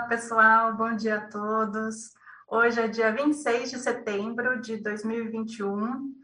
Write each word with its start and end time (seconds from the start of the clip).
Olá, 0.00 0.08
pessoal, 0.08 0.74
bom 0.74 0.96
dia 0.96 1.16
a 1.16 1.28
todos. 1.28 2.14
Hoje 2.48 2.80
é 2.80 2.88
dia 2.88 3.12
26 3.12 3.70
de 3.70 3.78
setembro 3.78 4.58
de 4.58 4.78
2021. 4.78 6.14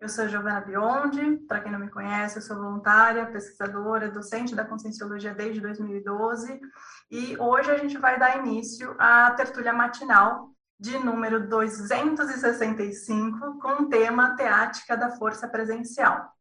Eu 0.00 0.08
sou 0.08 0.26
Giovana 0.26 0.62
Biondi, 0.62 1.36
para 1.46 1.60
quem 1.60 1.70
não 1.70 1.78
me 1.78 1.90
conhece, 1.90 2.38
eu 2.38 2.42
sou 2.42 2.56
voluntária, 2.56 3.26
pesquisadora, 3.26 4.10
docente 4.10 4.54
da 4.54 4.64
Conscienciologia 4.64 5.34
desde 5.34 5.60
2012, 5.60 6.58
e 7.10 7.36
hoje 7.38 7.70
a 7.70 7.76
gente 7.76 7.98
vai 7.98 8.18
dar 8.18 8.38
início 8.38 8.96
à 8.98 9.30
tertúlia 9.32 9.74
matinal 9.74 10.50
de 10.80 10.98
número 10.98 11.46
265, 11.46 13.58
com 13.58 13.82
o 13.82 13.88
tema 13.90 14.34
Teática 14.34 14.96
da 14.96 15.10
Força 15.10 15.46
Presencial. 15.46 16.34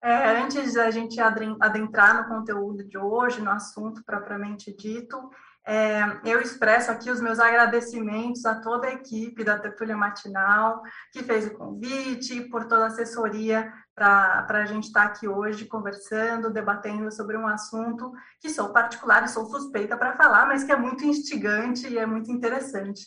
É, 0.00 0.40
antes 0.40 0.74
da 0.74 0.90
gente 0.90 1.20
adentrar 1.20 2.22
no 2.22 2.28
conteúdo 2.28 2.84
de 2.84 2.96
hoje, 2.96 3.42
no 3.42 3.50
assunto 3.50 4.04
propriamente 4.04 4.72
dito, 4.72 5.28
é, 5.68 6.20
eu 6.24 6.40
expresso 6.40 6.92
aqui 6.92 7.10
os 7.10 7.20
meus 7.20 7.40
agradecimentos 7.40 8.46
a 8.46 8.60
toda 8.60 8.86
a 8.86 8.92
equipe 8.92 9.42
da 9.42 9.58
Tertúlia 9.58 9.96
Matinal, 9.96 10.80
que 11.10 11.24
fez 11.24 11.44
o 11.44 11.58
convite, 11.58 12.42
por 12.42 12.66
toda 12.66 12.84
a 12.84 12.86
assessoria 12.86 13.72
para 13.92 14.46
a 14.48 14.64
gente 14.64 14.84
estar 14.84 15.06
tá 15.06 15.06
aqui 15.08 15.26
hoje 15.26 15.64
conversando, 15.64 16.52
debatendo 16.52 17.10
sobre 17.10 17.36
um 17.36 17.48
assunto 17.48 18.12
que 18.40 18.48
sou 18.48 18.72
particular 18.72 19.24
e 19.24 19.28
sou 19.28 19.44
suspeita 19.46 19.96
para 19.96 20.16
falar, 20.16 20.46
mas 20.46 20.62
que 20.62 20.70
é 20.70 20.76
muito 20.76 21.04
instigante 21.04 21.88
e 21.88 21.98
é 21.98 22.06
muito 22.06 22.30
interessante. 22.30 23.04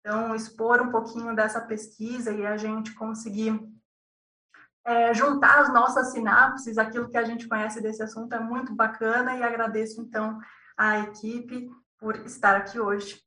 Então, 0.00 0.34
expor 0.34 0.82
um 0.82 0.90
pouquinho 0.90 1.34
dessa 1.34 1.62
pesquisa 1.62 2.30
e 2.30 2.44
a 2.44 2.58
gente 2.58 2.92
conseguir 2.94 3.58
é, 4.84 5.14
juntar 5.14 5.60
as 5.60 5.72
nossas 5.72 6.12
sinapses, 6.12 6.76
aquilo 6.76 7.08
que 7.08 7.16
a 7.16 7.24
gente 7.24 7.48
conhece 7.48 7.80
desse 7.80 8.02
assunto 8.02 8.34
é 8.34 8.40
muito 8.40 8.74
bacana 8.74 9.34
e 9.34 9.42
agradeço 9.42 9.98
então 10.02 10.38
à 10.76 10.98
equipe 10.98 11.70
por 12.02 12.16
estar 12.26 12.56
aqui 12.56 12.80
hoje. 12.80 13.22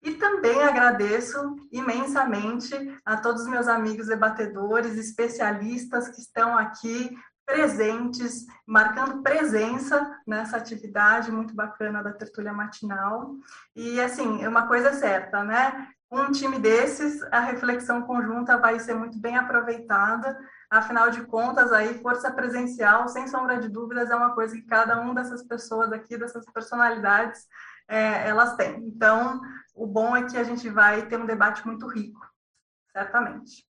E 0.00 0.14
também 0.14 0.62
agradeço 0.62 1.56
imensamente 1.70 2.74
a 3.04 3.16
todos 3.16 3.42
os 3.42 3.48
meus 3.48 3.68
amigos 3.68 4.06
debatedores, 4.06 4.96
especialistas 4.96 6.08
que 6.08 6.20
estão 6.20 6.56
aqui 6.56 7.16
presentes, 7.44 8.46
marcando 8.66 9.22
presença 9.22 10.08
nessa 10.26 10.56
atividade 10.56 11.30
muito 11.30 11.54
bacana 11.54 12.02
da 12.02 12.12
tertúlia 12.12 12.52
matinal. 12.52 13.34
E 13.74 14.00
assim, 14.00 14.46
uma 14.46 14.66
coisa 14.66 14.90
é 14.90 14.92
certa, 14.94 15.42
né? 15.42 15.88
Um 16.10 16.30
time 16.30 16.58
desses, 16.58 17.22
a 17.32 17.40
reflexão 17.40 18.02
conjunta 18.02 18.58
vai 18.58 18.78
ser 18.78 18.94
muito 18.94 19.18
bem 19.18 19.36
aproveitada, 19.36 20.38
Afinal 20.72 21.10
de 21.10 21.20
contas, 21.26 21.70
aí, 21.70 22.00
força 22.00 22.30
presencial, 22.30 23.06
sem 23.06 23.28
sombra 23.28 23.58
de 23.58 23.68
dúvidas, 23.68 24.10
é 24.10 24.16
uma 24.16 24.34
coisa 24.34 24.56
que 24.56 24.62
cada 24.62 24.98
uma 24.98 25.14
dessas 25.14 25.42
pessoas 25.42 25.92
aqui, 25.92 26.16
dessas 26.16 26.46
personalidades, 26.46 27.46
é, 27.88 28.28
elas 28.28 28.56
têm. 28.56 28.84
Então, 28.86 29.40
o 29.74 29.86
bom 29.86 30.16
é 30.16 30.24
que 30.24 30.36
a 30.36 30.44
gente 30.44 30.68
vai 30.68 31.06
ter 31.06 31.18
um 31.18 31.26
debate 31.26 31.66
muito 31.66 31.86
rico, 31.86 32.20
certamente. 32.90 33.66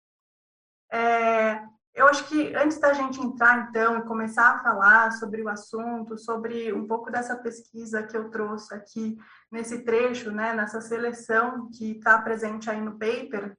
É, 0.91 1.63
eu 1.93 2.07
acho 2.07 2.25
que 2.27 2.55
antes 2.55 2.79
da 2.79 2.93
gente 2.93 3.19
entrar, 3.19 3.69
então, 3.69 3.97
e 3.97 4.03
começar 4.03 4.51
a 4.51 4.59
falar 4.59 5.11
sobre 5.11 5.41
o 5.41 5.49
assunto, 5.49 6.17
sobre 6.17 6.71
um 6.71 6.87
pouco 6.87 7.11
dessa 7.11 7.35
pesquisa 7.35 8.03
que 8.03 8.15
eu 8.15 8.29
trouxe 8.29 8.73
aqui 8.73 9.17
nesse 9.51 9.83
trecho, 9.83 10.31
né, 10.31 10.53
nessa 10.53 10.79
seleção 10.79 11.69
que 11.71 11.97
está 11.97 12.21
presente 12.21 12.69
aí 12.69 12.79
no 12.79 12.97
paper, 12.97 13.57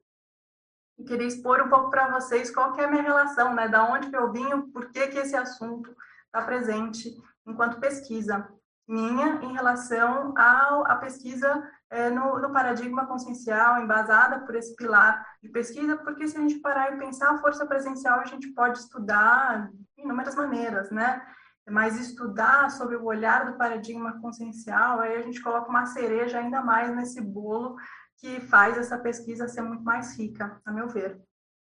e 0.97 1.03
queria 1.03 1.27
expor 1.27 1.61
um 1.61 1.69
pouco 1.69 1.89
para 1.89 2.09
vocês 2.11 2.51
qual 2.51 2.73
que 2.73 2.81
é 2.81 2.85
a 2.85 2.89
minha 2.89 3.03
relação, 3.03 3.53
né, 3.53 3.67
da 3.67 3.83
onde 3.83 4.09
que 4.09 4.17
eu 4.17 4.31
vim, 4.31 4.61
por 4.71 4.89
que 4.89 5.07
que 5.07 5.17
esse 5.17 5.35
assunto 5.35 5.95
está 6.25 6.41
presente 6.41 7.15
enquanto 7.45 7.79
pesquisa 7.79 8.47
minha 8.87 9.39
em 9.41 9.53
relação 9.53 10.33
ao, 10.37 10.85
à 10.85 10.95
pesquisa 10.95 11.63
é, 11.89 12.09
no, 12.09 12.39
no, 12.39 12.51
paradigma 12.51 13.05
consciencial, 13.05 13.81
embasada 13.81 14.39
por 14.41 14.55
esse 14.55 14.75
pilar 14.75 15.25
de 15.41 15.49
pesquisa, 15.49 15.97
porque 15.97 16.27
se 16.27 16.37
a 16.37 16.41
gente 16.41 16.59
parar 16.59 16.93
e 16.93 16.97
pensar 16.97 17.31
a 17.31 17.37
força 17.37 17.65
presencial, 17.65 18.19
a 18.19 18.25
gente 18.25 18.49
pode 18.49 18.79
estudar 18.79 19.69
de 19.71 20.03
inúmeras 20.03 20.35
maneiras, 20.35 20.91
né? 20.91 21.21
Mas 21.69 21.97
estudar 21.97 22.69
sobre 22.71 22.97
o 22.97 23.05
olhar 23.05 23.45
do 23.49 23.57
paradigma 23.57 24.19
consciencial, 24.19 24.99
aí 24.99 25.15
a 25.15 25.21
gente 25.21 25.41
coloca 25.41 25.69
uma 25.69 25.85
cereja 25.85 26.39
ainda 26.39 26.61
mais 26.61 26.93
nesse 26.93 27.21
bolo 27.21 27.77
que 28.17 28.41
faz 28.41 28.77
essa 28.77 28.97
pesquisa 28.97 29.47
ser 29.47 29.61
muito 29.61 29.83
mais 29.83 30.17
rica, 30.17 30.61
a 30.65 30.71
meu 30.71 30.89
ver. 30.89 31.21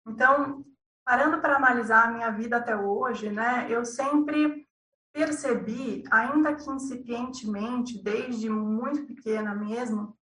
Então, 0.07 0.63
parando 1.05 1.39
para 1.39 1.57
analisar 1.57 2.07
a 2.07 2.11
minha 2.11 2.31
vida 2.31 2.57
até 2.57 2.75
hoje, 2.75 3.29
né, 3.29 3.67
eu 3.69 3.85
sempre 3.85 4.62
percebi, 5.13 6.03
ainda 6.11 6.55
que 6.55 6.69
incipientemente, 6.69 8.03
desde 8.03 8.49
muito 8.49 9.05
pequena 9.05 9.53
mesmo, 9.53 10.17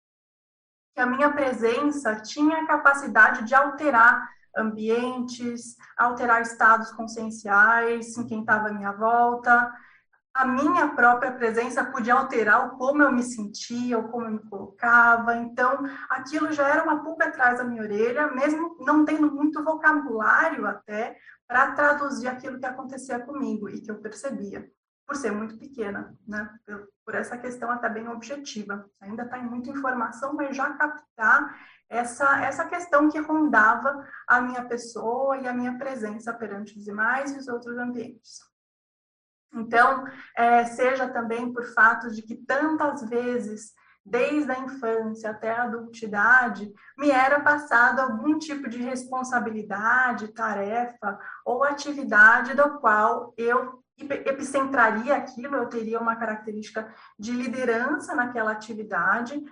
que 0.94 1.00
a 1.00 1.06
minha 1.06 1.30
presença 1.30 2.16
tinha 2.16 2.62
a 2.62 2.66
capacidade 2.66 3.44
de 3.44 3.54
alterar 3.54 4.28
ambientes, 4.56 5.76
alterar 5.96 6.42
estados 6.42 6.90
conscienciais 6.92 8.16
em 8.16 8.26
quem 8.26 8.40
estava 8.40 8.68
à 8.68 8.72
minha 8.72 8.90
volta, 8.92 9.72
a 10.34 10.46
minha 10.46 10.88
própria 10.94 11.32
presença 11.32 11.84
podia 11.84 12.14
alterar 12.14 12.70
como 12.70 13.02
eu 13.02 13.12
me 13.12 13.22
sentia, 13.22 13.98
o 13.98 14.08
como 14.08 14.26
eu 14.26 14.30
me 14.32 14.48
colocava. 14.48 15.36
Então, 15.36 15.82
aquilo 16.08 16.52
já 16.52 16.68
era 16.68 16.84
uma 16.84 17.02
pulga 17.02 17.26
atrás 17.26 17.58
da 17.58 17.64
minha 17.64 17.82
orelha, 17.82 18.28
mesmo 18.28 18.76
não 18.80 19.04
tendo 19.04 19.30
muito 19.32 19.62
vocabulário 19.64 20.66
até 20.66 21.16
para 21.46 21.72
traduzir 21.72 22.28
aquilo 22.28 22.58
que 22.58 22.66
acontecia 22.66 23.18
comigo 23.18 23.68
e 23.68 23.80
que 23.80 23.90
eu 23.90 24.00
percebia, 24.00 24.70
por 25.08 25.16
ser 25.16 25.32
muito 25.32 25.56
pequena, 25.56 26.14
né? 26.26 26.54
Por 27.02 27.14
essa 27.14 27.38
questão 27.38 27.70
até 27.70 27.88
bem 27.88 28.06
objetiva. 28.08 28.84
Ainda 29.00 29.22
está 29.22 29.38
em 29.38 29.46
muita 29.46 29.70
informação, 29.70 30.34
mas 30.34 30.54
já 30.54 30.74
captar 30.74 31.58
essa, 31.88 32.44
essa 32.44 32.66
questão 32.66 33.08
que 33.08 33.18
rondava 33.18 34.06
a 34.26 34.38
minha 34.42 34.62
pessoa 34.66 35.38
e 35.38 35.48
a 35.48 35.54
minha 35.54 35.78
presença 35.78 36.34
perante 36.34 36.76
os 36.76 36.84
demais 36.84 37.32
e 37.32 37.38
os 37.38 37.48
outros 37.48 37.78
ambientes. 37.78 38.40
Então, 39.54 40.04
é, 40.36 40.66
seja 40.66 41.08
também 41.08 41.50
por 41.54 41.64
fato 41.72 42.10
de 42.10 42.20
que 42.20 42.36
tantas 42.44 43.02
vezes, 43.08 43.72
desde 44.04 44.52
a 44.52 44.58
infância 44.58 45.30
até 45.30 45.52
a 45.52 45.62
adultidade, 45.62 46.70
me 46.98 47.10
era 47.10 47.40
passado 47.40 48.00
algum 48.00 48.38
tipo 48.38 48.68
de 48.68 48.76
responsabilidade, 48.82 50.34
tarefa 50.34 51.18
ou 51.46 51.64
atividade 51.64 52.52
do 52.52 52.78
qual 52.78 53.32
eu 53.38 53.82
epicentraria 54.04 55.16
aquilo, 55.16 55.56
eu 55.56 55.66
teria 55.66 56.00
uma 56.00 56.16
característica 56.16 56.92
de 57.18 57.32
liderança 57.32 58.14
naquela 58.14 58.52
atividade, 58.52 59.42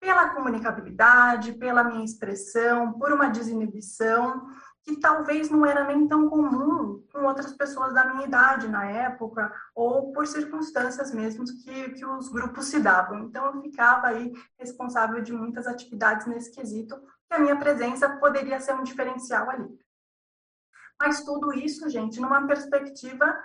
pela 0.00 0.30
comunicabilidade, 0.30 1.52
pela 1.52 1.84
minha 1.84 2.04
expressão, 2.04 2.92
por 2.94 3.12
uma 3.12 3.28
desinibição, 3.28 4.48
que 4.82 4.96
talvez 4.96 5.48
não 5.48 5.64
era 5.64 5.84
nem 5.84 6.08
tão 6.08 6.28
comum 6.28 7.06
com 7.12 7.22
outras 7.24 7.52
pessoas 7.52 7.94
da 7.94 8.04
minha 8.06 8.26
idade 8.26 8.66
na 8.66 8.84
época, 8.84 9.52
ou 9.74 10.12
por 10.12 10.26
circunstâncias 10.26 11.12
mesmo 11.14 11.44
que, 11.44 11.90
que 11.90 12.04
os 12.04 12.28
grupos 12.28 12.66
se 12.66 12.80
davam. 12.80 13.20
Então, 13.20 13.46
eu 13.46 13.62
ficava 13.62 14.08
aí 14.08 14.32
responsável 14.58 15.22
de 15.22 15.32
muitas 15.32 15.68
atividades 15.68 16.26
nesse 16.26 16.50
quesito, 16.50 17.00
que 17.28 17.34
a 17.34 17.38
minha 17.38 17.56
presença 17.56 18.08
poderia 18.16 18.58
ser 18.58 18.74
um 18.74 18.82
diferencial 18.82 19.48
ali. 19.48 19.68
Mas 21.00 21.22
tudo 21.24 21.52
isso, 21.52 21.88
gente, 21.88 22.20
numa 22.20 22.46
perspectiva 22.46 23.36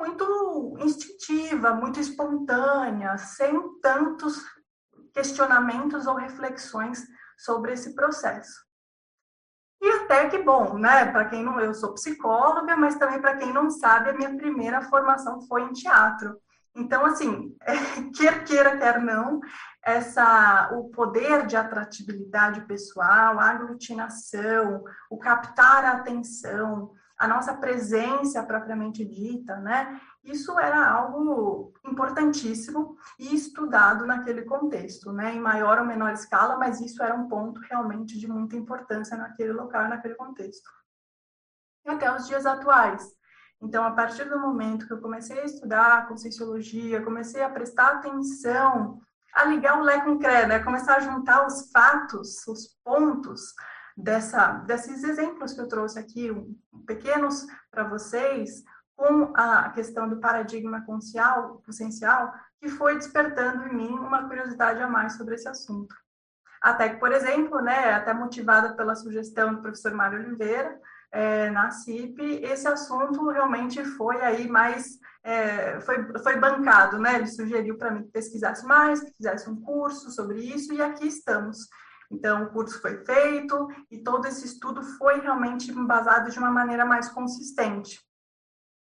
muito 0.00 0.76
instintiva, 0.80 1.74
muito 1.74 2.00
espontânea, 2.00 3.18
sem 3.18 3.78
tantos 3.80 4.42
questionamentos 5.12 6.06
ou 6.06 6.14
reflexões 6.14 7.06
sobre 7.36 7.74
esse 7.74 7.94
processo. 7.94 8.64
E 9.82 9.88
até 9.92 10.28
que 10.28 10.38
bom, 10.38 10.78
né? 10.78 11.10
Para 11.10 11.26
quem 11.26 11.42
não, 11.42 11.60
eu 11.60 11.74
sou 11.74 11.94
psicóloga, 11.94 12.76
mas 12.76 12.96
também 12.96 13.20
para 13.20 13.36
quem 13.36 13.52
não 13.52 13.70
sabe, 13.70 14.10
a 14.10 14.14
minha 14.14 14.36
primeira 14.36 14.82
formação 14.82 15.40
foi 15.42 15.62
em 15.62 15.72
teatro. 15.72 16.38
Então, 16.74 17.04
assim, 17.04 17.56
quer 18.16 18.44
queira, 18.44 18.76
quer 18.76 19.00
não, 19.00 19.40
essa, 19.82 20.70
o 20.72 20.90
poder 20.90 21.46
de 21.46 21.56
atratividade 21.56 22.62
pessoal, 22.66 23.38
a 23.38 23.50
aglutinação, 23.50 24.84
o 25.10 25.18
captar 25.18 25.84
a 25.84 25.92
atenção, 25.92 26.92
a 27.20 27.28
nossa 27.28 27.52
presença 27.52 28.42
propriamente 28.42 29.04
dita, 29.04 29.56
né? 29.56 30.00
Isso 30.24 30.58
era 30.58 30.90
algo 30.90 31.70
importantíssimo 31.84 32.96
e 33.18 33.34
estudado 33.34 34.06
naquele 34.06 34.40
contexto, 34.42 35.12
né? 35.12 35.34
Em 35.34 35.38
maior 35.38 35.78
ou 35.78 35.84
menor 35.84 36.14
escala, 36.14 36.56
mas 36.56 36.80
isso 36.80 37.02
era 37.02 37.14
um 37.14 37.28
ponto 37.28 37.60
realmente 37.60 38.18
de 38.18 38.26
muita 38.26 38.56
importância 38.56 39.18
naquele 39.18 39.52
local, 39.52 39.86
naquele 39.86 40.14
contexto. 40.14 40.70
E 41.84 41.90
até 41.90 42.10
os 42.10 42.26
dias 42.26 42.46
atuais. 42.46 43.06
Então, 43.60 43.84
a 43.84 43.90
partir 43.90 44.24
do 44.24 44.40
momento 44.40 44.86
que 44.86 44.92
eu 44.94 45.02
comecei 45.02 45.40
a 45.40 45.44
estudar 45.44 46.08
conscienciologia, 46.08 47.04
comecei 47.04 47.42
a 47.42 47.50
prestar 47.50 47.96
atenção, 47.96 48.98
a 49.34 49.44
ligar 49.44 49.78
o 49.78 49.82
Lé 49.82 50.00
com 50.00 50.12
o 50.12 50.18
CRE, 50.18 50.46
né? 50.46 50.60
Começar 50.60 50.96
a 50.96 51.00
juntar 51.00 51.46
os 51.46 51.70
fatos, 51.70 52.46
os 52.48 52.78
pontos, 52.82 53.42
dessa, 54.02 54.52
desses 54.66 55.04
exemplos 55.04 55.52
que 55.52 55.60
eu 55.60 55.68
trouxe 55.68 55.98
aqui, 55.98 56.30
pequenos 56.86 57.46
para 57.70 57.84
vocês, 57.84 58.62
com 58.96 59.32
a 59.34 59.70
questão 59.70 60.08
do 60.08 60.20
paradigma 60.20 60.84
consciencial, 60.84 62.32
que 62.60 62.68
foi 62.68 62.96
despertando 62.96 63.68
em 63.68 63.74
mim 63.74 63.88
uma 63.88 64.28
curiosidade 64.28 64.82
a 64.82 64.86
mais 64.86 65.16
sobre 65.16 65.36
esse 65.36 65.48
assunto. 65.48 65.94
Até 66.60 66.90
que, 66.90 66.96
por 66.96 67.10
exemplo, 67.10 67.60
né, 67.62 67.94
até 67.94 68.12
motivada 68.12 68.76
pela 68.76 68.94
sugestão 68.94 69.54
do 69.54 69.62
professor 69.62 69.92
Mário 69.94 70.18
Oliveira, 70.18 70.78
é, 71.10 71.50
na 71.50 71.70
CIP, 71.70 72.20
esse 72.44 72.68
assunto 72.68 73.28
realmente 73.30 73.82
foi 73.84 74.20
aí 74.20 74.46
mais, 74.46 74.98
é, 75.24 75.80
foi, 75.80 76.06
foi 76.22 76.36
bancado, 76.36 76.98
né? 76.98 77.16
Ele 77.16 77.26
sugeriu 77.26 77.76
para 77.76 77.90
mim 77.90 78.02
que 78.04 78.12
pesquisasse 78.12 78.64
mais, 78.66 79.00
que 79.00 79.16
fizesse 79.16 79.48
um 79.48 79.60
curso 79.60 80.10
sobre 80.10 80.40
isso, 80.40 80.72
e 80.72 80.82
aqui 80.82 81.06
estamos. 81.08 81.66
Então, 82.10 82.44
o 82.44 82.50
curso 82.50 82.80
foi 82.80 83.04
feito 83.04 83.68
e 83.90 84.02
todo 84.02 84.26
esse 84.26 84.44
estudo 84.44 84.82
foi 84.82 85.20
realmente 85.20 85.70
embasado 85.70 86.30
de 86.30 86.38
uma 86.38 86.50
maneira 86.50 86.84
mais 86.84 87.08
consistente. 87.08 88.00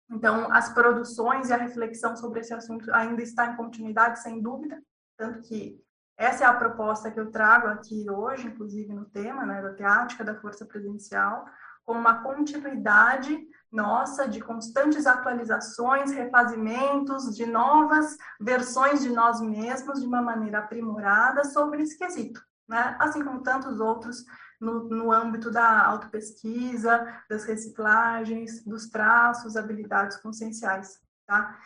Então, 0.09 0.51
as 0.51 0.73
produções 0.73 1.49
e 1.49 1.53
a 1.53 1.57
reflexão 1.57 2.15
sobre 2.17 2.41
esse 2.41 2.53
assunto 2.53 2.91
ainda 2.93 3.21
está 3.21 3.45
em 3.45 3.55
continuidade, 3.55 4.19
sem 4.19 4.41
dúvida, 4.41 4.81
tanto 5.17 5.41
que 5.41 5.79
essa 6.17 6.43
é 6.43 6.47
a 6.47 6.53
proposta 6.53 7.09
que 7.09 7.19
eu 7.19 7.31
trago 7.31 7.67
aqui 7.67 8.09
hoje, 8.09 8.47
inclusive 8.47 8.93
no 8.93 9.05
tema 9.05 9.45
né, 9.45 9.61
da 9.61 9.73
teática 9.73 10.23
da 10.23 10.39
força 10.39 10.65
presencial, 10.65 11.45
como 11.85 11.99
uma 11.99 12.21
continuidade 12.21 13.39
nossa 13.71 14.27
de 14.27 14.41
constantes 14.41 15.07
atualizações, 15.07 16.11
refazimentos, 16.11 17.35
de 17.35 17.45
novas 17.45 18.17
versões 18.39 19.01
de 19.01 19.09
nós 19.09 19.41
mesmos 19.41 20.01
de 20.01 20.05
uma 20.05 20.21
maneira 20.21 20.59
aprimorada 20.59 21.43
sobre 21.45 21.83
esse 21.83 21.97
quesito, 21.97 22.41
né? 22.71 22.95
assim 22.99 23.21
como 23.23 23.43
tantos 23.43 23.81
outros 23.81 24.25
no, 24.59 24.87
no 24.87 25.11
âmbito 25.11 25.51
da 25.51 25.85
autopesquisa, 25.85 27.05
das 27.29 27.43
reciclagens, 27.43 28.63
dos 28.63 28.89
traços, 28.89 29.57
habilidades 29.57 30.15
conscienciais. 30.17 30.99
Tá? 31.27 31.59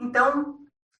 Então, 0.00 0.58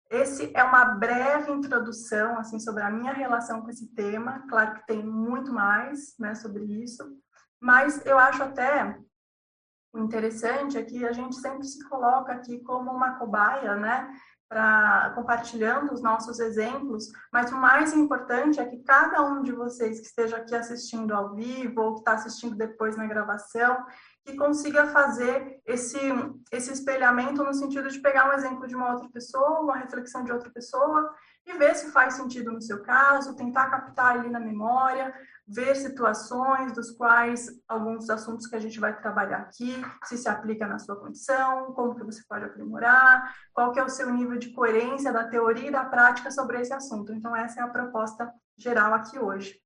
esse 0.08 0.52
é 0.54 0.62
uma 0.62 0.84
breve 0.84 1.50
introdução 1.50 2.38
assim 2.38 2.60
sobre 2.60 2.84
a 2.84 2.90
minha 2.90 3.12
relação 3.12 3.62
com 3.62 3.68
esse 3.68 3.92
tema. 3.94 4.44
Claro 4.48 4.74
que 4.74 4.86
tem 4.86 5.04
muito 5.04 5.52
mais, 5.52 6.14
né, 6.18 6.36
sobre 6.36 6.64
isso, 6.64 7.04
mas 7.60 8.06
eu 8.06 8.16
acho 8.16 8.42
até 8.42 8.96
interessante 9.96 10.78
é 10.78 10.84
que 10.84 11.04
a 11.04 11.12
gente 11.12 11.34
sempre 11.36 11.66
se 11.66 11.82
coloca 11.88 12.32
aqui 12.32 12.60
como 12.60 12.92
uma 12.92 13.18
cobaia, 13.18 13.74
né? 13.74 14.08
Para 14.48 15.12
compartilhando 15.14 15.92
os 15.92 16.00
nossos 16.00 16.38
exemplos, 16.38 17.08
mas 17.30 17.52
o 17.52 17.56
mais 17.56 17.92
importante 17.92 18.58
é 18.58 18.64
que 18.64 18.78
cada 18.78 19.22
um 19.22 19.42
de 19.42 19.52
vocês 19.52 20.00
que 20.00 20.06
esteja 20.06 20.38
aqui 20.38 20.54
assistindo 20.54 21.12
ao 21.12 21.34
vivo 21.34 21.82
ou 21.82 21.92
que 21.94 22.00
está 22.00 22.12
assistindo 22.12 22.56
depois 22.56 22.96
na 22.96 23.06
gravação, 23.06 23.84
que 24.24 24.36
consiga 24.36 24.86
fazer 24.86 25.60
esse, 25.66 25.98
esse 26.50 26.72
espelhamento 26.72 27.44
no 27.44 27.52
sentido 27.52 27.90
de 27.90 28.00
pegar 28.00 28.30
um 28.30 28.32
exemplo 28.32 28.66
de 28.66 28.74
uma 28.74 28.92
outra 28.92 29.08
pessoa, 29.10 29.60
uma 29.60 29.76
reflexão 29.76 30.24
de 30.24 30.32
outra 30.32 30.48
pessoa 30.50 31.14
e 31.46 31.52
ver 31.58 31.74
se 31.74 31.90
faz 31.90 32.14
sentido 32.14 32.52
no 32.52 32.60
seu 32.60 32.82
caso, 32.82 33.36
tentar 33.36 33.70
captar 33.70 34.18
ali 34.18 34.28
na 34.28 34.40
memória, 34.40 35.14
ver 35.48 35.74
situações 35.76 36.72
dos 36.72 36.90
quais 36.90 37.48
alguns 37.66 38.10
assuntos 38.10 38.46
que 38.46 38.54
a 38.54 38.60
gente 38.60 38.78
vai 38.78 38.94
trabalhar 38.94 39.38
aqui, 39.38 39.82
se 40.04 40.18
se 40.18 40.28
aplica 40.28 40.66
na 40.66 40.78
sua 40.78 40.96
condição, 40.96 41.72
como 41.72 41.94
que 41.94 42.04
você 42.04 42.22
pode 42.28 42.44
aprimorar, 42.44 43.34
qual 43.54 43.72
que 43.72 43.80
é 43.80 43.84
o 43.84 43.88
seu 43.88 44.12
nível 44.12 44.38
de 44.38 44.52
coerência 44.52 45.10
da 45.10 45.26
teoria 45.26 45.68
e 45.68 45.72
da 45.72 45.84
prática 45.84 46.30
sobre 46.30 46.60
esse 46.60 46.72
assunto. 46.74 47.14
Então, 47.14 47.34
essa 47.34 47.60
é 47.60 47.62
a 47.62 47.68
proposta 47.68 48.30
geral 48.58 48.92
aqui 48.92 49.18
hoje. 49.18 49.58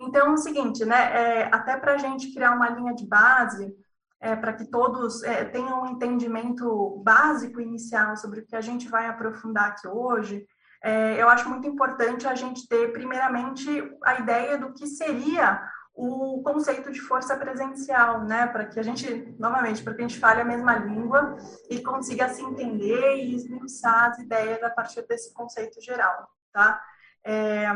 Então, 0.00 0.28
é 0.28 0.30
o 0.30 0.36
seguinte, 0.36 0.84
né, 0.84 1.40
é, 1.40 1.44
até 1.52 1.76
para 1.76 1.94
a 1.94 1.98
gente 1.98 2.32
criar 2.32 2.52
uma 2.52 2.68
linha 2.68 2.94
de 2.94 3.06
base, 3.06 3.74
é, 4.20 4.36
para 4.36 4.52
que 4.52 4.66
todos 4.66 5.22
é, 5.24 5.44
tenham 5.44 5.82
um 5.82 5.86
entendimento 5.86 7.02
básico 7.04 7.60
inicial 7.60 8.16
sobre 8.16 8.40
o 8.40 8.46
que 8.46 8.54
a 8.54 8.60
gente 8.60 8.88
vai 8.88 9.06
aprofundar 9.06 9.70
aqui 9.70 9.88
hoje, 9.88 10.46
é, 10.86 11.20
eu 11.20 11.28
acho 11.28 11.48
muito 11.48 11.66
importante 11.66 12.28
a 12.28 12.34
gente 12.36 12.68
ter, 12.68 12.92
primeiramente, 12.92 13.68
a 14.04 14.20
ideia 14.20 14.56
do 14.56 14.72
que 14.72 14.86
seria 14.86 15.60
o 15.92 16.40
conceito 16.44 16.92
de 16.92 17.00
força 17.00 17.36
presencial, 17.36 18.22
né, 18.22 18.46
para 18.46 18.66
que 18.66 18.78
a 18.78 18.82
gente, 18.84 19.34
novamente, 19.36 19.82
para 19.82 19.94
que 19.94 20.02
a 20.02 20.06
gente 20.06 20.20
fale 20.20 20.42
a 20.42 20.44
mesma 20.44 20.76
língua 20.76 21.36
e 21.68 21.82
consiga 21.82 22.28
se 22.28 22.40
entender 22.40 23.16
e 23.16 23.34
esmiuçar 23.34 24.10
as 24.10 24.18
ideias 24.20 24.62
a 24.62 24.70
partir 24.70 25.04
desse 25.08 25.34
conceito 25.34 25.80
geral, 25.82 26.28
tá? 26.52 26.80
É, 27.24 27.66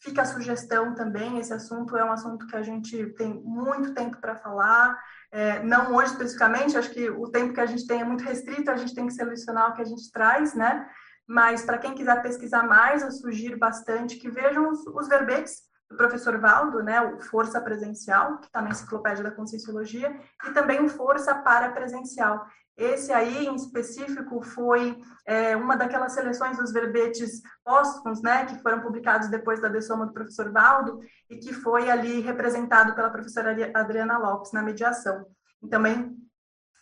fica 0.00 0.22
a 0.22 0.26
sugestão 0.26 0.94
também, 0.94 1.38
esse 1.38 1.52
assunto 1.52 1.96
é 1.96 2.04
um 2.04 2.12
assunto 2.12 2.46
que 2.46 2.54
a 2.54 2.62
gente 2.62 3.04
tem 3.14 3.34
muito 3.42 3.94
tempo 3.94 4.18
para 4.18 4.36
falar, 4.36 4.96
é, 5.32 5.60
não 5.64 5.96
hoje 5.96 6.12
especificamente, 6.12 6.78
acho 6.78 6.90
que 6.90 7.10
o 7.10 7.28
tempo 7.28 7.52
que 7.52 7.60
a 7.60 7.66
gente 7.66 7.84
tem 7.84 8.02
é 8.02 8.04
muito 8.04 8.22
restrito, 8.22 8.70
a 8.70 8.76
gente 8.76 8.94
tem 8.94 9.08
que 9.08 9.14
selecionar 9.14 9.70
o 9.70 9.74
que 9.74 9.82
a 9.82 9.86
gente 9.86 10.12
traz, 10.12 10.54
né? 10.54 10.88
Mas 11.30 11.62
para 11.62 11.78
quem 11.78 11.94
quiser 11.94 12.20
pesquisar 12.22 12.64
mais, 12.64 13.02
eu 13.02 13.12
sugiro 13.12 13.56
bastante 13.56 14.16
que 14.16 14.28
vejam 14.28 14.68
os, 14.68 14.84
os 14.84 15.06
verbetes 15.06 15.60
do 15.88 15.96
professor 15.96 16.36
Valdo, 16.40 16.82
né, 16.82 17.00
o 17.02 17.20
Força 17.20 17.60
Presencial, 17.60 18.38
que 18.38 18.46
está 18.46 18.60
na 18.60 18.70
Enciclopédia 18.70 19.22
da 19.22 19.30
Conscienciologia, 19.30 20.12
e 20.48 20.50
também 20.50 20.84
o 20.84 20.88
Força 20.88 21.32
Parapresencial. 21.36 22.44
Esse 22.76 23.12
aí, 23.12 23.46
em 23.46 23.54
específico, 23.54 24.42
foi 24.42 25.00
é, 25.24 25.54
uma 25.54 25.76
daquelas 25.76 26.14
seleções 26.14 26.58
dos 26.58 26.72
verbetes 26.72 27.40
póstumos, 27.64 28.20
né, 28.20 28.46
que 28.46 28.60
foram 28.60 28.80
publicados 28.80 29.28
depois 29.28 29.60
da 29.60 29.68
dessoma 29.68 30.06
do 30.06 30.12
professor 30.12 30.50
Valdo, 30.50 30.98
e 31.28 31.36
que 31.36 31.54
foi 31.54 31.88
ali 31.88 32.18
representado 32.18 32.92
pela 32.96 33.08
professora 33.08 33.56
Adriana 33.72 34.18
Lopes 34.18 34.50
na 34.50 34.62
mediação. 34.62 35.24
E 35.62 35.68
também 35.68 36.12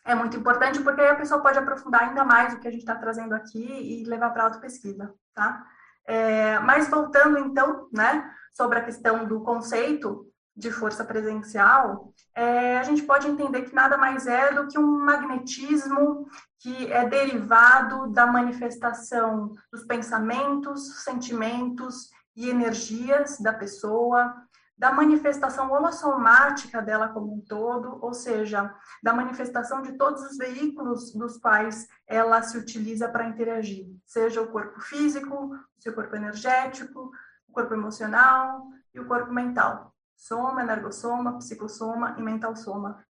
é 0.08 0.14
muito 0.14 0.38
importante 0.38 0.80
porque 0.80 1.02
aí 1.02 1.08
a 1.08 1.16
pessoa 1.16 1.42
pode 1.42 1.58
aprofundar 1.58 2.02
ainda 2.02 2.24
mais 2.24 2.54
o 2.54 2.58
que 2.58 2.66
a 2.66 2.70
gente 2.70 2.80
está 2.80 2.94
trazendo 2.94 3.34
aqui 3.34 3.62
e 3.62 4.04
levar 4.04 4.30
para 4.30 4.44
a 4.44 4.46
auto-pesquisa, 4.46 5.12
tá? 5.34 5.66
É, 6.06 6.58
mas 6.60 6.88
voltando 6.88 7.38
então, 7.38 7.86
né, 7.92 8.28
sobre 8.50 8.78
a 8.78 8.84
questão 8.84 9.26
do 9.26 9.42
conceito 9.42 10.26
de 10.56 10.72
força 10.72 11.04
presencial, 11.04 12.10
é, 12.34 12.78
a 12.78 12.82
gente 12.84 13.02
pode 13.02 13.28
entender 13.28 13.62
que 13.62 13.74
nada 13.74 13.98
mais 13.98 14.26
é 14.26 14.50
do 14.50 14.66
que 14.66 14.78
um 14.78 14.98
magnetismo 15.04 16.26
que 16.58 16.90
é 16.90 17.06
derivado 17.06 18.10
da 18.10 18.26
manifestação 18.26 19.54
dos 19.70 19.84
pensamentos, 19.84 21.04
sentimentos 21.04 22.08
e 22.34 22.48
energias 22.48 23.38
da 23.38 23.52
pessoa, 23.52 24.34
da 24.78 24.92
manifestação 24.92 25.70
holossomática 25.72 26.80
dela 26.80 27.08
como 27.08 27.34
um 27.34 27.40
todo, 27.40 27.98
ou 28.00 28.14
seja, 28.14 28.72
da 29.02 29.12
manifestação 29.12 29.82
de 29.82 29.98
todos 29.98 30.22
os 30.22 30.36
veículos 30.36 31.12
dos 31.12 31.36
quais 31.36 31.88
ela 32.06 32.40
se 32.42 32.56
utiliza 32.56 33.08
para 33.08 33.28
interagir, 33.28 33.86
seja 34.06 34.40
o 34.40 34.46
corpo 34.46 34.80
físico, 34.80 35.52
o 35.52 35.82
seu 35.82 35.92
corpo 35.92 36.14
energético, 36.14 37.10
o 37.48 37.52
corpo 37.52 37.74
emocional 37.74 38.68
e 38.94 39.00
o 39.00 39.06
corpo 39.08 39.32
mental. 39.32 39.92
Soma, 40.16 40.62
energossoma, 40.62 41.38
psicossoma 41.38 42.14
e 42.16 42.22
mental 42.22 42.54
soma. 42.54 43.04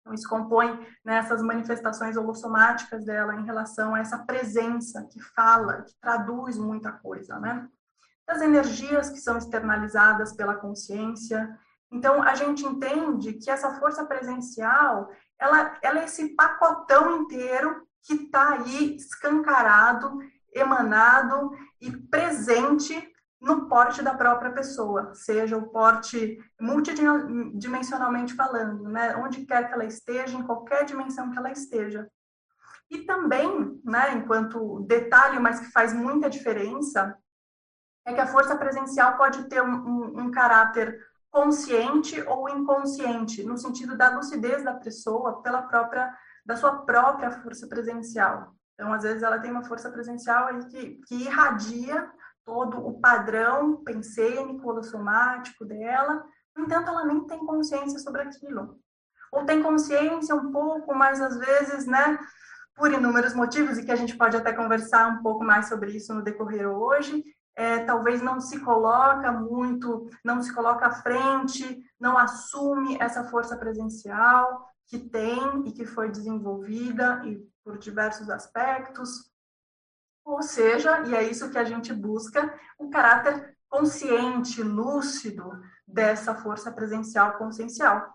Então, 0.00 0.14
isso 0.14 0.28
compõe 0.28 0.86
nessas 1.04 1.42
manifestações 1.42 2.16
holossomáticas 2.16 3.04
dela 3.04 3.36
em 3.36 3.44
relação 3.44 3.94
a 3.94 4.00
essa 4.00 4.18
presença 4.18 5.06
que 5.12 5.20
fala, 5.20 5.82
que 5.82 5.94
traduz 6.00 6.56
muita 6.58 6.90
coisa, 6.90 7.38
né? 7.38 7.68
Das 8.30 8.40
energias 8.40 9.10
que 9.10 9.18
são 9.18 9.36
externalizadas 9.36 10.32
pela 10.32 10.54
consciência. 10.54 11.58
Então, 11.90 12.22
a 12.22 12.36
gente 12.36 12.64
entende 12.64 13.32
que 13.32 13.50
essa 13.50 13.74
força 13.80 14.04
presencial, 14.06 15.10
ela, 15.36 15.76
ela 15.82 16.00
é 16.00 16.04
esse 16.04 16.36
pacotão 16.36 17.22
inteiro 17.22 17.84
que 18.04 18.14
está 18.14 18.52
aí 18.52 18.94
escancarado, 18.94 20.18
emanado 20.54 21.50
e 21.80 21.90
presente 21.90 23.12
no 23.40 23.68
porte 23.68 24.00
da 24.00 24.14
própria 24.14 24.52
pessoa, 24.52 25.12
seja 25.14 25.56
o 25.56 25.68
porte 25.70 26.38
multidimensionalmente 26.60 28.34
falando, 28.34 28.84
né, 28.88 29.16
onde 29.16 29.46
quer 29.46 29.66
que 29.66 29.72
ela 29.72 29.84
esteja, 29.84 30.36
em 30.36 30.42
qualquer 30.42 30.84
dimensão 30.84 31.30
que 31.30 31.38
ela 31.38 31.50
esteja. 31.50 32.06
E 32.90 32.98
também, 32.98 33.80
né, 33.82 34.12
enquanto 34.12 34.80
detalhe, 34.80 35.40
mas 35.40 35.58
que 35.58 35.72
faz 35.72 35.92
muita 35.94 36.28
diferença, 36.28 37.16
é 38.10 38.14
que 38.14 38.20
a 38.20 38.26
força 38.26 38.56
presencial 38.56 39.16
pode 39.16 39.44
ter 39.44 39.62
um, 39.62 39.74
um, 39.74 40.20
um 40.20 40.30
caráter 40.30 40.98
consciente 41.30 42.20
ou 42.22 42.48
inconsciente, 42.48 43.42
no 43.44 43.56
sentido 43.56 43.96
da 43.96 44.16
lucidez 44.16 44.64
da 44.64 44.74
pessoa 44.74 45.42
pela 45.42 45.62
própria, 45.62 46.12
da 46.44 46.56
sua 46.56 46.78
própria 46.82 47.30
força 47.30 47.66
presencial. 47.68 48.54
Então, 48.74 48.92
às 48.92 49.02
vezes, 49.02 49.22
ela 49.22 49.38
tem 49.38 49.50
uma 49.50 49.64
força 49.64 49.90
presencial 49.90 50.48
que, 50.68 51.00
que 51.06 51.14
irradia 51.14 52.10
todo 52.44 52.84
o 52.84 52.98
padrão 53.00 53.76
pensênico, 53.84 54.68
holossomático 54.68 55.64
dela, 55.64 56.24
no 56.56 56.64
entanto, 56.64 56.88
ela 56.88 57.04
nem 57.04 57.24
tem 57.26 57.38
consciência 57.46 57.98
sobre 57.98 58.22
aquilo. 58.22 58.78
Ou 59.32 59.44
tem 59.44 59.62
consciência 59.62 60.34
um 60.34 60.50
pouco, 60.50 60.94
mas 60.94 61.20
às 61.20 61.36
vezes, 61.38 61.86
né, 61.86 62.18
por 62.74 62.92
inúmeros 62.92 63.34
motivos, 63.34 63.78
e 63.78 63.84
que 63.84 63.92
a 63.92 63.96
gente 63.96 64.16
pode 64.16 64.36
até 64.36 64.52
conversar 64.52 65.08
um 65.08 65.22
pouco 65.22 65.44
mais 65.44 65.68
sobre 65.68 65.92
isso 65.92 66.12
no 66.12 66.22
decorrer 66.22 66.66
hoje, 66.66 67.22
é, 67.60 67.84
talvez 67.84 68.22
não 68.22 68.40
se 68.40 68.58
coloca 68.60 69.30
muito, 69.30 70.08
não 70.24 70.42
se 70.42 70.50
coloca 70.50 70.86
à 70.86 70.90
frente, 70.90 71.84
não 72.00 72.16
assume 72.16 72.96
essa 72.98 73.24
força 73.24 73.54
presencial, 73.54 74.66
que 74.86 74.98
tem 74.98 75.66
e 75.66 75.72
que 75.72 75.84
foi 75.84 76.10
desenvolvida 76.10 77.20
e 77.26 77.36
por 77.62 77.76
diversos 77.76 78.30
aspectos. 78.30 79.30
Ou 80.24 80.42
seja, 80.42 81.02
e 81.02 81.14
é 81.14 81.22
isso 81.22 81.50
que 81.50 81.58
a 81.58 81.64
gente 81.64 81.92
busca, 81.92 82.58
um 82.78 82.88
caráter 82.88 83.54
consciente, 83.68 84.62
lúcido 84.62 85.50
dessa 85.86 86.34
força 86.34 86.72
presencial 86.72 87.36
consciencial. 87.36 88.08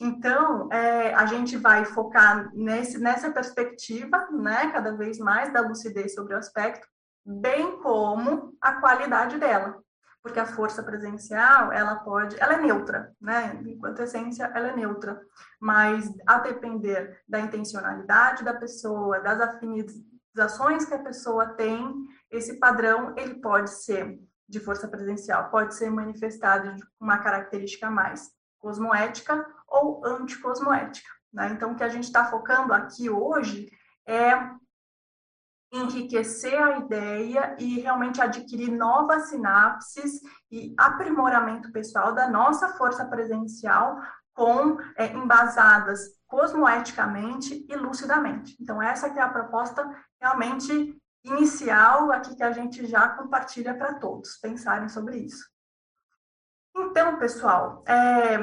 Então, 0.00 0.72
é, 0.72 1.12
a 1.12 1.26
gente 1.26 1.56
vai 1.56 1.84
focar 1.84 2.54
nesse, 2.54 2.98
nessa 2.98 3.32
perspectiva, 3.32 4.28
né, 4.30 4.70
cada 4.70 4.96
vez 4.96 5.18
mais 5.18 5.52
da 5.52 5.60
lucidez 5.60 6.14
sobre 6.14 6.34
o 6.34 6.38
aspecto, 6.38 6.86
bem 7.24 7.80
como 7.80 8.56
a 8.60 8.80
qualidade 8.80 9.38
dela, 9.38 9.82
porque 10.22 10.38
a 10.38 10.46
força 10.46 10.82
presencial, 10.82 11.72
ela 11.72 11.96
pode, 11.96 12.40
ela 12.40 12.54
é 12.54 12.60
neutra, 12.60 13.12
né, 13.20 13.60
enquanto 13.66 14.02
essência, 14.02 14.50
ela 14.54 14.68
é 14.68 14.76
neutra, 14.76 15.20
mas 15.60 16.08
a 16.26 16.38
depender 16.38 17.20
da 17.28 17.40
intencionalidade 17.40 18.44
da 18.44 18.54
pessoa, 18.54 19.20
das 19.20 19.40
afinizações 19.40 20.84
que 20.84 20.94
a 20.94 21.02
pessoa 21.02 21.46
tem, 21.54 21.92
esse 22.30 22.58
padrão, 22.58 23.14
ele 23.16 23.34
pode 23.36 23.70
ser 23.70 24.18
de 24.48 24.60
força 24.60 24.86
presencial, 24.86 25.50
pode 25.50 25.74
ser 25.74 25.90
manifestado 25.90 26.74
de 26.74 26.82
uma 27.00 27.18
característica 27.18 27.90
mais 27.90 28.30
cosmoética 28.58 29.44
ou 29.66 30.04
anticosmoética. 30.04 31.08
Né? 31.32 31.50
Então, 31.52 31.72
o 31.72 31.76
que 31.76 31.82
a 31.82 31.88
gente 31.88 32.04
está 32.04 32.26
focando 32.26 32.72
aqui 32.72 33.08
hoje 33.08 33.70
é 34.06 34.34
enriquecer 35.72 36.62
a 36.62 36.78
ideia 36.78 37.56
e 37.58 37.80
realmente 37.80 38.20
adquirir 38.20 38.70
novas 38.70 39.30
sinapses 39.30 40.20
e 40.50 40.74
aprimoramento 40.78 41.72
pessoal 41.72 42.12
da 42.12 42.28
nossa 42.28 42.68
força 42.74 43.06
presencial 43.06 43.98
com 44.34 44.78
é, 44.96 45.06
embasadas 45.12 46.00
cosmoeticamente 46.26 47.66
e 47.68 47.76
lucidamente. 47.76 48.56
Então 48.60 48.82
essa 48.82 49.10
que 49.10 49.18
é 49.18 49.22
a 49.22 49.28
proposta 49.28 49.88
realmente 50.20 50.96
inicial 51.24 52.10
aqui 52.12 52.34
que 52.36 52.42
a 52.42 52.52
gente 52.52 52.86
já 52.86 53.08
compartilha 53.10 53.74
para 53.74 53.94
todos 53.94 54.36
pensarem 54.38 54.88
sobre 54.88 55.16
isso. 55.18 55.50
Então, 56.74 57.18
pessoal, 57.18 57.84
é, 57.86 58.38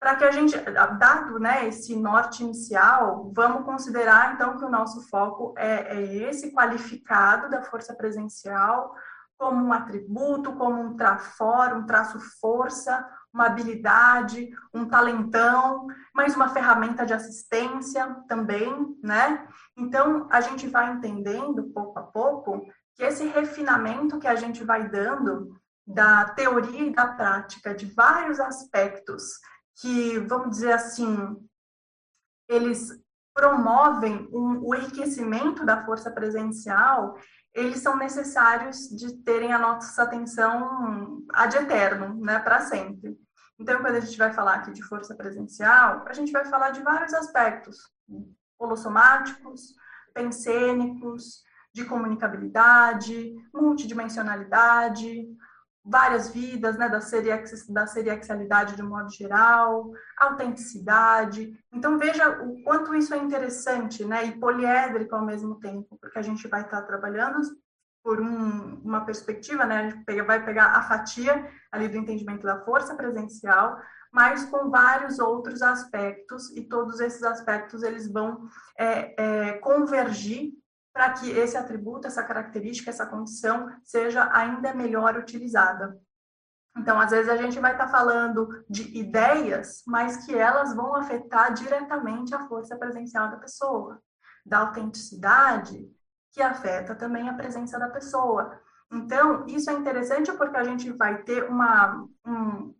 para 0.00 0.16
que 0.16 0.24
a 0.24 0.30
gente, 0.30 0.58
dado 0.98 1.38
né, 1.38 1.68
esse 1.68 1.94
norte 1.94 2.42
inicial, 2.42 3.30
vamos 3.36 3.66
considerar 3.66 4.32
então 4.32 4.56
que 4.56 4.64
o 4.64 4.70
nosso 4.70 5.06
foco 5.08 5.52
é, 5.58 5.94
é 5.94 6.02
esse 6.02 6.52
qualificado 6.52 7.50
da 7.50 7.62
força 7.62 7.94
presencial 7.94 8.94
como 9.36 9.64
um 9.64 9.72
atributo, 9.72 10.54
como 10.54 10.80
um 10.80 10.96
trafor, 10.96 11.74
um 11.74 11.86
traço 11.86 12.18
força, 12.40 13.06
uma 13.32 13.46
habilidade, 13.46 14.50
um 14.72 14.86
talentão, 14.86 15.86
mais 16.14 16.36
uma 16.36 16.50
ferramenta 16.50 17.06
de 17.06 17.14
assistência 17.14 18.16
também, 18.28 18.98
né? 19.02 19.48
Então, 19.76 20.26
a 20.30 20.42
gente 20.42 20.68
vai 20.68 20.92
entendendo 20.92 21.70
pouco 21.72 21.98
a 21.98 22.02
pouco 22.02 22.66
que 22.94 23.02
esse 23.02 23.26
refinamento 23.28 24.18
que 24.18 24.26
a 24.26 24.34
gente 24.34 24.62
vai 24.62 24.88
dando 24.88 25.58
da 25.86 26.26
teoria 26.30 26.82
e 26.82 26.92
da 26.92 27.06
prática 27.06 27.74
de 27.74 27.86
vários 27.86 28.38
aspectos 28.38 29.22
que, 29.76 30.18
vamos 30.20 30.50
dizer 30.50 30.72
assim, 30.72 31.36
eles 32.48 33.00
promovem 33.34 34.28
um, 34.32 34.60
o 34.62 34.74
enriquecimento 34.74 35.64
da 35.64 35.84
força 35.84 36.10
presencial, 36.10 37.16
eles 37.54 37.80
são 37.80 37.96
necessários 37.96 38.88
de 38.88 39.16
terem 39.22 39.52
a 39.52 39.58
nossa 39.58 40.02
atenção 40.02 41.22
ad 41.32 41.56
eterno, 41.56 42.14
né, 42.20 42.38
para 42.38 42.60
sempre. 42.60 43.18
Então, 43.58 43.80
quando 43.80 43.96
a 43.96 44.00
gente 44.00 44.16
vai 44.16 44.32
falar 44.32 44.54
aqui 44.54 44.72
de 44.72 44.82
força 44.82 45.14
presencial, 45.14 46.04
a 46.06 46.12
gente 46.12 46.32
vai 46.32 46.44
falar 46.46 46.70
de 46.70 46.82
vários 46.82 47.12
aspectos, 47.12 47.78
holossomáticos, 48.58 49.74
pensênicos, 50.14 51.42
de 51.72 51.84
comunicabilidade, 51.84 53.34
multidimensionalidade, 53.54 55.28
várias 55.84 56.30
vidas, 56.30 56.76
né, 56.76 56.88
da, 56.88 57.00
seriex, 57.00 57.66
da 57.68 58.64
de 58.64 58.82
modo 58.82 59.10
geral, 59.10 59.90
autenticidade. 60.18 61.56
Então, 61.72 61.98
veja 61.98 62.42
o 62.42 62.62
quanto 62.62 62.94
isso 62.94 63.14
é 63.14 63.18
interessante, 63.18 64.04
né, 64.04 64.26
e 64.26 64.38
poliédrico 64.38 65.14
ao 65.14 65.24
mesmo 65.24 65.58
tempo, 65.58 65.98
porque 66.00 66.18
a 66.18 66.22
gente 66.22 66.46
vai 66.48 66.62
estar 66.62 66.82
trabalhando 66.82 67.40
por 68.02 68.20
um, 68.20 68.80
uma 68.82 69.04
perspectiva, 69.04 69.64
né, 69.64 69.78
a 69.78 69.90
gente 69.90 70.04
pega, 70.04 70.24
vai 70.24 70.44
pegar 70.44 70.76
a 70.76 70.82
fatia 70.82 71.50
ali 71.70 71.88
do 71.88 71.96
entendimento 71.96 72.42
da 72.42 72.64
força 72.64 72.94
presencial, 72.94 73.78
mas 74.12 74.44
com 74.44 74.70
vários 74.70 75.18
outros 75.18 75.62
aspectos, 75.62 76.54
e 76.56 76.62
todos 76.62 77.00
esses 77.00 77.22
aspectos, 77.22 77.82
eles 77.82 78.10
vão 78.10 78.48
é, 78.76 79.14
é, 79.22 79.52
convergir 79.58 80.52
para 80.92 81.12
que 81.12 81.30
esse 81.30 81.56
atributo, 81.56 82.06
essa 82.06 82.22
característica, 82.22 82.90
essa 82.90 83.06
condição 83.06 83.70
seja 83.84 84.28
ainda 84.32 84.74
melhor 84.74 85.16
utilizada. 85.16 85.98
Então, 86.76 87.00
às 87.00 87.10
vezes 87.10 87.28
a 87.28 87.36
gente 87.36 87.58
vai 87.58 87.72
estar 87.72 87.86
tá 87.86 87.90
falando 87.90 88.64
de 88.68 88.96
ideias, 88.96 89.82
mas 89.86 90.24
que 90.24 90.34
elas 90.34 90.74
vão 90.74 90.94
afetar 90.94 91.52
diretamente 91.52 92.34
a 92.34 92.46
força 92.46 92.76
presencial 92.76 93.30
da 93.30 93.36
pessoa, 93.36 94.00
da 94.44 94.58
autenticidade, 94.58 95.90
que 96.32 96.40
afeta 96.40 96.94
também 96.94 97.28
a 97.28 97.34
presença 97.34 97.78
da 97.78 97.88
pessoa. 97.88 98.60
Então, 98.92 99.46
isso 99.46 99.70
é 99.70 99.72
interessante 99.72 100.32
porque 100.32 100.56
a 100.56 100.64
gente 100.64 100.90
vai 100.92 101.22
ter 101.22 101.44
uma, 101.44 102.06
um, 102.26 102.74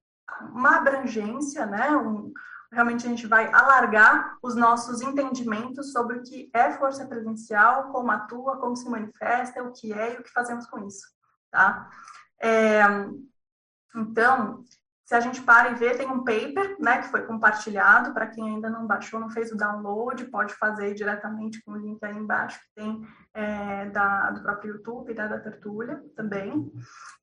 uma 0.53 0.77
abrangência, 0.77 1.67
né, 1.67 1.91
um, 1.97 2.33
realmente 2.73 3.07
a 3.07 3.11
gente 3.11 3.27
vai 3.27 3.53
alargar 3.53 4.39
os 4.43 4.55
nossos 4.55 5.01
entendimentos 5.03 5.93
sobre 5.93 6.19
o 6.19 6.23
que 6.23 6.51
é 6.55 6.73
força 6.73 7.07
presencial, 7.07 7.91
como 7.91 8.11
atua, 8.11 8.59
como 8.59 8.77
se 8.77 8.89
manifesta, 8.89 9.63
o 9.63 9.73
que 9.73 9.93
é 9.93 10.15
e 10.15 10.19
o 10.19 10.23
que 10.23 10.31
fazemos 10.31 10.67
com 10.67 10.87
isso, 10.87 11.07
tá? 11.51 11.91
É, 12.41 12.83
então, 13.95 14.65
se 15.05 15.15
a 15.17 15.19
gente 15.19 15.43
para 15.43 15.71
e 15.71 15.75
vê, 15.75 15.93
tem 15.97 16.09
um 16.09 16.23
paper, 16.23 16.77
né, 16.79 17.03
que 17.03 17.09
foi 17.09 17.27
compartilhado, 17.27 18.15
para 18.15 18.29
quem 18.29 18.49
ainda 18.49 18.71
não 18.71 18.87
baixou, 18.87 19.19
não 19.19 19.29
fez 19.29 19.51
o 19.51 19.57
download, 19.57 20.25
pode 20.27 20.55
fazer 20.55 20.95
diretamente 20.95 21.61
com 21.65 21.73
o 21.73 21.77
link 21.77 21.99
aí 22.05 22.17
embaixo, 22.17 22.61
que 22.61 22.81
tem 22.81 23.09
é, 23.35 23.87
da, 23.87 24.31
do 24.31 24.41
próprio 24.41 24.75
YouTube, 24.75 25.13
né, 25.13 25.27
da 25.27 25.41
Tertúlia 25.41 26.01
também. 26.15 26.73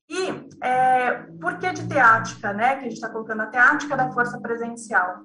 E 0.06 0.50
é, 0.62 1.14
por 1.40 1.58
que 1.58 1.72
de 1.72 1.88
teática, 1.88 2.52
né, 2.52 2.74
que 2.74 2.80
a 2.80 2.88
gente 2.90 2.96
está 2.96 3.08
colocando 3.08 3.40
a 3.40 3.46
teática 3.46 3.96
da 3.96 4.12
força 4.12 4.38
presencial? 4.38 5.24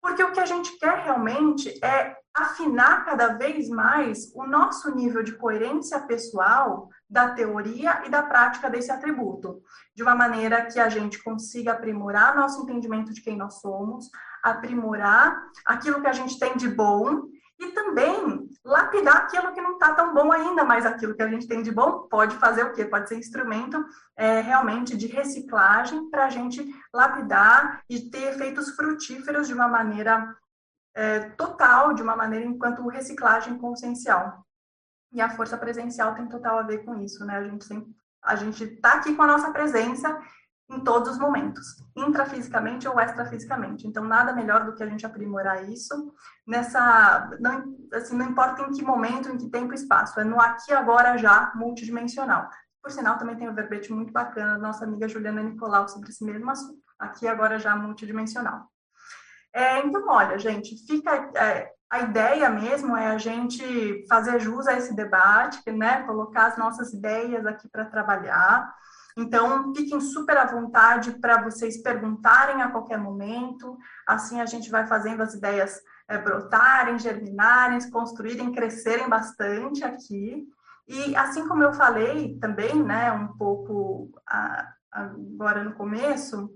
Porque 0.00 0.22
o 0.22 0.32
que 0.32 0.40
a 0.40 0.46
gente 0.46 0.78
quer 0.78 1.04
realmente 1.04 1.78
é 1.84 2.16
afinar 2.34 3.04
cada 3.04 3.34
vez 3.34 3.68
mais 3.68 4.32
o 4.34 4.46
nosso 4.46 4.94
nível 4.94 5.22
de 5.22 5.36
coerência 5.36 6.00
pessoal 6.00 6.88
da 7.10 7.30
teoria 7.30 8.02
e 8.06 8.10
da 8.10 8.22
prática 8.22 8.70
desse 8.70 8.92
atributo, 8.92 9.60
de 9.94 10.02
uma 10.02 10.14
maneira 10.14 10.66
que 10.66 10.78
a 10.78 10.88
gente 10.88 11.22
consiga 11.22 11.72
aprimorar 11.72 12.36
nosso 12.36 12.62
entendimento 12.62 13.12
de 13.12 13.22
quem 13.22 13.36
nós 13.36 13.60
somos, 13.60 14.08
aprimorar 14.42 15.42
aquilo 15.66 16.00
que 16.00 16.06
a 16.06 16.12
gente 16.12 16.38
tem 16.38 16.56
de 16.56 16.68
bom 16.68 17.22
e 17.58 17.72
também 17.72 18.48
lapidar 18.64 19.16
aquilo 19.16 19.52
que 19.52 19.60
não 19.60 19.72
está 19.72 19.94
tão 19.94 20.14
bom 20.14 20.30
ainda, 20.30 20.64
mas 20.64 20.86
aquilo 20.86 21.14
que 21.14 21.22
a 21.22 21.28
gente 21.28 21.48
tem 21.48 21.62
de 21.62 21.72
bom 21.72 22.06
pode 22.08 22.36
fazer 22.36 22.64
o 22.64 22.72
quê? 22.72 22.84
Pode 22.84 23.08
ser 23.08 23.16
instrumento 23.16 23.84
é, 24.16 24.40
realmente 24.40 24.96
de 24.96 25.06
reciclagem 25.06 26.08
para 26.10 26.26
a 26.26 26.30
gente 26.30 26.64
lapidar 26.92 27.82
e 27.88 28.10
ter 28.10 28.34
efeitos 28.34 28.70
frutíferos 28.76 29.48
de 29.48 29.54
uma 29.54 29.66
maneira 29.66 30.36
é, 30.94 31.20
total, 31.30 31.94
de 31.94 32.02
uma 32.02 32.16
maneira 32.16 32.44
enquanto 32.44 32.86
reciclagem 32.88 33.58
consciencial. 33.58 34.44
E 35.12 35.20
a 35.20 35.30
força 35.30 35.56
presencial 35.56 36.14
tem 36.14 36.28
total 36.28 36.58
a 36.58 36.62
ver 36.62 36.84
com 36.84 36.94
isso, 36.96 37.24
né? 37.24 37.38
A 37.38 37.44
gente 37.44 37.64
sempre, 37.64 37.92
a 38.22 38.36
gente 38.36 38.64
está 38.64 38.94
aqui 38.94 39.14
com 39.14 39.22
a 39.22 39.26
nossa 39.26 39.50
presença 39.50 40.20
em 40.70 40.80
todos 40.80 41.12
os 41.12 41.18
momentos, 41.18 41.82
intrafisicamente 41.96 42.86
ou 42.86 43.00
extrafisicamente. 43.00 43.86
Então, 43.86 44.04
nada 44.04 44.34
melhor 44.34 44.64
do 44.64 44.74
que 44.74 44.82
a 44.82 44.86
gente 44.86 45.06
aprimorar 45.06 45.68
isso 45.68 46.12
nessa, 46.46 47.30
não, 47.40 47.74
assim, 47.94 48.16
não 48.16 48.26
importa 48.26 48.62
em 48.62 48.72
que 48.72 48.82
momento, 48.82 49.30
em 49.30 49.38
que 49.38 49.48
tempo 49.48 49.72
e 49.72 49.76
espaço, 49.76 50.20
é 50.20 50.24
no 50.24 50.40
aqui, 50.40 50.72
agora, 50.72 51.16
já, 51.16 51.52
multidimensional. 51.54 52.48
Por 52.82 52.90
sinal, 52.90 53.18
também 53.18 53.36
tem 53.36 53.48
um 53.48 53.54
verbete 53.54 53.92
muito 53.92 54.12
bacana 54.12 54.52
da 54.52 54.58
nossa 54.58 54.84
amiga 54.84 55.08
Juliana 55.08 55.42
Nicolau 55.42 55.88
sobre 55.88 56.10
esse 56.10 56.24
mesmo 56.24 56.50
assunto, 56.50 56.82
aqui, 56.98 57.26
agora, 57.26 57.58
já, 57.58 57.74
multidimensional. 57.74 58.70
É, 59.54 59.78
então, 59.80 60.06
olha, 60.08 60.38
gente, 60.38 60.76
fica 60.86 61.30
é, 61.34 61.72
a 61.90 62.00
ideia 62.00 62.50
mesmo 62.50 62.96
é 62.96 63.06
a 63.06 63.18
gente 63.18 64.06
fazer 64.08 64.38
jus 64.38 64.66
a 64.66 64.74
esse 64.74 64.94
debate, 64.94 65.70
né, 65.72 66.02
colocar 66.02 66.46
as 66.46 66.58
nossas 66.58 66.92
ideias 66.92 67.46
aqui 67.46 67.66
para 67.68 67.86
trabalhar, 67.86 68.70
então, 69.20 69.74
fiquem 69.74 70.00
super 70.00 70.38
à 70.38 70.46
vontade 70.46 71.18
para 71.18 71.42
vocês 71.42 71.82
perguntarem 71.82 72.62
a 72.62 72.70
qualquer 72.70 72.98
momento. 72.98 73.76
Assim, 74.06 74.40
a 74.40 74.46
gente 74.46 74.70
vai 74.70 74.86
fazendo 74.86 75.24
as 75.24 75.34
ideias 75.34 75.82
é, 76.06 76.16
brotarem, 76.16 77.00
germinarem, 77.00 77.90
construírem, 77.90 78.52
crescerem 78.52 79.08
bastante 79.08 79.82
aqui. 79.82 80.46
E 80.86 81.16
assim 81.16 81.48
como 81.48 81.64
eu 81.64 81.72
falei 81.72 82.38
também, 82.38 82.80
né, 82.80 83.10
um 83.10 83.36
pouco 83.36 84.08
a, 84.24 84.72
agora 84.92 85.64
no 85.64 85.74
começo, 85.74 86.48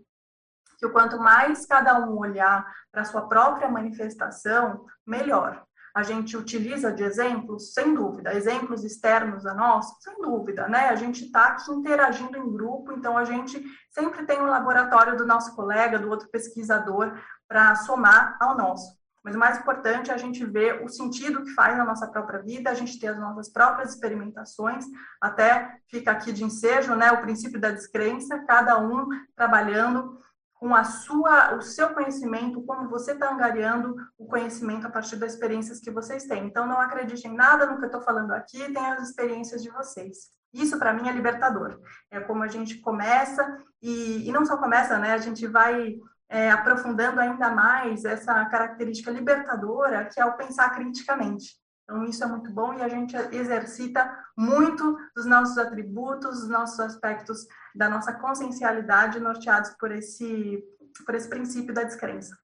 que 0.79 0.89
quanto 0.89 1.19
mais 1.19 1.67
cada 1.67 1.99
um 1.99 2.17
olhar 2.17 2.65
para 2.93 3.03
a 3.03 3.05
sua 3.05 3.29
própria 3.29 3.69
manifestação, 3.69 4.87
melhor. 5.05 5.67
A 5.95 6.03
gente 6.03 6.37
utiliza 6.37 6.93
de 6.93 7.03
exemplos, 7.03 7.75
sem 7.75 7.95
dúvida, 7.95 8.35
exemplos 8.35 8.83
externos 8.83 9.45
a 9.45 9.55
nós, 9.55 9.87
sem 10.01 10.21
dúvida, 10.21 10.67
né? 10.69 10.89
A 10.89 10.97
gente 10.97 11.27
está 11.27 11.49
aqui 11.49 11.71
interagindo 11.71 12.37
em 12.37 12.53
grupo, 12.53 12.93
então 12.93 13.17
a 13.17 13.25
gente 13.25 13.63
sempre 13.91 14.25
tem 14.25 14.41
um 14.41 14.47
laboratório 14.47 15.17
do 15.17 15.27
nosso 15.27 15.55
colega, 15.55 15.99
do 15.99 16.09
outro 16.09 16.29
pesquisador, 16.31 17.13
para 17.47 17.75
somar 17.77 18.37
ao 18.41 18.57
nosso. 18.57 19.03
Mas 19.23 19.37
o 19.37 19.39
mais 19.39 19.59
importante 19.59 20.11
é 20.11 20.15
a 20.15 20.19
gente 20.19 20.45
ver 20.45 20.83
o 20.85 20.89
sentido 20.89 21.45
que 21.45 21.55
faz 21.55 21.77
na 21.77 21.85
nossa 21.85 22.09
própria 22.09 22.41
vida, 22.41 22.71
a 22.71 22.75
gente 22.75 22.99
ter 22.99 23.09
as 23.09 23.19
nossas 23.19 23.49
próprias 23.49 23.91
experimentações, 23.91 24.85
até 25.21 25.79
fica 25.89 26.11
aqui 26.11 26.33
de 26.33 26.43
ensejo, 26.43 26.95
né, 26.97 27.13
o 27.13 27.21
princípio 27.21 27.61
da 27.61 27.71
descrença, 27.71 28.39
cada 28.41 28.79
um 28.79 29.09
trabalhando 29.37 30.19
com 30.63 30.77
a 30.77 30.85
sua, 30.85 31.57
o 31.57 31.61
seu 31.61 31.93
conhecimento, 31.93 32.63
como 32.63 32.89
você 32.89 33.15
está 33.15 33.33
angariando 33.33 33.97
o 34.17 34.27
conhecimento 34.27 34.87
a 34.87 34.91
partir 34.91 35.17
das 35.17 35.33
experiências 35.33 35.81
que 35.81 35.91
vocês 35.91 36.23
têm. 36.29 36.47
Então, 36.47 36.69
não 36.69 36.81
acredite 36.81 37.27
em 37.27 37.35
nada 37.35 37.67
no 37.67 37.79
que 37.79 37.83
eu 37.83 37.89
estou 37.89 38.01
falando 38.01 38.31
aqui, 38.31 38.73
tem 38.73 38.87
as 38.93 39.09
experiências 39.09 39.61
de 39.61 39.69
vocês. 39.71 40.29
Isso, 40.55 40.79
para 40.79 40.95
mim, 40.95 41.09
é 41.09 41.13
libertador. 41.13 41.81
É 42.13 42.21
como 42.21 42.45
a 42.45 42.47
gente 42.47 42.79
começa, 42.79 43.59
e, 43.83 44.29
e 44.29 44.31
não 44.31 44.47
só 44.47 44.57
começa, 44.57 45.01
né, 45.01 45.15
a 45.15 45.19
gente 45.19 45.49
vai 45.49 45.97
é, 46.29 46.53
aprofundando 46.53 47.19
ainda 47.19 47.51
mais 47.51 48.05
essa 48.05 48.45
característica 48.45 49.11
libertadora, 49.11 50.05
que 50.05 50.21
é 50.21 50.25
o 50.25 50.37
pensar 50.37 50.71
criticamente. 50.71 51.57
Então, 51.85 52.05
isso 52.05 52.23
é 52.23 52.27
muito 52.27 52.51
bom 52.53 52.75
e 52.75 52.83
a 52.83 52.89
gente 52.89 53.17
exercita 53.35 54.11
muito 54.37 54.97
dos 55.15 55.27
nossos 55.27 55.59
atributos, 55.59 56.41
dos 56.41 56.49
nossos 56.49 56.79
aspectos 56.81 57.47
da 57.75 57.89
nossa 57.89 58.13
consciencialidade 58.13 59.21
norteados 59.21 59.71
por 59.79 59.91
esse, 59.91 60.63
por 61.05 61.15
esse 61.15 61.29
princípio 61.29 61.75
da 61.75 61.83
descrença. 61.83 62.37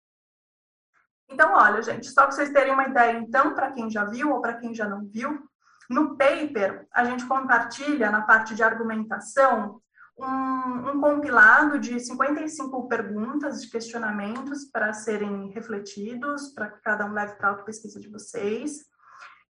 Então, 1.30 1.52
olha, 1.54 1.83
gente, 1.83 2.09
só 2.09 2.23
para 2.23 2.33
vocês 2.33 2.50
terem 2.50 2.73
uma 2.73 2.88
ideia, 2.88 3.18
então, 3.18 3.54
para 3.54 3.71
quem 3.73 3.90
já 3.90 4.04
viu 4.04 4.30
ou 4.33 4.40
para 4.40 4.54
quem 4.54 4.75
já 4.75 4.88
não 4.88 5.07
viu, 5.07 5.47
no 5.88 6.16
paper, 6.16 6.87
a 6.92 7.04
gente 7.04 7.26
compartilha 7.26 8.11
na 8.11 8.23
parte 8.23 8.54
de 8.54 8.62
argumentação 8.62 9.80
um, 10.18 10.90
um, 10.90 11.00
compilado 11.00 11.78
de 11.78 11.99
55 11.99 12.88
perguntas, 12.88 13.62
de 13.62 13.71
questionamentos 13.71 14.64
para 14.64 14.92
serem 14.92 15.50
refletidos, 15.50 16.49
para 16.49 16.71
que 16.71 16.83
cada 16.83 17.07
um 17.07 17.12
leve 17.12 17.37
para 17.37 17.50
a 17.50 17.62
pesquisa 17.62 18.00
de 18.00 18.09
vocês, 18.09 18.85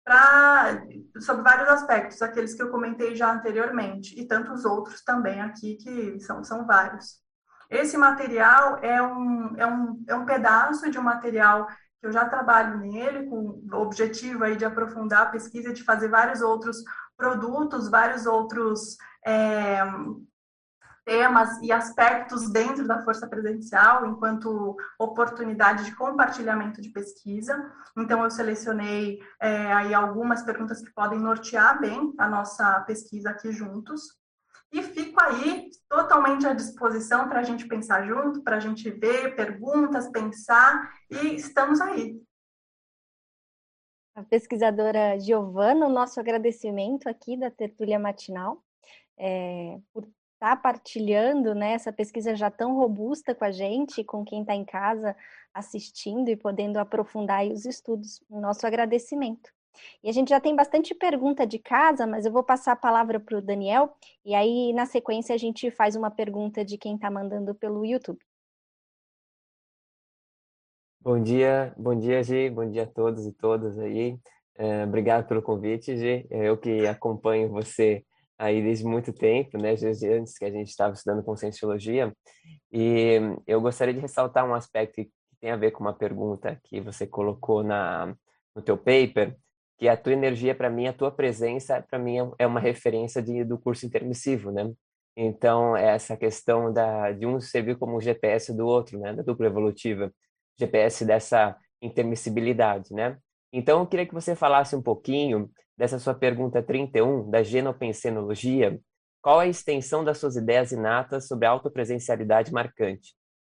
pra, 0.03 0.83
sobre 1.19 1.43
vários 1.43 1.69
aspectos, 1.69 2.21
aqueles 2.21 2.53
que 2.53 2.61
eu 2.61 2.69
comentei 2.69 3.15
já 3.15 3.31
anteriormente, 3.31 4.19
e 4.19 4.25
tantos 4.25 4.65
outros 4.65 5.03
também 5.03 5.41
aqui, 5.41 5.75
que 5.75 6.19
são, 6.19 6.43
são 6.43 6.65
vários. 6.65 7.19
Esse 7.69 7.97
material 7.97 8.77
é 8.81 9.01
um, 9.01 9.55
é, 9.57 9.65
um, 9.65 10.03
é 10.07 10.15
um 10.15 10.25
pedaço 10.25 10.89
de 10.91 10.99
um 10.99 11.03
material 11.03 11.67
que 11.67 12.07
eu 12.07 12.11
já 12.11 12.27
trabalho 12.27 12.79
nele, 12.79 13.29
com 13.29 13.61
o 13.71 13.77
objetivo 13.77 14.43
aí 14.43 14.55
de 14.55 14.65
aprofundar 14.65 15.21
a 15.21 15.29
pesquisa, 15.29 15.71
de 15.71 15.83
fazer 15.83 16.09
vários 16.09 16.41
outros 16.41 16.77
produtos, 17.15 17.89
vários 17.89 18.25
outros 18.25 18.97
é, 19.25 19.81
temas 21.05 21.59
e 21.61 21.71
aspectos 21.71 22.51
dentro 22.51 22.87
da 22.87 23.03
força 23.03 23.27
presencial, 23.27 24.05
enquanto 24.05 24.75
oportunidade 24.99 25.85
de 25.85 25.95
compartilhamento 25.95 26.81
de 26.81 26.89
pesquisa. 26.89 27.71
Então, 27.97 28.23
eu 28.23 28.29
selecionei 28.29 29.19
é, 29.39 29.71
aí 29.73 29.93
algumas 29.93 30.43
perguntas 30.43 30.81
que 30.81 30.93
podem 30.93 31.19
nortear 31.19 31.79
bem 31.79 32.13
a 32.17 32.27
nossa 32.27 32.81
pesquisa 32.81 33.31
aqui 33.31 33.51
juntos. 33.51 34.19
E 34.71 34.81
fico 34.81 35.21
aí 35.21 35.69
totalmente 35.89 36.47
à 36.47 36.53
disposição 36.53 37.27
para 37.27 37.41
a 37.41 37.43
gente 37.43 37.67
pensar 37.67 38.07
junto, 38.07 38.41
para 38.41 38.55
a 38.55 38.59
gente 38.59 38.89
ver 38.89 39.35
perguntas, 39.35 40.09
pensar, 40.09 40.89
e 41.09 41.35
estamos 41.35 41.81
aí. 41.81 42.21
A 44.15 44.23
pesquisadora 44.23 45.19
Giovana, 45.19 45.87
o 45.87 45.89
nosso 45.89 46.19
agradecimento 46.19 47.09
aqui 47.09 47.37
da 47.37 47.51
Tertúlia 47.51 47.99
Matinal, 47.99 48.63
é, 49.17 49.77
por 49.93 50.07
está 50.41 50.55
partilhando 50.55 51.53
né, 51.53 51.73
essa 51.73 51.93
pesquisa 51.93 52.35
já 52.35 52.49
tão 52.49 52.75
robusta 52.75 53.35
com 53.35 53.45
a 53.45 53.51
gente, 53.51 54.03
com 54.03 54.25
quem 54.25 54.41
está 54.41 54.55
em 54.55 54.65
casa 54.65 55.15
assistindo 55.53 56.29
e 56.29 56.35
podendo 56.35 56.79
aprofundar 56.79 57.45
os 57.45 57.63
estudos. 57.63 58.23
Nosso 58.27 58.65
agradecimento. 58.65 59.51
E 60.03 60.09
a 60.09 60.11
gente 60.11 60.29
já 60.29 60.39
tem 60.39 60.55
bastante 60.55 60.95
pergunta 60.95 61.45
de 61.45 61.59
casa, 61.59 62.07
mas 62.07 62.25
eu 62.25 62.31
vou 62.31 62.43
passar 62.43 62.71
a 62.71 62.75
palavra 62.75 63.19
para 63.19 63.37
o 63.37 63.41
Daniel, 63.41 63.95
e 64.25 64.33
aí 64.33 64.73
na 64.73 64.85
sequência 64.87 65.35
a 65.35 65.37
gente 65.37 65.69
faz 65.69 65.95
uma 65.95 66.09
pergunta 66.09 66.65
de 66.65 66.77
quem 66.77 66.95
está 66.95 67.09
mandando 67.11 67.53
pelo 67.53 67.85
YouTube. 67.85 68.19
Bom 70.99 71.21
dia, 71.21 71.73
bom 71.77 71.97
dia, 71.97 72.21
Gi, 72.23 72.49
bom 72.49 72.67
dia 72.67 72.83
a 72.83 72.87
todos 72.87 73.25
e 73.27 73.31
todas 73.31 73.77
aí. 73.77 74.19
É, 74.55 74.83
obrigado 74.83 75.27
pelo 75.27 75.41
convite, 75.41 75.95
Gi. 75.95 76.27
É, 76.29 76.49
eu 76.49 76.57
que 76.57 76.85
acompanho 76.87 77.49
você 77.49 78.03
aí 78.41 78.61
desde 78.61 78.83
muito 78.83 79.13
tempo, 79.13 79.55
né, 79.57 79.75
desde 79.75 80.09
antes 80.11 80.37
que 80.37 80.45
a 80.45 80.51
gente 80.51 80.69
estava 80.69 80.93
estudando 80.93 81.23
conscienciologia, 81.23 82.11
e 82.71 83.19
eu 83.45 83.61
gostaria 83.61 83.93
de 83.93 83.99
ressaltar 83.99 84.45
um 84.45 84.55
aspecto 84.55 84.95
que 84.95 85.11
tem 85.39 85.51
a 85.51 85.55
ver 85.55 85.71
com 85.71 85.83
uma 85.83 85.93
pergunta 85.93 86.59
que 86.63 86.81
você 86.81 87.05
colocou 87.05 87.63
na 87.63 88.15
no 88.55 88.61
teu 88.61 88.77
paper, 88.77 89.37
que 89.77 89.87
a 89.87 89.95
tua 89.95 90.13
energia 90.13 90.53
para 90.53 90.69
mim, 90.69 90.87
a 90.87 90.93
tua 90.93 91.11
presença 91.11 91.81
para 91.89 91.97
mim 91.97 92.17
é 92.37 92.45
uma 92.45 92.59
referência 92.59 93.21
de, 93.21 93.43
do 93.45 93.57
curso 93.57 93.85
intermissivo, 93.85 94.51
né? 94.51 94.69
Então, 95.15 95.75
é 95.77 95.95
essa 95.95 96.17
questão 96.17 96.71
da, 96.71 97.11
de 97.11 97.25
um 97.25 97.39
servir 97.39 97.77
como 97.77 97.97
o 97.97 98.01
GPS 98.01 98.53
do 98.53 98.65
outro, 98.65 98.99
né? 98.99 99.13
Da 99.13 99.23
dupla 99.23 99.47
evolutiva. 99.47 100.11
GPS 100.59 101.05
dessa 101.05 101.55
intermissibilidade, 101.81 102.93
né? 102.93 103.17
Então, 103.53 103.79
eu 103.79 103.87
queria 103.87 104.05
que 104.05 104.13
você 104.13 104.35
falasse 104.35 104.75
um 104.75 104.81
pouquinho 104.81 105.49
dessa 105.77 105.99
sua 105.99 106.13
pergunta 106.13 106.63
31, 106.63 107.29
da 107.29 107.43
genopensenologia, 107.43 108.79
qual 109.21 109.39
a 109.39 109.47
extensão 109.47 110.03
das 110.03 110.17
suas 110.17 110.35
ideias 110.35 110.71
inatas 110.71 111.27
sobre 111.27 111.45
a 111.45 111.51
autopresencialidade 111.51 112.51
marcante? 112.51 113.13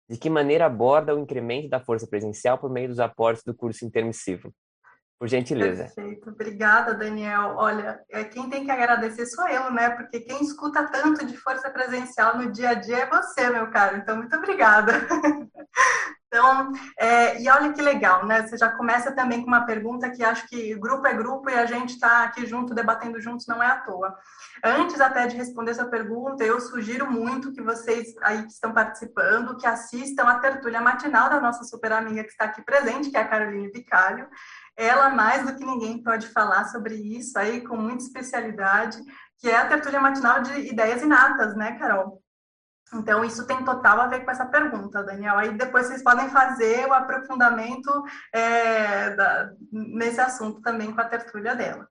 De 0.08 0.18
que 0.18 0.30
maneira 0.30 0.66
aborda 0.66 1.14
o 1.14 1.18
incremento 1.18 1.68
da 1.68 1.80
força 1.80 2.06
presencial 2.06 2.58
por 2.58 2.70
meio 2.70 2.88
dos 2.88 3.00
aportes 3.00 3.42
do 3.42 3.54
curso 3.54 3.84
intermissivo? 3.84 4.52
Por 5.18 5.28
gentileza. 5.28 5.84
Perfeito. 5.84 6.28
Obrigada, 6.28 6.94
Daniel. 6.94 7.54
Olha, 7.56 8.00
é, 8.10 8.24
quem 8.24 8.50
tem 8.50 8.64
que 8.64 8.70
agradecer 8.70 9.24
sou 9.26 9.48
eu, 9.48 9.70
né? 9.70 9.90
Porque 9.90 10.20
quem 10.20 10.42
escuta 10.42 10.86
tanto 10.88 11.24
de 11.24 11.36
força 11.38 11.70
presencial 11.70 12.36
no 12.36 12.52
dia 12.52 12.70
a 12.70 12.74
dia 12.74 12.98
é 12.98 13.08
você, 13.08 13.48
meu 13.48 13.70
caro. 13.70 13.96
Então, 13.96 14.16
muito 14.16 14.36
obrigada. 14.36 14.92
Então, 16.28 16.72
é, 16.98 17.40
e 17.40 17.48
olha 17.48 17.72
que 17.72 17.80
legal, 17.80 18.26
né? 18.26 18.46
Você 18.46 18.58
já 18.58 18.68
começa 18.68 19.12
também 19.12 19.40
com 19.40 19.46
uma 19.46 19.64
pergunta 19.64 20.10
que 20.10 20.22
acho 20.24 20.46
que 20.48 20.74
grupo 20.74 21.06
é 21.06 21.14
grupo 21.14 21.48
e 21.48 21.54
a 21.54 21.64
gente 21.64 21.94
está 21.94 22.24
aqui 22.24 22.44
junto, 22.44 22.74
debatendo 22.74 23.20
juntos, 23.20 23.46
não 23.46 23.62
é 23.62 23.68
à 23.68 23.78
toa. 23.78 24.14
Antes 24.62 25.00
até 25.00 25.26
de 25.26 25.36
responder 25.36 25.70
essa 25.70 25.86
pergunta, 25.86 26.44
eu 26.44 26.60
sugiro 26.60 27.10
muito 27.10 27.52
que 27.52 27.62
vocês 27.62 28.14
aí 28.22 28.42
que 28.42 28.52
estão 28.52 28.72
participando, 28.72 29.56
que 29.56 29.66
assistam 29.66 30.24
a 30.24 30.38
tertúlia 30.38 30.80
matinal 30.80 31.30
da 31.30 31.40
nossa 31.40 31.64
super 31.64 31.92
amiga 31.92 32.24
que 32.24 32.30
está 32.30 32.46
aqui 32.46 32.62
presente, 32.62 33.08
que 33.08 33.16
é 33.16 33.20
a 33.20 33.28
Caroline 33.28 33.70
Bicalho. 33.70 34.28
Ela, 34.76 35.08
mais 35.10 35.46
do 35.46 35.56
que 35.56 35.64
ninguém, 35.64 36.02
pode 36.02 36.28
falar 36.28 36.64
sobre 36.66 36.94
isso 36.94 37.38
aí 37.38 37.62
com 37.62 37.76
muita 37.76 38.04
especialidade, 38.04 38.98
que 39.38 39.48
é 39.48 39.56
a 39.56 39.68
tertúlia 39.68 40.00
matinal 40.00 40.42
de 40.42 40.52
ideias 40.52 41.02
inatas, 41.02 41.56
né, 41.56 41.78
Carol? 41.78 42.22
Então, 42.94 43.24
isso 43.24 43.46
tem 43.46 43.64
total 43.64 44.00
a 44.00 44.06
ver 44.06 44.24
com 44.24 44.30
essa 44.30 44.46
pergunta, 44.46 45.02
Daniel. 45.02 45.38
Aí 45.38 45.52
depois 45.56 45.86
vocês 45.86 46.04
podem 46.04 46.28
fazer 46.28 46.86
o 46.86 46.92
aprofundamento 46.92 47.90
é, 48.32 49.10
da, 49.10 49.50
nesse 49.72 50.20
assunto 50.20 50.60
também 50.60 50.92
com 50.94 51.00
a 51.00 51.08
tertúlia 51.08 51.56
dela. 51.56 51.88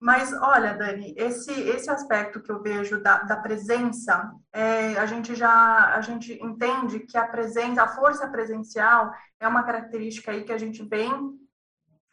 Mas, 0.00 0.32
olha, 0.34 0.74
Dani, 0.74 1.14
esse, 1.16 1.50
esse 1.50 1.90
aspecto 1.90 2.40
que 2.42 2.52
eu 2.52 2.62
vejo 2.62 3.00
da, 3.02 3.22
da 3.22 3.36
presença, 3.36 4.30
é, 4.52 4.98
a 4.98 5.06
gente 5.06 5.34
já 5.34 5.94
a 5.94 6.00
gente 6.02 6.32
entende 6.44 7.00
que 7.00 7.16
a 7.16 7.26
presença, 7.26 7.82
a 7.82 7.88
força 7.88 8.28
presencial 8.28 9.10
é 9.40 9.48
uma 9.48 9.62
característica 9.62 10.30
aí 10.30 10.44
que 10.44 10.52
a 10.52 10.58
gente 10.58 10.86
vem 10.86 11.10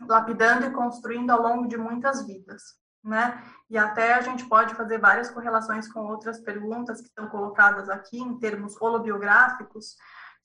lapidando 0.07 0.65
e 0.65 0.71
construindo 0.71 1.31
ao 1.31 1.41
longo 1.41 1.67
de 1.67 1.77
muitas 1.77 2.25
vidas 2.25 2.81
né? 3.03 3.43
E 3.69 3.77
até 3.77 4.13
a 4.13 4.21
gente 4.21 4.45
pode 4.45 4.75
fazer 4.75 4.99
várias 4.99 5.29
correlações 5.29 5.91
com 5.91 6.01
outras 6.01 6.39
perguntas 6.39 7.01
que 7.01 7.07
estão 7.07 7.27
colocadas 7.27 7.89
aqui 7.89 8.19
em 8.19 8.37
termos 8.37 8.79
holobiográficos, 8.79 9.95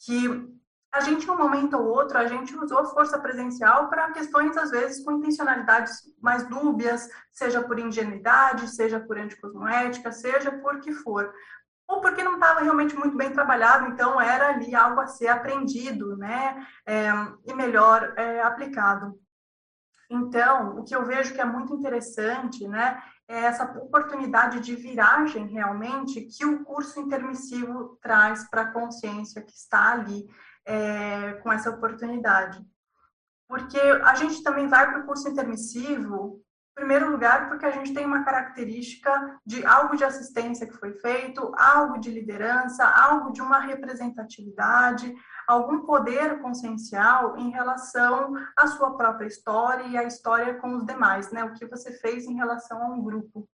que 0.01 0.57
a 0.93 1.01
gente, 1.01 1.31
um 1.31 1.37
momento 1.37 1.77
ou 1.77 1.87
outro, 1.89 2.17
a 2.17 2.27
gente 2.27 2.57
usou 2.57 2.87
força 2.87 3.19
presencial 3.19 3.89
para 3.89 4.13
questões, 4.13 4.57
às 4.57 4.71
vezes, 4.71 5.05
com 5.05 5.13
intencionalidades 5.13 6.01
mais 6.23 6.49
dúbias, 6.49 7.09
seja 7.31 7.63
por 7.63 7.79
ingenuidade, 7.79 8.69
seja 8.69 8.99
por 8.99 9.19
anticosmoética, 9.19 10.11
seja 10.11 10.51
por 10.51 10.81
que 10.81 10.93
for. 10.93 11.31
Ou 11.87 12.01
porque 12.01 12.23
não 12.23 12.35
estava 12.35 12.61
realmente 12.61 12.97
muito 12.97 13.17
bem 13.17 13.31
trabalhado, 13.31 13.89
então 13.89 14.19
era 14.19 14.49
ali 14.49 14.75
algo 14.75 15.01
a 15.01 15.07
ser 15.07 15.29
aprendido, 15.29 16.17
né? 16.17 16.67
É, 16.87 17.11
e 17.45 17.53
melhor 17.53 18.15
é, 18.17 18.41
aplicado. 18.41 19.21
Então, 20.09 20.79
o 20.79 20.85
que 20.85 20.95
eu 20.95 21.05
vejo 21.05 21.35
que 21.35 21.41
é 21.41 21.45
muito 21.45 21.75
interessante, 21.75 22.67
né, 22.69 23.03
é 23.29 23.41
essa 23.41 23.65
oportunidade 23.79 24.61
de 24.61 24.77
viragem 24.77 25.47
realmente 25.47 26.23
que 26.23 26.45
o 26.45 26.65
curso 26.65 27.01
intermissivo 27.01 27.99
traz 28.01 28.49
para 28.49 28.63
a 28.63 28.73
consciência 28.73 29.43
que 29.43 29.53
está 29.53 29.93
ali 29.93 30.25
é, 30.65 31.33
com 31.43 31.53
essa 31.53 31.71
oportunidade. 31.71 32.65
Porque 33.49 33.79
a 33.79 34.15
gente 34.15 34.43
também 34.43 34.69
vai 34.69 34.91
para 34.91 35.01
o 35.01 35.07
curso 35.07 35.29
intermissivo 35.29 36.41
primeiro 36.77 37.11
lugar, 37.11 37.49
porque 37.49 37.65
a 37.65 37.71
gente 37.71 37.95
tem 37.95 38.05
uma 38.05 38.23
característica 38.23 39.41
de 39.47 39.65
algo 39.65 39.97
de 39.97 40.05
assistência 40.05 40.67
que 40.67 40.77
foi 40.77 40.93
feito, 40.93 41.51
algo 41.57 41.99
de 41.99 42.11
liderança, 42.11 42.87
algo 42.87 43.33
de 43.33 43.41
uma 43.41 43.59
representatividade, 43.59 45.13
algum 45.49 45.87
poder 45.87 46.39
consciencial 46.41 47.39
em 47.39 47.51
relação 47.51 48.35
à 48.55 48.67
sua 48.67 48.95
própria 48.95 49.27
história 49.27 49.85
e 49.85 49.97
à 49.97 50.05
história 50.05 50.55
com 50.61 50.77
os 50.77 50.85
demais, 50.85 51.33
né? 51.33 51.43
O 51.45 51.55
que 51.55 51.65
você 51.67 51.93
fez 51.93 52.27
em 52.27 52.35
relação 52.35 52.83
a 52.83 52.89
um 52.89 53.03
grupo. 53.03 53.49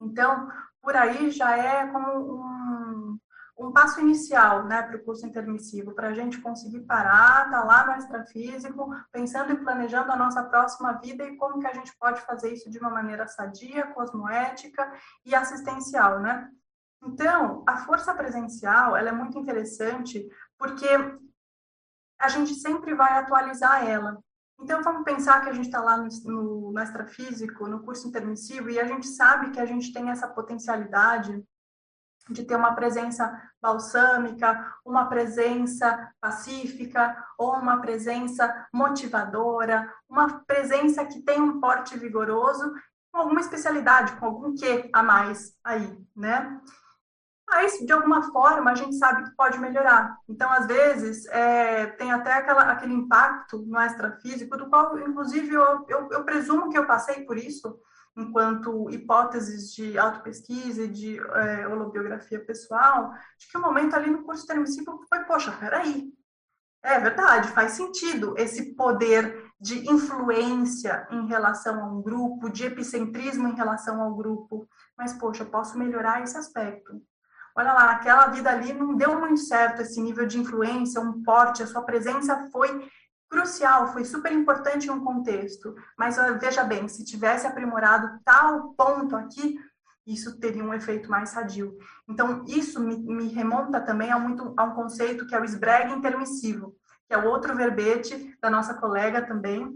Então, 0.00 0.48
por 0.80 0.96
aí 0.96 1.28
já 1.32 1.56
é 1.56 1.88
como 1.88 2.36
um, 2.36 3.18
um 3.62 3.72
passo 3.72 4.00
inicial 4.00 4.64
né, 4.64 4.82
para 4.82 4.96
o 4.96 5.04
curso 5.04 5.26
intermissivo, 5.26 5.94
para 5.94 6.08
a 6.08 6.14
gente 6.14 6.40
conseguir 6.40 6.80
parar, 6.80 7.46
estar 7.46 7.60
tá 7.60 7.64
lá 7.64 7.86
no 7.86 7.98
extrafísico, 7.98 8.90
pensando 9.10 9.52
e 9.52 9.56
planejando 9.56 10.10
a 10.10 10.16
nossa 10.16 10.42
próxima 10.42 10.92
vida 10.94 11.24
e 11.24 11.36
como 11.36 11.60
que 11.60 11.66
a 11.66 11.72
gente 11.72 11.96
pode 11.98 12.20
fazer 12.22 12.52
isso 12.52 12.70
de 12.70 12.78
uma 12.78 12.90
maneira 12.90 13.26
sadia, 13.26 13.86
cosmoética 13.88 14.92
e 15.24 15.34
assistencial, 15.34 16.20
né? 16.20 16.48
Então, 17.04 17.64
a 17.66 17.78
força 17.78 18.14
presencial, 18.14 18.96
ela 18.96 19.08
é 19.08 19.12
muito 19.12 19.38
interessante 19.38 20.28
porque 20.56 20.88
a 22.18 22.28
gente 22.28 22.54
sempre 22.54 22.94
vai 22.94 23.18
atualizar 23.18 23.84
ela. 23.84 24.22
Então, 24.60 24.82
vamos 24.82 25.02
pensar 25.02 25.42
que 25.42 25.50
a 25.50 25.52
gente 25.52 25.66
está 25.66 25.80
lá 25.80 25.96
no, 25.96 26.08
no, 26.24 26.72
no 26.72 26.80
extrafísico, 26.80 27.66
no 27.66 27.82
curso 27.82 28.06
intermissivo, 28.06 28.70
e 28.70 28.78
a 28.78 28.84
gente 28.84 29.08
sabe 29.08 29.50
que 29.50 29.58
a 29.58 29.66
gente 29.66 29.92
tem 29.92 30.10
essa 30.10 30.28
potencialidade 30.28 31.42
de 32.28 32.44
ter 32.44 32.56
uma 32.56 32.74
presença 32.74 33.40
balsâmica, 33.60 34.74
uma 34.84 35.06
presença 35.06 36.12
pacífica, 36.20 37.16
ou 37.38 37.54
uma 37.54 37.80
presença 37.80 38.66
motivadora, 38.72 39.92
uma 40.08 40.40
presença 40.40 41.04
que 41.04 41.20
tem 41.22 41.40
um 41.40 41.60
porte 41.60 41.98
vigoroso, 41.98 42.72
com 43.10 43.18
alguma 43.18 43.40
especialidade, 43.40 44.16
com 44.16 44.26
algum 44.26 44.54
quê 44.54 44.88
a 44.92 45.02
mais 45.02 45.54
aí, 45.62 45.98
né? 46.16 46.60
Mas, 47.48 47.78
de 47.80 47.92
alguma 47.92 48.32
forma, 48.32 48.70
a 48.70 48.74
gente 48.74 48.96
sabe 48.96 49.24
que 49.24 49.36
pode 49.36 49.58
melhorar. 49.58 50.16
Então, 50.26 50.50
às 50.50 50.66
vezes, 50.66 51.26
é, 51.26 51.86
tem 51.86 52.10
até 52.10 52.32
aquela, 52.32 52.62
aquele 52.62 52.94
impacto 52.94 53.58
no 53.66 53.78
extrafísico, 53.78 54.56
do 54.56 54.70
qual, 54.70 54.98
inclusive, 54.98 55.52
eu, 55.52 55.84
eu, 55.86 56.08
eu 56.10 56.24
presumo 56.24 56.70
que 56.70 56.78
eu 56.78 56.86
passei 56.86 57.26
por 57.26 57.36
isso, 57.36 57.78
enquanto 58.16 58.90
hipóteses 58.90 59.72
de 59.72 59.98
autopesquisa 59.98 60.84
e 60.84 60.88
de 60.88 61.18
é, 61.18 61.66
holobiografia 61.66 62.44
pessoal, 62.44 63.12
de 63.38 63.48
que 63.48 63.56
o 63.56 63.60
momento 63.60 63.94
ali 63.94 64.10
no 64.10 64.22
curso 64.22 64.44
intermissivo 64.44 65.04
foi, 65.08 65.24
poxa, 65.24 65.52
peraí, 65.52 66.12
é 66.82 66.98
verdade, 66.98 67.48
faz 67.48 67.72
sentido 67.72 68.34
esse 68.36 68.74
poder 68.74 69.50
de 69.60 69.88
influência 69.88 71.06
em 71.10 71.26
relação 71.26 71.80
a 71.80 71.86
um 71.86 72.02
grupo, 72.02 72.50
de 72.50 72.64
epicentrismo 72.64 73.48
em 73.48 73.54
relação 73.54 74.02
ao 74.02 74.14
grupo, 74.14 74.68
mas, 74.98 75.12
poxa, 75.12 75.44
posso 75.44 75.78
melhorar 75.78 76.22
esse 76.22 76.36
aspecto. 76.36 77.00
Olha 77.54 77.72
lá, 77.72 77.92
aquela 77.92 78.26
vida 78.28 78.50
ali 78.50 78.72
não 78.72 78.96
deu 78.96 79.20
muito 79.20 79.40
certo 79.40 79.82
esse 79.82 80.00
nível 80.00 80.26
de 80.26 80.40
influência, 80.40 81.00
um 81.00 81.22
porte, 81.22 81.62
a 81.62 81.66
sua 81.66 81.82
presença 81.82 82.48
foi 82.50 82.90
crucial, 83.32 83.94
foi 83.94 84.04
super 84.04 84.30
importante 84.30 84.88
em 84.88 84.90
um 84.90 85.02
contexto, 85.02 85.74
mas 85.98 86.16
veja 86.38 86.62
bem, 86.62 86.86
se 86.86 87.02
tivesse 87.02 87.46
aprimorado 87.46 88.20
tal 88.22 88.74
ponto 88.74 89.16
aqui, 89.16 89.58
isso 90.06 90.38
teria 90.38 90.62
um 90.62 90.74
efeito 90.74 91.10
mais 91.10 91.30
sadio. 91.30 91.74
Então, 92.06 92.44
isso 92.46 92.78
me, 92.78 92.96
me 92.98 93.28
remonta 93.28 93.80
também 93.80 94.12
a, 94.12 94.18
muito, 94.18 94.52
a 94.54 94.64
um 94.64 94.74
conceito 94.74 95.26
que 95.26 95.34
é 95.34 95.40
o 95.40 95.44
esbregue 95.44 95.94
intermissivo, 95.94 96.76
que 97.08 97.14
é 97.14 97.18
outro 97.18 97.56
verbete 97.56 98.36
da 98.40 98.50
nossa 98.50 98.74
colega 98.74 99.22
também, 99.22 99.72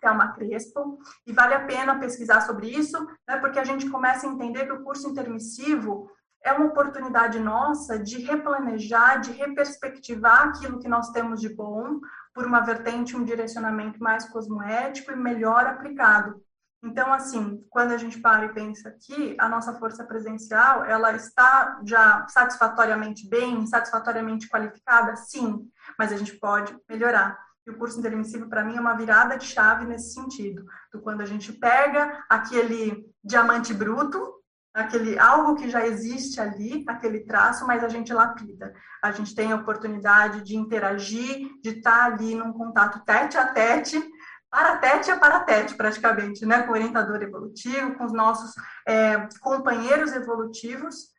Thelma 0.00 0.32
Crespo, 0.32 0.98
e 1.26 1.32
vale 1.32 1.54
a 1.54 1.64
pena 1.64 1.98
pesquisar 1.98 2.42
sobre 2.42 2.68
isso, 2.68 2.98
né, 3.26 3.38
porque 3.38 3.58
a 3.58 3.64
gente 3.64 3.88
começa 3.88 4.26
a 4.26 4.30
entender 4.30 4.66
que 4.66 4.72
o 4.72 4.84
curso 4.84 5.08
intermissivo 5.08 6.10
é 6.44 6.52
uma 6.52 6.66
oportunidade 6.66 7.40
nossa 7.40 7.98
de 7.98 8.18
replanejar, 8.18 9.20
de 9.20 9.32
reperspectivar 9.32 10.48
aquilo 10.48 10.78
que 10.78 10.88
nós 10.88 11.08
temos 11.10 11.40
de 11.40 11.48
bom, 11.48 12.00
por 12.34 12.44
uma 12.46 12.60
vertente, 12.60 13.16
um 13.16 13.24
direcionamento 13.24 14.02
mais 14.02 14.28
cosmoético 14.28 15.12
e 15.12 15.16
melhor 15.16 15.64
aplicado. 15.66 16.42
Então, 16.82 17.10
assim, 17.14 17.64
quando 17.70 17.92
a 17.92 17.96
gente 17.96 18.20
para 18.20 18.44
e 18.44 18.52
pensa 18.52 18.90
aqui, 18.90 19.34
a 19.40 19.48
nossa 19.48 19.72
força 19.78 20.04
presencial, 20.04 20.84
ela 20.84 21.12
está 21.14 21.80
já 21.86 22.26
satisfatoriamente 22.28 23.26
bem, 23.26 23.66
satisfatoriamente 23.66 24.48
qualificada? 24.48 25.16
Sim, 25.16 25.66
mas 25.98 26.12
a 26.12 26.16
gente 26.16 26.34
pode 26.38 26.76
melhorar. 26.86 27.38
E 27.66 27.70
o 27.70 27.78
curso 27.78 27.98
intermissivo, 27.98 28.50
para 28.50 28.62
mim, 28.62 28.76
é 28.76 28.80
uma 28.80 28.94
virada 28.94 29.38
de 29.38 29.46
chave 29.46 29.86
nesse 29.86 30.12
sentido. 30.12 30.66
Do 30.92 31.00
quando 31.00 31.22
a 31.22 31.26
gente 31.26 31.50
pega 31.54 32.22
aquele 32.28 33.02
diamante 33.24 33.72
bruto, 33.72 34.43
aquele 34.74 35.16
algo 35.16 35.54
que 35.54 35.70
já 35.70 35.86
existe 35.86 36.40
ali, 36.40 36.84
aquele 36.88 37.20
traço, 37.20 37.64
mas 37.64 37.84
a 37.84 37.88
gente 37.88 38.12
lapida. 38.12 38.74
A 39.00 39.12
gente 39.12 39.32
tem 39.32 39.52
a 39.52 39.56
oportunidade 39.56 40.42
de 40.42 40.56
interagir, 40.56 41.48
de 41.62 41.70
estar 41.70 42.06
ali 42.06 42.34
num 42.34 42.52
contato 42.52 43.00
tete 43.04 43.38
a 43.38 43.46
tete, 43.46 44.02
para 44.50 44.76
tete 44.78 45.12
a 45.12 45.16
para 45.16 45.40
tete, 45.40 45.76
praticamente, 45.76 46.44
né? 46.44 46.62
com 46.62 46.72
o 46.72 46.74
orientador 46.74 47.22
evolutivo, 47.22 47.94
com 47.94 48.04
os 48.04 48.12
nossos 48.12 48.52
é, 48.86 49.28
companheiros 49.40 50.12
evolutivos, 50.12 51.13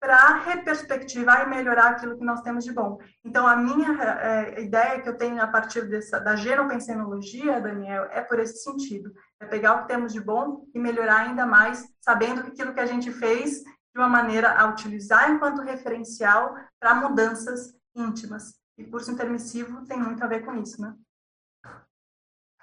para 0.00 0.36
reperspectivar 0.44 1.46
e 1.46 1.50
melhorar 1.50 1.90
aquilo 1.90 2.18
que 2.18 2.24
nós 2.24 2.42
temos 2.42 2.64
de 2.64 2.72
bom. 2.72 2.98
Então, 3.24 3.46
a 3.46 3.56
minha 3.56 3.92
é, 4.02 4.62
ideia 4.62 5.00
que 5.00 5.08
eu 5.08 5.16
tenho 5.16 5.42
a 5.42 5.46
partir 5.46 5.88
dessa, 5.88 6.20
da 6.20 6.36
genopensenologia, 6.36 7.60
Daniel, 7.60 8.04
é 8.10 8.20
por 8.20 8.38
esse 8.38 8.62
sentido. 8.62 9.12
É 9.40 9.46
pegar 9.46 9.74
o 9.74 9.82
que 9.82 9.88
temos 9.88 10.12
de 10.12 10.20
bom 10.20 10.64
e 10.74 10.78
melhorar 10.78 11.26
ainda 11.26 11.46
mais, 11.46 11.84
sabendo 12.00 12.42
que 12.42 12.50
aquilo 12.50 12.74
que 12.74 12.80
a 12.80 12.86
gente 12.86 13.10
fez 13.10 13.62
de 13.62 13.98
uma 13.98 14.08
maneira 14.08 14.52
a 14.52 14.68
utilizar 14.68 15.30
enquanto 15.30 15.62
referencial 15.62 16.54
para 16.78 16.94
mudanças 16.94 17.74
íntimas. 17.94 18.54
E 18.78 18.84
curso 18.84 19.10
intermissivo 19.10 19.86
tem 19.86 19.98
muito 19.98 20.22
a 20.22 20.26
ver 20.26 20.44
com 20.44 20.54
isso, 20.54 20.80
né? 20.80 20.94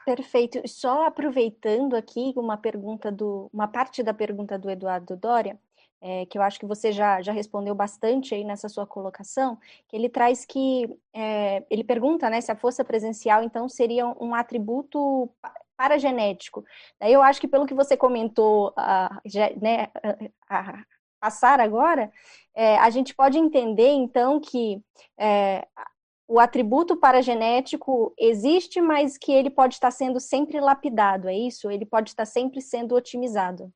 Perfeito. 0.06 0.62
Só 0.68 1.08
aproveitando 1.08 1.96
aqui 1.96 2.34
uma 2.36 2.58
pergunta 2.58 3.12
do, 3.12 3.50
uma 3.54 3.68
parte 3.68 4.04
da 4.04 4.14
pergunta 4.14 4.60
do 4.60 4.70
Eduardo 4.70 5.16
Dória, 5.16 5.58
é, 6.04 6.26
que 6.26 6.38
eu 6.38 6.42
acho 6.42 6.60
que 6.60 6.66
você 6.66 6.92
já, 6.92 7.22
já 7.22 7.32
respondeu 7.32 7.74
bastante 7.74 8.36
aí 8.36 8.44
nessa 8.44 8.68
sua 8.68 8.86
colocação, 8.86 9.58
que 9.88 9.96
ele 9.96 10.10
traz 10.10 10.44
que, 10.44 11.00
é, 11.14 11.64
ele 11.70 11.84
pergunta, 11.84 12.30
né, 12.30 12.42
se 12.42 12.52
a 12.52 12.58
força 12.58 12.84
presencial, 12.84 13.42
então, 13.42 13.70
seria 13.70 14.06
um 14.20 14.36
atributo 14.36 15.30
paragenético. 15.78 16.66
Daí 17.00 17.14
eu 17.14 17.24
acho 17.24 17.40
que 17.40 17.48
pelo 17.48 17.66
que 17.66 17.74
você 17.74 17.96
comentou, 17.96 18.74
né, 19.62 19.88
a 20.50 20.84
passar 21.22 21.62
agora, 21.62 22.12
é, 22.54 22.78
a 22.80 22.90
gente 22.90 23.16
pode 23.16 23.38
entender, 23.38 23.88
então, 23.94 24.42
que 24.42 24.82
é, 25.18 25.66
o 26.28 26.38
atributo 26.38 26.98
paragenético 26.98 28.14
existe, 28.20 28.82
mas 28.82 29.18
que 29.18 29.32
ele 29.32 29.50
pode 29.50 29.76
estar 29.76 29.92
sendo 29.92 30.20
sempre 30.20 30.60
lapidado, 30.60 31.30
é 31.30 31.34
isso? 31.34 31.72
Ele 31.72 31.86
pode 31.86 32.10
estar 32.10 32.26
sempre 32.26 32.60
sendo 32.60 32.94
otimizado. 32.94 33.72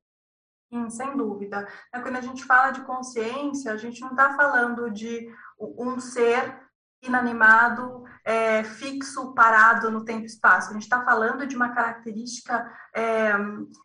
Sim, 0.69 0.89
sem 0.89 1.15
dúvida. 1.15 1.67
É, 1.93 1.99
quando 1.99 2.17
a 2.17 2.21
gente 2.21 2.43
fala 2.43 2.71
de 2.71 2.81
consciência, 2.81 3.71
a 3.71 3.77
gente 3.77 4.01
não 4.01 4.11
está 4.11 4.35
falando 4.35 4.91
de 4.91 5.33
um 5.59 5.99
ser 5.99 6.67
inanimado, 7.01 8.03
é, 8.25 8.63
fixo, 8.63 9.33
parado 9.33 9.89
no 9.89 10.03
tempo 10.03 10.23
e 10.23 10.25
espaço. 10.25 10.71
A 10.71 10.73
gente 10.73 10.83
está 10.83 11.03
falando 11.03 11.45
de 11.45 11.55
uma 11.55 11.69
característica 11.69 12.69
é, 12.93 13.33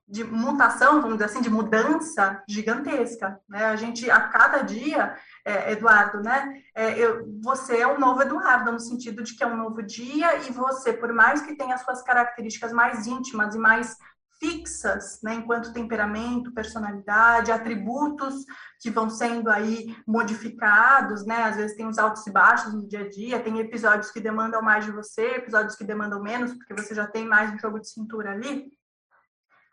de 0.09 0.25
mutação, 0.25 1.01
vamos 1.01 1.19
dizer 1.19 1.27
assim, 1.27 1.43
de 1.43 1.51
mudança 1.51 2.43
gigantesca. 2.49 3.39
Né? 3.49 3.67
A 3.67 3.77
gente, 3.77 4.11
a 4.11 4.21
cada 4.29 4.63
dia, 4.63 5.15
é, 5.45 5.73
Eduardo, 5.73 6.21
né? 6.23 6.63
É, 6.75 6.99
eu, 6.99 7.25
você 7.43 7.79
é 7.79 7.87
um 7.87 8.01
novo 8.01 8.23
Eduardo, 8.23 8.73
no 8.73 8.81
sentido 8.81 9.23
de 9.23 9.37
que 9.37 9.45
é 9.45 9.47
um 9.47 9.57
novo 9.57 9.83
dia 9.83 10.39
e 10.39 10.51
você, 10.51 10.93
por 10.93 11.13
mais 11.13 11.43
que 11.43 11.55
tenha 11.55 11.75
as 11.75 11.83
suas 11.83 12.03
características 12.03 12.73
mais 12.73 13.07
íntimas 13.07 13.55
e 13.55 13.59
mais 13.59 13.97
fixas, 14.43 15.21
né, 15.23 15.35
enquanto 15.35 15.73
temperamento, 15.73 16.53
personalidade, 16.53 17.53
atributos 17.53 18.45
que 18.81 18.91
vão 18.91 19.09
sendo 19.09 19.49
aí 19.49 19.97
modificados, 20.05 21.25
né? 21.25 21.45
Às 21.45 21.57
vezes 21.57 21.77
tem 21.77 21.87
os 21.87 21.97
altos 21.97 22.27
e 22.27 22.33
baixos 22.33 22.75
no 22.75 22.89
dia 22.89 23.03
a 23.03 23.09
dia, 23.09 23.41
tem 23.41 23.61
episódios 23.61 24.11
que 24.11 24.19
demandam 24.21 24.61
mais 24.61 24.85
de 24.85 24.91
você, 24.91 25.37
episódios 25.37 25.77
que 25.77 25.85
demandam 25.85 26.21
menos, 26.21 26.53
porque 26.55 26.75
você 26.75 26.93
já 26.93 27.07
tem 27.07 27.25
mais 27.25 27.53
um 27.55 27.59
jogo 27.59 27.79
de 27.79 27.89
cintura 27.89 28.33
ali. 28.33 28.67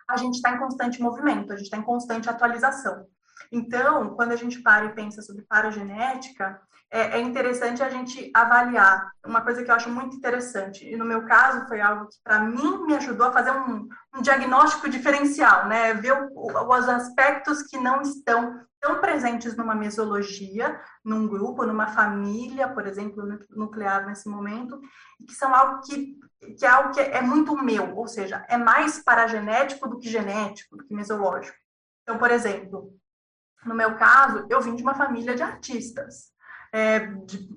A 0.08 0.18
gente 0.18 0.36
está 0.36 0.52
em 0.52 0.60
constante 0.60 1.02
movimento, 1.02 1.52
a 1.52 1.56
gente 1.56 1.66
está 1.66 1.78
em 1.78 1.84
constante 1.84 2.30
atualização. 2.30 3.08
Então, 3.52 4.16
quando 4.16 4.34
a 4.34 4.36
gente 4.36 4.62
para 4.62 4.86
e 4.86 4.94
pensa 4.94 5.24
sobre 5.24 5.46
paragenética, 5.46 6.62
é, 6.92 7.18
é 7.18 7.22
interessante 7.22 7.84
a 7.84 7.90
gente 7.90 8.32
avaliar. 8.34 9.12
Uma 9.26 9.42
coisa 9.42 9.64
que 9.64 9.70
eu 9.70 9.76
acho 9.76 9.90
muito 9.90 10.16
interessante, 10.16 10.90
e 10.90 10.96
no 10.96 11.06
meu 11.06 11.26
caso 11.26 11.68
foi 11.68 11.80
algo 11.80 12.08
que 12.08 12.18
para 12.24 12.40
mim 12.40 12.86
me 12.86 12.96
ajudou 12.96 13.28
a 13.28 13.32
fazer 13.32 13.52
um, 13.52 13.88
um 14.16 14.22
diagnóstico 14.22 14.90
diferencial, 14.90 15.68
né? 15.68 15.94
Ver 15.94 16.14
o, 16.14 16.30
os 16.36 16.90
aspectos 16.90 17.62
que 17.64 17.78
não 17.78 18.02
estão 18.02 18.60
tão 18.82 19.00
presentes 19.02 19.56
numa 19.56 19.76
mesologia, 19.76 20.80
num 21.04 21.28
grupo, 21.28 21.66
numa 21.66 21.88
família, 21.88 22.68
por 22.70 22.88
exemplo, 22.88 23.24
nuclear 23.50 24.08
nesse 24.08 24.28
momento, 24.28 24.80
e 25.20 25.26
que 25.26 25.36
são 25.36 25.54
algo 25.54 25.82
que, 25.82 26.18
que 26.58 26.66
é 26.66 26.70
algo 26.70 26.94
que 26.94 27.02
é 27.02 27.22
muito 27.22 27.56
meu, 27.62 27.96
ou 27.96 28.08
seja, 28.08 28.46
é 28.48 28.58
mais 28.58 29.04
paragenético 29.04 29.88
do 29.88 30.00
que 30.00 30.10
genético, 30.10 30.78
do 30.78 30.86
que 30.86 30.94
mesológico. 30.94 31.58
Então, 32.04 32.18
por 32.18 32.32
exemplo, 32.32 32.94
no 33.66 33.76
meu 33.76 33.96
caso, 33.96 34.48
eu 34.50 34.62
vim 34.62 34.76
de 34.76 34.82
uma 34.82 34.96
família 34.96 35.36
de 35.36 35.44
artistas 35.44 36.32
é, 36.74 37.10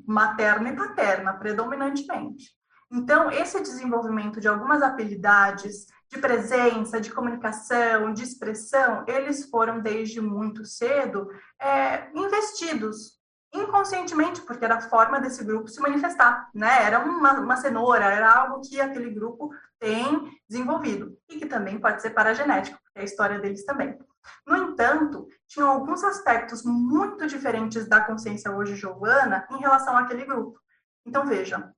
materna 0.06 0.70
e 0.70 0.76
paterna, 0.76 1.32
predominantemente. 1.34 2.50
Então, 2.90 3.30
esse 3.30 3.60
desenvolvimento 3.60 4.40
de 4.40 4.48
algumas 4.48 4.82
habilidades 4.82 5.86
de 6.10 6.18
presença, 6.18 7.00
de 7.00 7.10
comunicação, 7.10 8.12
de 8.12 8.22
expressão, 8.22 9.04
eles 9.08 9.48
foram 9.48 9.80
desde 9.80 10.20
muito 10.20 10.64
cedo 10.64 11.26
é, 11.58 12.10
investidos 12.14 13.22
inconscientemente, 13.54 14.40
porque 14.42 14.64
era 14.64 14.76
a 14.76 14.80
forma 14.80 15.20
desse 15.20 15.44
grupo 15.44 15.68
se 15.68 15.80
manifestar, 15.80 16.50
né? 16.54 16.84
Era 16.84 17.00
uma, 17.00 17.32
uma 17.40 17.56
cenoura, 17.56 18.04
era 18.04 18.30
algo 18.30 18.60
que 18.60 18.80
aquele 18.80 19.10
grupo 19.10 19.50
tem 19.78 20.40
desenvolvido 20.48 21.16
e 21.28 21.38
que 21.38 21.46
também 21.46 21.78
pode 21.78 22.00
ser 22.00 22.10
paragenético, 22.10 22.78
porque 22.82 22.98
é 22.98 23.02
a 23.02 23.04
história 23.04 23.38
deles 23.38 23.64
também. 23.64 23.98
No 24.46 24.56
entanto, 24.56 25.26
tinham 25.46 25.68
alguns 25.68 26.02
aspectos 26.04 26.62
muito 26.64 27.26
diferentes 27.26 27.88
da 27.88 28.00
consciência 28.00 28.50
hoje 28.50 28.76
giovana 28.76 29.46
em 29.50 29.58
relação 29.58 29.96
àquele 29.96 30.24
grupo. 30.24 30.58
Então, 31.04 31.26
veja, 31.26 31.72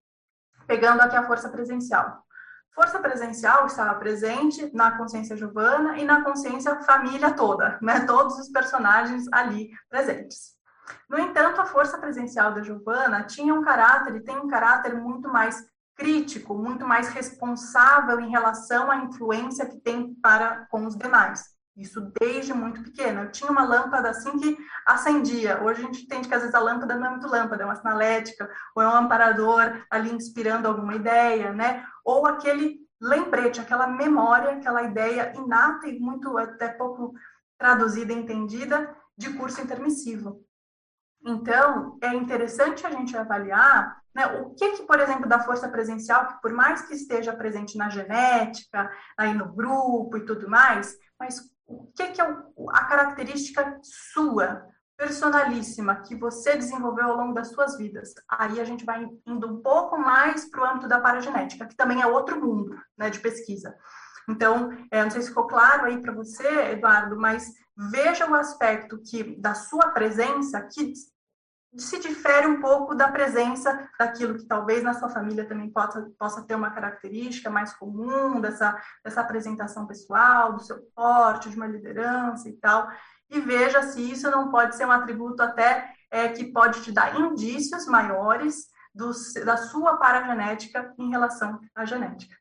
pegando 0.66 1.00
aqui 1.00 1.16
a 1.16 1.26
força 1.26 1.48
presencial. 1.48 2.22
Força 2.74 2.98
presencial 2.98 3.66
estava 3.66 3.94
presente 3.94 4.74
na 4.74 4.96
consciência 4.96 5.37
giovana 5.37 5.96
e 5.96 6.04
na 6.04 6.24
consciência 6.24 6.80
família 6.83 7.33
toda, 7.33 7.78
né? 7.80 8.00
Todos 8.00 8.38
os 8.38 8.48
personagens 8.48 9.26
ali 9.33 9.70
presentes. 9.88 10.54
No 11.09 11.18
entanto, 11.18 11.61
a 11.61 11.66
força 11.66 11.96
presencial 11.98 12.52
da 12.52 12.62
Giovana 12.62 13.24
tinha 13.24 13.54
um 13.54 13.62
caráter 13.62 14.16
e 14.16 14.24
tem 14.24 14.37
um 14.37 14.48
caráter 14.48 14.94
muito 14.94 15.28
mais 15.28 15.64
crítico, 15.96 16.54
muito 16.54 16.87
mais 16.87 17.09
responsável 17.09 18.20
em 18.20 18.28
relação 18.28 18.90
à 18.90 18.96
influência 18.96 19.66
que 19.66 19.78
tem 19.78 20.14
para 20.16 20.66
com 20.66 20.85
os 20.87 20.96
demais. 20.96 21.53
Isso 21.76 22.12
desde 22.20 22.54
muito 22.54 22.82
pequena. 22.82 23.22
Eu 23.22 23.32
tinha 23.32 23.50
uma 23.50 23.64
lâmpada 23.64 24.10
assim 24.10 24.38
que 24.38 24.56
acendia. 24.87 25.60
Hoje 25.62 25.82
a 25.82 25.87
gente 25.87 26.04
entende 26.04 26.28
que 26.28 26.34
às 26.34 26.40
vezes 26.40 26.54
a 26.54 26.60
lâmpada 26.60 26.94
não 26.94 27.06
é 27.06 27.10
muito 27.10 27.26
lâmpada, 27.26 27.62
é 27.62 27.66
uma 27.66 27.74
sinalética, 27.74 28.48
ou 28.76 28.82
é 28.82 28.87
um 28.87 28.96
amparador 28.96 29.84
ali 29.90 30.12
inspirando 30.12 30.68
alguma 30.68 30.94
ideia, 30.94 31.52
né? 31.52 31.84
Ou 32.04 32.26
aquele 32.26 32.78
lembrete, 33.00 33.60
aquela 33.60 33.88
memória, 33.88 34.52
aquela 34.52 34.84
ideia 34.84 35.32
inata 35.37 35.88
e 35.88 35.98
muito 35.98 36.38
até 36.38 36.68
pouco 36.68 37.12
traduzida 37.58 38.12
e 38.12 38.16
entendida 38.16 38.94
de 39.16 39.32
curso 39.32 39.60
intermissivo. 39.60 40.44
Então, 41.26 41.98
é 42.02 42.14
interessante 42.14 42.87
a 42.87 42.90
gente 42.90 43.16
avaliar 43.16 43.98
né, 44.14 44.26
o 44.26 44.54
que, 44.54 44.72
que, 44.72 44.82
por 44.84 45.00
exemplo, 45.00 45.28
da 45.28 45.40
força 45.40 45.68
presencial, 45.68 46.28
que 46.28 46.40
por 46.40 46.52
mais 46.52 46.82
que 46.82 46.94
esteja 46.94 47.32
presente 47.32 47.76
na 47.76 47.88
genética, 47.88 48.90
aí 49.16 49.34
no 49.34 49.52
grupo 49.52 50.16
e 50.16 50.24
tudo 50.24 50.48
mais, 50.48 50.96
mas 51.18 51.40
o 51.66 51.87
que, 51.94 52.09
que 52.09 52.20
é 52.20 52.24
a 52.70 52.85
característica 52.85 53.79
sua, 53.83 54.68
personalíssima, 54.96 55.96
que 56.03 56.14
você 56.14 56.57
desenvolveu 56.57 57.09
ao 57.09 57.16
longo 57.16 57.35
das 57.35 57.48
suas 57.48 57.77
vidas. 57.77 58.14
Aí 58.29 58.61
a 58.61 58.64
gente 58.64 58.85
vai 58.85 59.07
indo 59.27 59.46
um 59.46 59.61
pouco 59.61 59.98
mais 59.98 60.48
para 60.48 60.62
o 60.62 60.64
âmbito 60.64 60.88
da 60.88 61.00
paragenética, 61.00 61.66
que 61.66 61.77
também 61.77 62.00
é 62.00 62.07
outro 62.07 62.40
mundo 62.40 62.77
né, 62.96 63.11
de 63.11 63.18
pesquisa. 63.18 63.74
Então, 64.29 64.70
é, 64.90 65.03
não 65.03 65.11
sei 65.11 65.22
se 65.22 65.29
ficou 65.29 65.46
claro 65.46 65.85
aí 65.85 66.00
para 66.00 66.14
você, 66.14 66.46
Eduardo, 66.70 67.18
mas 67.18 67.53
veja 67.77 68.29
o 68.31 68.35
aspecto 68.35 69.03
que 69.03 69.38
da 69.38 69.55
sua 69.55 69.88
presença 69.88 70.62
que 70.62 70.92
se 71.76 71.98
difere 71.98 72.46
um 72.46 72.60
pouco 72.60 72.94
da 72.94 73.10
presença 73.10 73.88
daquilo 73.98 74.37
que 74.37 74.46
talvez 74.46 74.82
na 74.82 74.94
sua 74.94 75.08
família 75.08 75.46
também 75.46 75.70
possa, 75.70 76.10
possa 76.18 76.42
ter 76.42 76.54
uma 76.54 76.70
característica 76.70 77.50
mais 77.50 77.72
comum, 77.74 78.40
dessa, 78.40 78.80
dessa 79.02 79.20
apresentação 79.20 79.87
pessoal, 79.87 80.52
do 80.52 80.62
seu 80.62 80.80
porte, 80.94 81.50
de 81.50 81.56
uma 81.56 81.66
liderança 81.66 82.48
e 82.48 82.52
tal, 82.54 82.88
e 83.28 83.40
veja 83.40 83.82
se 83.82 84.00
isso 84.00 84.30
não 84.30 84.50
pode 84.50 84.76
ser 84.76 84.87
um 84.87 84.92
atributo 84.92 85.42
até 85.42 85.92
é, 86.10 86.28
que 86.28 86.52
pode 86.52 86.82
te 86.82 86.92
dar 86.92 87.18
indícios 87.18 87.87
maiores 87.87 88.68
do, 88.94 89.10
da 89.44 89.56
sua 89.56 89.96
paragenética 89.96 90.94
em 90.98 91.10
relação 91.10 91.60
à 91.74 91.84
genética. 91.84 92.37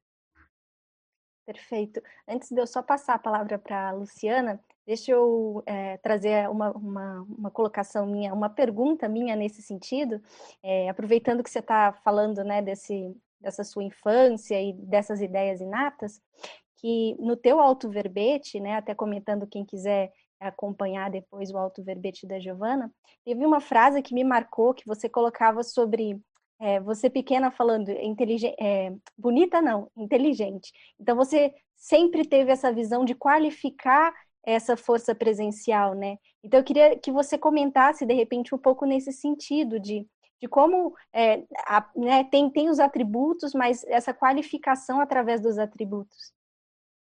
Perfeito. 1.45 2.01
Antes 2.27 2.49
de 2.49 2.59
eu 2.59 2.67
só 2.67 2.81
passar 2.81 3.15
a 3.15 3.19
palavra 3.19 3.59
para 3.59 3.89
a 3.89 3.91
Luciana, 3.91 4.63
Deixa 4.85 5.11
eu 5.11 5.63
é, 5.65 5.97
trazer 5.97 6.49
uma, 6.49 6.71
uma, 6.71 7.21
uma, 7.21 7.51
colocação 7.51 8.05
minha, 8.05 8.33
uma 8.33 8.49
pergunta 8.49 9.07
minha 9.07 9.35
nesse 9.35 9.61
sentido, 9.61 10.21
é, 10.61 10.89
aproveitando 10.89 11.41
que 11.41 11.49
você 11.49 11.59
está 11.59 11.93
falando 12.03 12.43
né, 12.43 12.61
desse, 12.61 13.15
dessa 13.39 13.63
sua 13.63 13.83
infância 13.83 14.61
e 14.61 14.73
dessas 14.73 15.21
ideias 15.21 15.61
inatas, 15.61 16.21
que 16.77 17.15
no 17.17 17.37
teu 17.37 17.61
auto-verbete, 17.61 18.59
né, 18.59 18.75
até 18.75 18.93
comentando 18.93 19.47
quem 19.47 19.63
quiser 19.63 20.11
acompanhar 20.37 21.09
depois 21.09 21.49
o 21.49 21.57
auto-verbete 21.57 22.27
da 22.27 22.39
Giovana, 22.39 22.93
teve 23.23 23.45
uma 23.45 23.61
frase 23.61 24.01
que 24.01 24.13
me 24.13 24.23
marcou, 24.23 24.73
que 24.73 24.85
você 24.85 25.07
colocava 25.07 25.63
sobre 25.63 26.19
é, 26.59 26.79
você 26.79 27.09
pequena 27.09 27.51
falando 27.51 27.89
inteligente, 27.89 28.55
é, 28.59 28.93
bonita 29.17 29.61
não, 29.61 29.89
inteligente. 29.97 30.71
Então 30.99 31.15
você 31.15 31.53
sempre 31.75 32.25
teve 32.25 32.51
essa 32.51 32.71
visão 32.71 33.03
de 33.03 33.15
qualificar 33.15 34.13
essa 34.45 34.75
força 34.75 35.15
presencial, 35.15 35.93
né? 35.93 36.17
Então 36.43 36.59
eu 36.59 36.63
queria 36.63 36.97
que 36.97 37.11
você 37.11 37.37
comentasse 37.37 38.05
de 38.05 38.13
repente 38.13 38.53
um 38.53 38.57
pouco 38.57 38.85
nesse 38.85 39.11
sentido 39.11 39.79
de, 39.79 40.05
de 40.41 40.47
como 40.47 40.93
é, 41.13 41.43
a, 41.65 41.89
né, 41.95 42.23
tem, 42.25 42.49
tem 42.49 42.69
os 42.69 42.79
atributos, 42.79 43.53
mas 43.53 43.83
essa 43.85 44.13
qualificação 44.13 44.99
através 44.99 45.41
dos 45.41 45.57
atributos. 45.57 46.33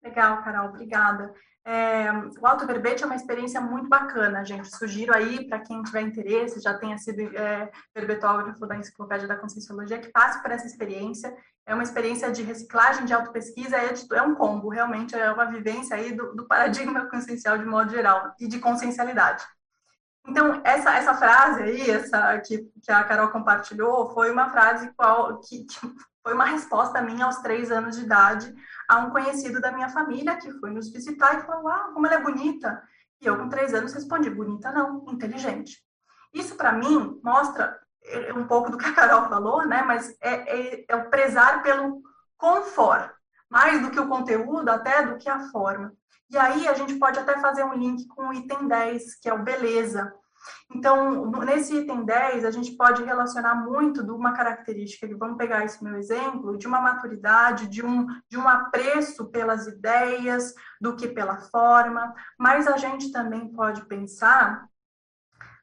Legal, 0.02 0.42
Carol, 0.42 0.68
obrigada. 0.68 1.32
É, 1.64 2.10
o 2.40 2.46
autoverbete 2.46 3.04
é 3.04 3.06
uma 3.06 3.14
experiência 3.14 3.60
muito 3.60 3.88
bacana, 3.88 4.44
gente. 4.44 4.74
Sugiro 4.76 5.16
aí, 5.16 5.46
para 5.48 5.60
quem 5.60 5.82
tiver 5.82 6.00
interesse, 6.02 6.60
já 6.60 6.74
tenha 6.74 6.98
sido 6.98 7.20
é, 7.36 7.70
verbetógrafo 7.94 8.66
da 8.66 8.76
Enciclopédia 8.76 9.28
da 9.28 9.36
Conscienciologia, 9.36 10.00
que 10.00 10.10
passe 10.10 10.42
por 10.42 10.50
essa 10.50 10.66
experiência. 10.66 11.34
É 11.64 11.72
uma 11.72 11.84
experiência 11.84 12.32
de 12.32 12.42
reciclagem, 12.42 13.04
de 13.04 13.14
autopesquisa, 13.14 13.76
é, 13.76 13.94
é 14.14 14.22
um 14.22 14.34
combo, 14.34 14.68
realmente 14.68 15.14
é 15.14 15.30
uma 15.30 15.44
vivência 15.44 15.96
aí 15.96 16.12
do, 16.12 16.34
do 16.34 16.46
paradigma 16.48 17.06
consciencial 17.10 17.56
de 17.56 17.64
modo 17.64 17.90
geral 17.92 18.34
e 18.40 18.48
de 18.48 18.58
consciencialidade. 18.58 19.44
Então, 20.26 20.60
essa, 20.64 20.94
essa 20.96 21.14
frase 21.14 21.62
aí, 21.62 21.90
essa 21.90 22.38
que, 22.40 22.70
que 22.82 22.90
a 22.90 23.04
Carol 23.04 23.30
compartilhou, 23.30 24.12
foi 24.12 24.30
uma 24.30 24.50
frase 24.50 24.92
qual, 24.96 25.40
que, 25.40 25.64
que 25.64 25.80
foi 26.22 26.34
uma 26.34 26.44
resposta 26.44 27.02
minha 27.02 27.24
aos 27.26 27.38
três 27.38 27.70
anos 27.70 27.96
de 27.96 28.04
idade 28.04 28.54
a 28.92 28.98
um 28.98 29.10
conhecido 29.10 29.58
da 29.58 29.72
minha 29.72 29.88
família 29.88 30.36
que 30.36 30.52
foi 30.52 30.70
nos 30.70 30.92
visitar 30.92 31.38
e 31.38 31.46
falou: 31.46 31.68
Ah, 31.68 31.90
como 31.94 32.06
ela 32.06 32.16
é 32.16 32.22
bonita. 32.22 32.82
E 33.20 33.26
eu, 33.26 33.38
com 33.38 33.48
três 33.48 33.72
anos, 33.72 33.94
respondi: 33.94 34.28
Bonita 34.28 34.70
não, 34.70 35.02
inteligente. 35.08 35.82
Isso, 36.34 36.54
para 36.56 36.72
mim, 36.72 37.18
mostra 37.24 37.78
é, 38.04 38.34
um 38.34 38.46
pouco 38.46 38.70
do 38.70 38.76
que 38.76 38.84
a 38.84 38.92
Carol 38.92 39.30
falou, 39.30 39.66
né? 39.66 39.82
Mas 39.82 40.14
é, 40.20 40.80
é, 40.80 40.84
é 40.88 40.96
o 40.96 41.08
prezar 41.08 41.62
pelo 41.62 42.02
conforto, 42.36 43.14
mais 43.48 43.80
do 43.80 43.90
que 43.90 44.00
o 44.00 44.08
conteúdo, 44.08 44.68
até 44.68 45.06
do 45.06 45.16
que 45.16 45.28
a 45.28 45.48
forma. 45.50 45.94
E 46.28 46.36
aí 46.36 46.68
a 46.68 46.74
gente 46.74 46.94
pode 46.96 47.18
até 47.18 47.38
fazer 47.38 47.64
um 47.64 47.74
link 47.74 48.06
com 48.08 48.28
o 48.28 48.32
item 48.34 48.68
10, 48.68 49.20
que 49.20 49.28
é 49.28 49.32
o 49.32 49.42
beleza. 49.42 50.12
Então, 50.74 51.30
nesse 51.44 51.76
item 51.76 52.04
10, 52.04 52.44
a 52.44 52.50
gente 52.50 52.72
pode 52.72 53.04
relacionar 53.04 53.54
muito 53.54 54.02
de 54.02 54.10
uma 54.10 54.32
característica, 54.32 55.08
vamos 55.16 55.36
pegar 55.36 55.64
esse 55.64 55.82
meu 55.82 55.96
exemplo, 55.96 56.56
de 56.56 56.66
uma 56.66 56.80
maturidade, 56.80 57.68
de 57.68 57.84
um, 57.84 58.06
de 58.28 58.38
um 58.38 58.48
apreço 58.48 59.26
pelas 59.26 59.66
ideias, 59.66 60.54
do 60.80 60.96
que 60.96 61.08
pela 61.08 61.36
forma, 61.36 62.14
mas 62.38 62.66
a 62.66 62.76
gente 62.76 63.12
também 63.12 63.48
pode 63.48 63.84
pensar 63.86 64.66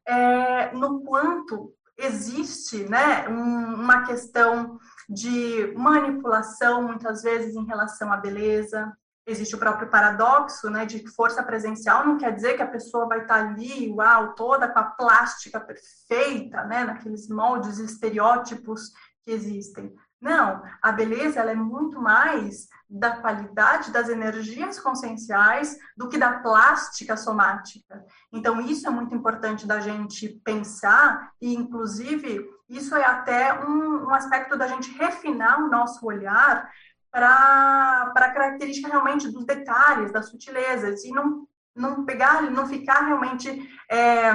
é, 0.05 0.71
no 0.73 1.01
quanto 1.03 1.73
existe 1.97 2.89
né, 2.89 3.27
um, 3.27 3.73
uma 3.75 4.03
questão 4.05 4.79
de 5.09 5.73
manipulação, 5.75 6.81
muitas 6.83 7.21
vezes, 7.21 7.55
em 7.55 7.65
relação 7.65 8.11
à 8.11 8.17
beleza, 8.17 8.95
existe 9.31 9.55
o 9.55 9.59
próprio 9.59 9.89
paradoxo, 9.89 10.69
né, 10.69 10.85
de 10.85 11.07
força 11.09 11.43
presencial 11.43 12.05
não 12.05 12.17
quer 12.17 12.33
dizer 12.33 12.55
que 12.55 12.63
a 12.63 12.67
pessoa 12.67 13.07
vai 13.07 13.21
estar 13.21 13.35
ali, 13.35 13.91
uau, 13.91 14.33
toda 14.33 14.67
com 14.67 14.79
a 14.79 14.83
plástica 14.83 15.59
perfeita, 15.59 16.63
né, 16.65 16.83
naqueles 16.83 17.27
moldes 17.27 17.79
estereótipos 17.79 18.91
que 19.23 19.31
existem. 19.31 19.93
Não, 20.21 20.61
a 20.81 20.91
beleza 20.91 21.39
ela 21.39 21.51
é 21.51 21.55
muito 21.55 22.01
mais 22.01 22.67
da 22.89 23.17
qualidade 23.17 23.91
das 23.91 24.09
energias 24.09 24.79
conscienciais 24.79 25.77
do 25.95 26.09
que 26.09 26.17
da 26.17 26.39
plástica 26.39 27.15
somática. 27.15 28.03
Então, 28.33 28.59
isso 28.59 28.85
é 28.87 28.89
muito 28.89 29.15
importante 29.15 29.65
da 29.65 29.79
gente 29.79 30.27
pensar, 30.43 31.31
e 31.39 31.53
inclusive, 31.53 32.45
isso 32.67 32.95
é 32.95 33.05
até 33.05 33.63
um, 33.63 34.07
um 34.07 34.13
aspecto 34.13 34.57
da 34.57 34.67
gente 34.67 34.91
refinar 34.97 35.63
o 35.63 35.69
nosso 35.69 36.05
olhar 36.05 36.69
para 37.11 38.11
a 38.15 38.31
característica 38.31 38.87
realmente 38.87 39.31
dos 39.31 39.45
detalhes, 39.45 40.11
das 40.11 40.29
sutilezas, 40.29 41.03
e 41.03 41.11
não 41.11 41.47
não 41.75 42.03
pegar, 42.03 42.41
não 42.51 42.67
ficar 42.67 43.05
realmente 43.05 43.49
é, 43.89 44.31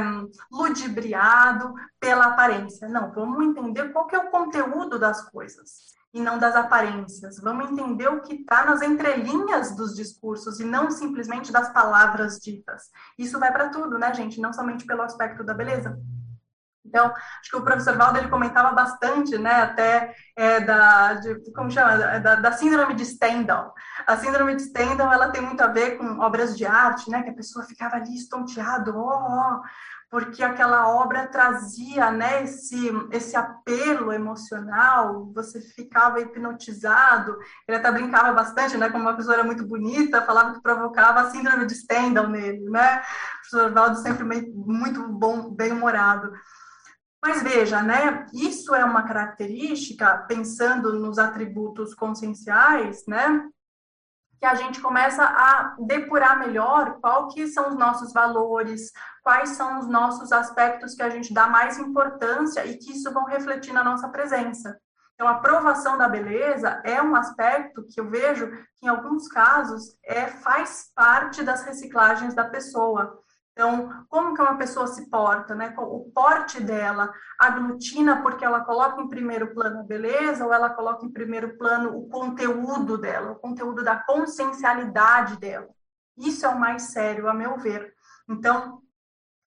ludibriado 0.50 1.74
pela 2.00 2.26
aparência. 2.26 2.88
Não, 2.88 3.12
vamos 3.12 3.44
entender 3.44 3.92
qual 3.92 4.06
que 4.06 4.16
é 4.16 4.18
o 4.18 4.30
conteúdo 4.30 4.98
das 4.98 5.28
coisas 5.30 5.94
e 6.12 6.20
não 6.20 6.38
das 6.38 6.54
aparências. 6.56 7.38
Vamos 7.40 7.70
entender 7.70 8.08
o 8.08 8.20
que 8.20 8.34
está 8.36 8.64
nas 8.64 8.82
entrelinhas 8.82 9.76
dos 9.76 9.94
discursos 9.94 10.60
e 10.60 10.64
não 10.64 10.90
simplesmente 10.90 11.52
das 11.52 11.72
palavras 11.72 12.38
ditas. 12.38 12.84
Isso 13.18 13.38
vai 13.38 13.52
para 13.52 13.68
tudo, 13.68 13.98
né, 13.98 14.14
gente? 14.14 14.40
Não 14.40 14.52
somente 14.52 14.86
pelo 14.86 15.02
aspecto 15.02 15.44
da 15.44 15.52
beleza. 15.52 15.98
Então, 16.84 17.06
acho 17.40 17.50
que 17.50 17.56
o 17.56 17.62
professor 17.62 17.96
Valdo 17.96 18.18
ele 18.18 18.28
comentava 18.28 18.72
bastante, 18.72 19.38
né, 19.38 19.62
até 19.62 20.14
é, 20.36 20.60
da, 20.60 21.14
de, 21.14 21.52
como 21.52 21.70
chama, 21.70 21.96
da, 21.96 22.34
da, 22.36 22.52
síndrome 22.52 22.94
de 22.94 23.04
Stendhal. 23.06 23.74
A 24.06 24.16
síndrome 24.16 24.54
de 24.54 24.62
Stendhal, 24.62 25.12
ela 25.12 25.30
tem 25.30 25.40
muito 25.40 25.62
a 25.62 25.66
ver 25.66 25.96
com 25.96 26.20
obras 26.20 26.56
de 26.56 26.66
arte, 26.66 27.10
né, 27.10 27.22
que 27.22 27.30
a 27.30 27.34
pessoa 27.34 27.64
ficava 27.64 27.96
ali 27.96 28.14
estonteado, 28.14 28.94
oh, 28.96 29.10
oh, 29.10 29.62
porque 30.10 30.44
aquela 30.44 30.88
obra 30.94 31.26
trazia, 31.26 32.12
né, 32.12 32.44
esse, 32.44 32.88
esse 33.10 33.34
apelo 33.36 34.12
emocional, 34.12 35.32
você 35.34 35.60
ficava 35.60 36.20
hipnotizado. 36.20 37.36
Ele 37.66 37.78
até 37.78 37.90
brincava 37.90 38.32
bastante, 38.32 38.76
né, 38.76 38.90
como 38.90 39.02
uma 39.02 39.16
pessoa 39.16 39.34
era 39.34 39.42
muito 39.42 39.66
bonita, 39.66 40.22
falava 40.22 40.54
que 40.54 40.62
provocava 40.62 41.22
a 41.22 41.30
síndrome 41.30 41.66
de 41.66 41.74
Stendhal 41.74 42.28
nele, 42.28 42.70
né. 42.70 42.98
O 42.98 43.50
professor 43.50 43.72
Valdo 43.72 43.96
sempre 43.96 44.24
muito 44.52 45.08
bom, 45.08 45.50
bem-humorado. 45.50 46.32
Mas 47.24 47.42
veja, 47.42 47.82
né, 47.82 48.26
isso 48.34 48.74
é 48.74 48.84
uma 48.84 49.04
característica, 49.04 50.18
pensando 50.28 50.92
nos 50.92 51.18
atributos 51.18 51.94
conscienciais, 51.94 53.06
né, 53.08 53.48
que 54.38 54.44
a 54.44 54.54
gente 54.54 54.78
começa 54.78 55.24
a 55.24 55.74
depurar 55.78 56.38
melhor 56.38 56.98
qual 57.00 57.28
que 57.28 57.46
são 57.46 57.70
os 57.70 57.76
nossos 57.76 58.12
valores, 58.12 58.92
quais 59.22 59.50
são 59.50 59.78
os 59.78 59.88
nossos 59.88 60.32
aspectos 60.32 60.94
que 60.94 61.02
a 61.02 61.08
gente 61.08 61.32
dá 61.32 61.46
mais 61.46 61.78
importância 61.78 62.66
e 62.66 62.76
que 62.76 62.92
isso 62.92 63.10
vão 63.10 63.24
refletir 63.24 63.72
na 63.72 63.82
nossa 63.82 64.06
presença. 64.10 64.78
Então, 65.14 65.26
a 65.26 65.36
aprovação 65.36 65.96
da 65.96 66.06
beleza 66.06 66.82
é 66.84 67.00
um 67.00 67.16
aspecto 67.16 67.86
que 67.86 67.98
eu 67.98 68.10
vejo 68.10 68.50
que, 68.76 68.84
em 68.84 68.88
alguns 68.88 69.28
casos, 69.28 69.96
é, 70.04 70.26
faz 70.26 70.90
parte 70.94 71.42
das 71.42 71.62
reciclagens 71.62 72.34
da 72.34 72.44
pessoa. 72.44 73.18
Então, 73.54 74.04
como 74.08 74.34
que 74.34 74.42
uma 74.42 74.58
pessoa 74.58 74.88
se 74.88 75.08
porta, 75.08 75.54
né? 75.54 75.72
O 75.78 76.10
porte 76.12 76.60
dela 76.60 77.14
aglutina 77.38 78.20
porque 78.20 78.44
ela 78.44 78.64
coloca 78.64 79.00
em 79.00 79.08
primeiro 79.08 79.54
plano 79.54 79.78
a 79.78 79.84
beleza 79.84 80.44
ou 80.44 80.52
ela 80.52 80.70
coloca 80.70 81.06
em 81.06 81.12
primeiro 81.12 81.56
plano 81.56 81.96
o 81.96 82.08
conteúdo 82.08 82.98
dela, 82.98 83.30
o 83.30 83.36
conteúdo 83.36 83.84
da 83.84 83.96
consciencialidade 83.96 85.38
dela. 85.38 85.68
Isso 86.18 86.44
é 86.44 86.48
o 86.48 86.58
mais 86.58 86.90
sério, 86.90 87.28
a 87.28 87.34
meu 87.34 87.56
ver. 87.56 87.94
Então, 88.28 88.82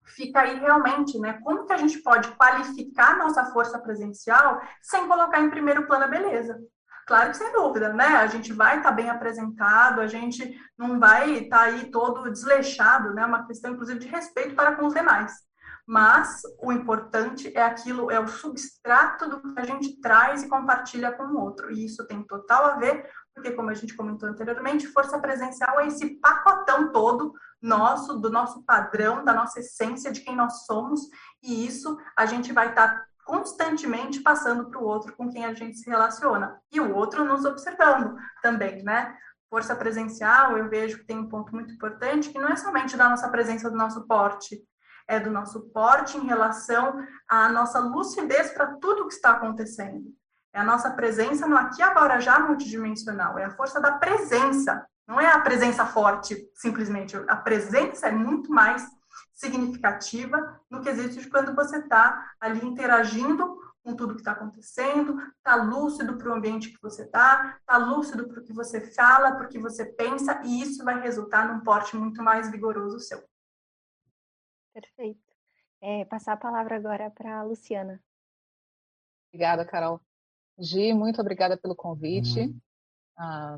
fica 0.05 0.41
aí 0.41 0.59
realmente, 0.59 1.17
né? 1.21 1.35
Como 1.45 1.65
que 1.65 1.73
a 1.73 1.77
gente 1.77 1.99
pode 2.03 2.29
qualificar 2.33 3.19
nossa 3.19 3.53
força 3.53 3.79
presencial 3.79 4.61
sem 4.83 5.07
colocar 5.07 5.41
em 5.41 5.51
primeiro 5.51 5.87
plano 5.87 6.05
a 6.05 6.09
beleza? 6.09 6.61
Claro 7.07 7.31
que 7.31 7.37
sem 7.37 7.53
dúvida, 7.53 7.93
né? 7.93 8.07
A 8.07 8.27
gente 8.27 8.53
vai 8.53 8.79
estar 8.79 8.91
tá 8.91 8.95
bem 8.95 9.11
apresentado, 9.11 10.01
a 10.01 10.07
gente 10.07 10.57
não 10.79 11.01
vai 11.01 11.33
estar 11.33 11.59
tá 11.59 11.63
aí 11.65 11.91
todo 11.91 12.31
desleixado, 12.31 13.13
né? 13.13 13.27
Uma 13.27 13.47
questão, 13.47 13.73
inclusive, 13.73 13.99
de 13.99 14.09
respeito 14.09 14.55
para 14.55 14.77
com 14.77 14.87
os 14.87 14.95
demais. 14.95 15.33
Mas 15.87 16.43
o 16.61 16.73
importante 16.73 17.53
é 17.57 17.63
aquilo, 17.63 18.11
é 18.11 18.21
o 18.21 18.29
substrato 18.29 19.29
do 19.29 19.53
que 19.53 19.61
a 19.61 19.65
gente 19.65 20.01
traz 20.01 20.43
e 20.43 20.49
compartilha 20.49 21.11
com 21.11 21.25
o 21.25 21.41
outro. 21.41 21.73
E 21.73 21.85
isso 21.85 22.07
tem 22.07 22.23
total 22.23 22.67
a 22.67 22.77
ver, 22.77 23.11
porque, 23.35 23.51
como 23.51 23.71
a 23.71 23.75
gente 23.75 23.97
comentou 23.97 24.29
anteriormente, 24.29 24.87
força 24.87 25.19
presencial 25.19 25.81
é 25.81 25.89
esse 25.89 26.21
pacotão 26.21 26.93
todo 26.93 27.35
nosso, 27.61 28.19
do 28.19 28.31
nosso 28.31 28.65
padrão, 28.65 29.25
da 29.25 29.35
nossa 29.35 29.61
essência, 29.61 30.13
de 30.13 30.21
quem 30.21 30.37
nós 30.37 30.67
somos, 30.67 31.01
e 31.43 31.67
isso 31.67 31.97
a 32.17 32.27
gente 32.27 32.53
vai 32.53 32.71
estar 32.71 32.89
tá 32.89 33.07
constantemente 33.25 34.21
passando 34.21 34.69
para 34.69 34.81
o 34.81 34.85
outro 34.85 35.15
com 35.17 35.31
quem 35.31 35.45
a 35.45 35.55
gente 35.55 35.79
se 35.79 35.89
relaciona. 35.89 36.61
E 36.73 36.81
o 36.81 36.95
outro 36.95 37.25
nos 37.25 37.45
observando 37.45 38.17
também, 38.43 38.83
né? 38.83 39.17
Força 39.49 39.77
presencial, 39.77 40.57
eu 40.57 40.69
vejo 40.69 40.99
que 40.99 41.07
tem 41.07 41.19
um 41.19 41.29
ponto 41.29 41.55
muito 41.55 41.73
importante, 41.73 42.31
que 42.31 42.39
não 42.39 42.49
é 42.49 42.57
somente 42.57 42.97
da 42.97 43.09
nossa 43.09 43.29
presença, 43.29 43.71
do 43.71 43.77
nosso 43.77 44.07
porte, 44.07 44.63
é 45.07 45.21
do 45.21 45.31
nosso 45.31 45.71
porte 45.73 46.17
em 46.17 46.27
relação 46.27 47.05
à 47.29 47.49
nossa 47.49 47.79
lucidez 47.79 48.51
para 48.53 48.75
tudo 48.77 49.07
que 49.07 49.15
está 49.15 49.33
acontecendo. 49.33 50.05
É 50.55 50.61
a 50.61 50.65
nossa 50.65 50.91
presença 50.91 51.47
no 51.47 51.57
aqui 51.57 51.83
agora 51.83 52.21
já 52.21 52.39
multidimensional, 52.39 53.39
é 53.39 53.45
a 53.45 53.51
força 53.51 53.81
da 53.81 53.93
presença, 53.93 54.87
não 55.07 55.21
é 55.21 55.27
a 55.27 55.41
presença 55.41 55.85
forte, 55.87 56.37
simplesmente. 56.55 57.17
A 57.29 57.37
presença 57.37 58.09
é 58.09 58.13
muito 58.13 58.51
mais 58.51 58.87
significativa 59.43 60.61
no 60.71 60.81
quesito 60.81 61.21
de 61.21 61.29
quando 61.29 61.55
você 61.55 61.79
está 61.79 62.33
ali 62.41 62.65
interagindo 62.65 63.61
com 63.83 63.97
tudo 63.97 64.15
que 64.15 64.21
está 64.21 64.31
acontecendo, 64.31 65.19
está 65.37 65.57
lúcido 65.57 66.17
para 66.17 66.31
o 66.31 66.35
ambiente 66.35 66.71
que 66.71 66.81
você 66.81 67.03
está, 67.03 67.57
está 67.59 67.77
lúcido 67.77 68.29
para 68.29 68.41
o 68.41 68.45
que 68.45 68.53
você 68.53 68.81
fala, 68.93 69.35
para 69.35 69.47
o 69.47 69.49
que 69.49 69.59
você 69.59 69.85
pensa, 69.85 70.41
e 70.45 70.63
isso 70.63 70.85
vai 70.85 71.01
resultar 71.01 71.53
num 71.53 71.65
porte 71.65 71.97
muito 71.97 72.23
mais 72.23 72.49
vigoroso 72.49 73.01
seu. 73.01 73.21
Perfeito. 74.73 75.21
É, 75.81 76.05
passar 76.05 76.35
a 76.35 76.37
palavra 76.37 76.77
agora 76.77 77.11
para 77.11 77.41
a 77.41 77.43
Luciana. 77.43 78.01
Obrigada, 79.29 79.67
Carol. 79.67 80.01
Gi, 80.57 80.95
muito 80.95 81.21
obrigada 81.21 81.57
pelo 81.57 81.75
convite. 81.75 82.55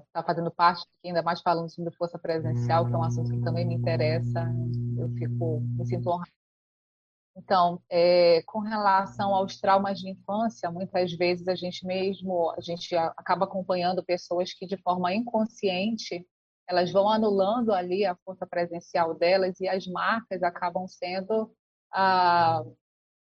Está 0.06 0.22
fazendo 0.24 0.50
parte, 0.50 0.86
ainda 1.04 1.22
mais 1.22 1.40
falando 1.40 1.70
sobre 1.70 1.94
força 1.96 2.18
presencial, 2.18 2.86
que 2.86 2.94
é 2.94 2.96
um 2.96 3.02
assunto 3.02 3.30
que 3.30 3.40
também 3.42 3.66
me 3.66 3.74
interessa 3.74 4.52
eu 4.98 5.08
fico, 5.10 5.60
me 5.60 5.86
sinto 5.86 6.08
honrada. 6.08 6.30
Então, 7.36 7.82
é, 7.90 8.42
com 8.46 8.60
relação 8.60 9.34
aos 9.34 9.58
traumas 9.58 9.98
de 9.98 10.08
infância, 10.08 10.70
muitas 10.70 11.12
vezes 11.12 11.48
a 11.48 11.54
gente 11.54 11.84
mesmo, 11.84 12.52
a 12.52 12.60
gente 12.60 12.94
acaba 12.94 13.44
acompanhando 13.44 14.04
pessoas 14.04 14.52
que 14.52 14.66
de 14.66 14.76
forma 14.76 15.12
inconsciente 15.12 16.24
elas 16.66 16.92
vão 16.92 17.08
anulando 17.08 17.72
ali 17.72 18.06
a 18.06 18.16
força 18.24 18.46
presencial 18.46 19.14
delas 19.14 19.60
e 19.60 19.68
as 19.68 19.86
marcas 19.86 20.42
acabam 20.42 20.86
sendo 20.86 21.52
ah, 21.92 22.62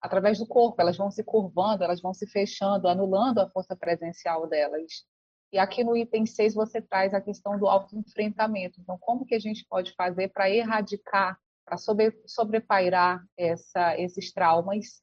através 0.01 0.39
do 0.39 0.47
corpo, 0.47 0.81
elas 0.81 0.97
vão 0.97 1.11
se 1.11 1.23
curvando, 1.23 1.85
elas 1.85 2.01
vão 2.01 2.15
se 2.15 2.27
fechando, 2.27 2.89
anulando 2.89 3.41
a 3.41 3.51
força 3.51 3.77
presencial 3.77 4.49
delas. 4.49 5.05
E 5.53 5.59
aqui 5.59 5.83
no 5.83 5.97
item 5.97 6.27
6 6.27 6.55
você 6.55 6.81
traz 6.81 7.15
a 7.15 7.21
questão 7.21 7.59
do 7.59 7.67
autoenfrentamento. 7.67 8.81
Então, 8.81 8.99
como 8.99 9.25
que 9.25 9.35
a 9.35 9.41
gente 9.41 9.65
pode 9.67 9.95
fazer 9.95 10.29
para 10.29 10.51
erradicar 10.51 11.39
para 11.69 11.77
sobre, 11.77 12.19
sobrepairar 12.27 13.23
essa, 13.37 13.99
esses 13.99 14.33
traumas 14.33 15.03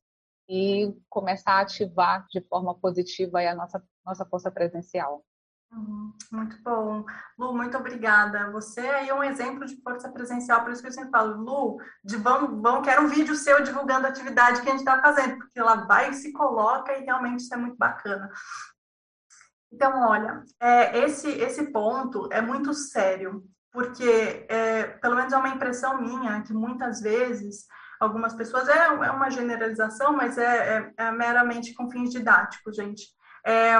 e 0.50 0.94
começar 1.10 1.54
a 1.54 1.62
ativar 1.62 2.26
de 2.30 2.42
forma 2.42 2.74
positiva 2.76 3.40
a 3.40 3.56
nossa, 3.56 3.84
nossa 4.04 4.26
força 4.26 4.52
presencial. 4.52 5.24
Uhum, 5.72 6.14
muito 6.32 6.62
bom. 6.64 7.04
Lu, 7.38 7.54
muito 7.54 7.78
obrigada. 7.78 8.50
Você 8.52 8.80
aí 8.80 9.10
é 9.10 9.14
um 9.14 9.24
exemplo 9.24 9.66
de 9.66 9.76
força 9.82 10.10
presencial, 10.10 10.64
por 10.64 10.72
isso 10.72 10.82
que 10.82 10.88
eu 10.88 10.92
sempre 10.92 11.12
falo, 11.12 11.38
Lu, 11.44 11.78
de 12.04 12.16
vamos, 12.18 12.62
vamos, 12.62 12.88
quero 12.88 13.04
um 13.04 13.08
vídeo 13.08 13.36
seu 13.36 13.62
divulgando 13.64 14.08
a 14.08 14.10
atividade 14.10 14.62
que 14.62 14.68
a 14.70 14.72
gente 14.72 14.80
está 14.80 15.02
fazendo, 15.02 15.38
porque 15.38 15.60
ela 15.60 15.86
vai 15.86 16.12
e 16.12 16.14
se 16.14 16.32
coloca 16.32 16.98
e 16.98 17.04
realmente 17.04 17.42
isso 17.42 17.54
é 17.54 17.58
muito 17.58 17.78
bacana. 17.78 18.30
Então, 19.76 20.08
olha, 20.08 20.42
é, 20.58 21.00
esse, 21.00 21.28
esse 21.28 21.70
ponto 21.74 22.30
é 22.32 22.42
muito 22.42 22.74
sério 22.74 23.44
porque, 23.74 24.46
é, 24.48 24.84
pelo 24.84 25.18
menos 25.18 25.34
é 25.34 25.38
uma 25.38 25.50
impressão 25.50 26.02
minha, 26.02 26.42
que 26.44 26.54
muitas 26.54 27.02
vezes 27.02 27.66
algumas 28.00 28.34
pessoas, 28.34 28.70
é, 28.70 28.86
é 28.86 29.12
uma 29.12 29.30
generalização, 29.30 30.14
mas 30.14 30.38
é, 30.38 30.78
é, 30.78 30.94
é 30.96 31.12
meramente 31.12 31.74
com 31.74 31.92
fins 31.92 32.10
didáticos, 32.10 32.74
gente. 32.74 33.04
É, 33.46 33.76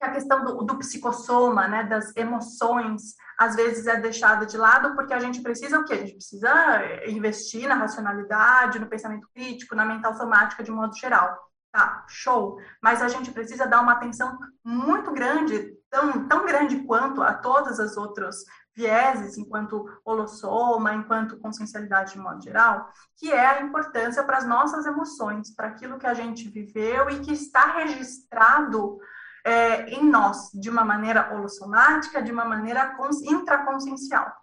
a 0.00 0.12
questão 0.12 0.44
do, 0.44 0.62
do 0.62 0.78
psicossoma, 0.78 1.66
né, 1.66 1.82
das 1.82 2.16
emoções, 2.16 3.16
às 3.36 3.56
vezes 3.56 3.88
é 3.88 4.00
deixada 4.00 4.46
de 4.46 4.56
lado 4.56 4.94
porque 4.94 5.12
a 5.12 5.18
gente 5.18 5.42
precisa 5.42 5.80
o 5.80 5.84
quê? 5.84 5.94
A 5.94 5.98
gente 5.98 6.12
precisa 6.12 6.52
investir 7.08 7.68
na 7.68 7.74
racionalidade, 7.74 8.78
no 8.78 8.86
pensamento 8.86 9.28
crítico, 9.34 9.74
na 9.74 9.84
mental 9.84 10.14
somática 10.14 10.62
de 10.62 10.70
modo 10.70 10.96
geral. 10.96 11.49
Tá, 11.72 12.04
show. 12.08 12.58
Mas 12.82 13.00
a 13.00 13.08
gente 13.08 13.30
precisa 13.30 13.66
dar 13.66 13.80
uma 13.80 13.92
atenção 13.92 14.38
muito 14.64 15.12
grande, 15.12 15.72
tão, 15.88 16.26
tão 16.26 16.44
grande 16.44 16.80
quanto 16.84 17.22
a 17.22 17.32
todas 17.32 17.78
as 17.78 17.96
outras 17.96 18.44
vieses, 18.74 19.36
enquanto 19.36 19.86
holossoma, 20.04 20.94
enquanto 20.94 21.38
consciencialidade 21.38 22.14
de 22.14 22.18
modo 22.18 22.42
geral, 22.42 22.90
que 23.16 23.30
é 23.30 23.46
a 23.46 23.62
importância 23.62 24.22
para 24.24 24.38
as 24.38 24.46
nossas 24.46 24.86
emoções, 24.86 25.54
para 25.54 25.68
aquilo 25.68 25.98
que 25.98 26.06
a 26.06 26.14
gente 26.14 26.48
viveu 26.48 27.10
e 27.10 27.20
que 27.20 27.32
está 27.32 27.72
registrado 27.74 28.98
é, 29.44 29.90
em 29.90 30.04
nós, 30.04 30.50
de 30.52 30.70
uma 30.70 30.84
maneira 30.84 31.34
holossomática, 31.34 32.22
de 32.22 32.32
uma 32.32 32.44
maneira 32.44 32.96
intraconsciencial. 33.22 34.39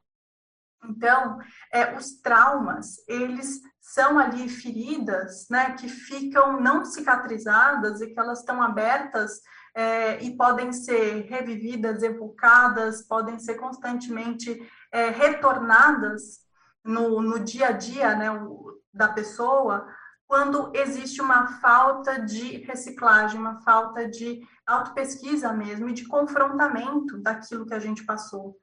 Então, 0.83 1.39
é, 1.71 1.95
os 1.97 2.21
traumas, 2.21 2.95
eles 3.07 3.61
são 3.81 4.19
ali 4.19 4.49
feridas, 4.49 5.47
né, 5.49 5.73
que 5.73 5.87
ficam 5.87 6.59
não 6.59 6.83
cicatrizadas 6.85 8.01
e 8.01 8.07
que 8.07 8.19
elas 8.19 8.39
estão 8.39 8.61
abertas 8.61 9.41
é, 9.75 10.21
e 10.23 10.35
podem 10.35 10.73
ser 10.73 11.25
revividas, 11.29 12.03
evocadas, 12.03 13.07
podem 13.07 13.39
ser 13.39 13.55
constantemente 13.55 14.59
é, 14.91 15.09
retornadas 15.09 16.39
no, 16.83 17.21
no 17.21 17.39
dia 17.39 17.67
a 17.67 17.71
dia, 17.71 18.15
né, 18.15 18.31
o, 18.31 18.79
da 18.93 19.07
pessoa, 19.07 19.87
quando 20.27 20.71
existe 20.75 21.21
uma 21.21 21.47
falta 21.59 22.19
de 22.19 22.57
reciclagem, 22.57 23.39
uma 23.39 23.61
falta 23.61 24.07
de 24.07 24.41
autopesquisa 24.65 25.53
mesmo 25.53 25.87
e 25.89 25.93
de 25.93 26.05
confrontamento 26.05 27.17
daquilo 27.17 27.65
que 27.65 27.73
a 27.73 27.79
gente 27.79 28.05
passou. 28.05 28.57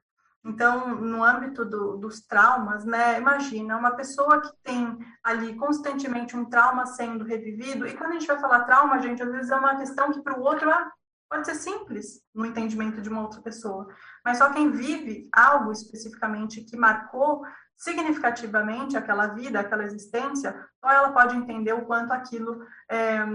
Então, 0.45 0.95
no 0.95 1.23
âmbito 1.23 1.65
do, 1.65 1.97
dos 1.97 2.21
traumas, 2.21 2.85
né, 2.85 3.17
imagina 3.17 3.75
uma 3.75 3.95
pessoa 3.95 4.39
que 4.39 4.51
tem 4.63 4.95
ali 5.23 5.55
constantemente 5.55 6.37
um 6.37 6.45
trauma 6.45 6.85
sendo 6.85 7.25
revivido, 7.25 7.87
e 7.87 7.97
quando 7.97 8.11
a 8.11 8.13
gente 8.13 8.27
vai 8.27 8.39
falar 8.39 8.63
trauma, 8.63 9.01
gente, 9.01 9.23
às 9.23 9.31
vezes 9.31 9.49
é 9.49 9.55
uma 9.55 9.75
questão 9.75 10.11
que 10.11 10.21
para 10.21 10.39
o 10.39 10.43
outro 10.43 10.69
ah, 10.69 10.91
pode 11.27 11.47
ser 11.47 11.55
simples 11.55 12.21
no 12.33 12.45
entendimento 12.45 13.01
de 13.01 13.09
uma 13.09 13.23
outra 13.23 13.41
pessoa, 13.41 13.87
mas 14.23 14.37
só 14.37 14.51
quem 14.51 14.69
vive 14.69 15.27
algo 15.33 15.71
especificamente 15.71 16.61
que 16.61 16.77
marcou 16.77 17.41
significativamente 17.75 18.95
aquela 18.95 19.25
vida, 19.27 19.59
aquela 19.59 19.83
existência, 19.83 20.55
só 20.79 20.91
ela 20.91 21.11
pode 21.11 21.35
entender 21.35 21.73
o 21.73 21.85
quanto 21.87 22.13
aquilo 22.13 22.63
é, 22.87 23.25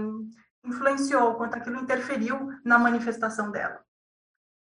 influenciou, 0.63 1.31
o 1.31 1.35
quanto 1.35 1.57
aquilo 1.57 1.77
interferiu 1.77 2.49
na 2.63 2.79
manifestação 2.79 3.51
dela. 3.51 3.81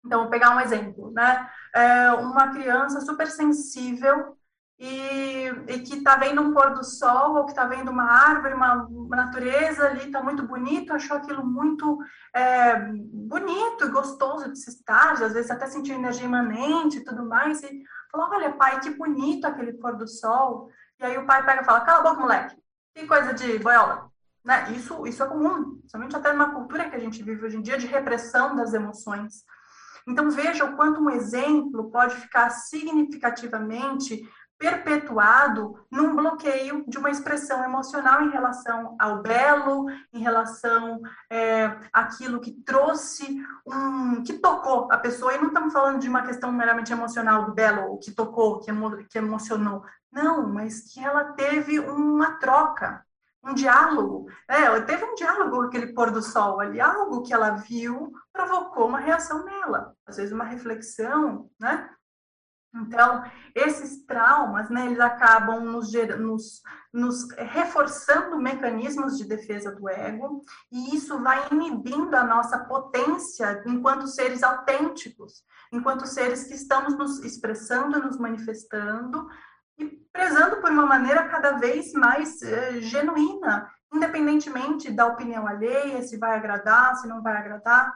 Então, 0.07 0.21
vou 0.21 0.31
pegar 0.31 0.57
um 0.57 0.61
exemplo, 0.61 1.11
né? 1.11 1.51
É 1.77 2.13
uma 2.13 2.49
criança 2.49 3.01
super 3.01 3.27
sensível 3.27 4.37
e, 4.79 5.47
e 5.69 5.81
que 5.81 5.97
está 5.97 6.17
vendo 6.17 6.43
um 6.43 6.53
pôr 6.53 6.75
do 6.75 6.85
sol 6.85 7.37
ou 7.37 7.45
que 7.45 7.53
está 7.53 7.65
vendo 7.65 7.91
uma 7.91 8.05
árvore, 8.05 8.55
uma, 8.55 8.85
uma 8.85 9.17
natureza 9.17 9.87
ali, 9.87 10.07
está 10.07 10.23
muito 10.23 10.47
bonito, 10.47 10.93
achou 10.93 11.17
aquilo 11.17 11.45
muito 11.45 11.99
é, 12.35 12.77
bonito 12.77 13.85
e 13.85 13.91
gostoso 13.91 14.53
de 14.53 14.59
se 14.59 14.71
estar, 14.71 15.13
às 15.13 15.33
vezes 15.33 15.51
até 15.51 15.67
sentiu 15.67 15.95
energia 15.95 16.27
imanente 16.27 16.99
e 16.99 17.05
tudo 17.05 17.27
mais, 17.27 17.63
e 17.63 17.83
falou, 18.13 18.29
olha 18.31 18.53
pai, 18.53 18.81
que 18.81 18.91
bonito 18.91 19.47
aquele 19.47 19.73
pôr 19.75 19.97
do 19.97 20.07
sol. 20.07 20.71
E 21.01 21.05
aí 21.05 21.17
o 21.17 21.27
pai 21.27 21.45
pega 21.45 21.63
e 21.63 21.65
fala, 21.65 21.81
cala 21.81 22.01
a 22.01 22.03
boca, 22.03 22.21
moleque, 22.21 22.57
que 22.95 23.07
coisa 23.07 23.33
de 23.33 23.59
boiola. 23.59 24.11
Né? 24.45 24.73
Isso, 24.73 25.07
isso 25.07 25.23
é 25.23 25.27
comum, 25.27 25.81
somente 25.87 26.15
até 26.15 26.33
numa 26.33 26.53
cultura 26.53 26.89
que 26.89 26.97
a 26.97 27.01
gente 27.01 27.23
vive 27.23 27.45
hoje 27.45 27.57
em 27.57 27.63
dia 27.63 27.79
de 27.79 27.87
repressão 27.87 28.55
das 28.55 28.75
emoções. 28.75 29.43
Então, 30.07 30.31
veja 30.31 30.65
o 30.65 30.77
quanto 30.77 31.01
um 31.01 31.11
exemplo 31.11 31.91
pode 31.91 32.15
ficar 32.17 32.51
significativamente 32.51 34.23
perpetuado 34.59 35.75
num 35.91 36.17
bloqueio 36.17 36.85
de 36.89 36.97
uma 36.99 37.11
expressão 37.11 37.63
emocional 37.63 38.23
em 38.23 38.31
relação 38.31 38.97
ao 38.99 39.21
belo, 39.21 39.87
em 40.13 40.21
relação 40.21 41.01
é, 41.31 41.77
àquilo 41.93 42.41
que 42.41 42.53
trouxe 42.53 43.45
um, 43.67 44.23
que 44.23 44.35
tocou 44.35 44.91
a 44.91 44.97
pessoa. 44.97 45.35
E 45.35 45.39
não 45.39 45.49
estamos 45.49 45.73
falando 45.73 46.01
de 46.01 46.09
uma 46.09 46.23
questão 46.23 46.51
meramente 46.53 46.93
emocional 46.93 47.45
do 47.45 47.55
belo, 47.55 47.99
que 47.99 48.11
tocou, 48.11 48.61
que, 48.61 48.71
emo, 48.71 49.05
que 49.09 49.19
emocionou. 49.19 49.85
Não, 50.11 50.49
mas 50.49 50.81
que 50.93 51.05
ela 51.05 51.25
teve 51.33 51.79
uma 51.79 52.39
troca, 52.39 53.05
um 53.47 53.55
diálogo. 53.55 54.27
É, 54.49 54.81
teve 54.81 55.05
um 55.05 55.15
diálogo 55.15 55.57
com 55.57 55.63
aquele 55.63 55.95
pôr 55.95 56.11
do 56.11 56.21
sol 56.21 56.61
ali, 56.61 56.81
algo 56.81 57.23
que 57.23 57.33
ela 57.33 57.51
viu 57.51 58.13
provocou 58.33 58.89
uma 58.89 59.01
reação 59.01 59.45
nela, 59.45 59.95
às 60.07 60.17
vezes 60.17 60.33
uma 60.33 60.45
reflexão, 60.45 61.49
né? 61.59 61.89
Então, 62.75 63.23
esses 63.55 64.05
traumas, 64.05 64.69
né, 64.69 64.87
eles 64.87 65.01
acabam 65.01 65.65
nos, 65.65 65.91
nos, 66.19 66.61
nos, 66.93 67.29
reforçando 67.39 68.37
mecanismos 68.39 69.17
de 69.17 69.25
defesa 69.25 69.75
do 69.75 69.89
ego, 69.89 70.43
e 70.71 70.95
isso 70.95 71.19
vai 71.23 71.49
inibindo 71.51 72.15
a 72.15 72.25
nossa 72.25 72.59
potência 72.65 73.63
enquanto 73.67 74.07
seres 74.07 74.43
autênticos, 74.43 75.43
enquanto 75.73 76.07
seres 76.07 76.45
que 76.45 76.55
estamos 76.55 76.97
nos 76.99 77.25
expressando, 77.25 77.99
nos 77.99 78.19
manifestando, 78.19 79.27
e 79.79 79.87
prezando 80.13 80.57
por 80.57 80.71
uma 80.71 80.87
maneira 80.87 81.29
cada 81.29 81.53
vez 81.53 81.93
mais 81.93 82.41
eh, 82.43 82.81
genuína, 82.81 83.71
independentemente 83.93 84.91
da 84.91 85.07
opinião 85.07 85.47
alheia, 85.47 86.03
se 86.03 86.17
vai 86.19 86.37
agradar, 86.37 86.97
se 86.97 87.07
não 87.07 87.23
vai 87.23 87.37
agradar. 87.37 87.93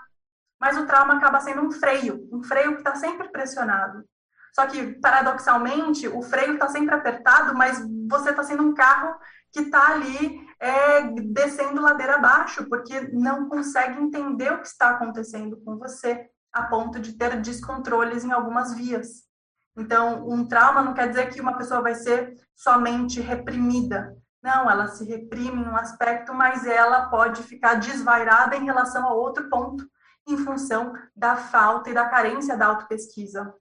Mas 0.61 0.77
o 0.77 0.87
trauma 0.87 1.15
acaba 1.15 1.41
sendo 1.41 1.63
um 1.63 1.71
freio, 1.71 2.29
um 2.33 2.43
freio 2.43 2.73
que 2.73 2.79
está 2.79 2.95
sempre 2.95 3.29
pressionado. 3.29 4.05
Só 4.53 4.67
que, 4.67 4.95
paradoxalmente, 5.01 6.09
o 6.09 6.23
freio 6.23 6.55
está 6.55 6.69
sempre 6.69 6.95
apertado, 6.95 7.57
mas 7.57 7.81
você 8.09 8.31
está 8.31 8.43
sendo 8.43 8.65
um 8.65 8.75
carro 8.75 9.15
que 9.53 9.61
está 9.61 9.93
ali 9.93 10.47
é, 10.59 11.03
descendo 11.03 11.81
ladeira 11.81 12.17
abaixo, 12.17 12.69
porque 12.69 13.01
não 13.13 13.49
consegue 13.49 14.01
entender 14.01 14.53
o 14.53 14.61
que 14.61 14.67
está 14.67 14.91
acontecendo 14.91 15.57
com 15.65 15.79
você, 15.79 16.29
a 16.53 16.65
ponto 16.65 16.99
de 16.99 17.17
ter 17.17 17.41
descontroles 17.41 18.25
em 18.25 18.33
algumas 18.33 18.75
vias. 18.75 19.30
Então, 19.77 20.29
um 20.29 20.47
trauma 20.47 20.83
não 20.83 20.95
quer 20.95 21.09
dizer 21.09 21.31
que 21.31 21.41
uma 21.41 21.57
pessoa 21.57 21.81
vai 21.81 21.95
ser 21.95 22.35
somente 22.55 23.21
reprimida. 23.21 24.17
Não, 24.43 24.71
ela 24.71 24.89
se 24.89 25.05
reprime 25.05 25.63
em 25.63 25.69
um 25.69 25.77
aspecto, 25.77 26.35
mas 26.35 26.67
ela 26.67 27.09
pode 27.09 27.43
ficar 27.43 27.75
desvairada 27.75 28.57
em 28.57 28.65
relação 28.65 29.07
a 29.07 29.13
outro 29.13 29.49
ponto, 29.49 29.89
em 30.27 30.37
função 30.39 30.93
da 31.15 31.37
falta 31.37 31.91
e 31.91 31.95
da 31.95 32.09
carência 32.09 32.57
da 32.57 32.67
autopesquisa. 32.67 33.55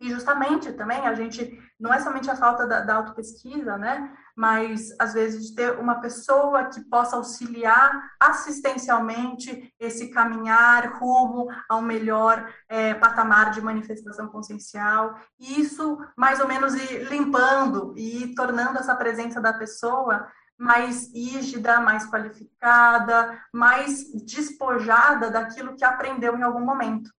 E 0.00 0.10
justamente 0.10 0.72
também 0.72 1.06
a 1.06 1.14
gente, 1.14 1.58
não 1.78 1.92
é 1.92 2.00
somente 2.00 2.30
a 2.30 2.36
falta 2.36 2.66
da, 2.66 2.80
da 2.80 2.94
autopesquisa, 2.94 3.76
né? 3.76 4.12
Mas 4.34 4.94
às 4.98 5.12
vezes 5.12 5.48
de 5.48 5.54
ter 5.54 5.78
uma 5.78 6.00
pessoa 6.00 6.66
que 6.66 6.80
possa 6.84 7.16
auxiliar 7.16 8.12
assistencialmente 8.18 9.74
esse 9.78 10.10
caminhar 10.10 10.98
rumo 10.98 11.48
a 11.68 11.76
um 11.76 11.82
melhor 11.82 12.50
é, 12.68 12.94
patamar 12.94 13.50
de 13.50 13.60
manifestação 13.60 14.28
consciencial. 14.28 15.18
E 15.38 15.60
isso 15.60 15.98
mais 16.16 16.40
ou 16.40 16.48
menos 16.48 16.74
ir 16.74 17.10
limpando 17.10 17.94
e 17.96 18.34
tornando 18.34 18.78
essa 18.78 18.94
presença 18.94 19.40
da 19.40 19.52
pessoa 19.52 20.26
mais 20.58 21.12
rígida, 21.12 21.80
mais 21.80 22.08
qualificada, 22.08 23.38
mais 23.52 24.10
despojada 24.24 25.30
daquilo 25.30 25.76
que 25.76 25.84
aprendeu 25.84 26.36
em 26.36 26.42
algum 26.42 26.64
momento. 26.64 27.10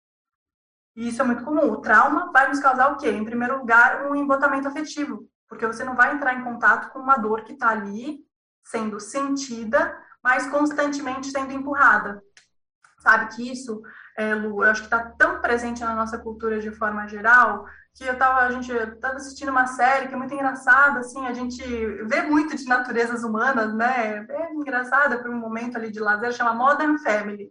E 0.97 1.09
isso 1.09 1.21
é 1.21 1.25
muito 1.25 1.45
comum. 1.45 1.71
O 1.71 1.81
trauma 1.83 2.33
vai 2.33 2.49
nos 2.49 2.59
causar 2.59 2.91
o 2.91 2.97
quê? 2.97 3.11
Em 3.11 3.25
primeiro 3.25 3.59
lugar, 3.59 4.07
um 4.07 4.17
embotamento 4.17 4.67
afetivo, 4.67 5.29
porque 5.47 5.67
você 5.67 5.85
não 5.85 5.95
vai 5.95 6.15
entrar 6.15 6.35
em 6.35 6.43
contato 6.43 6.91
com 6.91 6.99
uma 6.99 7.19
dor 7.19 7.45
que 7.45 7.53
está 7.53 7.69
ali 7.69 8.21
sendo 8.65 8.99
sentida, 8.99 9.97
mas 10.23 10.49
constantemente 10.49 11.31
sendo 11.31 11.53
empurrada. 11.53 12.23
Sabe 12.99 13.37
que 13.37 13.53
isso, 13.53 13.83
é, 14.17 14.35
Lu, 14.35 14.65
eu 14.65 14.71
acho 14.71 14.81
que 14.81 14.87
está 14.87 15.05
tão 15.17 15.41
presente 15.41 15.83
na 15.83 15.95
nossa 15.95 16.19
cultura 16.19 16.59
de 16.59 16.73
forma 16.73 17.07
geral, 17.07 17.67
que 17.95 18.05
eu 18.05 18.19
tava, 18.19 18.41
a 18.41 18.51
gente 18.51 18.73
estava 18.73 19.17
assistindo 19.17 19.51
uma 19.51 19.67
série 19.67 20.09
que 20.09 20.15
é 20.15 20.17
muito 20.17 20.35
engraçada, 20.35 21.01
assim, 21.01 21.25
a 21.27 21.33
gente 21.33 21.63
vê 22.05 22.23
muito 22.23 22.57
de 22.57 22.65
naturezas 22.67 23.23
humanas, 23.23 23.73
né? 23.75 24.27
É 24.29 24.53
engraçada 24.55 25.19
por 25.19 25.31
um 25.31 25.39
momento 25.39 25.77
ali 25.77 25.91
de 25.91 26.01
lazer, 26.01 26.33
chama 26.33 26.55
Modern 26.55 26.99
Family. 26.99 27.51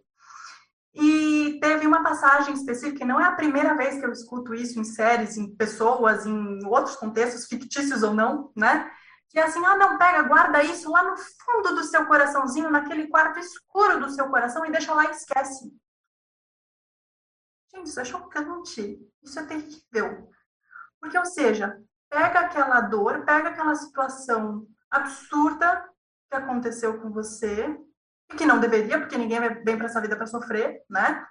E 0.98 1.58
teve 1.60 1.86
uma 1.86 2.02
passagem 2.02 2.54
específica, 2.54 3.04
e 3.04 3.06
não 3.06 3.20
é 3.20 3.24
a 3.24 3.36
primeira 3.36 3.76
vez 3.76 3.98
que 3.98 4.06
eu 4.06 4.10
escuto 4.10 4.54
isso 4.54 4.80
em 4.80 4.84
séries, 4.84 5.36
em 5.36 5.54
pessoas, 5.54 6.24
em 6.24 6.64
outros 6.66 6.96
contextos, 6.96 7.46
fictícios 7.46 8.02
ou 8.02 8.14
não, 8.14 8.50
né? 8.56 8.90
Que 9.28 9.38
é 9.38 9.42
assim, 9.42 9.62
ah, 9.62 9.76
não, 9.76 9.98
pega, 9.98 10.22
guarda 10.22 10.62
isso 10.62 10.90
lá 10.90 11.02
no 11.02 11.14
fundo 11.18 11.74
do 11.74 11.84
seu 11.84 12.06
coraçãozinho, 12.06 12.70
naquele 12.70 13.08
quarto 13.08 13.38
escuro 13.38 14.00
do 14.00 14.08
seu 14.08 14.30
coração 14.30 14.64
e 14.64 14.70
deixa 14.70 14.94
lá 14.94 15.04
e 15.04 15.10
esquece. 15.10 15.70
Gente, 17.74 17.88
isso 17.88 18.00
é 18.00 18.04
chocante. 18.04 18.98
Isso 19.22 19.38
é 19.38 19.44
terrível. 19.44 20.30
Porque, 20.98 21.18
ou 21.18 21.26
seja, 21.26 21.78
pega 22.08 22.40
aquela 22.40 22.80
dor, 22.80 23.22
pega 23.26 23.50
aquela 23.50 23.74
situação 23.74 24.66
absurda 24.90 25.86
que 26.30 26.36
aconteceu 26.36 26.98
com 27.02 27.10
você, 27.10 27.78
que 28.36 28.46
não 28.46 28.58
deveria, 28.58 28.98
porque 28.98 29.18
ninguém 29.18 29.40
vem 29.64 29.76
para 29.76 29.86
essa 29.86 30.00
vida 30.00 30.16
para 30.16 30.26
sofrer, 30.26 30.82
né? 30.88 31.24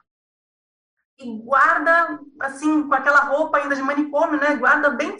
E 1.17 1.39
guarda, 1.39 2.19
assim, 2.41 2.87
com 2.87 2.93
aquela 2.93 3.21
roupa 3.21 3.57
ainda 3.57 3.75
de 3.75 3.81
manicômio, 3.81 4.39
né? 4.39 4.55
Guarda 4.55 4.89
bem, 4.89 5.15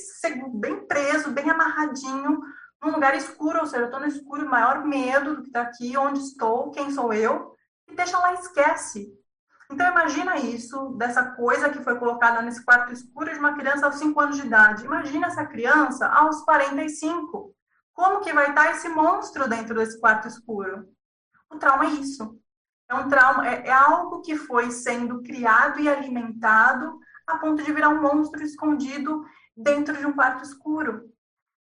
bem 0.53 0.85
preso, 0.85 1.31
bem 1.31 1.49
amarradinho, 1.49 2.41
num 2.83 2.91
lugar 2.91 3.15
escuro, 3.15 3.59
ou 3.59 3.65
seja, 3.65 3.83
eu 3.83 3.85
estou 3.85 3.99
no 3.99 4.07
escuro, 4.07 4.49
maior 4.49 4.85
medo 4.85 5.35
do 5.35 5.41
que 5.41 5.47
está 5.47 5.61
aqui, 5.61 5.97
onde 5.97 6.19
estou, 6.19 6.71
quem 6.71 6.91
sou 6.91 7.13
eu, 7.13 7.55
e 7.89 7.95
deixa 7.95 8.17
lá, 8.17 8.33
esquece. 8.33 9.11
Então, 9.71 9.89
imagina 9.89 10.37
isso, 10.37 10.89
dessa 10.97 11.31
coisa 11.31 11.69
que 11.69 11.83
foi 11.83 11.97
colocada 11.97 12.41
nesse 12.41 12.63
quarto 12.63 12.93
escuro 12.93 13.31
de 13.31 13.39
uma 13.39 13.55
criança 13.55 13.85
aos 13.85 13.95
5 13.95 14.19
anos 14.19 14.37
de 14.37 14.45
idade. 14.45 14.85
Imagina 14.85 15.27
essa 15.27 15.45
criança 15.45 16.07
aos 16.07 16.41
45. 16.41 17.55
Como 17.93 18.19
que 18.19 18.33
vai 18.33 18.49
estar 18.49 18.69
esse 18.71 18.89
monstro 18.89 19.49
dentro 19.49 19.75
desse 19.75 19.99
quarto 19.99 20.27
escuro? 20.27 20.87
O 21.49 21.57
trauma 21.57 21.85
é 21.85 21.89
isso. 21.89 22.39
É 22.89 22.93
um 22.93 23.09
trauma, 23.09 23.47
é, 23.47 23.67
é 23.67 23.71
algo 23.71 24.21
que 24.21 24.35
foi 24.35 24.71
sendo 24.71 25.21
criado 25.23 25.79
e 25.79 25.89
alimentado 25.89 26.99
a 27.25 27.37
ponto 27.37 27.63
de 27.63 27.73
virar 27.73 27.89
um 27.89 28.01
monstro 28.01 28.43
escondido 28.43 29.25
dentro 29.57 29.97
de 29.97 30.05
um 30.05 30.13
quarto 30.13 30.43
escuro. 30.43 31.11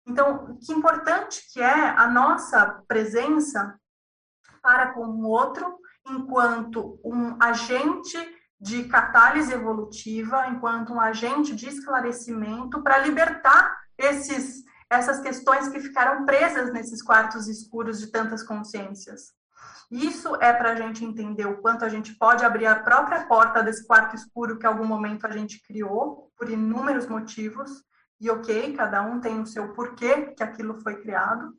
Então, 0.05 0.57
que 0.61 0.73
importante 0.73 1.41
que 1.53 1.61
é 1.61 1.89
a 1.89 2.07
nossa 2.09 2.83
presença 2.87 3.79
para 4.61 4.93
com 4.93 5.05
o 5.05 5.27
outro 5.27 5.77
enquanto 6.05 6.99
um 7.03 7.37
agente 7.41 8.17
de 8.59 8.87
catálise 8.87 9.53
evolutiva, 9.53 10.47
enquanto 10.47 10.93
um 10.93 10.99
agente 10.99 11.55
de 11.55 11.67
esclarecimento 11.67 12.81
para 12.81 12.99
libertar 12.99 13.77
esses 13.97 14.63
essas 14.89 15.19
questões 15.19 15.67
que 15.69 15.79
ficaram 15.79 16.23
presas 16.23 16.71
nesses 16.71 17.01
quartos 17.01 17.47
escuros 17.47 17.99
de 17.99 18.11
tantas 18.11 18.43
consciências. 18.43 19.33
Isso 19.93 20.35
é 20.41 20.51
para 20.51 20.71
a 20.71 20.75
gente 20.75 21.05
entender 21.05 21.45
o 21.45 21.61
quanto 21.61 21.85
a 21.85 21.89
gente 21.89 22.15
pode 22.15 22.43
abrir 22.43 22.65
a 22.65 22.79
própria 22.79 23.27
porta 23.27 23.61
desse 23.61 23.85
quarto 23.85 24.15
escuro 24.15 24.57
que 24.57 24.65
em 24.65 24.69
algum 24.69 24.85
momento 24.85 25.27
a 25.27 25.29
gente 25.29 25.61
criou, 25.61 26.31
por 26.35 26.49
inúmeros 26.49 27.05
motivos, 27.05 27.69
e 28.19 28.27
ok, 28.27 28.73
cada 28.75 29.03
um 29.03 29.19
tem 29.19 29.39
o 29.39 29.45
seu 29.45 29.71
porquê 29.73 30.33
que 30.35 30.41
aquilo 30.41 30.81
foi 30.81 30.99
criado, 30.99 31.53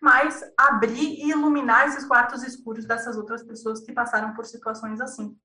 mas 0.00 0.42
abrir 0.56 0.96
e 0.98 1.28
iluminar 1.28 1.86
esses 1.86 2.06
quartos 2.06 2.42
escuros 2.42 2.86
dessas 2.86 3.18
outras 3.18 3.42
pessoas 3.42 3.80
que 3.80 3.92
passaram 3.92 4.32
por 4.32 4.46
situações 4.46 4.98
assim. 4.98 5.36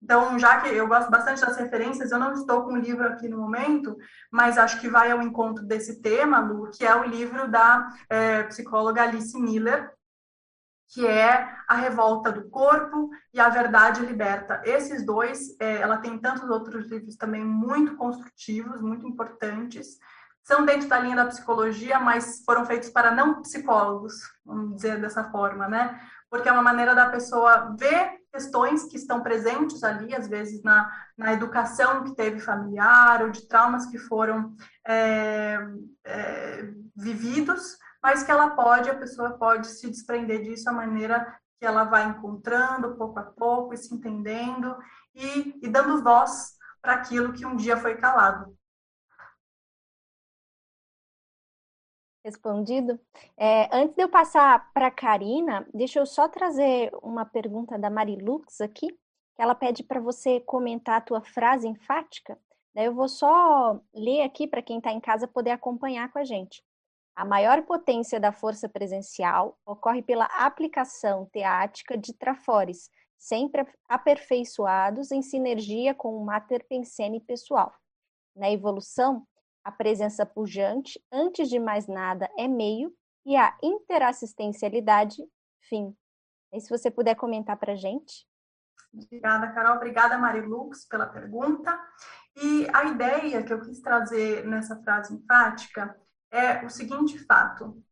Então, 0.00 0.38
já 0.38 0.60
que 0.60 0.68
eu 0.68 0.86
gosto 0.86 1.10
bastante 1.10 1.40
das 1.40 1.56
referências, 1.56 2.12
eu 2.12 2.20
não 2.20 2.34
estou 2.34 2.62
com 2.62 2.74
o 2.74 2.78
livro 2.78 3.04
aqui 3.04 3.28
no 3.28 3.38
momento, 3.38 3.96
mas 4.30 4.58
acho 4.58 4.80
que 4.80 4.88
vai 4.88 5.10
ao 5.10 5.20
encontro 5.20 5.66
desse 5.66 6.00
tema, 6.00 6.38
Lu, 6.38 6.70
que 6.70 6.86
é 6.86 6.94
o 6.94 7.02
livro 7.02 7.50
da 7.50 7.88
é, 8.08 8.44
psicóloga 8.44 9.02
Alice 9.02 9.36
Miller, 9.36 9.92
que 10.92 11.06
é 11.06 11.48
A 11.68 11.76
Revolta 11.76 12.32
do 12.32 12.50
Corpo 12.50 13.10
e 13.32 13.40
A 13.40 13.48
Verdade 13.48 14.04
Liberta. 14.04 14.60
Esses 14.64 15.04
dois, 15.06 15.56
é, 15.60 15.76
ela 15.76 15.98
tem 15.98 16.18
tantos 16.18 16.48
outros 16.50 16.88
livros 16.90 17.16
também 17.16 17.44
muito 17.44 17.96
construtivos, 17.96 18.80
muito 18.80 19.06
importantes, 19.06 19.98
são 20.42 20.64
dentro 20.64 20.88
da 20.88 20.98
linha 20.98 21.16
da 21.16 21.26
psicologia, 21.26 22.00
mas 22.00 22.42
foram 22.44 22.64
feitos 22.64 22.88
para 22.88 23.14
não 23.14 23.40
psicólogos, 23.40 24.14
vamos 24.44 24.74
dizer 24.74 25.00
dessa 25.00 25.30
forma, 25.30 25.68
né? 25.68 26.00
Porque 26.28 26.48
é 26.48 26.52
uma 26.52 26.62
maneira 26.62 26.94
da 26.94 27.08
pessoa 27.08 27.74
ver 27.78 28.20
questões 28.32 28.84
que 28.84 28.96
estão 28.96 29.22
presentes 29.22 29.84
ali, 29.84 30.14
às 30.14 30.26
vezes 30.26 30.62
na, 30.62 30.90
na 31.16 31.32
educação 31.32 32.02
que 32.04 32.14
teve 32.14 32.40
familiar, 32.40 33.22
ou 33.22 33.30
de 33.30 33.46
traumas 33.46 33.86
que 33.86 33.98
foram 33.98 34.54
é, 34.86 35.58
é, 36.04 36.68
vividos, 36.96 37.76
mas 38.02 38.22
que 38.22 38.30
ela 38.30 38.50
pode, 38.50 38.90
a 38.90 38.98
pessoa 38.98 39.38
pode 39.38 39.66
se 39.66 39.90
desprender 39.90 40.42
disso 40.42 40.68
à 40.68 40.72
maneira 40.72 41.38
que 41.58 41.66
ela 41.66 41.84
vai 41.84 42.08
encontrando 42.08 42.96
pouco 42.96 43.18
a 43.18 43.24
pouco 43.24 43.74
e 43.74 43.76
se 43.76 43.94
entendendo 43.94 44.76
e, 45.14 45.58
e 45.62 45.68
dando 45.68 46.02
voz 46.02 46.56
para 46.80 46.94
aquilo 46.94 47.32
que 47.32 47.44
um 47.44 47.56
dia 47.56 47.76
foi 47.76 47.96
calado. 47.96 48.56
respondido. 52.24 53.00
É, 53.36 53.68
antes 53.74 53.96
de 53.96 54.02
eu 54.02 54.08
passar 54.08 54.70
para 54.72 54.88
a 54.88 54.90
Karina, 54.90 55.66
deixa 55.72 55.98
eu 55.98 56.06
só 56.06 56.28
trazer 56.28 56.90
uma 57.02 57.24
pergunta 57.24 57.78
da 57.78 57.90
Marilux 57.90 58.60
aqui, 58.60 58.88
ela 59.38 59.54
pede 59.54 59.82
para 59.82 60.00
você 60.00 60.40
comentar 60.40 60.98
a 60.98 61.00
tua 61.00 61.22
frase 61.22 61.66
enfática. 61.66 62.38
Daí 62.74 62.84
eu 62.84 62.94
vou 62.94 63.08
só 63.08 63.80
ler 63.94 64.22
aqui 64.22 64.46
para 64.46 64.62
quem 64.62 64.78
está 64.78 64.92
em 64.92 65.00
casa 65.00 65.26
poder 65.26 65.50
acompanhar 65.50 66.12
com 66.12 66.18
a 66.18 66.24
gente. 66.24 66.62
A 67.20 67.24
maior 67.26 67.60
potência 67.64 68.18
da 68.18 68.32
força 68.32 68.66
presencial 68.66 69.54
ocorre 69.66 70.00
pela 70.00 70.24
aplicação 70.24 71.26
teática 71.26 71.94
de 71.94 72.14
trafores, 72.14 72.88
sempre 73.18 73.66
aperfeiçoados 73.86 75.10
em 75.12 75.20
sinergia 75.20 75.94
com 75.94 76.16
o 76.16 76.24
mater 76.24 76.66
pensene 76.66 77.20
pessoal. 77.20 77.74
Na 78.34 78.50
evolução, 78.50 79.28
a 79.62 79.70
presença 79.70 80.24
pujante, 80.24 80.98
antes 81.12 81.50
de 81.50 81.58
mais 81.58 81.86
nada, 81.86 82.26
é 82.38 82.48
meio 82.48 82.90
e 83.26 83.36
a 83.36 83.54
interassistencialidade, 83.62 85.22
fim. 85.68 85.94
E 86.54 86.58
se 86.58 86.70
você 86.70 86.90
puder 86.90 87.16
comentar 87.16 87.58
para 87.58 87.76
gente. 87.76 88.26
Obrigada, 88.94 89.52
Carol. 89.52 89.76
Obrigada, 89.76 90.16
Marilux, 90.16 90.86
pela 90.86 91.04
pergunta. 91.04 91.78
E 92.42 92.66
a 92.72 92.84
ideia 92.84 93.42
que 93.42 93.52
eu 93.52 93.60
quis 93.60 93.78
trazer 93.82 94.46
nessa 94.46 94.82
frase 94.82 95.14
enfática 95.14 95.94
é 96.30 96.64
o 96.64 96.70
seguinte 96.70 97.18
fato, 97.18 97.82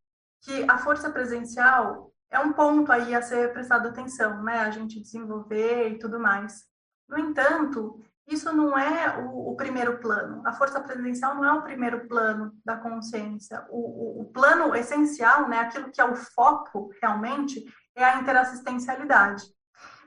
que 0.41 0.65
a 0.69 0.77
força 0.77 1.09
presencial 1.09 2.13
é 2.31 2.39
um 2.39 2.53
ponto 2.53 2.91
aí 2.91 3.13
a 3.13 3.21
ser 3.21 3.51
prestado 3.51 3.87
atenção, 3.87 4.43
né? 4.43 4.59
A 4.59 4.71
gente 4.71 5.01
desenvolver 5.01 5.89
e 5.89 5.99
tudo 5.99 6.19
mais. 6.19 6.63
No 7.07 7.17
entanto, 7.17 8.03
isso 8.27 8.53
não 8.53 8.77
é 8.77 9.17
o, 9.17 9.51
o, 9.51 9.55
primeiro 9.55 9.99
plano. 9.99 10.43
A 10.45 10.53
força 10.53 10.79
presencial 10.79 11.35
não 11.35 11.43
é 11.43 11.53
o 11.53 11.63
primeiro 11.63 12.07
plano 12.07 12.53
da 12.63 12.77
consciência. 12.77 13.65
O, 13.69 14.19
o, 14.19 14.21
o 14.21 14.25
plano 14.25 14.75
essencial, 14.75 15.49
né, 15.49 15.59
aquilo 15.59 15.91
que 15.91 15.99
é 15.99 16.05
o 16.05 16.15
foco 16.15 16.91
realmente, 17.01 17.65
é 17.95 18.03
a 18.03 18.19
interassistencialidade. 18.19 19.43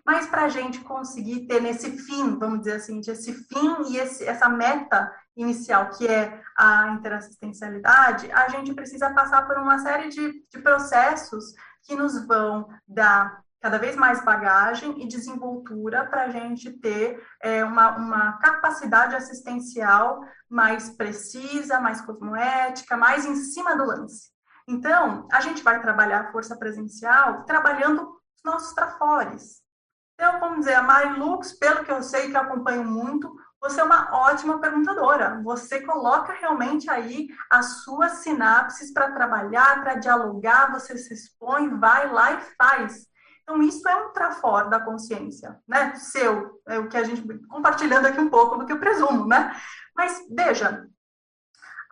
Mas 0.07 0.27
para 0.27 0.45
a 0.45 0.49
gente 0.49 0.81
conseguir 0.81 1.47
ter 1.47 1.61
nesse 1.61 1.99
fim, 1.99 2.39
vamos 2.39 2.61
dizer 2.61 2.75
assim, 2.75 3.01
esse 3.01 3.33
fim 3.33 3.91
e 3.91 3.97
esse, 3.99 4.25
essa 4.25 4.49
meta 4.49 5.13
inicial, 5.37 5.91
que 5.91 6.07
é 6.07 6.41
a 6.57 6.89
interassistencialidade, 6.89 8.31
a 8.33 8.49
gente 8.49 8.75
precisa 8.75 9.11
passar 9.11 9.47
por 9.47 9.59
uma 9.59 9.79
série 9.79 10.09
de, 10.09 10.45
de 10.51 10.59
processos 10.61 11.55
que 11.83 11.97
nos 11.97 12.27
vão 12.27 12.69
dar 12.87 13.43
cada 13.61 13.79
vez 13.79 13.95
mais 13.95 14.25
bagagem 14.25 15.01
e 15.01 15.07
desenvoltura 15.07 16.05
para 16.05 16.25
a 16.25 16.29
gente 16.29 16.71
ter 16.71 17.25
é, 17.41 17.65
uma, 17.65 17.97
uma 17.97 18.33
capacidade 18.39 19.15
assistencial 19.15 20.21
mais 20.49 20.91
precisa, 20.91 21.81
mais 21.81 22.01
cosmoética, 22.01 22.97
mais 22.97 23.25
em 23.25 23.37
cima 23.37 23.77
do 23.77 23.85
lance. 23.85 24.33
Então, 24.67 25.29
a 25.31 25.41
gente 25.41 25.63
vai 25.63 25.81
trabalhar 25.81 26.21
a 26.23 26.33
força 26.33 26.57
presencial 26.57 27.45
trabalhando 27.45 28.03
os 28.37 28.43
nossos 28.45 28.75
trafores. 28.75 29.63
Então, 30.15 30.41
vamos 30.41 30.61
dizer, 30.61 30.75
a 30.75 30.83
Mari 30.83 31.19
Lux, 31.19 31.53
pelo 31.53 31.85
que 31.85 31.91
eu 31.91 32.03
sei, 32.03 32.31
que 32.31 32.37
eu 32.37 32.41
acompanho 32.41 32.85
muito, 32.85 33.33
você 33.63 33.81
é 33.81 33.85
uma 33.85 34.13
ótima 34.13 34.61
perguntadora. 34.61 35.41
Você 35.45 35.83
coloca 35.83 36.33
realmente 36.33 36.91
aí 36.91 37.29
as 37.49 37.83
suas 37.85 38.15
sinapses 38.15 38.93
para 38.93 39.13
trabalhar, 39.13 39.81
para 39.81 39.95
dialogar, 39.95 40.73
você 40.73 40.99
se 40.99 41.15
expõe, 41.15 41.79
vai 41.79 42.13
lá 42.13 42.33
e 42.33 42.41
faz. 42.59 43.07
Então, 43.43 43.63
isso 43.63 43.89
é 43.89 43.95
um 43.95 44.13
trafor 44.13 44.69
da 44.69 44.81
consciência, 44.81 45.61
né? 45.67 45.95
Seu, 45.95 46.61
é 46.67 46.79
o 46.79 46.89
que 46.89 46.97
a 46.97 47.05
gente 47.05 47.23
compartilhando 47.49 48.07
aqui 48.07 48.21
um 48.21 48.29
pouco 48.31 48.57
do 48.57 48.67
que 48.67 48.73
eu 48.73 48.81
presumo, 48.81 49.27
né? 49.29 49.55
Mas 49.95 50.27
veja, 50.29 50.89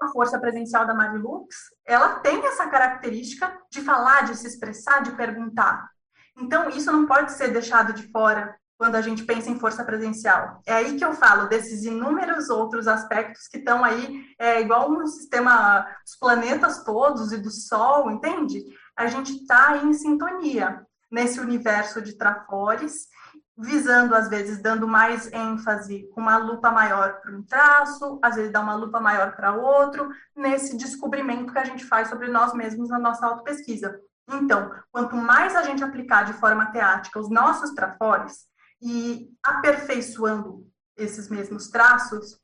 a 0.01 0.09
força 0.09 0.41
presencial 0.41 0.85
da 0.87 0.95
Marilux, 0.95 1.57
ela 1.87 2.18
tem 2.18 2.45
essa 2.47 2.66
característica 2.66 3.57
de 3.71 3.81
falar, 3.83 4.23
de 4.23 4.37
se 4.37 4.47
expressar, 4.47 5.03
de 5.03 5.12
perguntar. 5.12 5.89
Então, 6.37 6.68
isso 6.68 6.91
não 6.91 7.07
pode 7.07 7.31
ser 7.33 7.49
deixado 7.49 7.93
de 7.93 8.11
fora 8.11 8.59
quando 8.81 8.95
a 8.95 9.03
gente 9.03 9.24
pensa 9.24 9.51
em 9.51 9.59
força 9.59 9.85
presencial. 9.85 10.62
É 10.64 10.72
aí 10.72 10.97
que 10.97 11.05
eu 11.05 11.12
falo 11.12 11.51
desses 11.51 11.85
inúmeros 11.85 12.49
outros 12.49 12.89
aspectos 12.89 13.47
que 13.47 13.59
estão 13.59 13.85
aí, 13.85 14.24
é, 14.39 14.62
igual 14.62 14.91
no 14.91 15.07
sistema, 15.07 15.87
os 16.03 16.16
planetas 16.16 16.83
todos 16.83 17.31
e 17.31 17.37
do 17.37 17.51
Sol, 17.51 18.11
entende? 18.11 18.64
A 18.97 19.07
gente 19.07 19.33
está 19.33 19.76
em 19.76 19.93
sintonia 19.93 20.81
nesse 21.11 21.39
universo 21.39 22.01
de 22.01 22.16
trafores, 22.16 23.09
visando, 23.55 24.14
às 24.14 24.31
vezes, 24.31 24.62
dando 24.62 24.89
mais 24.89 25.31
ênfase 25.31 26.09
com 26.14 26.22
uma 26.22 26.39
lupa 26.39 26.70
maior 26.70 27.20
para 27.20 27.37
um 27.37 27.43
traço, 27.43 28.18
às 28.22 28.37
vezes 28.37 28.51
dá 28.51 28.62
uma 28.62 28.76
lupa 28.76 28.99
maior 28.99 29.37
para 29.37 29.55
outro, 29.55 30.09
nesse 30.35 30.74
descobrimento 30.74 31.53
que 31.53 31.59
a 31.59 31.66
gente 31.66 31.85
faz 31.85 32.09
sobre 32.09 32.28
nós 32.28 32.55
mesmos 32.55 32.89
na 32.89 32.99
nossa 32.99 33.26
autopesquisa. 33.26 34.01
Então, 34.26 34.72
quanto 34.91 35.14
mais 35.16 35.55
a 35.55 35.64
gente 35.64 35.85
aplicar 35.85 36.24
de 36.24 36.33
forma 36.33 36.72
teática 36.72 37.20
os 37.20 37.28
nossos 37.28 37.72
trafores 37.72 38.49
e 38.81 39.31
aperfeiçoando 39.43 40.66
esses 40.97 41.28
mesmos 41.28 41.68
traços, 41.68 42.39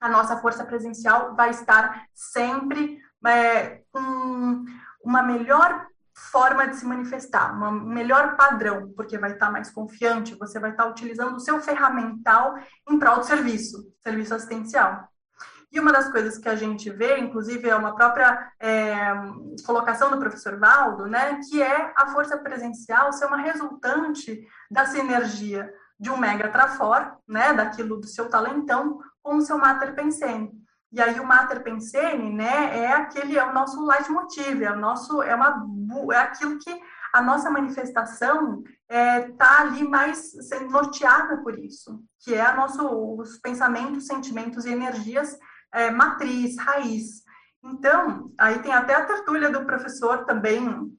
a 0.00 0.08
nossa 0.08 0.36
força 0.38 0.64
presencial 0.64 1.34
vai 1.36 1.50
estar 1.50 2.06
sempre 2.12 3.00
é, 3.26 3.82
com 3.92 4.64
uma 5.04 5.22
melhor 5.22 5.86
forma 6.14 6.66
de 6.68 6.76
se 6.76 6.84
manifestar, 6.84 7.52
um 7.52 7.70
melhor 7.70 8.36
padrão, 8.36 8.92
porque 8.96 9.16
vai 9.16 9.32
estar 9.32 9.50
mais 9.50 9.70
confiante, 9.70 10.34
você 10.34 10.58
vai 10.58 10.70
estar 10.70 10.86
utilizando 10.86 11.36
o 11.36 11.40
seu 11.40 11.60
ferramental 11.60 12.54
em 12.88 12.98
prol 12.98 13.18
do 13.18 13.24
serviço, 13.24 13.92
serviço 14.02 14.34
assistencial. 14.34 15.08
E 15.72 15.80
uma 15.80 15.90
das 15.90 16.10
coisas 16.10 16.36
que 16.36 16.48
a 16.48 16.54
gente 16.54 16.90
vê, 16.90 17.18
inclusive, 17.18 17.66
é 17.66 17.74
uma 17.74 17.94
própria 17.94 18.52
é, 18.60 19.00
colocação 19.64 20.10
do 20.10 20.18
professor 20.18 20.58
Valdo, 20.58 21.06
né, 21.06 21.40
que 21.48 21.62
é 21.62 21.92
a 21.96 22.08
força 22.08 22.36
presencial 22.36 23.10
ser 23.10 23.24
uma 23.24 23.38
resultante 23.38 24.46
da 24.70 24.84
sinergia 24.84 25.72
de 25.98 26.10
um 26.10 26.18
mega 26.18 26.50
trafor, 26.50 27.16
né, 27.26 27.54
daquilo 27.54 27.96
do 27.96 28.06
seu 28.06 28.28
talentão, 28.28 29.00
com 29.22 29.36
o 29.36 29.40
seu 29.40 29.56
mater 29.56 29.94
pensene. 29.94 30.52
E 30.92 31.00
aí 31.00 31.18
o 31.18 31.26
mater 31.26 31.62
pensene, 31.62 32.28
né, 32.34 32.78
é 32.78 32.92
aquele 32.92 33.38
é 33.38 33.44
o 33.44 33.54
nosso 33.54 33.82
leitmotiv, 33.86 34.62
é 34.62 34.72
o 34.72 34.78
nosso 34.78 35.22
é 35.22 35.34
uma 35.34 35.64
é 36.12 36.18
aquilo 36.18 36.58
que 36.58 36.80
a 37.14 37.22
nossa 37.22 37.50
manifestação 37.50 38.62
está 38.62 38.94
é, 38.94 39.20
tá 39.32 39.60
ali 39.60 39.88
mais 39.88 40.32
sendo 40.48 40.70
norteada 40.70 41.38
por 41.38 41.58
isso, 41.58 42.02
que 42.20 42.34
é 42.34 42.52
nosso, 42.54 42.86
os 43.16 43.38
pensamentos, 43.38 44.06
sentimentos 44.06 44.64
e 44.64 44.70
energias 44.70 45.38
é, 45.72 45.90
matriz, 45.90 46.56
raiz. 46.58 47.22
Então, 47.64 48.32
aí 48.38 48.58
tem 48.58 48.72
até 48.72 48.94
a 48.94 49.04
tertúlia 49.04 49.50
do 49.50 49.64
professor 49.64 50.24
também, 50.24 50.92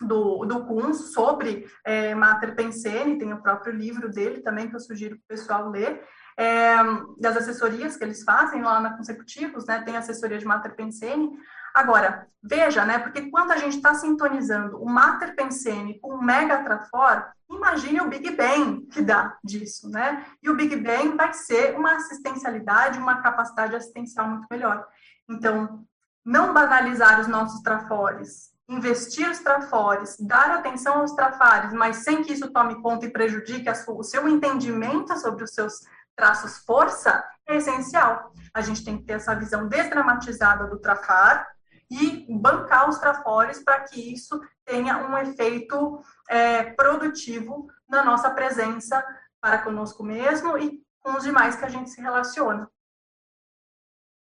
do, 0.00 0.46
do 0.46 0.64
Kunz, 0.64 1.12
sobre 1.12 1.70
é, 1.84 2.14
Mater 2.14 2.54
Pensene, 2.54 3.18
tem 3.18 3.32
o 3.32 3.42
próprio 3.42 3.72
livro 3.72 4.08
dele 4.08 4.40
também, 4.40 4.68
que 4.68 4.74
eu 4.74 4.80
sugiro 4.80 5.16
para 5.16 5.24
o 5.24 5.38
pessoal 5.38 5.68
ler, 5.68 6.02
é, 6.38 6.76
das 7.18 7.36
assessorias 7.36 7.96
que 7.96 8.04
eles 8.04 8.22
fazem 8.22 8.62
lá 8.62 8.80
na 8.80 8.96
Consecutivos, 8.96 9.66
né, 9.66 9.82
tem 9.82 9.96
assessoria 9.96 10.38
de 10.38 10.46
Mater 10.46 10.74
Pensene, 10.74 11.30
Agora, 11.74 12.26
veja, 12.42 12.84
né? 12.84 12.98
Porque 12.98 13.30
quando 13.30 13.52
a 13.52 13.56
gente 13.56 13.76
está 13.76 13.94
sintonizando 13.94 14.82
o 14.82 14.88
Mater 14.88 15.34
Pensene 15.34 15.98
com 16.00 16.14
o 16.14 16.22
Mega 16.22 16.62
Trafor, 16.64 17.26
imagine 17.48 18.00
o 18.00 18.08
Big 18.08 18.30
Bang 18.36 18.86
que 18.86 19.02
dá 19.02 19.36
disso, 19.42 19.88
né? 19.88 20.24
E 20.42 20.50
o 20.50 20.56
Big 20.56 20.76
Bang 20.76 21.16
vai 21.16 21.32
ser 21.32 21.76
uma 21.76 21.96
assistencialidade, 21.96 22.98
uma 22.98 23.22
capacidade 23.22 23.74
assistencial 23.76 24.28
muito 24.28 24.46
melhor. 24.50 24.86
Então, 25.28 25.84
não 26.24 26.52
banalizar 26.52 27.20
os 27.20 27.26
nossos 27.26 27.62
trafores, 27.62 28.50
investir 28.68 29.28
os 29.28 29.40
trafores, 29.40 30.16
dar 30.20 30.50
atenção 30.52 31.00
aos 31.00 31.12
trafares, 31.12 31.72
mas 31.72 31.98
sem 31.98 32.22
que 32.22 32.32
isso 32.32 32.52
tome 32.52 32.80
conta 32.80 33.06
e 33.06 33.12
prejudique 33.12 33.72
sua, 33.74 33.96
o 33.96 34.04
seu 34.04 34.28
entendimento 34.28 35.16
sobre 35.18 35.44
os 35.44 35.50
seus 35.50 35.80
traços 36.16 36.58
força, 36.58 37.24
é 37.46 37.56
essencial. 37.56 38.32
A 38.54 38.60
gente 38.60 38.84
tem 38.84 38.98
que 38.98 39.04
ter 39.04 39.14
essa 39.14 39.34
visão 39.34 39.66
desdramatizada 39.66 40.66
do 40.66 40.78
trafar, 40.78 41.46
e 41.90 42.26
bancar 42.30 42.88
os 42.88 42.98
trafores 42.98 43.62
para 43.62 43.80
que 43.80 44.12
isso 44.12 44.40
tenha 44.64 44.98
um 44.98 45.18
efeito 45.18 46.02
é, 46.28 46.62
produtivo 46.74 47.68
na 47.88 48.04
nossa 48.04 48.30
presença 48.30 49.04
para 49.40 49.62
conosco 49.62 50.02
mesmo 50.04 50.56
e 50.56 50.84
com 51.00 51.12
os 51.12 51.24
demais 51.24 51.56
que 51.56 51.64
a 51.64 51.68
gente 51.68 51.90
se 51.90 52.00
relaciona. 52.00 52.70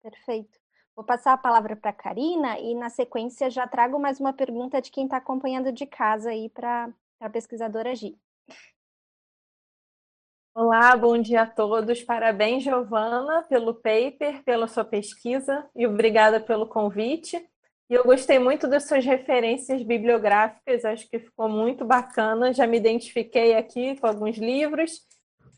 Perfeito. 0.03 0.59
Vou 0.95 1.05
passar 1.05 1.33
a 1.33 1.37
palavra 1.37 1.75
para 1.75 1.91
a 1.91 1.93
Karina 1.93 2.57
e, 2.59 2.73
na 2.73 2.89
sequência, 2.89 3.49
já 3.49 3.67
trago 3.67 3.99
mais 3.99 4.19
uma 4.19 4.33
pergunta 4.33 4.81
de 4.81 4.89
quem 4.89 5.05
está 5.05 5.17
acompanhando 5.17 5.71
de 5.71 5.85
casa 5.85 6.31
aí 6.31 6.49
para 6.49 6.89
a 7.19 7.29
pesquisadora 7.29 7.95
Gi. 7.95 8.19
Olá, 10.59 10.97
bom 10.97 11.19
dia 11.19 11.43
a 11.43 11.45
todos. 11.45 12.01
Parabéns, 12.01 12.63
Giovana, 12.63 13.43
pelo 13.43 13.75
paper, 13.75 14.43
pela 14.43 14.67
sua 14.67 14.83
pesquisa 14.83 15.63
e 15.75 15.85
obrigada 15.85 16.39
pelo 16.39 16.65
convite. 16.65 17.37
E 17.87 17.93
eu 17.93 18.03
gostei 18.03 18.39
muito 18.39 18.67
das 18.67 18.87
suas 18.87 19.05
referências 19.05 19.83
bibliográficas, 19.83 20.83
acho 20.83 21.07
que 21.11 21.19
ficou 21.19 21.47
muito 21.47 21.85
bacana. 21.85 22.51
Já 22.51 22.65
me 22.65 22.75
identifiquei 22.75 23.55
aqui 23.55 23.97
com 23.97 24.07
alguns 24.07 24.37
livros. 24.39 25.01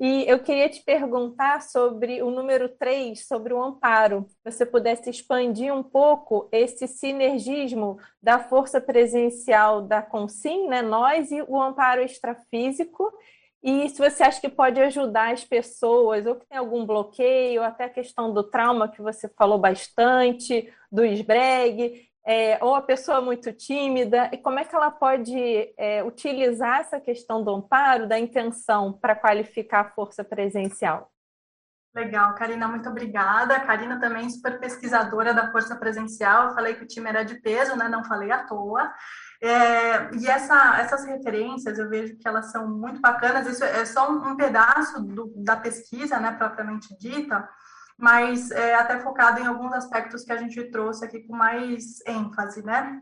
E 0.01 0.25
eu 0.27 0.37
queria 0.39 0.67
te 0.67 0.83
perguntar 0.83 1.61
sobre 1.61 2.21
o 2.21 2.29
número 2.29 2.67
3, 2.67 3.25
sobre 3.25 3.53
o 3.53 3.63
amparo. 3.63 4.25
Se 4.29 4.51
você 4.51 4.65
pudesse 4.65 5.09
expandir 5.09 5.73
um 5.73 5.81
pouco 5.81 6.49
esse 6.51 6.89
sinergismo 6.89 7.97
da 8.21 8.37
força 8.37 8.81
presencial 8.81 9.81
da 9.81 10.01
Consim, 10.01 10.67
né, 10.67 10.81
nós, 10.81 11.31
e 11.31 11.41
o 11.43 11.61
amparo 11.61 12.01
extrafísico, 12.01 13.09
e 13.61 13.89
se 13.89 13.97
você 13.97 14.23
acha 14.23 14.39
que 14.39 14.49
pode 14.49 14.79
ajudar 14.79 15.33
as 15.33 15.43
pessoas, 15.43 16.25
ou 16.25 16.35
que 16.35 16.45
tem 16.47 16.57
algum 16.57 16.85
bloqueio, 16.85 17.61
até 17.61 17.85
a 17.85 17.89
questão 17.89 18.33
do 18.33 18.43
trauma 18.43 18.89
que 18.89 19.01
você 19.01 19.27
falou 19.29 19.59
bastante, 19.59 20.71
do 20.91 21.03
esbregue, 21.03 22.09
é, 22.25 22.63
ou 22.63 22.75
a 22.75 22.81
pessoa 22.81 23.19
muito 23.21 23.51
tímida, 23.51 24.29
e 24.31 24.37
como 24.37 24.59
é 24.59 24.65
que 24.65 24.75
ela 24.75 24.91
pode 24.91 25.73
é, 25.77 26.03
utilizar 26.03 26.79
essa 26.79 26.99
questão 26.99 27.43
do 27.43 27.51
amparo, 27.51 28.07
da 28.07 28.19
intenção, 28.19 28.93
para 28.93 29.15
qualificar 29.15 29.81
a 29.81 29.89
força 29.89 30.23
presencial? 30.23 31.11
Legal, 31.93 32.35
Karina, 32.35 32.67
muito 32.67 32.87
obrigada. 32.87 33.59
Karina 33.61 33.99
também 33.99 34.27
é 34.27 34.29
super 34.29 34.59
pesquisadora 34.59 35.33
da 35.33 35.51
força 35.51 35.75
presencial. 35.75 36.49
Eu 36.49 36.55
falei 36.55 36.75
que 36.75 36.83
o 36.83 36.87
time 36.87 37.09
era 37.09 37.23
de 37.23 37.41
peso, 37.41 37.75
né? 37.75 37.89
Não 37.89 38.03
falei 38.03 38.31
à 38.31 38.45
toa. 38.45 38.93
É, 39.41 40.13
e 40.15 40.27
essa, 40.27 40.79
essas 40.79 41.05
referências 41.05 41.79
eu 41.79 41.89
vejo 41.89 42.17
que 42.17 42.27
elas 42.27 42.51
são 42.51 42.67
muito 42.67 42.99
bacanas. 42.99 43.47
Isso 43.47 43.63
é 43.63 43.85
só 43.85 44.11
um, 44.11 44.35
pedaço 44.35 45.01
do, 45.01 45.33
da 45.37 45.55
pesquisa, 45.55 46.19
né, 46.19 46.31
propriamente 46.33 46.95
dita, 46.97 47.47
mas 47.97 48.51
é, 48.51 48.75
até 48.75 48.99
focado 48.99 49.39
em 49.39 49.47
alguns 49.47 49.73
aspectos 49.73 50.23
que 50.23 50.31
a 50.31 50.37
gente 50.37 50.61
trouxe 50.71 51.05
aqui 51.05 51.25
com 51.25 51.35
mais 51.35 52.01
ênfase, 52.05 52.63
né? 52.63 53.01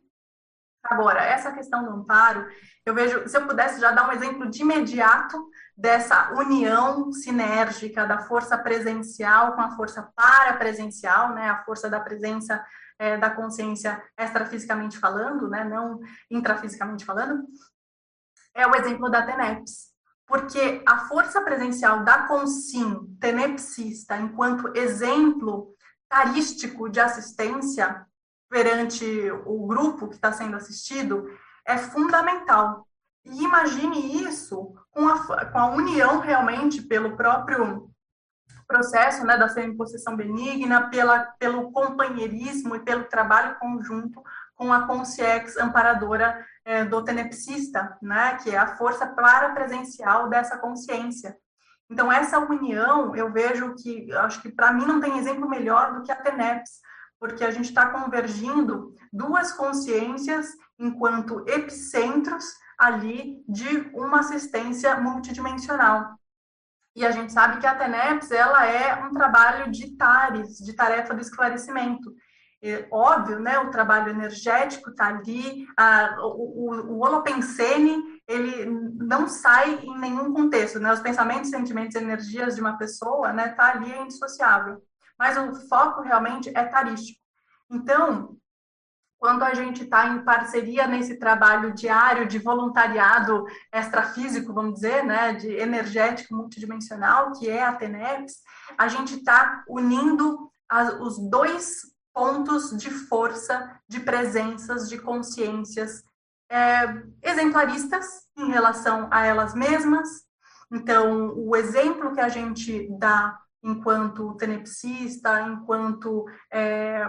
Agora, 0.83 1.21
essa 1.21 1.51
questão 1.51 1.83
do 1.83 1.91
amparo, 1.91 2.47
eu 2.85 2.93
vejo, 2.93 3.27
se 3.27 3.35
eu 3.35 3.45
pudesse 3.45 3.81
já 3.81 3.91
dar 3.91 4.07
um 4.07 4.11
exemplo 4.11 4.49
de 4.49 4.61
imediato 4.61 5.49
dessa 5.75 6.31
união 6.33 7.11
sinérgica 7.11 8.05
da 8.05 8.19
força 8.19 8.57
presencial 8.57 9.53
com 9.53 9.61
a 9.61 9.75
força 9.75 10.09
parapresencial, 10.15 11.33
né, 11.33 11.49
a 11.49 11.63
força 11.63 11.89
da 11.89 11.99
presença 11.99 12.63
é, 13.00 13.18
da 13.18 13.30
consciência 13.30 14.02
extrafisicamente 14.18 14.98
falando, 14.98 15.50
né, 15.50 15.64
não 15.64 16.00
intrafisicamente 16.30 17.06
falando, 17.06 17.45
é 18.54 18.66
o 18.68 18.76
exemplo 18.76 19.10
da 19.10 19.26
TENEPS. 19.26 19.95
Porque 20.26 20.84
a 20.86 21.06
força 21.08 21.41
presencial 21.41 22.04
da 22.04 22.28
Consim 22.28 23.16
tenepsista, 23.20 24.18
enquanto 24.18 24.76
exemplo 24.76 25.74
carístico 26.10 26.89
de 26.89 27.00
assistência 27.00 28.06
perante 28.50 29.06
o 29.45 29.66
grupo 29.66 30.08
que 30.08 30.16
está 30.16 30.32
sendo 30.34 30.58
assistido, 30.58 31.26
é 31.66 31.78
fundamental. 31.78 32.88
E 33.26 33.43
imagine 33.43 34.24
isso 34.24 34.74
com 34.91 35.08
a, 35.08 35.45
com 35.45 35.58
a 35.58 35.70
união 35.72 36.20
realmente 36.20 36.82
pelo 36.82 37.16
próprio 37.16 37.89
processo 38.68 39.26
né, 39.26 39.38
da 39.38 39.47
semi-possessão 39.47 40.15
benigna, 40.15 40.89
pela, 40.89 41.20
pelo 41.39 41.72
companheirismo 41.72 42.76
e 42.76 42.80
pelo 42.84 43.05
trabalho 43.05 43.57
conjunto 43.59 44.22
com 44.55 44.74
a 44.74 44.86
consciex 44.86 45.55
amparadora 45.57 46.45
é, 46.65 46.84
do 46.84 47.03
tenepsista, 47.03 47.97
né, 48.01 48.36
que 48.43 48.49
é 48.49 48.57
a 48.57 48.76
força 48.76 49.05
parapresencial 49.07 50.30
dessa 50.30 50.57
consciência. 50.57 51.38
Então, 51.89 52.11
essa 52.11 52.39
união, 52.39 53.15
eu 53.15 53.32
vejo 53.32 53.76
que, 53.76 54.11
acho 54.13 54.41
que 54.41 54.49
para 54.49 54.74
mim 54.74 54.86
não 54.86 54.99
tem 54.99 55.18
exemplo 55.18 55.47
melhor 55.47 55.93
do 55.93 56.03
que 56.03 56.11
a 56.11 56.15
TENEPS, 56.15 56.82
porque 57.20 57.43
a 57.43 57.51
gente 57.51 57.70
está 57.70 57.89
convergindo 57.89 58.93
duas 59.11 59.53
consciências 59.53 60.49
enquanto 60.78 61.45
epicentros 61.47 62.45
ali 62.78 63.43
de 63.47 63.89
uma 63.93 64.20
assistência 64.20 64.95
multidimensional. 64.99 66.20
E 66.98 67.06
a 67.06 67.12
gente 67.12 67.32
sabe 67.32 67.60
que 67.60 67.68
a 67.68 67.76
TENEPS, 67.76 68.32
ela 68.32 68.66
é 68.66 69.06
um 69.06 69.14
trabalho 69.14 69.72
de 69.72 69.95
TARES, 69.95 70.58
de 70.58 70.74
tarefa 70.74 71.14
do 71.14 71.22
esclarecimento. 71.22 72.12
É, 72.60 72.88
óbvio, 72.91 73.39
né, 73.39 73.60
o 73.60 73.70
trabalho 73.70 74.10
energético 74.10 74.89
está 74.89 75.06
ali, 75.06 75.68
a, 75.78 76.16
o, 76.22 76.72
o, 76.72 76.95
o 76.95 77.00
holopensene, 77.06 78.02
ele 78.28 78.66
não 78.95 79.28
sai 79.28 79.76
em 79.76 79.95
nenhum 80.00 80.34
contexto, 80.34 80.80
né, 80.80 80.91
os 80.91 81.00
pensamentos, 81.00 81.52
sentimentos 81.52 81.95
e 81.95 82.00
energias 82.00 82.56
de 82.56 82.62
uma 82.62 82.80
pessoa, 82.80 83.32
né, 83.32 83.50
tá 83.50 83.74
ali, 83.74 83.91
é 83.91 84.02
indissociável. 84.02 84.82
Mas 85.20 85.38
o 85.38 85.68
foco 85.70 86.02
realmente 86.02 86.52
é 86.56 86.64
tarístico. 86.64 87.20
Então, 87.70 88.36
quando 89.20 89.43
a 89.43 89.53
gente 89.53 89.84
está 89.84 90.07
em 90.07 90.24
parceria 90.24 90.88
nesse 90.88 91.18
trabalho 91.18 91.74
diário 91.74 92.28
de 92.28 92.38
voluntariado 92.38 93.45
extrafísico, 93.74 94.53
vamos 94.53 94.76
dizer, 94.76 95.03
né, 95.03 95.34
de 95.34 95.51
energético 95.53 96.36
multidimensional, 96.36 97.32
que 97.34 97.49
é 97.49 97.63
a 97.63 97.74
TENEPS, 97.74 98.36
a 98.78 98.88
gente 98.88 99.15
está 99.15 99.63
unindo 99.68 100.51
as, 100.70 100.99
os 100.99 101.30
dois 101.30 101.82
pontos 102.13 102.76
de 102.78 102.89
força, 102.89 103.80
de 103.88 103.99
presenças, 103.99 104.89
de 104.89 104.97
consciências 104.99 106.03
é, 106.49 107.03
exemplaristas 107.22 108.05
em 108.38 108.49
relação 108.51 109.07
a 109.11 109.26
elas 109.26 109.53
mesmas. 109.53 110.07
Então, 110.72 111.34
o 111.36 111.55
exemplo 111.55 112.13
que 112.13 112.20
a 112.20 112.30
gente 112.30 112.88
dá 112.97 113.39
enquanto 113.68 114.34
tenepsista, 114.36 115.41
enquanto 115.41 116.26
é, 116.51 117.05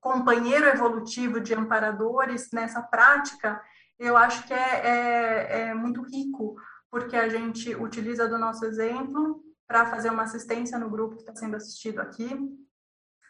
companheiro 0.00 0.66
evolutivo 0.66 1.40
de 1.40 1.52
amparadores 1.52 2.50
nessa 2.52 2.80
prática, 2.80 3.60
eu 3.98 4.16
acho 4.16 4.46
que 4.46 4.54
é, 4.54 4.86
é, 4.86 5.60
é 5.60 5.74
muito 5.74 6.00
rico, 6.02 6.54
porque 6.88 7.16
a 7.16 7.28
gente 7.28 7.74
utiliza 7.74 8.28
do 8.28 8.38
nosso 8.38 8.64
exemplo 8.64 9.42
para 9.66 9.86
fazer 9.86 10.10
uma 10.10 10.22
assistência 10.22 10.78
no 10.78 10.88
grupo 10.88 11.16
que 11.16 11.22
está 11.22 11.34
sendo 11.34 11.56
assistido 11.56 12.00
aqui, 12.00 12.30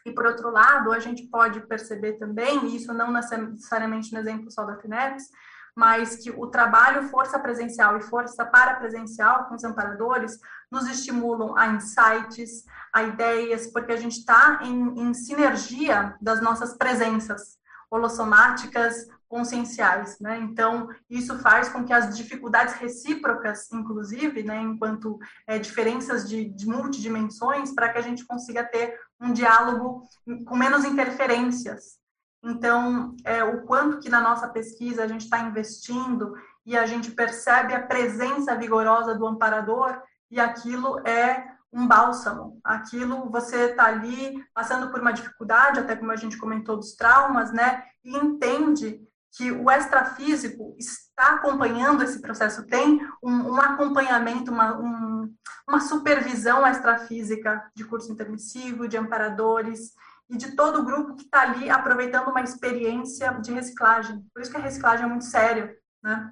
e, 0.05 0.11
por 0.11 0.25
outro 0.25 0.49
lado, 0.51 0.91
a 0.91 0.99
gente 0.99 1.23
pode 1.29 1.61
perceber 1.61 2.13
também, 2.13 2.65
e 2.65 2.75
isso 2.75 2.93
não 2.93 3.09
necessariamente 3.11 4.11
no 4.13 4.19
exemplo 4.19 4.51
só 4.51 4.65
da 4.65 4.77
FINEPS, 4.77 5.29
mas 5.75 6.17
que 6.17 6.29
o 6.29 6.47
trabalho 6.47 7.09
força 7.09 7.39
presencial 7.39 7.97
e 7.97 8.01
força 8.01 8.45
parapresencial 8.45 9.45
com 9.45 9.55
os 9.55 9.63
amparadores 9.63 10.39
nos 10.73 10.89
estimulam 10.89 11.55
a 11.55 11.67
insights, 11.67 12.65
a 12.91 13.03
ideias, 13.03 13.67
porque 13.67 13.91
a 13.91 13.95
gente 13.95 14.17
está 14.17 14.59
em, 14.63 15.01
em, 15.01 15.13
sinergia 15.13 16.15
das 16.19 16.41
nossas 16.41 16.75
presenças 16.75 17.59
holossomáticas, 17.91 19.07
conscienciais, 19.29 20.19
né? 20.19 20.39
Então, 20.39 20.89
isso 21.07 21.37
faz 21.39 21.69
com 21.69 21.83
que 21.83 21.93
as 21.93 22.17
dificuldades 22.17 22.73
recíprocas, 22.75 23.71
inclusive, 23.71 24.43
né, 24.43 24.61
enquanto 24.61 25.19
é, 25.47 25.57
diferenças 25.57 26.27
de, 26.27 26.45
de 26.45 26.67
multidimensões, 26.67 27.73
para 27.73 27.89
que 27.89 27.99
a 27.99 28.01
gente 28.01 28.25
consiga 28.25 28.63
ter 28.63 28.99
um 29.21 29.31
diálogo 29.31 30.07
com 30.45 30.55
menos 30.55 30.85
interferências. 30.85 31.99
Então, 32.43 33.15
é, 33.23 33.43
o 33.43 33.63
quanto 33.63 33.99
que 33.99 34.09
na 34.09 34.21
nossa 34.21 34.47
pesquisa 34.47 35.03
a 35.03 35.07
gente 35.07 35.21
está 35.21 35.39
investindo 35.39 36.35
e 36.65 36.75
a 36.77 36.85
gente 36.85 37.11
percebe 37.11 37.73
a 37.73 37.81
presença 37.81 38.55
vigorosa 38.55 39.15
do 39.15 39.25
amparador, 39.25 40.01
e 40.31 40.39
aquilo 40.39 40.99
é 41.07 41.53
um 41.71 41.87
bálsamo. 41.87 42.59
Aquilo 42.63 43.29
você 43.31 43.71
está 43.71 43.85
ali 43.85 44.43
passando 44.53 44.91
por 44.91 45.01
uma 45.01 45.11
dificuldade, 45.11 45.79
até 45.79 45.95
como 45.95 46.11
a 46.11 46.15
gente 46.15 46.37
comentou 46.37 46.77
dos 46.77 46.95
traumas, 46.95 47.51
né? 47.51 47.83
E 48.03 48.15
entende 48.15 49.01
que 49.35 49.51
o 49.51 49.69
extrafísico 49.71 50.75
está 50.77 51.35
acompanhando 51.35 52.03
esse 52.03 52.21
processo, 52.21 52.67
tem 52.67 53.01
um, 53.21 53.53
um 53.53 53.59
acompanhamento, 53.59 54.51
uma, 54.51 54.77
um, 54.77 55.35
uma 55.67 55.79
supervisão 55.79 56.65
extrafísica 56.67 57.67
de 57.75 57.83
curso 57.83 58.11
intermissivo, 58.11 58.87
de 58.87 58.95
amparadores 58.95 59.93
e 60.29 60.37
de 60.37 60.55
todo 60.55 60.81
o 60.81 60.85
grupo 60.85 61.15
que 61.15 61.23
está 61.23 61.41
ali 61.41 61.67
aproveitando 61.67 62.27
uma 62.27 62.41
experiência 62.41 63.31
de 63.41 63.51
reciclagem. 63.51 64.23
Por 64.31 64.41
isso 64.41 64.51
que 64.51 64.57
a 64.57 64.61
reciclagem 64.61 65.05
é 65.05 65.09
muito 65.09 65.25
séria, 65.25 65.75
né? 66.03 66.31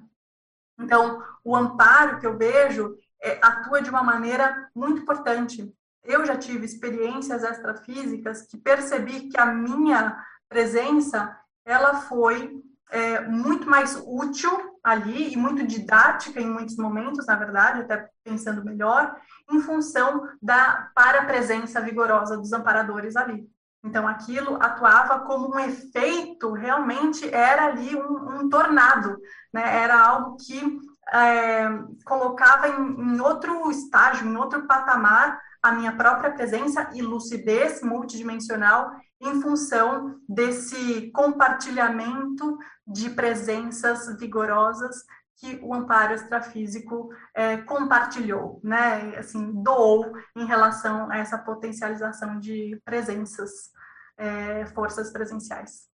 Então, 0.78 1.22
o 1.44 1.56
amparo 1.56 2.18
que 2.18 2.26
eu 2.26 2.38
vejo 2.38 2.96
é, 3.22 3.38
atua 3.40 3.80
de 3.80 3.88
uma 3.88 4.02
maneira 4.02 4.68
muito 4.74 5.02
importante. 5.02 5.72
Eu 6.02 6.26
já 6.26 6.36
tive 6.36 6.66
experiências 6.66 7.44
extrafísicas 7.44 8.42
que 8.42 8.56
percebi 8.56 9.28
que 9.28 9.38
a 9.38 9.46
minha 9.46 10.22
presença 10.48 11.38
ela 11.64 12.00
foi 12.02 12.60
é, 12.90 13.20
muito 13.20 13.70
mais 13.70 14.02
útil 14.04 14.50
ali 14.82 15.32
e 15.32 15.36
muito 15.36 15.64
didática 15.64 16.40
em 16.40 16.50
muitos 16.50 16.76
momentos, 16.76 17.24
na 17.26 17.36
verdade, 17.36 17.80
até 17.80 18.10
pensando 18.24 18.64
melhor, 18.64 19.16
em 19.50 19.60
função 19.60 20.28
da 20.42 20.90
para-presença 20.94 21.80
vigorosa 21.80 22.36
dos 22.36 22.52
amparadores 22.52 23.14
ali. 23.16 23.48
Então, 23.84 24.06
aquilo 24.06 24.58
atuava 24.60 25.20
como 25.20 25.54
um 25.54 25.58
efeito, 25.58 26.52
realmente 26.52 27.28
era 27.32 27.66
ali 27.66 27.96
um, 27.96 28.40
um 28.40 28.48
tornado, 28.48 29.16
né? 29.52 29.82
era 29.82 30.00
algo 30.00 30.36
que 30.36 30.80
é, 31.10 31.68
colocava 32.04 32.68
em, 32.68 33.14
em 33.14 33.20
outro 33.20 33.70
estágio, 33.70 34.26
em 34.26 34.36
outro 34.36 34.66
patamar, 34.66 35.40
a 35.62 35.72
minha 35.72 35.96
própria 35.96 36.32
presença 36.32 36.90
e 36.92 37.00
lucidez 37.00 37.82
multidimensional 37.82 38.90
em 39.20 39.40
função 39.40 40.20
desse 40.28 41.10
compartilhamento 41.12 42.58
de 42.86 43.10
presenças 43.10 44.18
vigorosas 44.18 45.04
que 45.36 45.58
o 45.62 45.74
amparo 45.74 46.14
extrafísico 46.14 47.10
é, 47.34 47.56
compartilhou, 47.58 48.60
né, 48.62 49.16
assim, 49.16 49.62
doou 49.62 50.12
em 50.36 50.44
relação 50.44 51.10
a 51.10 51.18
essa 51.18 51.38
potencialização 51.38 52.38
de 52.38 52.80
presenças, 52.84 53.70
é, 54.16 54.66
forças 54.66 55.12
presenciais. 55.12 55.88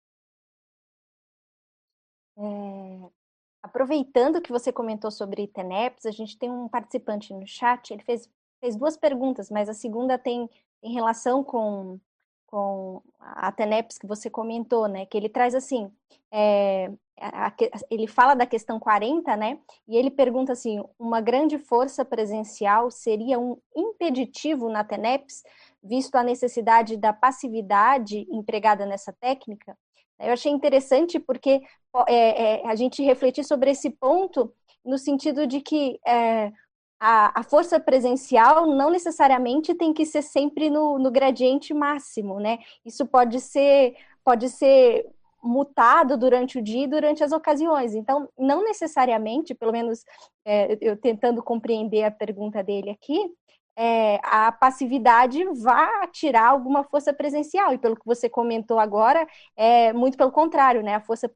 É, 2.37 3.09
aproveitando 3.61 4.41
que 4.41 4.51
você 4.51 4.71
comentou 4.71 5.11
sobre 5.11 5.47
TENEPS, 5.47 6.05
a 6.05 6.11
gente 6.11 6.37
tem 6.37 6.49
um 6.49 6.67
participante 6.67 7.33
no 7.33 7.45
chat, 7.47 7.91
ele 7.91 8.03
fez, 8.03 8.29
fez 8.59 8.75
duas 8.75 8.97
perguntas, 8.97 9.49
mas 9.49 9.69
a 9.69 9.73
segunda 9.73 10.17
tem 10.17 10.49
em 10.83 10.93
relação 10.93 11.43
com 11.43 11.99
com 12.47 13.01
a 13.19 13.51
TENEPS 13.51 13.97
que 13.97 14.07
você 14.07 14.29
comentou, 14.29 14.87
né? 14.87 15.05
Que 15.05 15.17
ele 15.17 15.29
traz 15.29 15.53
assim, 15.53 15.91
é, 16.31 16.89
a, 17.19 17.47
a, 17.47 17.53
ele 17.91 18.07
fala 18.07 18.33
da 18.33 18.45
questão 18.45 18.79
40, 18.79 19.35
né? 19.35 19.59
E 19.87 19.97
ele 19.97 20.09
pergunta 20.09 20.53
assim: 20.53 20.81
uma 20.97 21.21
grande 21.21 21.57
força 21.57 22.05
presencial 22.05 22.89
seria 22.89 23.37
um 23.37 23.57
impeditivo 23.75 24.69
na 24.69 24.83
TENEPS, 24.83 25.43
visto 25.83 26.15
a 26.15 26.23
necessidade 26.23 26.97
da 26.97 27.13
passividade 27.13 28.25
empregada 28.31 28.85
nessa 28.85 29.11
técnica? 29.11 29.77
Eu 30.19 30.33
achei 30.33 30.51
interessante 30.51 31.19
porque 31.19 31.61
é, 32.07 32.61
é, 32.61 32.67
a 32.67 32.75
gente 32.75 33.03
refletir 33.03 33.43
sobre 33.43 33.71
esse 33.71 33.89
ponto 33.89 34.51
no 34.83 34.97
sentido 34.97 35.45
de 35.45 35.61
que 35.61 35.99
é, 36.05 36.51
a, 36.99 37.39
a, 37.39 37.43
força 37.43 37.79
presencial 37.79 38.65
não 38.65 38.89
necessariamente 38.89 39.75
tem 39.75 39.93
que 39.93 40.05
ser 40.05 40.21
sempre 40.21 40.69
no, 40.69 40.97
no 40.97 41.11
gradiente 41.11 41.73
máximo, 41.73 42.39
né? 42.39 42.59
Isso 42.85 43.05
pode 43.05 43.39
ser, 43.39 43.95
pode 44.23 44.49
ser 44.49 45.07
mutado 45.43 46.17
durante 46.17 46.57
o 46.57 46.61
dia 46.61 46.85
e 46.85 46.87
durante 46.87 47.23
as 47.23 47.31
ocasiões. 47.31 47.93
Então, 47.93 48.27
não 48.37 48.63
necessariamente, 48.63 49.53
pelo 49.53 49.71
menos 49.71 50.03
é, 50.45 50.77
eu 50.81 50.97
tentando 50.97 51.43
compreender 51.43 52.03
a 52.03 52.11
pergunta 52.11 52.63
dele 52.63 52.89
aqui, 52.89 53.31
é, 53.79 54.19
a 54.23 54.51
passividade 54.51 55.43
vai 55.61 56.07
tirar 56.07 56.47
alguma 56.47 56.83
força 56.83 57.13
presencial. 57.13 57.73
E 57.73 57.77
pelo 57.77 57.95
que 57.95 58.05
você 58.05 58.27
comentou 58.27 58.79
agora, 58.79 59.27
é 59.55 59.93
muito 59.93 60.17
pelo 60.17 60.31
contrário, 60.31 60.81
né? 60.81 60.95
A 60.95 61.01
força 61.01 61.31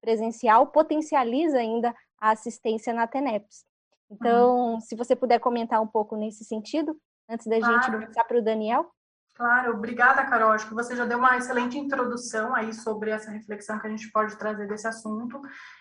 presencial 0.00 0.68
potencializa 0.68 1.58
ainda 1.58 1.94
a 2.18 2.30
assistência 2.30 2.94
na 2.94 3.06
TENEPS. 3.06 3.66
Então, 4.10 4.74
uhum. 4.74 4.80
se 4.80 4.96
você 4.96 5.14
puder 5.14 5.38
comentar 5.38 5.82
um 5.82 5.86
pouco 5.86 6.16
nesse 6.16 6.44
sentido, 6.44 6.96
antes 7.28 7.46
da 7.46 7.58
claro. 7.58 7.74
gente 7.74 8.06
passar 8.06 8.24
para 8.24 8.38
o 8.38 8.42
Daniel. 8.42 8.90
Claro, 9.34 9.72
obrigada, 9.72 10.26
Carol. 10.26 10.52
Acho 10.52 10.68
que 10.68 10.74
você 10.74 10.94
já 10.94 11.06
deu 11.06 11.18
uma 11.18 11.36
excelente 11.38 11.78
introdução 11.78 12.54
aí 12.54 12.72
sobre 12.72 13.10
essa 13.10 13.30
reflexão 13.30 13.78
que 13.78 13.86
a 13.86 13.90
gente 13.90 14.10
pode 14.12 14.36
trazer 14.36 14.68
desse 14.68 14.86
assunto. 14.86 15.40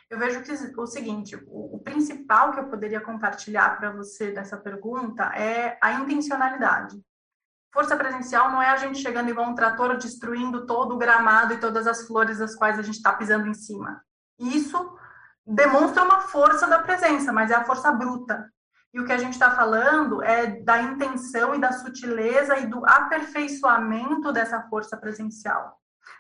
Eu 0.09 0.17
vejo 0.17 0.41
que 0.41 0.51
o 0.79 0.87
seguinte, 0.87 1.35
o, 1.47 1.75
o 1.75 1.79
principal 1.79 2.53
que 2.53 2.59
eu 2.59 2.69
poderia 2.69 3.01
compartilhar 3.01 3.77
para 3.77 3.91
você 3.91 4.31
dessa 4.31 4.57
pergunta 4.57 5.25
é 5.35 5.77
a 5.81 5.93
intencionalidade. 5.93 6.97
Força 7.73 7.95
presencial 7.95 8.51
não 8.51 8.61
é 8.61 8.69
a 8.69 8.77
gente 8.77 8.99
chegando 8.99 9.29
igual 9.29 9.49
um 9.49 9.55
trator 9.55 9.97
destruindo 9.97 10.65
todo 10.65 10.95
o 10.95 10.97
gramado 10.97 11.53
e 11.53 11.59
todas 11.59 11.87
as 11.87 12.05
flores 12.07 12.39
das 12.39 12.55
quais 12.55 12.79
a 12.79 12.81
gente 12.81 12.97
está 12.97 13.13
pisando 13.13 13.47
em 13.47 13.53
cima. 13.53 14.01
Isso 14.39 14.97
demonstra 15.45 16.03
uma 16.03 16.21
força 16.21 16.67
da 16.67 16.79
presença, 16.79 17.31
mas 17.31 17.51
é 17.51 17.55
a 17.55 17.63
força 17.63 17.91
bruta. 17.91 18.49
E 18.93 18.99
o 18.99 19.05
que 19.05 19.13
a 19.13 19.17
gente 19.17 19.33
está 19.33 19.51
falando 19.51 20.21
é 20.21 20.59
da 20.61 20.81
intenção 20.81 21.55
e 21.55 21.59
da 21.59 21.71
sutileza 21.71 22.57
e 22.57 22.67
do 22.67 22.85
aperfeiçoamento 22.85 24.31
dessa 24.33 24.61
força 24.63 24.97
presencial. 24.97 25.79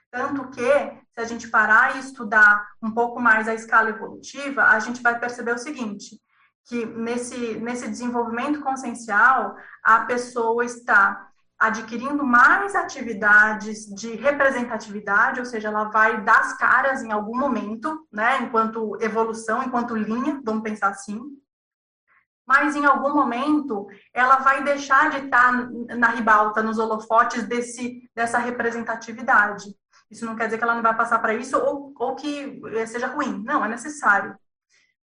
Tanto 0.09 0.49
que, 0.49 0.71
se 1.11 1.19
a 1.19 1.23
gente 1.25 1.49
parar 1.49 1.95
e 1.95 1.99
estudar 1.99 2.67
um 2.81 2.91
pouco 2.91 3.19
mais 3.19 3.47
a 3.47 3.53
escala 3.53 3.89
evolutiva, 3.89 4.63
a 4.63 4.79
gente 4.79 5.01
vai 5.01 5.17
perceber 5.19 5.53
o 5.53 5.57
seguinte, 5.57 6.19
que 6.65 6.85
nesse, 6.85 7.55
nesse 7.55 7.89
desenvolvimento 7.89 8.61
consciencial, 8.61 9.55
a 9.83 10.01
pessoa 10.01 10.63
está 10.65 11.29
adquirindo 11.57 12.25
mais 12.25 12.75
atividades 12.75 13.85
de 13.85 14.15
representatividade, 14.15 15.39
ou 15.39 15.45
seja, 15.45 15.67
ela 15.67 15.85
vai 15.85 16.23
dar 16.23 16.39
as 16.39 16.57
caras 16.57 17.03
em 17.03 17.11
algum 17.11 17.37
momento, 17.37 18.07
né, 18.11 18.41
enquanto 18.41 18.97
evolução, 18.99 19.61
enquanto 19.61 19.95
linha, 19.95 20.41
vamos 20.43 20.63
pensar 20.63 20.89
assim. 20.89 21.21
Mas 22.45 22.75
em 22.75 22.85
algum 22.85 23.13
momento 23.13 23.87
ela 24.13 24.37
vai 24.37 24.63
deixar 24.63 25.09
de 25.09 25.25
estar 25.25 25.51
na 25.97 26.07
ribalta, 26.07 26.61
nos 26.61 26.79
holofotes 26.79 27.43
desse, 27.43 28.09
dessa 28.15 28.37
representatividade. 28.37 29.65
Isso 30.09 30.25
não 30.25 30.35
quer 30.35 30.45
dizer 30.45 30.57
que 30.57 30.63
ela 30.63 30.75
não 30.75 30.81
vai 30.81 30.95
passar 30.95 31.19
para 31.19 31.33
isso 31.33 31.57
ou, 31.57 31.93
ou 31.97 32.15
que 32.15 32.59
seja 32.87 33.07
ruim. 33.07 33.41
Não, 33.45 33.63
é 33.63 33.69
necessário. 33.69 34.35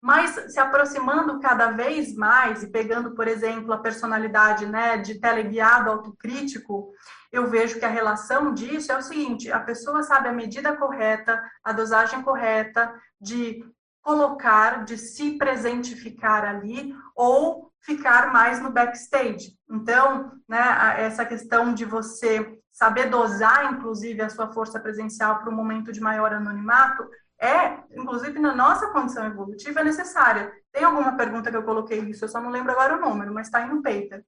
Mas 0.01 0.53
se 0.53 0.59
aproximando 0.59 1.39
cada 1.39 1.71
vez 1.71 2.13
mais 2.15 2.61
e 2.61 2.71
pegando, 2.71 3.15
por 3.15 3.27
exemplo, 3.27 3.73
a 3.73 3.79
personalidade 3.79 4.65
né, 4.65 4.97
de 4.97 5.19
teleguiado 5.19 5.89
autocrítico, 5.89 6.91
eu 7.31 7.47
vejo 7.47 7.79
que 7.79 7.85
a 7.85 7.89
relação 7.89 8.53
disso 8.53 8.91
é 8.91 8.97
o 8.97 9.01
seguinte: 9.01 9.51
a 9.51 9.59
pessoa 9.59 10.03
sabe 10.03 10.29
a 10.29 10.33
medida 10.33 10.75
correta, 10.77 11.41
a 11.63 11.71
dosagem 11.71 12.21
correta 12.21 12.93
de 13.19 13.63
colocar, 14.07 14.85
de 14.85 14.97
se 14.97 15.37
presentificar 15.37 16.45
ali 16.45 16.95
ou 17.13 17.69
ficar 17.81 18.31
mais 18.31 18.57
no 18.61 18.71
backstage. 18.71 19.59
Então, 19.69 20.31
né, 20.47 20.95
essa 20.99 21.25
questão 21.25 21.73
de 21.73 21.83
você 21.83 22.57
saber 22.71 23.09
dosar, 23.09 23.73
inclusive, 23.73 24.21
a 24.21 24.29
sua 24.29 24.49
força 24.53 24.79
presencial 24.79 25.39
para 25.39 25.49
um 25.49 25.55
momento 25.55 25.91
de 25.91 25.99
maior 25.99 26.31
anonimato, 26.31 27.05
é, 27.37 27.79
inclusive 27.91 28.39
na 28.39 28.55
nossa 28.55 28.87
condição 28.91 29.25
evolutiva, 29.25 29.83
necessária. 29.83 30.53
Tem 30.71 30.85
alguma 30.85 31.17
pergunta 31.17 31.51
que 31.51 31.57
eu 31.57 31.63
coloquei 31.63 31.99
isso, 31.99 32.23
eu 32.23 32.29
só 32.29 32.39
não 32.39 32.49
lembro 32.49 32.71
agora 32.71 32.95
o 32.95 33.01
número, 33.01 33.33
mas 33.33 33.47
está 33.47 33.57
aí 33.57 33.67
no 33.67 33.81
paper. 33.81 34.23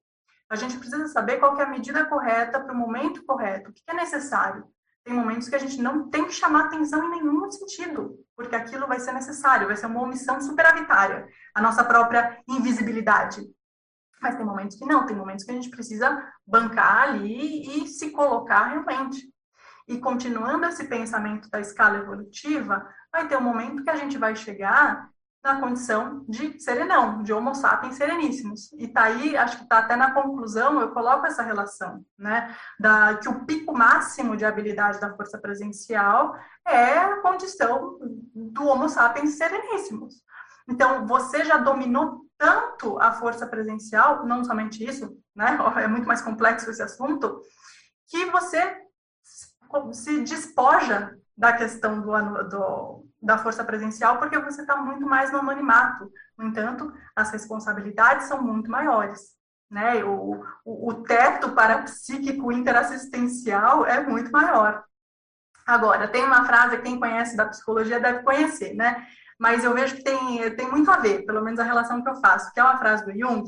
A 0.50 0.56
gente 0.56 0.76
precisa 0.76 1.08
saber 1.08 1.38
qual 1.38 1.58
é 1.58 1.64
a 1.64 1.70
medida 1.70 2.04
correta 2.04 2.60
para 2.60 2.74
o 2.74 2.76
momento 2.76 3.24
correto, 3.24 3.70
o 3.70 3.72
que 3.72 3.80
é 3.86 3.94
necessário. 3.94 4.62
Tem 5.04 5.14
momentos 5.14 5.48
que 5.48 5.54
a 5.54 5.58
gente 5.58 5.80
não 5.80 6.08
tem 6.10 6.26
que 6.26 6.32
chamar 6.32 6.66
atenção 6.66 7.02
em 7.04 7.22
nenhum 7.22 7.50
sentido, 7.50 8.18
porque 8.36 8.54
aquilo 8.54 8.86
vai 8.86 9.00
ser 9.00 9.12
necessário, 9.12 9.66
vai 9.66 9.76
ser 9.76 9.86
uma 9.86 10.02
omissão 10.02 10.40
superavitária, 10.40 11.26
a 11.54 11.62
nossa 11.62 11.82
própria 11.82 12.38
invisibilidade. 12.48 13.42
Mas 14.20 14.36
tem 14.36 14.44
momentos 14.44 14.76
que 14.76 14.84
não, 14.84 15.06
tem 15.06 15.16
momentos 15.16 15.44
que 15.44 15.50
a 15.50 15.54
gente 15.54 15.70
precisa 15.70 16.22
bancar 16.46 17.08
ali 17.08 17.84
e 17.84 17.88
se 17.88 18.10
colocar 18.10 18.66
realmente. 18.66 19.32
e 19.88 19.98
continuando 19.98 20.66
esse 20.66 20.84
pensamento 20.84 21.50
da 21.50 21.58
escala 21.58 21.98
evolutiva, 21.98 22.86
vai 23.10 23.26
ter 23.26 23.36
um 23.36 23.40
momento 23.40 23.82
que 23.82 23.90
a 23.90 23.96
gente 23.96 24.16
vai 24.18 24.36
chegar 24.36 25.10
na 25.42 25.58
condição 25.58 26.24
de 26.28 26.60
serenão, 26.60 27.22
de 27.22 27.32
homo 27.32 27.54
sapiens 27.54 27.96
sereníssimos. 27.96 28.70
E 28.74 28.86
tá 28.86 29.04
aí, 29.04 29.36
acho 29.36 29.58
que 29.58 29.68
tá 29.68 29.78
até 29.78 29.96
na 29.96 30.12
conclusão, 30.12 30.80
eu 30.80 30.90
coloco 30.92 31.26
essa 31.26 31.42
relação, 31.42 32.04
né, 32.18 32.54
da 32.78 33.16
que 33.16 33.28
o 33.28 33.44
pico 33.46 33.72
máximo 33.72 34.36
de 34.36 34.44
habilidade 34.44 35.00
da 35.00 35.14
força 35.14 35.38
presencial 35.38 36.36
é 36.66 36.98
a 36.98 37.20
condição 37.20 37.98
do 38.34 38.66
homo 38.66 38.88
sapiens 38.88 39.36
sereníssimos. 39.36 40.22
Então, 40.68 41.06
você 41.06 41.44
já 41.44 41.56
dominou 41.56 42.26
tanto 42.36 42.98
a 43.00 43.12
força 43.12 43.46
presencial, 43.46 44.26
não 44.26 44.44
somente 44.44 44.84
isso, 44.84 45.16
né, 45.34 45.58
é 45.82 45.88
muito 45.88 46.06
mais 46.06 46.20
complexo 46.20 46.70
esse 46.70 46.82
assunto, 46.82 47.40
que 48.08 48.26
você 48.26 48.76
se 49.92 50.22
despoja 50.22 51.16
da 51.36 51.52
questão 51.52 52.00
do, 52.02 52.48
do 52.48 53.09
da 53.22 53.38
força 53.38 53.64
presencial, 53.64 54.18
porque 54.18 54.38
você 54.38 54.62
está 54.62 54.76
muito 54.76 55.06
mais 55.06 55.30
no 55.30 55.38
anonimato. 55.38 56.10
No 56.38 56.46
entanto, 56.46 56.92
as 57.14 57.30
responsabilidades 57.30 58.26
são 58.26 58.42
muito 58.42 58.70
maiores. 58.70 59.38
Né? 59.70 60.02
O, 60.04 60.42
o, 60.64 60.88
o 60.88 60.94
teto 61.02 61.52
parapsíquico 61.52 62.50
interassistencial 62.50 63.86
é 63.86 64.02
muito 64.02 64.30
maior. 64.32 64.84
Agora, 65.66 66.08
tem 66.08 66.24
uma 66.24 66.44
frase 66.44 66.76
que 66.78 66.82
quem 66.82 66.98
conhece 66.98 67.36
da 67.36 67.46
psicologia 67.46 68.00
deve 68.00 68.22
conhecer, 68.22 68.74
né? 68.74 69.06
Mas 69.38 69.62
eu 69.64 69.72
vejo 69.72 69.96
que 69.96 70.02
tem, 70.02 70.54
tem 70.56 70.68
muito 70.68 70.90
a 70.90 70.96
ver, 70.96 71.24
pelo 71.24 71.42
menos 71.42 71.60
a 71.60 71.64
relação 71.64 72.02
que 72.02 72.10
eu 72.10 72.16
faço, 72.16 72.52
que 72.52 72.60
é 72.60 72.62
uma 72.62 72.76
frase 72.78 73.04
do 73.04 73.18
Jung, 73.18 73.44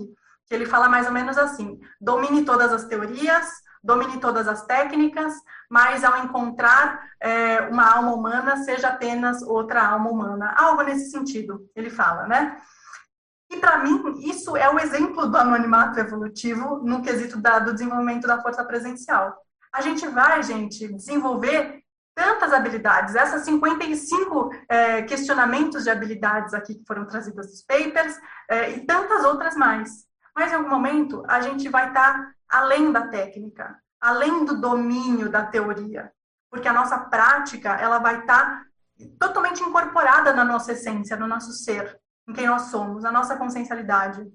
que 0.46 0.54
ele 0.54 0.64
fala 0.64 0.88
mais 0.88 1.06
ou 1.06 1.12
menos 1.12 1.36
assim: 1.36 1.80
domine 2.00 2.44
todas 2.44 2.72
as 2.72 2.84
teorias, 2.84 3.50
domine 3.82 4.20
todas 4.20 4.46
as 4.46 4.64
técnicas, 4.64 5.34
mas 5.68 6.04
ao 6.04 6.24
encontrar 6.24 7.10
é, 7.20 7.62
uma 7.62 7.90
alma 7.90 8.14
humana, 8.14 8.58
seja 8.58 8.88
apenas 8.88 9.42
outra 9.42 9.86
alma 9.86 10.10
humana. 10.10 10.54
Algo 10.56 10.82
nesse 10.82 11.10
sentido, 11.10 11.68
ele 11.74 11.90
fala, 11.90 12.26
né? 12.26 12.60
E 13.50 13.56
para 13.58 13.78
mim, 13.78 14.02
isso 14.20 14.56
é 14.56 14.70
o 14.70 14.78
exemplo 14.78 15.26
do 15.26 15.36
anonimato 15.36 15.98
evolutivo 15.98 16.78
no 16.82 17.02
quesito 17.02 17.38
da, 17.38 17.58
do 17.58 17.72
desenvolvimento 17.72 18.26
da 18.26 18.40
força 18.40 18.64
presencial. 18.64 19.36
A 19.72 19.82
gente 19.82 20.06
vai, 20.08 20.42
gente, 20.42 20.88
desenvolver 20.88 21.82
tantas 22.14 22.52
habilidades, 22.52 23.14
essas 23.14 23.42
55 23.42 24.50
é, 24.68 25.02
questionamentos 25.02 25.84
de 25.84 25.90
habilidades 25.90 26.54
aqui 26.54 26.74
que 26.74 26.84
foram 26.86 27.06
trazidas 27.06 27.46
dos 27.46 27.62
papers, 27.62 28.18
é, 28.48 28.70
e 28.72 28.86
tantas 28.86 29.24
outras 29.24 29.56
mais. 29.56 30.06
Mas 30.34 30.52
em 30.52 30.54
algum 30.54 30.68
momento 30.68 31.22
a 31.28 31.40
gente 31.40 31.68
vai 31.68 31.88
estar 31.88 32.12
tá 32.12 32.34
além 32.52 32.92
da 32.92 33.08
técnica, 33.08 33.80
além 33.98 34.44
do 34.44 34.60
domínio 34.60 35.30
da 35.30 35.46
teoria, 35.46 36.12
porque 36.50 36.68
a 36.68 36.72
nossa 36.72 36.98
prática 36.98 37.70
ela 37.76 37.98
vai 37.98 38.20
estar 38.20 38.44
tá 38.44 38.66
totalmente 39.18 39.62
incorporada 39.62 40.34
na 40.34 40.44
nossa 40.44 40.72
essência, 40.72 41.16
no 41.16 41.26
nosso 41.26 41.50
ser, 41.52 41.98
em 42.28 42.34
quem 42.34 42.46
nós 42.46 42.62
somos, 42.62 43.02
na 43.02 43.10
nossa 43.10 43.36
consciencialidade. 43.36 44.30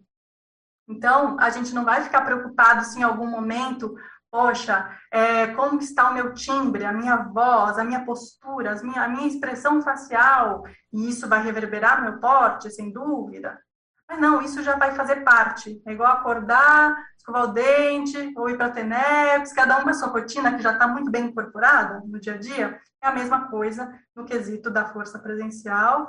Então, 0.90 1.38
a 1.40 1.52
gente 1.52 1.76
não 1.76 1.86
vai 1.86 2.02
ficar 2.04 2.22
preocupado 2.22 2.84
se 2.86 3.00
em 3.00 3.04
algum 3.04 3.28
momento, 3.28 3.96
poxa, 4.32 4.90
é, 5.12 5.48
como 5.48 5.80
está 5.80 6.10
o 6.10 6.14
meu 6.14 6.34
timbre, 6.34 6.86
a 6.86 6.94
minha 6.94 7.18
voz, 7.18 7.78
a 7.78 7.84
minha 7.84 8.04
postura, 8.04 8.72
a 8.72 8.84
minha, 8.84 9.04
a 9.04 9.08
minha 9.08 9.28
expressão 9.28 9.82
facial, 9.82 10.64
e 10.92 11.08
isso 11.08 11.28
vai 11.28 11.44
reverberar 11.44 12.02
no 12.02 12.12
meu 12.12 12.20
porte, 12.20 12.72
sem 12.72 12.92
dúvida. 12.92 13.62
Mas 14.10 14.20
não, 14.20 14.42
isso 14.42 14.64
já 14.64 14.78
vai 14.78 14.96
fazer 14.96 15.18
parte. 15.18 15.82
É 15.86 15.92
igual 15.92 16.12
acordar, 16.12 16.96
escovar 17.18 17.44
o 17.44 17.54
dente, 17.54 18.34
ou 18.38 18.50
ir 18.50 18.56
para 18.56 18.72
TENEPS, 18.72 19.52
cada 19.52 19.80
um 19.80 19.84
com 19.84 19.90
a 19.90 19.94
sua 19.94 20.08
rotina 20.08 20.56
que 20.56 20.64
já 20.64 20.74
está 20.74 20.88
muito 20.88 21.12
bem 21.12 21.26
incorporada 21.26 22.02
no 22.06 22.20
dia 22.20 22.36
a 22.36 22.38
dia. 22.38 22.80
É 23.02 23.08
a 23.08 23.12
mesma 23.12 23.50
coisa 23.50 23.94
no 24.16 24.26
quesito 24.26 24.72
da 24.72 24.86
força 24.86 25.20
presencial, 25.20 26.08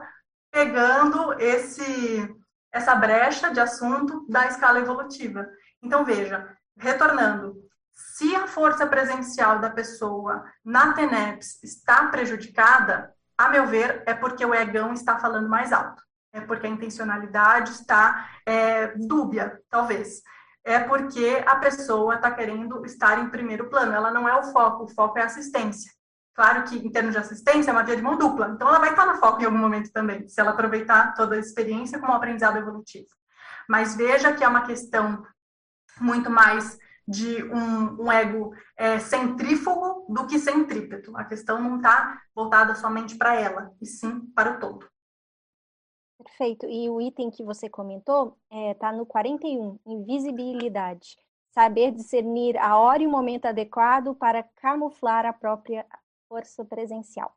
pegando 0.50 1.34
esse 1.40 2.34
essa 2.70 2.94
brecha 2.94 3.50
de 3.50 3.58
assunto 3.58 4.26
da 4.28 4.46
escala 4.46 4.78
evolutiva. 4.78 5.48
Então, 5.82 6.04
veja, 6.04 6.54
retornando, 6.76 7.56
se 7.90 8.36
a 8.36 8.46
força 8.46 8.86
presencial 8.86 9.58
da 9.58 9.70
pessoa 9.70 10.44
na 10.62 10.92
TENEPS 10.92 11.62
está 11.64 12.08
prejudicada, 12.08 13.12
a 13.38 13.48
meu 13.48 13.66
ver, 13.66 14.02
é 14.06 14.12
porque 14.12 14.44
o 14.44 14.54
egão 14.54 14.92
está 14.92 15.18
falando 15.18 15.48
mais 15.48 15.72
alto 15.72 16.07
é 16.32 16.40
porque 16.40 16.66
a 16.66 16.70
intencionalidade 16.70 17.72
está 17.72 18.28
é, 18.46 18.88
dúbia, 18.96 19.60
talvez. 19.70 20.22
É 20.64 20.78
porque 20.78 21.42
a 21.46 21.56
pessoa 21.56 22.16
está 22.16 22.30
querendo 22.30 22.84
estar 22.84 23.18
em 23.18 23.30
primeiro 23.30 23.70
plano, 23.70 23.92
ela 23.92 24.10
não 24.10 24.28
é 24.28 24.36
o 24.38 24.44
foco, 24.52 24.84
o 24.84 24.88
foco 24.88 25.18
é 25.18 25.22
assistência. 25.22 25.90
Claro 26.34 26.64
que, 26.64 26.76
em 26.76 26.90
termos 26.90 27.12
de 27.12 27.18
assistência, 27.18 27.70
é 27.70 27.72
uma 27.72 27.82
via 27.82 27.96
de 27.96 28.02
mão 28.02 28.16
dupla, 28.16 28.50
então 28.54 28.68
ela 28.68 28.78
vai 28.78 28.90
estar 28.90 29.06
no 29.06 29.16
foco 29.16 29.40
em 29.40 29.44
algum 29.44 29.58
momento 29.58 29.90
também, 29.90 30.28
se 30.28 30.40
ela 30.40 30.50
aproveitar 30.50 31.14
toda 31.14 31.34
a 31.34 31.38
experiência 31.38 31.98
como 31.98 32.12
aprendizado 32.12 32.58
evolutivo. 32.58 33.08
Mas 33.68 33.96
veja 33.96 34.32
que 34.32 34.44
é 34.44 34.48
uma 34.48 34.66
questão 34.66 35.24
muito 36.00 36.30
mais 36.30 36.78
de 37.06 37.42
um, 37.44 38.04
um 38.04 38.12
ego 38.12 38.54
é, 38.76 38.98
centrífugo 38.98 40.06
do 40.08 40.26
que 40.26 40.38
centrípeto. 40.38 41.16
A 41.16 41.24
questão 41.24 41.60
não 41.60 41.76
está 41.76 42.20
voltada 42.34 42.74
somente 42.74 43.16
para 43.16 43.34
ela, 43.34 43.72
e 43.80 43.86
sim 43.86 44.20
para 44.34 44.52
o 44.52 44.58
todo. 44.60 44.86
Perfeito. 46.18 46.66
E 46.66 46.90
o 46.90 47.00
item 47.00 47.30
que 47.30 47.44
você 47.44 47.68
comentou 47.68 48.36
está 48.50 48.56
é, 48.56 48.74
tá 48.74 48.92
no 48.92 49.06
41, 49.06 49.78
invisibilidade. 49.86 51.16
Saber 51.50 51.92
discernir 51.92 52.56
a 52.58 52.76
hora 52.76 53.02
e 53.02 53.06
o 53.06 53.10
momento 53.10 53.46
adequado 53.46 54.14
para 54.14 54.42
camuflar 54.56 55.24
a 55.24 55.32
própria 55.32 55.86
força 56.28 56.64
presencial. 56.64 57.34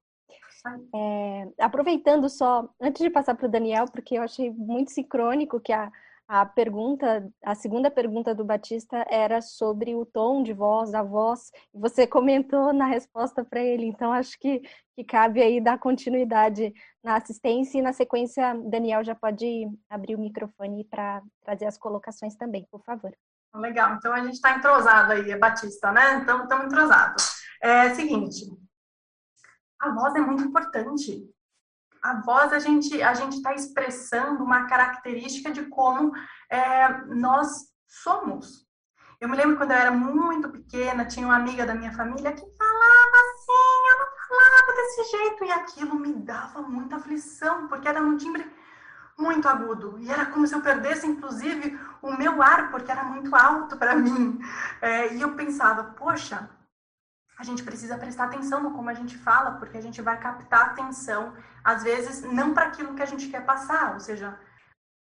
É, 0.93 1.47
aproveitando 1.59 2.29
só, 2.29 2.69
antes 2.79 3.01
de 3.01 3.09
passar 3.09 3.35
para 3.35 3.47
o 3.47 3.51
Daniel, 3.51 3.85
porque 3.91 4.17
eu 4.17 4.23
achei 4.23 4.51
muito 4.51 4.91
sincrônico 4.91 5.59
que 5.59 5.73
a, 5.73 5.91
a 6.33 6.45
pergunta, 6.45 7.29
a 7.43 7.53
segunda 7.53 7.91
pergunta 7.91 8.33
do 8.33 8.45
Batista 8.45 9.05
era 9.09 9.41
sobre 9.41 9.93
o 9.95 10.05
tom 10.05 10.41
de 10.41 10.53
voz, 10.53 10.93
a 10.93 11.03
voz, 11.03 11.51
você 11.73 12.07
comentou 12.07 12.71
na 12.71 12.85
resposta 12.85 13.43
para 13.43 13.59
ele, 13.59 13.87
então 13.87 14.13
acho 14.13 14.39
que, 14.39 14.61
que 14.95 15.03
cabe 15.03 15.41
aí 15.41 15.59
dar 15.59 15.77
continuidade 15.77 16.73
na 17.03 17.17
assistência 17.17 17.79
e 17.79 17.81
na 17.81 17.91
sequência, 17.91 18.55
Daniel 18.63 19.03
já 19.03 19.13
pode 19.13 19.67
abrir 19.89 20.15
o 20.15 20.19
microfone 20.19 20.85
para 20.85 21.21
trazer 21.43 21.65
as 21.65 21.77
colocações 21.77 22.33
também, 22.37 22.65
por 22.71 22.81
favor. 22.85 23.11
Legal, 23.53 23.95
então 23.95 24.13
a 24.13 24.23
gente 24.23 24.35
está 24.35 24.55
entrosado 24.55 25.11
aí, 25.11 25.37
Batista, 25.37 25.91
né? 25.91 26.15
Então 26.15 26.43
estamos 26.43 26.67
entrosados. 26.67 27.41
É 27.61 27.93
seguinte, 27.93 28.49
a 29.81 29.89
voz 29.89 30.15
é 30.15 30.21
muito 30.21 30.45
importante 30.45 31.29
a 32.01 32.21
voz 32.21 32.51
a 32.51 32.59
gente 32.59 33.01
a 33.01 33.13
gente 33.13 33.37
está 33.37 33.53
expressando 33.53 34.43
uma 34.43 34.65
característica 34.65 35.51
de 35.51 35.65
como 35.65 36.11
é, 36.49 37.05
nós 37.07 37.71
somos. 37.87 38.65
Eu 39.19 39.29
me 39.29 39.37
lembro 39.37 39.55
quando 39.55 39.71
eu 39.71 39.77
era 39.77 39.91
muito 39.91 40.49
pequena, 40.49 41.05
tinha 41.05 41.27
uma 41.27 41.35
amiga 41.35 41.65
da 41.65 41.75
minha 41.75 41.93
família 41.93 42.31
que 42.31 42.41
falava 42.41 43.17
assim, 43.33 43.81
ela 43.93 44.07
falava 44.27 44.75
desse 44.75 45.11
jeito 45.11 45.45
e 45.45 45.51
aquilo 45.51 45.95
me 45.95 46.13
dava 46.13 46.61
muita 46.63 46.95
aflição, 46.95 47.67
porque 47.67 47.87
era 47.87 48.01
um 48.01 48.17
timbre 48.17 48.51
muito 49.19 49.47
agudo 49.47 49.99
e 49.99 50.09
era 50.09 50.25
como 50.25 50.47
se 50.47 50.55
eu 50.55 50.61
perdesse, 50.61 51.05
inclusive, 51.05 51.79
o 52.01 52.11
meu 52.13 52.41
ar, 52.41 52.71
porque 52.71 52.91
era 52.91 53.03
muito 53.03 53.35
alto 53.35 53.77
para 53.77 53.95
mim. 53.95 54.39
É, 54.81 55.13
e 55.13 55.21
eu 55.21 55.35
pensava, 55.35 55.83
poxa, 55.83 56.49
a 57.41 57.43
gente 57.43 57.63
precisa 57.63 57.97
prestar 57.97 58.25
atenção 58.25 58.61
no 58.61 58.71
como 58.71 58.89
a 58.89 58.93
gente 58.93 59.17
fala, 59.17 59.51
porque 59.53 59.77
a 59.77 59.81
gente 59.81 60.01
vai 60.01 60.17
captar 60.19 60.67
atenção, 60.67 61.33
às 61.63 61.83
vezes, 61.83 62.21
não 62.21 62.53
para 62.53 62.65
aquilo 62.65 62.93
que 62.93 63.01
a 63.01 63.05
gente 63.05 63.29
quer 63.29 63.43
passar, 63.43 63.93
ou 63.93 63.99
seja, 63.99 64.39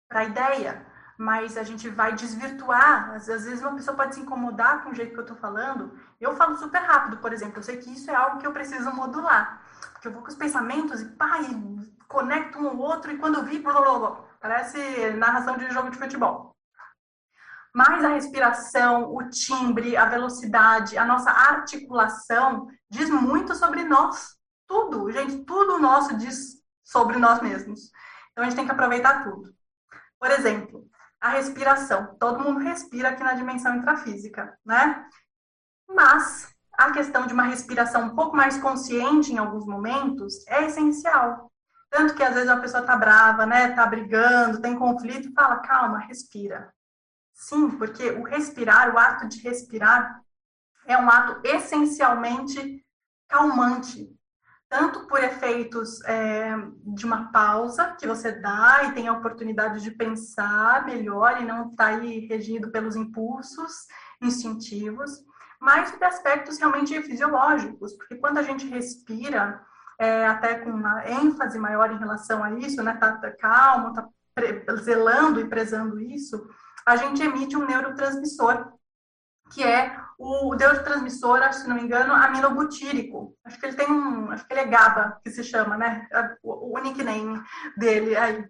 para 0.07 0.21
a 0.21 0.23
ideia, 0.23 0.85
mas 1.17 1.57
a 1.57 1.63
gente 1.63 1.89
vai 1.89 2.13
desvirtuar. 2.13 3.11
Às 3.11 3.27
vezes, 3.27 3.61
uma 3.61 3.75
pessoa 3.75 3.97
pode 3.97 4.15
se 4.15 4.21
incomodar 4.21 4.83
com 4.83 4.91
o 4.91 4.95
jeito 4.95 5.13
que 5.13 5.19
eu 5.19 5.23
estou 5.23 5.37
falando. 5.37 5.99
Eu 6.19 6.35
falo 6.35 6.55
super 6.55 6.81
rápido, 6.81 7.17
por 7.17 7.33
exemplo, 7.33 7.59
eu 7.59 7.63
sei 7.63 7.77
que 7.77 7.91
isso 7.91 8.09
é 8.09 8.15
algo 8.15 8.39
que 8.39 8.47
eu 8.47 8.53
preciso 8.53 8.91
modular, 8.93 9.61
porque 9.91 10.07
eu 10.07 10.11
vou 10.13 10.21
com 10.21 10.29
os 10.29 10.35
pensamentos 10.35 11.01
e 11.01 11.05
pá, 11.05 11.41
e 11.41 11.91
conecto 12.07 12.59
um 12.59 12.67
ao 12.69 12.77
outro, 12.77 13.11
e 13.11 13.17
quando 13.17 13.35
eu 13.35 13.43
vi, 13.43 13.59
blá, 13.59 13.73
blá, 13.73 13.99
blá, 13.99 14.21
parece 14.39 15.11
narração 15.11 15.57
de 15.57 15.69
jogo 15.69 15.89
de 15.89 15.97
futebol 15.97 16.50
mas 17.73 18.03
a 18.03 18.09
respiração, 18.09 19.15
o 19.15 19.29
timbre, 19.29 19.95
a 19.95 20.05
velocidade, 20.05 20.97
a 20.97 21.05
nossa 21.05 21.31
articulação 21.31 22.67
diz 22.89 23.09
muito 23.09 23.55
sobre 23.55 23.83
nós. 23.83 24.35
Tudo, 24.67 25.09
gente, 25.11 25.45
tudo 25.45 25.79
nosso 25.79 26.17
diz 26.17 26.61
sobre 26.83 27.17
nós 27.17 27.41
mesmos. 27.41 27.91
Então 28.31 28.43
a 28.43 28.47
gente 28.47 28.55
tem 28.55 28.65
que 28.65 28.71
aproveitar 28.71 29.23
tudo. 29.23 29.53
Por 30.19 30.29
exemplo, 30.29 30.85
a 31.19 31.29
respiração. 31.29 32.15
Todo 32.19 32.43
mundo 32.43 32.59
respira 32.59 33.09
aqui 33.09 33.23
na 33.23 33.33
dimensão 33.33 33.75
intrafísica, 33.75 34.57
né? 34.65 35.05
Mas 35.87 36.53
a 36.73 36.91
questão 36.91 37.27
de 37.27 37.33
uma 37.33 37.43
respiração 37.43 38.03
um 38.03 38.15
pouco 38.15 38.35
mais 38.35 38.57
consciente 38.57 39.31
em 39.31 39.37
alguns 39.37 39.65
momentos 39.65 40.45
é 40.47 40.65
essencial. 40.65 41.51
Tanto 41.89 42.15
que 42.15 42.23
às 42.23 42.33
vezes 42.33 42.49
a 42.49 42.57
pessoa 42.57 42.83
tá 42.83 42.95
brava, 42.95 43.45
né? 43.45 43.71
Tá 43.71 43.85
brigando, 43.85 44.61
tem 44.61 44.77
conflito, 44.77 45.33
fala, 45.33 45.59
calma, 45.59 45.99
respira. 45.99 46.73
Sim, 47.33 47.71
porque 47.71 48.11
o 48.11 48.23
respirar, 48.23 48.93
o 48.93 48.99
ato 48.99 49.27
de 49.27 49.39
respirar, 49.39 50.21
é 50.85 50.97
um 50.97 51.09
ato 51.09 51.41
essencialmente 51.45 52.85
calmante, 53.27 54.09
tanto 54.69 55.07
por 55.07 55.23
efeitos 55.23 56.01
é, 56.03 56.53
de 56.85 57.05
uma 57.05 57.31
pausa 57.31 57.95
que 57.99 58.07
você 58.07 58.31
dá 58.31 58.83
e 58.83 58.93
tem 58.93 59.07
a 59.07 59.13
oportunidade 59.13 59.81
de 59.81 59.91
pensar 59.91 60.85
melhor 60.85 61.41
e 61.41 61.45
não 61.45 61.69
estar 61.69 61.97
tá 61.97 61.97
regido 61.97 62.71
pelos 62.71 62.95
impulsos 62.95 63.87
instintivos, 64.21 65.11
mas 65.59 65.95
de 65.97 66.03
aspectos 66.03 66.57
realmente 66.57 67.01
fisiológicos, 67.03 67.93
porque 67.93 68.15
quando 68.15 68.37
a 68.37 68.43
gente 68.43 68.67
respira, 68.67 69.61
é, 69.99 70.25
até 70.25 70.55
com 70.55 70.71
uma 70.71 71.07
ênfase 71.07 71.59
maior 71.59 71.91
em 71.91 71.99
relação 71.99 72.43
a 72.43 72.51
isso, 72.53 72.81
né, 72.81 72.95
tá, 72.95 73.17
tá 73.17 73.31
calmo, 73.31 73.93
tá 73.93 74.07
zelando 74.77 75.39
e 75.39 75.47
prezando 75.47 75.99
isso, 75.99 76.47
a 76.91 76.97
gente 76.97 77.23
emite 77.23 77.55
um 77.55 77.65
neurotransmissor, 77.65 78.73
que 79.53 79.63
é 79.63 79.97
o 80.17 80.53
neurotransmissor, 80.55 81.53
se 81.53 81.67
não 81.67 81.75
me 81.75 81.83
engano, 81.83 82.13
aminobutírico. 82.13 83.35
Acho 83.43 83.59
que 83.59 83.65
ele 83.65 83.75
tem 83.75 83.91
um, 83.91 84.31
acho 84.31 84.45
que 84.45 84.53
ele 84.53 84.61
é 84.61 84.67
GABA, 84.67 85.19
que 85.23 85.31
se 85.31 85.43
chama, 85.43 85.77
né? 85.77 86.07
O, 86.43 86.77
o 86.77 86.79
nickname 86.79 87.41
dele 87.77 88.15
aí. 88.15 88.45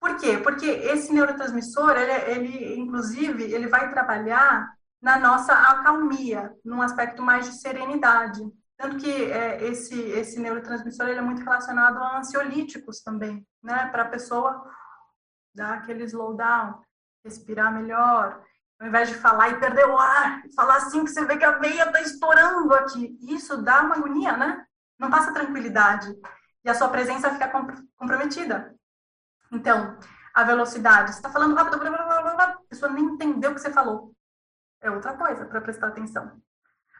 Por 0.00 0.16
quê? 0.16 0.38
Porque 0.38 0.66
esse 0.66 1.12
neurotransmissor, 1.12 1.96
ele, 1.96 2.12
ele, 2.30 2.78
inclusive, 2.78 3.42
ele 3.42 3.66
vai 3.66 3.90
trabalhar 3.90 4.70
na 5.02 5.18
nossa 5.18 5.52
acalmia, 5.52 6.52
num 6.64 6.82
aspecto 6.82 7.22
mais 7.22 7.46
de 7.46 7.60
serenidade. 7.60 8.40
Tanto 8.76 8.96
que 8.96 9.10
é, 9.10 9.64
esse, 9.64 9.98
esse 10.10 10.38
neurotransmissor 10.38 11.08
ele 11.08 11.18
é 11.18 11.22
muito 11.22 11.42
relacionado 11.42 11.98
a 11.98 12.18
ansiolíticos 12.18 13.02
também, 13.02 13.46
né? 13.62 13.86
Para 13.86 14.02
a 14.02 14.08
pessoa 14.08 14.64
dar 15.54 15.74
aquele 15.74 16.04
slowdown, 16.04 16.80
respirar 17.28 17.72
melhor, 17.72 18.42
ao 18.80 18.86
invés 18.86 19.08
de 19.08 19.14
falar 19.14 19.50
e 19.50 19.60
perder 19.60 19.86
o 19.86 19.98
ar, 19.98 20.42
falar 20.54 20.76
assim 20.76 21.04
que 21.04 21.10
você 21.10 21.24
vê 21.24 21.36
que 21.36 21.44
a 21.44 21.58
veia 21.58 21.84
está 21.84 22.00
estourando 22.00 22.74
aqui. 22.74 23.18
Isso 23.22 23.62
dá 23.62 23.82
uma 23.82 23.96
agonia, 23.96 24.36
né? 24.36 24.64
Não 24.98 25.10
passa 25.10 25.32
tranquilidade. 25.32 26.12
E 26.64 26.70
a 26.70 26.74
sua 26.74 26.88
presença 26.88 27.30
fica 27.30 27.50
comprometida. 27.96 28.74
Então, 29.50 29.98
a 30.34 30.44
velocidade. 30.44 31.10
Você 31.10 31.18
está 31.18 31.30
falando 31.30 31.54
rápido, 31.56 31.78
blá, 31.78 31.90
blá, 31.90 32.22
blá, 32.22 32.34
blá, 32.34 32.44
a 32.44 32.58
pessoa 32.68 32.92
nem 32.92 33.04
entendeu 33.04 33.50
o 33.50 33.54
que 33.54 33.60
você 33.60 33.72
falou. 33.72 34.14
É 34.80 34.90
outra 34.90 35.14
coisa 35.14 35.44
para 35.44 35.60
prestar 35.60 35.88
atenção. 35.88 36.40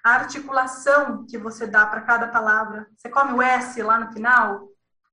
A 0.02 0.14
articulação 0.14 1.24
que 1.26 1.38
você 1.38 1.66
dá 1.66 1.86
para 1.86 2.02
cada 2.02 2.28
palavra. 2.28 2.88
Você 2.96 3.08
come 3.08 3.32
o 3.32 3.42
S 3.42 3.80
lá 3.82 3.98
no 4.00 4.12
final, 4.12 4.68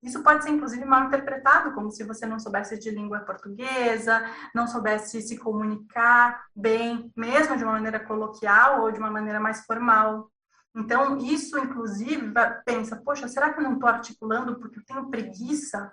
isso 0.05 0.21
pode 0.21 0.43
ser, 0.43 0.51
inclusive, 0.51 0.85
mal 0.85 1.05
interpretado, 1.05 1.73
como 1.73 1.89
se 1.89 2.03
você 2.03 2.27
não 2.27 2.39
soubesse 2.39 2.77
de 2.77 2.91
língua 2.91 3.21
portuguesa, 3.21 4.23
não 4.53 4.67
soubesse 4.67 5.19
se 5.19 5.35
comunicar 5.37 6.45
bem, 6.55 7.11
mesmo 7.17 7.57
de 7.57 7.63
uma 7.63 7.73
maneira 7.73 7.99
coloquial 7.99 8.83
ou 8.83 8.91
de 8.91 8.99
uma 8.99 9.09
maneira 9.09 9.39
mais 9.39 9.65
formal. 9.65 10.29
Então, 10.75 11.17
isso, 11.17 11.57
inclusive, 11.57 12.31
pensa, 12.63 12.97
poxa, 12.97 13.27
será 13.27 13.51
que 13.51 13.59
eu 13.59 13.63
não 13.63 13.73
estou 13.73 13.89
articulando 13.89 14.59
porque 14.59 14.77
eu 14.77 14.85
tenho 14.85 15.09
preguiça? 15.09 15.91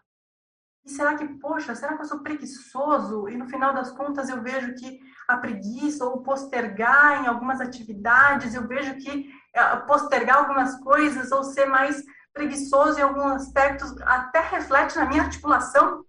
E 0.85 0.91
será 0.91 1.15
que, 1.15 1.27
poxa, 1.39 1.75
será 1.75 1.97
que 1.97 2.03
eu 2.03 2.07
sou 2.07 2.21
preguiçoso? 2.21 3.29
E 3.29 3.37
no 3.37 3.47
final 3.47 3.73
das 3.73 3.93
contas 3.93 4.29
eu 4.29 4.43
vejo 4.43 4.75
que 4.75 5.01
a 5.29 5.39
preguiça 5.39 6.05
ou 6.05 6.23
postergar 6.23 7.23
em 7.23 7.29
algumas 7.29 7.61
atividades, 7.61 8.55
eu 8.55 8.67
vejo 8.67 8.97
que 8.97 9.31
eh, 9.55 9.77
postergar 9.87 10.39
algumas 10.39 10.75
coisas 10.81 11.31
ou 11.31 11.45
ser 11.45 11.67
mais 11.67 12.03
preguiçoso 12.33 12.99
em 12.99 13.03
alguns 13.03 13.33
aspectos, 13.33 13.95
até 14.03 14.41
reflete 14.41 14.97
na 14.97 15.07
minha 15.07 15.23
articulação, 15.23 16.05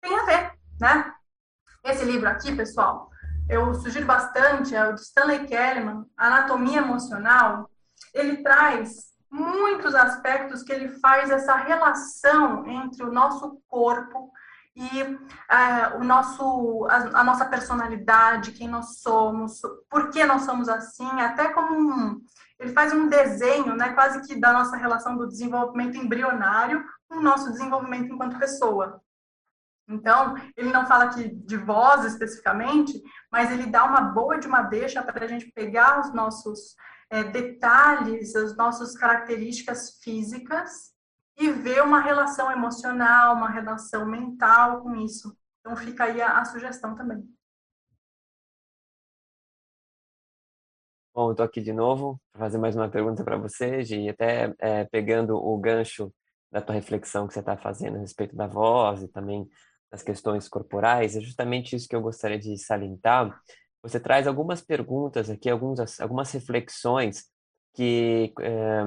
tem 0.00 0.18
a 0.18 0.24
ver, 0.24 0.52
né? 0.80 1.12
Esse 1.84 2.04
livro 2.04 2.28
aqui, 2.28 2.54
pessoal, 2.54 3.10
eu 3.48 3.74
sugiro 3.74 4.06
bastante, 4.06 4.74
é 4.74 4.86
o 4.86 4.94
de 4.94 5.00
Stanley 5.00 5.46
Kellyman, 5.46 6.06
Anatomia 6.16 6.78
Emocional. 6.78 7.68
Ele 8.14 8.42
traz 8.42 9.10
muitos 9.30 9.94
aspectos 9.94 10.62
que 10.62 10.72
ele 10.72 10.88
faz 11.00 11.30
essa 11.30 11.56
relação 11.56 12.66
entre 12.68 13.02
o 13.02 13.12
nosso 13.12 13.60
corpo 13.68 14.30
e 14.76 15.02
uh, 15.02 15.98
o 15.98 16.04
nosso, 16.04 16.86
a, 16.88 17.20
a, 17.20 17.24
nossa 17.24 17.44
personalidade, 17.44 18.52
quem 18.52 18.68
nós 18.68 19.00
somos, 19.00 19.60
por 19.88 20.10
que 20.10 20.24
nós 20.24 20.42
somos 20.42 20.68
assim, 20.68 21.10
até 21.20 21.48
como 21.48 21.76
um, 21.76 22.20
ele 22.60 22.74
faz 22.74 22.92
um 22.92 23.08
desenho, 23.08 23.74
né, 23.74 23.94
quase 23.94 24.20
que 24.20 24.38
da 24.38 24.52
nossa 24.52 24.76
relação 24.76 25.16
do 25.16 25.26
desenvolvimento 25.26 25.96
embrionário 25.96 26.84
com 27.08 27.16
o 27.16 27.22
nosso 27.22 27.50
desenvolvimento 27.50 28.12
enquanto 28.12 28.38
pessoa. 28.38 29.02
Então, 29.88 30.36
ele 30.56 30.70
não 30.70 30.86
fala 30.86 31.04
aqui 31.04 31.30
de 31.30 31.56
voz 31.56 32.04
especificamente, 32.04 33.02
mas 33.32 33.50
ele 33.50 33.66
dá 33.66 33.84
uma 33.84 34.02
boa 34.02 34.38
de 34.38 34.46
uma 34.46 34.62
deixa 34.62 35.02
para 35.02 35.24
a 35.24 35.28
gente 35.28 35.50
pegar 35.52 36.00
os 36.00 36.12
nossos 36.12 36.76
é, 37.08 37.24
detalhes, 37.24 38.36
as 38.36 38.54
nossas 38.54 38.94
características 38.94 39.98
físicas 40.02 40.92
e 41.38 41.50
ver 41.50 41.82
uma 41.82 41.98
relação 41.98 42.52
emocional, 42.52 43.34
uma 43.34 43.48
relação 43.48 44.04
mental 44.04 44.82
com 44.82 44.94
isso. 44.94 45.34
Então, 45.60 45.74
fica 45.74 46.04
aí 46.04 46.20
a, 46.20 46.38
a 46.38 46.44
sugestão 46.44 46.94
também. 46.94 47.26
Bom, 51.12 51.32
estou 51.32 51.44
aqui 51.44 51.60
de 51.60 51.72
novo 51.72 52.20
para 52.32 52.42
fazer 52.42 52.58
mais 52.58 52.76
uma 52.76 52.88
pergunta 52.88 53.24
para 53.24 53.36
você, 53.36 53.82
Gi, 53.82 54.08
até 54.08 54.54
é, 54.60 54.84
pegando 54.84 55.36
o 55.36 55.58
gancho 55.58 56.12
da 56.52 56.60
tua 56.60 56.76
reflexão 56.76 57.26
que 57.26 57.34
você 57.34 57.40
está 57.40 57.56
fazendo 57.56 57.96
a 57.96 58.00
respeito 58.00 58.36
da 58.36 58.46
voz 58.46 59.02
e 59.02 59.08
também 59.08 59.48
das 59.90 60.04
questões 60.04 60.48
corporais, 60.48 61.16
é 61.16 61.20
justamente 61.20 61.74
isso 61.74 61.88
que 61.88 61.96
eu 61.96 62.00
gostaria 62.00 62.38
de 62.38 62.56
salientar. 62.56 63.36
Você 63.82 63.98
traz 63.98 64.28
algumas 64.28 64.60
perguntas 64.60 65.28
aqui, 65.28 65.50
algumas, 65.50 66.00
algumas 66.00 66.30
reflexões 66.30 67.24
que 67.74 68.32
é, 68.40 68.80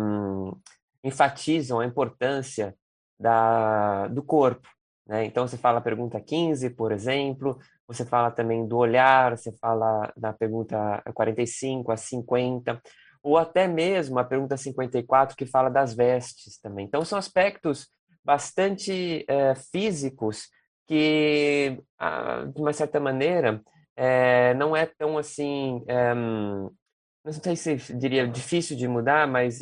enfatizam 1.04 1.82
a 1.82 1.86
importância 1.86 2.74
da, 3.20 4.08
do 4.08 4.24
corpo. 4.24 4.68
Né? 5.08 5.26
Então, 5.26 5.48
você 5.48 5.58
fala 5.58 5.80
a 5.80 5.82
pergunta 5.82 6.20
15, 6.20 6.70
por 6.72 6.92
exemplo, 6.92 7.60
você 7.88 8.06
fala 8.06 8.32
também 8.32 8.66
do 8.68 8.78
olhar, 8.78 9.38
você 9.38 9.52
fala 9.52 10.12
na 10.18 10.34
pergunta 10.34 11.02
45 11.14 11.92
a 11.92 11.98
50, 11.98 12.82
ou 13.22 13.38
até 13.38 13.68
mesmo 13.68 14.20
a 14.20 14.24
pergunta 14.24 14.58
54 14.58 15.36
que 15.36 15.46
fala 15.46 15.70
das 15.70 15.94
vestes 15.94 16.60
também. 16.60 16.86
Então 16.86 17.06
são 17.06 17.18
aspectos 17.18 17.88
bastante 18.24 19.26
é, 19.28 19.56
físicos 19.56 20.50
que, 20.86 21.82
ah, 21.98 22.46
de 22.46 22.62
uma 22.62 22.74
certa 22.74 23.00
maneira, 23.00 23.62
é, 23.96 24.54
não 24.56 24.76
é 24.76 24.86
tão 24.86 25.18
assim, 25.18 25.84
é, 25.88 26.14
não 26.14 27.32
sei 27.32 27.56
se 27.56 27.78
diria 27.94 28.28
difícil 28.28 28.76
de 28.76 28.88
mudar, 28.88 29.28
mas 29.28 29.62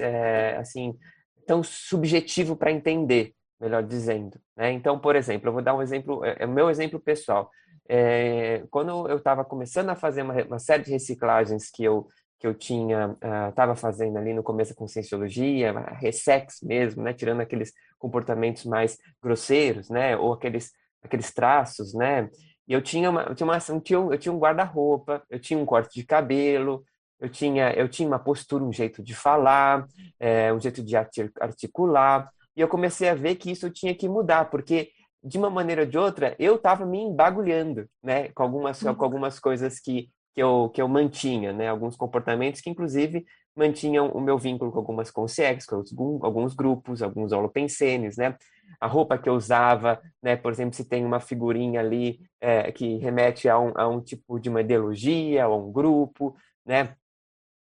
assim 0.57 0.97
tão 1.45 1.61
subjetivo 1.63 2.55
para 2.55 2.71
entender, 2.71 3.33
melhor 3.61 3.83
dizendo. 3.83 4.39
Né? 4.57 4.71
Então, 4.71 4.99
por 4.99 5.15
exemplo, 5.15 5.47
eu 5.47 5.53
vou 5.53 5.61
dar 5.61 5.75
um 5.75 5.81
exemplo, 5.81 6.25
é, 6.25 6.37
é 6.39 6.45
o 6.45 6.49
meu 6.49 6.69
exemplo 6.69 6.99
pessoal. 6.99 7.51
É, 7.87 8.63
quando 8.71 9.07
eu 9.07 9.17
estava 9.17 9.45
começando 9.45 9.89
a 9.89 9.95
fazer 9.95 10.23
uma, 10.23 10.33
uma, 10.43 10.59
série 10.59 10.83
de 10.83 10.91
reciclagens 10.91 11.69
que 11.69 11.83
eu 11.83 12.07
que 12.39 12.47
eu 12.47 12.55
tinha 12.55 13.15
estava 13.49 13.73
uh, 13.73 13.75
fazendo 13.75 14.17
ali 14.17 14.33
no 14.33 14.41
começo 14.41 14.73
com 14.73 14.85
Conscienciologia, 14.85 15.71
ressex 15.99 16.59
mesmo, 16.63 17.03
né, 17.03 17.13
tirando 17.13 17.39
aqueles 17.39 17.71
comportamentos 17.99 18.65
mais 18.65 18.97
grosseiros, 19.21 19.91
né, 19.91 20.17
ou 20.17 20.33
aqueles 20.33 20.71
aqueles 21.03 21.31
traços, 21.31 21.93
né, 21.93 22.31
e 22.67 22.73
eu 22.73 22.81
tinha 22.81 23.11
uma, 23.11 23.21
eu 23.23 23.35
tinha 23.35 23.45
uma 23.45 23.59
eu 23.69 23.79
tinha 23.81 23.99
um, 23.99 24.11
eu 24.11 24.17
tinha 24.17 24.33
um 24.33 24.39
guarda-roupa, 24.39 25.21
eu 25.29 25.39
tinha 25.39 25.59
um 25.59 25.67
corte 25.67 25.99
de 25.99 26.03
cabelo, 26.03 26.83
eu 27.19 27.29
tinha 27.29 27.73
eu 27.73 27.87
tinha 27.87 28.07
uma 28.07 28.17
postura, 28.17 28.63
um 28.63 28.73
jeito 28.73 29.03
de 29.03 29.13
falar, 29.13 29.85
é, 30.19 30.51
um 30.51 30.59
jeito 30.59 30.83
de 30.83 30.95
articular, 30.95 32.27
e 32.55 32.61
eu 32.61 32.67
comecei 32.67 33.09
a 33.09 33.15
ver 33.15 33.35
que 33.35 33.51
isso 33.51 33.69
tinha 33.69 33.95
que 33.95 34.07
mudar, 34.09 34.49
porque 34.49 34.91
de 35.23 35.37
uma 35.37 35.49
maneira 35.49 35.81
ou 35.81 35.87
de 35.87 35.97
outra, 35.97 36.35
eu 36.39 36.55
estava 36.55 36.85
me 36.85 36.99
embagulhando, 36.99 37.87
né, 38.03 38.29
com 38.29 38.43
algumas, 38.43 38.81
com 38.81 38.89
uhum. 38.89 38.95
algumas 38.99 39.39
coisas 39.39 39.79
que, 39.79 40.09
que, 40.33 40.41
eu, 40.41 40.69
que 40.73 40.81
eu 40.81 40.87
mantinha, 40.87 41.53
né, 41.53 41.69
alguns 41.69 41.95
comportamentos 41.95 42.59
que, 42.59 42.69
inclusive, 42.69 43.25
mantinham 43.55 44.09
o 44.09 44.19
meu 44.19 44.37
vínculo 44.37 44.71
com 44.71 44.79
algumas 44.79 45.11
consciências, 45.11 45.65
com 45.65 46.19
alguns 46.23 46.55
grupos, 46.55 47.03
alguns 47.03 47.31
holopensenes, 47.31 48.17
né, 48.17 48.35
a 48.79 48.87
roupa 48.87 49.17
que 49.17 49.29
eu 49.29 49.35
usava, 49.35 50.01
né, 50.23 50.35
por 50.35 50.51
exemplo, 50.51 50.73
se 50.73 50.85
tem 50.85 51.05
uma 51.05 51.19
figurinha 51.19 51.79
ali 51.79 52.19
é, 52.39 52.71
que 52.71 52.97
remete 52.97 53.47
a 53.47 53.59
um, 53.59 53.71
a 53.75 53.87
um 53.87 54.01
tipo 54.01 54.39
de 54.39 54.49
uma 54.49 54.61
ideologia, 54.61 55.47
ou 55.47 55.53
a 55.53 55.57
um 55.57 55.71
grupo, 55.71 56.35
né, 56.65 56.95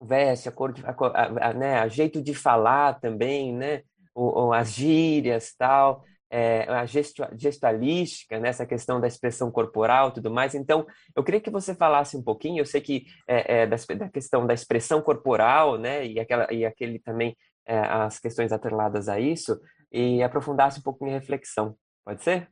veste, 0.01 0.47
a 0.47 0.51
cor, 0.51 0.71
de, 0.71 0.85
a, 0.85 0.91
a, 0.91 1.49
a, 1.49 1.53
né, 1.53 1.79
a 1.79 1.87
jeito 1.89 2.21
de 2.21 2.33
falar 2.33 2.99
também, 3.01 3.53
né, 3.53 3.83
ou, 4.19 4.45
ou 4.45 4.53
as 4.53 4.73
gírias, 4.73 5.53
tal, 5.57 6.03
é, 6.29 6.63
a 6.69 6.85
gestualística, 6.85 8.39
né, 8.39 8.49
essa 8.49 8.65
questão 8.65 8.99
da 8.99 9.07
expressão 9.07 9.49
corporal 9.51 10.11
tudo 10.11 10.29
mais. 10.29 10.53
Então, 10.53 10.85
eu 11.15 11.23
queria 11.23 11.41
que 11.41 11.49
você 11.49 11.73
falasse 11.73 12.15
um 12.15 12.23
pouquinho, 12.23 12.59
eu 12.59 12.65
sei 12.65 12.81
que 12.81 13.05
é, 13.27 13.61
é, 13.61 13.67
da, 13.67 13.77
da, 13.97 14.09
questão 14.09 14.45
da 14.45 14.53
expressão 14.53 15.01
corporal, 15.01 15.77
né, 15.77 16.05
e, 16.05 16.19
aquela, 16.19 16.51
e 16.53 16.65
aquele 16.65 16.99
também, 16.99 17.35
é, 17.65 17.79
as 17.79 18.19
questões 18.19 18.51
atreladas 18.51 19.09
a 19.09 19.19
isso, 19.19 19.59
e 19.91 20.21
aprofundasse 20.21 20.79
um 20.79 20.83
pouquinho 20.83 21.11
a 21.11 21.19
reflexão. 21.19 21.75
Pode 22.05 22.23
ser? 22.23 22.47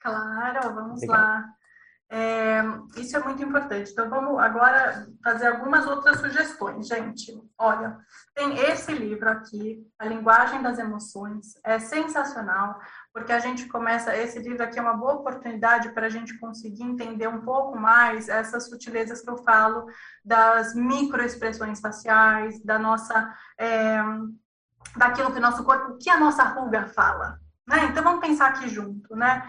Claro, 0.00 0.74
vamos 0.74 1.02
Obrigado. 1.02 1.18
lá. 1.18 1.44
É, 2.08 2.62
isso 2.96 3.16
é 3.16 3.20
muito 3.20 3.42
importante. 3.42 3.90
Então, 3.90 4.08
vamos 4.08 4.38
agora 4.38 5.08
fazer 5.24 5.48
algumas 5.48 5.86
outras 5.86 6.20
sugestões, 6.20 6.86
gente. 6.86 7.36
Olha, 7.58 7.98
tem 8.32 8.56
esse 8.58 8.92
livro 8.92 9.28
aqui, 9.28 9.84
A 9.98 10.06
Linguagem 10.06 10.62
das 10.62 10.78
Emoções, 10.78 11.58
é 11.64 11.80
sensacional, 11.80 12.78
porque 13.12 13.32
a 13.32 13.40
gente 13.40 13.66
começa. 13.66 14.16
Esse 14.16 14.38
livro 14.38 14.62
aqui 14.62 14.78
é 14.78 14.82
uma 14.82 14.96
boa 14.96 15.14
oportunidade 15.14 15.90
para 15.90 16.06
a 16.06 16.10
gente 16.10 16.38
conseguir 16.38 16.84
entender 16.84 17.26
um 17.26 17.40
pouco 17.40 17.76
mais 17.76 18.28
essas 18.28 18.68
sutilezas 18.68 19.20
que 19.20 19.30
eu 19.30 19.38
falo, 19.38 19.86
das 20.24 20.74
microexpressões 20.74 21.80
faciais, 21.80 22.62
da 22.62 22.78
nossa. 22.78 23.34
É, 23.58 24.00
daquilo 24.96 25.32
que 25.32 25.38
o 25.38 25.42
nosso 25.42 25.64
corpo, 25.64 25.92
o 25.92 25.98
que 25.98 26.08
a 26.08 26.20
nossa 26.20 26.44
ruga 26.44 26.86
fala. 26.86 27.40
Né? 27.66 27.86
Então, 27.86 28.02
vamos 28.04 28.20
pensar 28.20 28.50
aqui 28.50 28.68
junto, 28.68 29.16
né? 29.16 29.42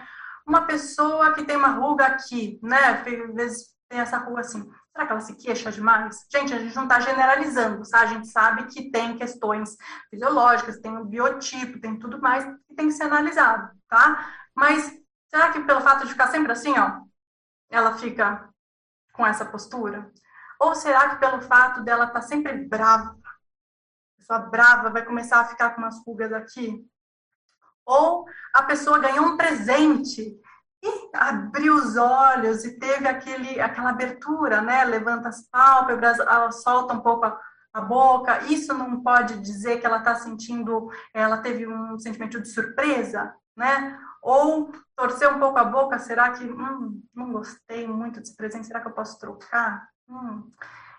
Uma 0.48 0.66
pessoa 0.66 1.34
que 1.34 1.44
tem 1.44 1.58
uma 1.58 1.68
ruga 1.68 2.06
aqui, 2.06 2.58
né? 2.64 2.78
Às 2.78 3.04
vezes 3.36 3.76
tem 3.90 4.00
essa 4.00 4.18
ruga 4.18 4.42
assim. 4.42 4.64
Será 4.92 5.06
que 5.06 5.12
ela 5.12 5.22
se 5.22 5.36
queixa 5.36 5.72
demais? 5.72 6.26
Gente, 6.32 6.54
a 6.54 6.60
gente 6.60 6.76
não 6.76 6.84
está 6.84 7.00
generalizando, 7.02 7.88
tá? 7.90 8.02
A 8.02 8.06
gente 8.06 8.28
sabe 8.28 8.66
que 8.68 8.90
tem 8.90 9.18
questões 9.18 9.76
fisiológicas, 10.10 10.80
tem 10.80 10.98
o 10.98 11.06
biotipo, 11.06 11.80
tem 11.80 12.00
tudo 12.00 12.22
mais 12.22 12.46
que 12.46 12.76
tem 12.76 12.88
que 12.88 12.94
ser 12.94 13.04
analisado, 13.04 13.78
tá? 13.90 14.34
Mas 14.56 14.92
será 15.30 15.52
que 15.52 15.64
pelo 15.64 15.82
fato 15.82 16.06
de 16.06 16.12
ficar 16.12 16.28
sempre 16.28 16.52
assim, 16.52 16.74
ó, 16.80 17.02
ela 17.70 17.98
fica 17.98 18.50
com 19.14 19.26
essa 19.26 19.46
postura? 19.46 20.12
Ou 20.60 20.74
será 20.74 21.10
que 21.10 21.18
pelo 21.18 21.42
fato 21.42 21.84
dela 21.84 22.06
estar 22.06 22.22
tá 22.22 22.26
sempre 22.26 22.54
brava, 22.66 23.18
pessoa 24.18 24.40
brava 24.40 24.90
vai 24.90 25.06
começar 25.06 25.42
a 25.42 25.46
ficar 25.46 25.72
com 25.72 25.82
umas 25.82 26.04
rugas 26.06 26.32
aqui? 26.34 26.86
Ou 27.88 28.26
a 28.54 28.64
pessoa 28.64 29.00
ganhou 29.00 29.26
um 29.26 29.38
presente 29.38 30.38
e 30.84 31.10
abriu 31.14 31.76
os 31.76 31.96
olhos 31.96 32.66
e 32.66 32.78
teve 32.78 33.08
aquele, 33.08 33.60
aquela 33.62 33.92
abertura, 33.92 34.62
né? 34.62 34.84
Levanta 34.84 35.30
as 35.30 35.48
pálpebras, 35.50 36.18
solta 36.62 36.94
um 36.94 37.00
pouco 37.00 37.26
a, 37.26 37.40
a 37.74 37.82
boca. 37.82 38.44
Isso 38.44 38.74
não 38.74 39.02
pode 39.02 39.40
dizer 39.40 39.80
que 39.80 39.86
ela 39.86 40.00
está 40.00 40.16
sentindo, 40.16 40.92
ela 41.14 41.38
teve 41.38 41.66
um 41.66 41.98
sentimento 41.98 42.42
de 42.42 42.50
surpresa, 42.50 43.34
né? 43.56 43.98
Ou 44.22 44.70
torcer 44.94 45.34
um 45.34 45.40
pouco 45.40 45.58
a 45.58 45.64
boca, 45.64 45.98
será 45.98 46.32
que 46.32 46.44
hum, 46.44 47.02
não 47.16 47.32
gostei 47.32 47.88
muito 47.88 48.20
desse 48.20 48.36
presente, 48.36 48.68
será 48.68 48.82
que 48.82 48.88
eu 48.88 48.94
posso 48.94 49.18
trocar? 49.18 49.88
Hum. 50.10 50.52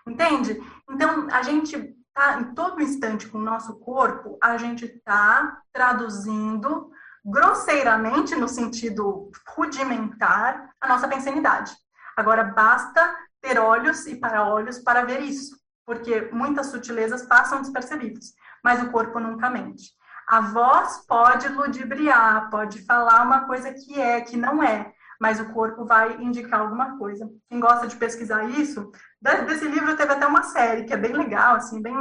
Entende? 0.07 0.59
Então, 0.89 1.27
a 1.31 1.43
gente 1.43 1.98
tá 2.19 2.41
em 2.41 2.53
todo 2.53 2.81
instante 2.81 3.29
com 3.29 3.37
o 3.37 3.41
nosso 3.41 3.79
corpo, 3.79 4.37
a 4.43 4.57
gente 4.57 4.83
está 4.83 5.61
traduzindo 5.71 6.91
grosseiramente, 7.23 8.35
no 8.35 8.47
sentido 8.47 9.31
rudimentar, 9.55 10.69
a 10.81 10.87
nossa 10.89 11.07
pensanidade. 11.07 11.73
Agora, 12.17 12.43
basta 12.43 13.15
ter 13.41 13.57
olhos 13.57 14.05
e 14.05 14.17
para-olhos 14.17 14.79
para 14.79 15.05
ver 15.05 15.21
isso, 15.21 15.57
porque 15.85 16.29
muitas 16.33 16.67
sutilezas 16.67 17.23
passam 17.23 17.61
despercebidas, 17.61 18.33
mas 18.61 18.83
o 18.83 18.91
corpo 18.91 19.17
nunca 19.19 19.49
mente. 19.49 19.93
A 20.27 20.41
voz 20.41 21.05
pode 21.07 21.47
ludibriar, 21.47 22.49
pode 22.49 22.85
falar 22.85 23.23
uma 23.23 23.45
coisa 23.45 23.73
que 23.73 23.99
é, 23.99 24.19
que 24.19 24.35
não 24.35 24.61
é, 24.61 24.93
mas 25.19 25.39
o 25.39 25.51
corpo 25.51 25.85
vai 25.85 26.21
indicar 26.21 26.61
alguma 26.61 26.97
coisa. 26.97 27.29
Quem 27.49 27.59
gosta 27.59 27.87
de 27.87 27.97
pesquisar 27.97 28.45
isso, 28.45 28.91
desse 29.21 29.67
livro 29.67 29.97
teve 29.97 30.13
até 30.13 30.25
uma 30.25 30.43
série 30.43 30.85
que 30.85 30.93
é 30.93 30.97
bem 30.97 31.13
legal, 31.13 31.55
assim, 31.55 31.81
bem 31.81 31.95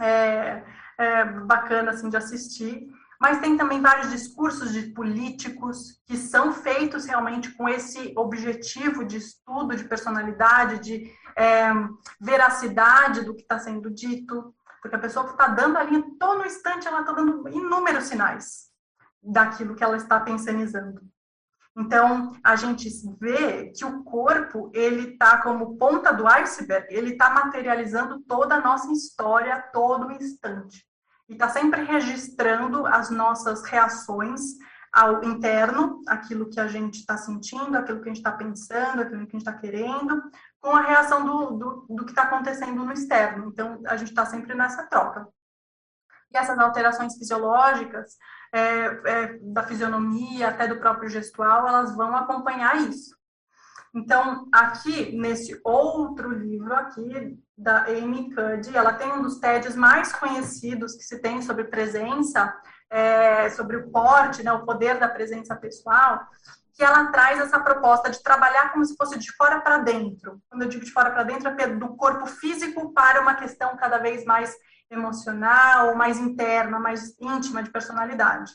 é, 0.00 0.64
é, 0.98 1.24
bacana 1.24 1.90
assim 1.90 2.08
de 2.08 2.16
assistir. 2.16 2.86
Mas 3.20 3.40
tem 3.40 3.56
também 3.56 3.80
vários 3.80 4.10
discursos 4.10 4.72
de 4.72 4.92
políticos 4.92 6.00
que 6.06 6.16
são 6.16 6.52
feitos 6.52 7.04
realmente 7.04 7.54
com 7.54 7.68
esse 7.68 8.12
objetivo 8.16 9.04
de 9.04 9.18
estudo 9.18 9.76
de 9.76 9.84
personalidade, 9.84 10.80
de 10.80 11.10
é, 11.36 11.70
veracidade 12.20 13.24
do 13.24 13.34
que 13.34 13.42
está 13.42 13.58
sendo 13.58 13.90
dito, 13.90 14.54
porque 14.82 14.96
a 14.96 15.00
pessoa 15.00 15.24
que 15.24 15.32
está 15.32 15.46
dando 15.46 15.78
ali, 15.78 16.02
todo 16.18 16.44
instante, 16.44 16.86
ela 16.86 17.00
está 17.00 17.12
dando 17.12 17.48
inúmeros 17.48 18.04
sinais 18.04 18.70
daquilo 19.22 19.74
que 19.74 19.82
ela 19.82 19.96
está 19.96 20.20
pensanizando. 20.20 21.00
Então, 21.76 22.32
a 22.44 22.54
gente 22.54 22.88
vê 23.18 23.70
que 23.70 23.84
o 23.84 24.04
corpo, 24.04 24.70
ele 24.72 25.12
está 25.12 25.42
como 25.42 25.76
ponta 25.76 26.12
do 26.12 26.26
iceberg, 26.28 26.86
ele 26.88 27.12
está 27.12 27.30
materializando 27.30 28.20
toda 28.20 28.54
a 28.54 28.60
nossa 28.60 28.92
história 28.92 29.60
todo 29.72 30.12
instante. 30.12 30.86
E 31.28 31.32
está 31.32 31.48
sempre 31.48 31.82
registrando 31.82 32.86
as 32.86 33.10
nossas 33.10 33.64
reações 33.64 34.40
ao 34.92 35.24
interno, 35.24 36.00
aquilo 36.06 36.48
que 36.48 36.60
a 36.60 36.68
gente 36.68 37.00
está 37.00 37.16
sentindo, 37.16 37.76
aquilo 37.76 38.00
que 38.00 38.08
a 38.08 38.12
gente 38.12 38.24
está 38.24 38.30
pensando, 38.30 39.02
aquilo 39.02 39.26
que 39.26 39.36
a 39.36 39.38
gente 39.38 39.48
está 39.48 39.52
querendo, 39.52 40.22
com 40.60 40.70
a 40.70 40.82
reação 40.82 41.24
do, 41.24 41.58
do, 41.58 41.86
do 41.90 42.04
que 42.04 42.12
está 42.12 42.22
acontecendo 42.22 42.84
no 42.84 42.92
externo. 42.92 43.48
Então, 43.48 43.80
a 43.86 43.96
gente 43.96 44.10
está 44.10 44.24
sempre 44.24 44.54
nessa 44.54 44.84
troca. 44.84 45.26
E 46.32 46.36
essas 46.36 46.56
alterações 46.58 47.16
fisiológicas, 47.16 48.16
é, 48.54 49.00
é, 49.04 49.38
da 49.42 49.64
fisionomia, 49.64 50.48
até 50.48 50.68
do 50.68 50.78
próprio 50.78 51.08
gestual, 51.08 51.66
elas 51.66 51.92
vão 51.96 52.14
acompanhar 52.14 52.76
isso. 52.88 53.16
Então, 53.92 54.48
aqui, 54.52 55.16
nesse 55.16 55.60
outro 55.64 56.30
livro 56.30 56.72
aqui, 56.72 57.36
da 57.58 57.86
Amy 57.86 58.32
Cuddy, 58.32 58.76
ela 58.76 58.92
tem 58.92 59.12
um 59.12 59.22
dos 59.22 59.38
TEDs 59.40 59.74
mais 59.74 60.12
conhecidos 60.12 60.94
que 60.94 61.02
se 61.02 61.20
tem 61.20 61.42
sobre 61.42 61.64
presença, 61.64 62.56
é, 62.88 63.50
sobre 63.50 63.76
o 63.76 63.90
porte, 63.90 64.44
né, 64.44 64.52
o 64.52 64.64
poder 64.64 65.00
da 65.00 65.08
presença 65.08 65.56
pessoal, 65.56 66.20
que 66.74 66.82
ela 66.82 67.06
traz 67.06 67.40
essa 67.40 67.58
proposta 67.58 68.08
de 68.08 68.22
trabalhar 68.22 68.72
como 68.72 68.84
se 68.84 68.96
fosse 68.96 69.18
de 69.18 69.32
fora 69.32 69.60
para 69.60 69.78
dentro. 69.78 70.40
Quando 70.48 70.62
eu 70.62 70.68
digo 70.68 70.84
de 70.84 70.92
fora 70.92 71.10
para 71.10 71.24
dentro, 71.24 71.48
é 71.48 71.66
do 71.68 71.96
corpo 71.96 72.26
físico 72.26 72.92
para 72.92 73.20
uma 73.20 73.34
questão 73.34 73.76
cada 73.76 73.98
vez 73.98 74.24
mais 74.24 74.56
emocional, 74.94 75.94
mais 75.94 76.18
interna, 76.18 76.78
mais 76.78 77.14
íntima 77.20 77.62
de 77.62 77.70
personalidade. 77.70 78.52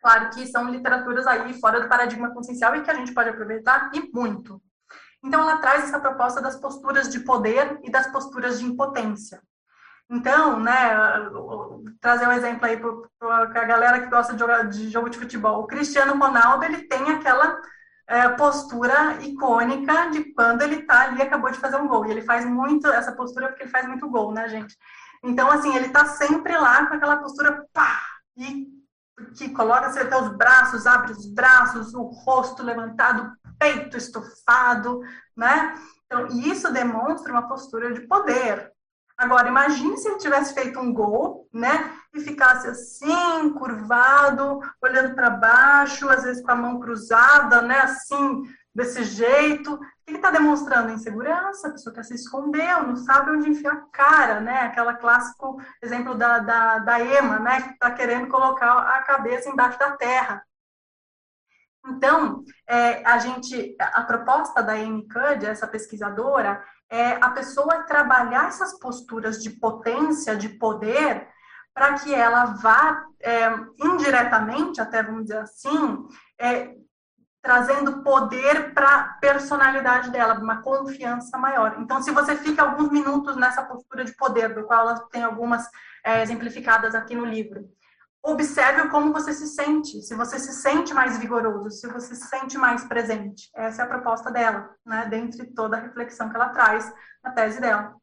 Claro 0.00 0.30
que 0.30 0.46
são 0.46 0.70
literaturas 0.70 1.26
aí 1.26 1.58
fora 1.60 1.80
do 1.80 1.88
paradigma 1.88 2.32
consciencial 2.32 2.76
e 2.76 2.82
que 2.82 2.90
a 2.90 2.94
gente 2.94 3.14
pode 3.14 3.30
aproveitar 3.30 3.90
e 3.94 4.10
muito. 4.12 4.60
Então, 5.22 5.40
ela 5.40 5.56
traz 5.56 5.84
essa 5.84 5.98
proposta 5.98 6.42
das 6.42 6.56
posturas 6.56 7.08
de 7.08 7.20
poder 7.20 7.80
e 7.82 7.90
das 7.90 8.06
posturas 8.08 8.58
de 8.58 8.66
impotência. 8.66 9.40
Então, 10.10 10.60
né, 10.60 10.74
trazer 12.00 12.28
um 12.28 12.32
exemplo 12.32 12.66
aí 12.66 12.76
para 12.76 13.62
a 13.62 13.64
galera 13.64 14.00
que 14.00 14.10
gosta 14.10 14.34
de, 14.34 14.38
jogar, 14.38 14.68
de 14.68 14.90
jogo 14.90 15.08
de 15.08 15.18
futebol. 15.18 15.62
O 15.62 15.66
Cristiano 15.66 16.18
Ronaldo, 16.18 16.64
ele 16.64 16.82
tem 16.82 17.08
aquela 17.10 17.58
é, 18.06 18.28
postura 18.28 19.16
icônica 19.22 20.10
de 20.10 20.34
quando 20.34 20.60
ele 20.60 20.80
está 20.80 21.04
ali, 21.04 21.22
acabou 21.22 21.50
de 21.50 21.58
fazer 21.58 21.76
um 21.76 21.88
gol. 21.88 22.04
E 22.04 22.10
ele 22.10 22.22
faz 22.22 22.44
muito 22.44 22.86
essa 22.88 23.12
postura 23.12 23.48
porque 23.48 23.62
ele 23.62 23.70
faz 23.70 23.88
muito 23.88 24.08
gol, 24.10 24.32
né, 24.32 24.46
gente? 24.48 24.76
Então, 25.24 25.50
assim, 25.50 25.74
ele 25.74 25.86
está 25.86 26.04
sempre 26.04 26.56
lá 26.56 26.86
com 26.86 26.94
aquela 26.94 27.16
postura 27.16 27.66
pá, 27.72 27.98
e 28.36 28.68
que 29.36 29.48
coloca 29.50 29.90
você 29.90 30.00
até 30.00 30.20
os 30.20 30.36
braços, 30.36 30.86
abre 30.86 31.12
os 31.12 31.26
braços, 31.26 31.94
o 31.94 32.02
rosto 32.02 32.62
levantado, 32.62 33.32
peito 33.58 33.96
estufado, 33.96 35.00
né? 35.34 35.74
Então, 36.04 36.26
isso 36.26 36.70
demonstra 36.70 37.32
uma 37.32 37.48
postura 37.48 37.92
de 37.94 38.02
poder. 38.02 38.70
Agora, 39.16 39.48
imagine 39.48 39.96
se 39.96 40.08
ele 40.08 40.18
tivesse 40.18 40.52
feito 40.52 40.78
um 40.78 40.92
gol, 40.92 41.48
né? 41.52 41.90
E 42.12 42.20
ficasse 42.20 42.68
assim, 42.68 43.50
curvado, 43.54 44.60
olhando 44.82 45.14
para 45.14 45.30
baixo, 45.30 46.08
às 46.08 46.24
vezes 46.24 46.42
com 46.42 46.50
a 46.50 46.56
mão 46.56 46.80
cruzada, 46.80 47.62
né? 47.62 47.78
Assim, 47.78 48.42
desse 48.74 49.04
jeito. 49.04 49.78
Que 50.06 50.14
está 50.14 50.30
demonstrando? 50.30 50.92
Insegurança, 50.92 51.68
a 51.68 51.70
pessoa 51.70 51.94
quer 51.94 52.04
se 52.04 52.14
escondeu, 52.14 52.82
não 52.82 52.96
sabe 52.96 53.30
onde 53.30 53.48
enfiar 53.48 53.72
a 53.72 53.86
cara, 53.90 54.40
né? 54.40 54.60
Aquela 54.62 54.94
clássico 54.94 55.56
exemplo 55.82 56.14
da, 56.14 56.40
da, 56.40 56.78
da 56.78 57.00
Ema, 57.00 57.38
né? 57.38 57.62
Que 57.62 57.70
está 57.70 57.90
querendo 57.90 58.28
colocar 58.28 58.80
a 58.80 59.02
cabeça 59.02 59.48
embaixo 59.48 59.78
da 59.78 59.92
terra. 59.96 60.44
Então, 61.86 62.42
é, 62.66 63.06
a 63.06 63.18
gente, 63.18 63.76
a 63.78 64.02
proposta 64.02 64.62
da 64.62 64.72
Amy 64.72 65.06
Cuddy, 65.06 65.46
essa 65.46 65.66
pesquisadora, 65.66 66.62
é 66.90 67.12
a 67.20 67.30
pessoa 67.30 67.82
trabalhar 67.84 68.48
essas 68.48 68.78
posturas 68.78 69.42
de 69.42 69.50
potência, 69.50 70.36
de 70.36 70.48
poder, 70.48 71.28
para 71.74 71.94
que 71.94 72.14
ela 72.14 72.46
vá 72.46 73.04
é, 73.20 73.50
indiretamente, 73.78 74.80
até 74.80 75.02
vamos 75.02 75.24
dizer 75.24 75.38
assim, 75.38 76.06
é, 76.38 76.74
trazendo 77.44 78.02
poder 78.02 78.72
para 78.72 78.88
a 78.88 79.04
personalidade 79.20 80.10
dela, 80.10 80.40
uma 80.40 80.62
confiança 80.62 81.36
maior. 81.36 81.76
Então, 81.78 82.02
se 82.02 82.10
você 82.10 82.34
fica 82.36 82.62
alguns 82.62 82.90
minutos 82.90 83.36
nessa 83.36 83.62
postura 83.62 84.02
de 84.02 84.16
poder, 84.16 84.54
do 84.54 84.64
qual 84.64 84.88
ela 84.88 85.00
tem 85.10 85.22
algumas 85.22 85.68
é, 86.02 86.22
exemplificadas 86.22 86.94
aqui 86.94 87.14
no 87.14 87.26
livro, 87.26 87.68
observe 88.22 88.88
como 88.88 89.12
você 89.12 89.34
se 89.34 89.46
sente, 89.46 90.00
se 90.00 90.14
você 90.14 90.38
se 90.38 90.54
sente 90.54 90.94
mais 90.94 91.18
vigoroso, 91.18 91.68
se 91.68 91.86
você 91.86 92.14
se 92.14 92.26
sente 92.26 92.56
mais 92.56 92.82
presente. 92.84 93.50
Essa 93.54 93.82
é 93.82 93.84
a 93.84 93.88
proposta 93.88 94.30
dela, 94.30 94.70
né, 94.82 95.06
dentre 95.10 95.44
toda 95.52 95.76
a 95.76 95.80
reflexão 95.80 96.30
que 96.30 96.36
ela 96.36 96.48
traz 96.48 96.90
na 97.22 97.30
tese 97.32 97.60
dela. 97.60 97.94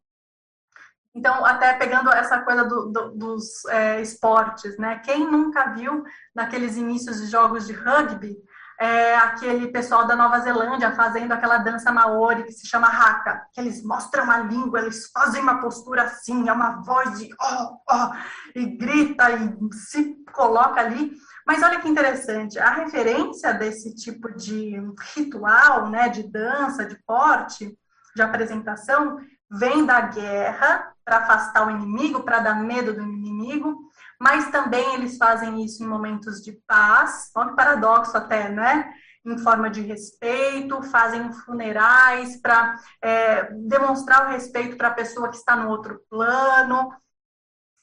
Então, 1.15 1.43
até 1.43 1.73
pegando 1.73 2.13
essa 2.13 2.39
coisa 2.41 2.63
do, 2.63 2.91
do, 2.91 3.11
dos 3.13 3.65
é, 3.65 3.99
esportes, 3.99 4.77
né? 4.77 4.99
Quem 4.99 5.29
nunca 5.29 5.73
viu 5.73 6.03
naqueles 6.33 6.77
inícios 6.77 7.19
de 7.19 7.25
jogos 7.25 7.67
de 7.67 7.73
rugby 7.73 8.37
é 8.81 9.15
aquele 9.15 9.67
pessoal 9.67 10.07
da 10.07 10.15
Nova 10.15 10.39
Zelândia 10.39 10.91
fazendo 10.95 11.31
aquela 11.31 11.59
dança 11.59 11.91
maori 11.91 12.43
que 12.45 12.51
se 12.51 12.65
chama 12.65 12.87
haka, 12.87 13.45
que 13.53 13.61
eles 13.61 13.83
mostram 13.83 14.29
a 14.31 14.39
língua, 14.39 14.79
eles 14.79 15.11
fazem 15.11 15.39
uma 15.39 15.61
postura 15.61 16.01
assim, 16.01 16.49
é 16.49 16.51
uma 16.51 16.81
voz 16.81 17.19
de 17.19 17.29
oh, 17.39 17.77
oh, 17.87 18.11
e 18.55 18.65
grita 18.65 19.29
e 19.29 19.55
se 19.75 20.15
coloca 20.33 20.81
ali. 20.81 21.11
Mas 21.45 21.61
olha 21.61 21.79
que 21.79 21.87
interessante, 21.87 22.57
a 22.57 22.71
referência 22.71 23.53
desse 23.53 23.93
tipo 23.93 24.35
de 24.35 24.75
ritual, 25.15 25.87
né, 25.87 26.09
de 26.09 26.23
dança, 26.23 26.83
de 26.83 26.97
porte, 27.05 27.77
de 28.15 28.21
apresentação, 28.23 29.19
vem 29.47 29.85
da 29.85 30.01
guerra 30.01 30.91
para 31.05 31.17
afastar 31.17 31.67
o 31.67 31.69
inimigo, 31.69 32.23
para 32.23 32.39
dar 32.39 32.55
medo 32.55 32.93
do 32.93 33.03
inimigo, 33.03 33.90
mas 34.21 34.51
também 34.51 34.93
eles 34.93 35.17
fazem 35.17 35.65
isso 35.65 35.83
em 35.83 35.87
momentos 35.87 36.43
de 36.43 36.51
paz, 36.67 37.31
olha 37.35 37.49
que 37.49 37.55
paradoxo 37.55 38.15
até, 38.15 38.49
né? 38.49 38.93
Em 39.25 39.35
forma 39.39 39.67
de 39.67 39.81
respeito, 39.81 40.83
fazem 40.83 41.33
funerais 41.33 42.39
para 42.39 42.79
é, 43.01 43.51
demonstrar 43.51 44.27
o 44.27 44.29
respeito 44.29 44.77
para 44.77 44.89
a 44.89 44.93
pessoa 44.93 45.27
que 45.27 45.37
está 45.37 45.55
no 45.55 45.69
outro 45.69 46.03
plano. 46.07 46.93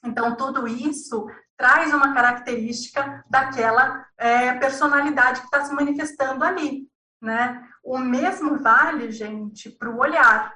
Então, 0.04 0.36
tudo 0.36 0.68
isso 0.68 1.26
traz 1.56 1.92
uma 1.92 2.14
característica 2.14 3.24
daquela 3.28 4.06
é, 4.16 4.54
personalidade 4.54 5.40
que 5.40 5.46
está 5.46 5.64
se 5.64 5.74
manifestando 5.74 6.44
ali, 6.44 6.88
né? 7.20 7.66
O 7.82 7.98
mesmo 7.98 8.60
vale, 8.60 9.10
gente, 9.10 9.70
para 9.70 9.90
o 9.90 9.98
olhar. 9.98 10.54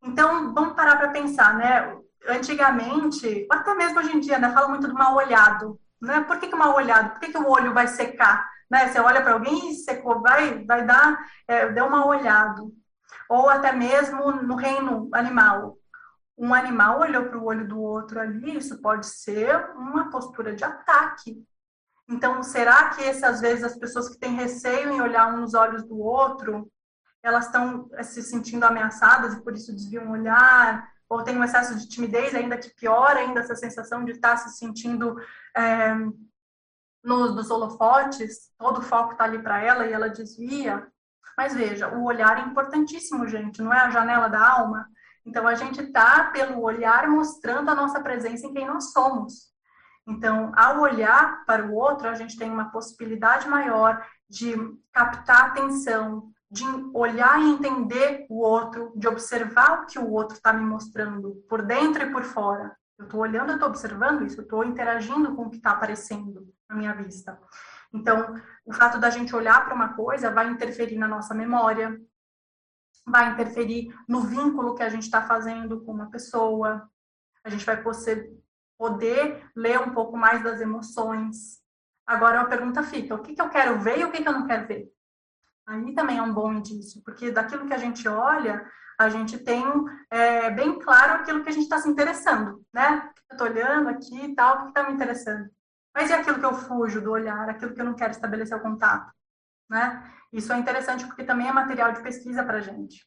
Então, 0.00 0.54
vamos 0.54 0.76
parar 0.76 0.94
para 0.98 1.08
pensar, 1.08 1.52
né? 1.56 1.96
Antigamente, 2.28 3.46
até 3.50 3.74
mesmo 3.74 3.98
hoje 3.98 4.16
em 4.16 4.20
dia, 4.20 4.38
né? 4.38 4.52
Fala 4.52 4.68
muito 4.68 4.88
do 4.88 4.94
mal 4.94 5.14
olhado, 5.14 5.80
né? 6.00 6.22
Por 6.22 6.38
que, 6.38 6.48
que 6.48 6.56
mal 6.56 6.74
olhado? 6.74 7.10
Por 7.12 7.20
que, 7.20 7.32
que 7.32 7.38
o 7.38 7.48
olho 7.48 7.72
vai 7.72 7.86
secar? 7.86 8.48
Né? 8.70 8.88
Você 8.88 8.98
olha 8.98 9.22
para 9.22 9.32
alguém 9.34 9.70
e 9.70 9.74
secou, 9.74 10.20
vai, 10.20 10.64
vai 10.64 10.84
dar, 10.84 11.18
é, 11.46 11.68
deu 11.68 11.88
mal 11.88 12.08
olhado. 12.08 12.72
Ou 13.28 13.48
até 13.48 13.72
mesmo 13.72 14.32
no 14.32 14.56
reino 14.56 15.08
animal 15.12 15.76
um 16.38 16.52
animal 16.52 17.00
olhou 17.00 17.24
para 17.24 17.38
o 17.38 17.44
olho 17.44 17.66
do 17.66 17.80
outro 17.80 18.20
ali, 18.20 18.56
isso 18.56 18.80
pode 18.82 19.06
ser 19.06 19.70
uma 19.74 20.10
postura 20.10 20.54
de 20.54 20.64
ataque. 20.64 21.42
Então, 22.08 22.42
será 22.42 22.90
que 22.90 23.02
essas 23.02 23.40
vezes 23.40 23.64
as 23.64 23.76
pessoas 23.76 24.08
que 24.08 24.18
têm 24.18 24.34
receio 24.34 24.90
em 24.90 25.00
olhar 25.00 25.32
um 25.32 25.38
nos 25.38 25.54
olhos 25.54 25.82
do 25.82 25.98
outro, 25.98 26.70
elas 27.22 27.46
estão 27.46 27.88
eh, 27.94 28.02
se 28.02 28.22
sentindo 28.22 28.64
ameaçadas 28.64 29.34
e 29.34 29.42
por 29.42 29.54
isso 29.54 29.72
desviam 29.72 30.08
o 30.08 30.12
olhar? 30.12 30.88
Ou 31.08 31.22
tem 31.22 31.36
um 31.36 31.44
excesso 31.44 31.76
de 31.76 31.88
timidez, 31.88 32.34
ainda 32.34 32.58
que 32.58 32.74
piora 32.74 33.20
ainda 33.20 33.40
essa 33.40 33.54
sensação 33.54 34.04
de 34.04 34.12
estar 34.12 34.36
se 34.36 34.58
sentindo 34.58 35.16
é, 35.56 35.94
nos, 37.02 37.34
nos 37.34 37.50
holofotes, 37.50 38.50
todo 38.58 38.78
o 38.78 38.82
foco 38.82 39.12
está 39.12 39.24
ali 39.24 39.40
para 39.40 39.62
ela 39.62 39.86
e 39.86 39.92
ela 39.92 40.08
desvia? 40.08 40.86
Mas 41.36 41.54
veja, 41.54 41.88
o 41.94 42.04
olhar 42.04 42.38
é 42.38 42.48
importantíssimo, 42.48 43.28
gente, 43.28 43.62
não 43.62 43.72
é 43.72 43.80
a 43.80 43.90
janela 43.90 44.28
da 44.28 44.48
alma? 44.48 44.88
Então, 45.24 45.46
a 45.46 45.54
gente 45.54 45.80
está, 45.82 46.30
pelo 46.30 46.62
olhar, 46.62 47.08
mostrando 47.08 47.68
a 47.68 47.74
nossa 47.74 48.00
presença 48.00 48.46
em 48.46 48.54
quem 48.54 48.64
nós 48.64 48.92
somos. 48.92 49.52
Então, 50.06 50.52
ao 50.54 50.80
olhar 50.80 51.44
para 51.44 51.66
o 51.66 51.74
outro, 51.74 52.08
a 52.08 52.14
gente 52.14 52.38
tem 52.38 52.48
uma 52.48 52.70
possibilidade 52.70 53.48
maior 53.48 54.06
de 54.30 54.54
captar 54.92 55.46
atenção, 55.46 56.30
de 56.50 56.64
olhar 56.94 57.40
e 57.40 57.50
entender 57.50 58.26
o 58.28 58.40
outro, 58.40 58.92
de 58.94 59.08
observar 59.08 59.82
o 59.82 59.86
que 59.86 59.98
o 59.98 60.10
outro 60.10 60.36
está 60.36 60.52
me 60.52 60.64
mostrando, 60.64 61.44
por 61.48 61.62
dentro 61.62 62.04
e 62.04 62.12
por 62.12 62.22
fora. 62.22 62.76
Eu 62.98 63.04
estou 63.04 63.20
olhando, 63.20 63.50
eu 63.50 63.54
estou 63.54 63.68
observando 63.68 64.24
isso, 64.24 64.40
eu 64.40 64.44
estou 64.44 64.64
interagindo 64.64 65.34
com 65.34 65.42
o 65.42 65.50
que 65.50 65.56
está 65.56 65.72
aparecendo 65.72 66.48
na 66.68 66.76
minha 66.76 66.94
vista. 66.94 67.38
Então, 67.92 68.34
o 68.64 68.72
fato 68.72 68.98
da 68.98 69.10
gente 69.10 69.34
olhar 69.34 69.64
para 69.64 69.74
uma 69.74 69.94
coisa 69.94 70.30
vai 70.30 70.48
interferir 70.48 70.96
na 70.96 71.08
nossa 71.08 71.34
memória, 71.34 72.00
vai 73.06 73.30
interferir 73.32 73.94
no 74.08 74.22
vínculo 74.22 74.74
que 74.74 74.82
a 74.82 74.88
gente 74.88 75.02
está 75.02 75.22
fazendo 75.22 75.82
com 75.82 75.92
uma 75.92 76.10
pessoa. 76.10 76.88
A 77.44 77.50
gente 77.50 77.64
vai 77.64 77.82
poder 78.78 79.50
ler 79.54 79.80
um 79.80 79.92
pouco 79.92 80.16
mais 80.16 80.42
das 80.42 80.60
emoções. 80.60 81.60
Agora 82.06 82.40
a 82.40 82.46
pergunta 82.46 82.82
fica: 82.82 83.14
o 83.14 83.22
que, 83.22 83.34
que 83.34 83.40
eu 83.40 83.48
quero 83.50 83.78
ver 83.80 83.98
e 83.98 84.04
o 84.04 84.10
que, 84.10 84.22
que 84.22 84.28
eu 84.28 84.32
não 84.32 84.46
quero 84.46 84.66
ver? 84.66 84.95
Aí 85.66 85.94
também 85.94 86.18
é 86.18 86.22
um 86.22 86.32
bom 86.32 86.52
indício, 86.52 87.02
porque 87.04 87.30
daquilo 87.30 87.66
que 87.66 87.74
a 87.74 87.78
gente 87.78 88.06
olha, 88.08 88.64
a 88.98 89.08
gente 89.08 89.38
tem 89.38 89.64
é, 90.10 90.50
bem 90.50 90.78
claro 90.78 91.14
aquilo 91.14 91.42
que 91.42 91.48
a 91.48 91.52
gente 91.52 91.64
está 91.64 91.78
se 91.78 91.88
interessando, 91.88 92.64
né? 92.72 93.10
Eu 93.28 93.34
estou 93.34 93.48
olhando 93.48 93.88
aqui 93.88 94.26
e 94.26 94.34
tal, 94.34 94.56
o 94.56 94.62
que 94.62 94.68
está 94.68 94.84
me 94.84 94.94
interessando? 94.94 95.50
Mas 95.94 96.10
e 96.10 96.12
aquilo 96.12 96.38
que 96.38 96.44
eu 96.44 96.54
fujo 96.54 97.00
do 97.00 97.10
olhar, 97.10 97.48
aquilo 97.48 97.74
que 97.74 97.80
eu 97.80 97.84
não 97.84 97.94
quero 97.94 98.12
estabelecer 98.12 98.56
o 98.56 98.62
contato, 98.62 99.12
né? 99.68 100.12
Isso 100.32 100.52
é 100.52 100.58
interessante 100.58 101.04
porque 101.06 101.24
também 101.24 101.48
é 101.48 101.52
material 101.52 101.92
de 101.92 102.02
pesquisa 102.02 102.44
para 102.44 102.58
a 102.58 102.60
gente. 102.60 103.04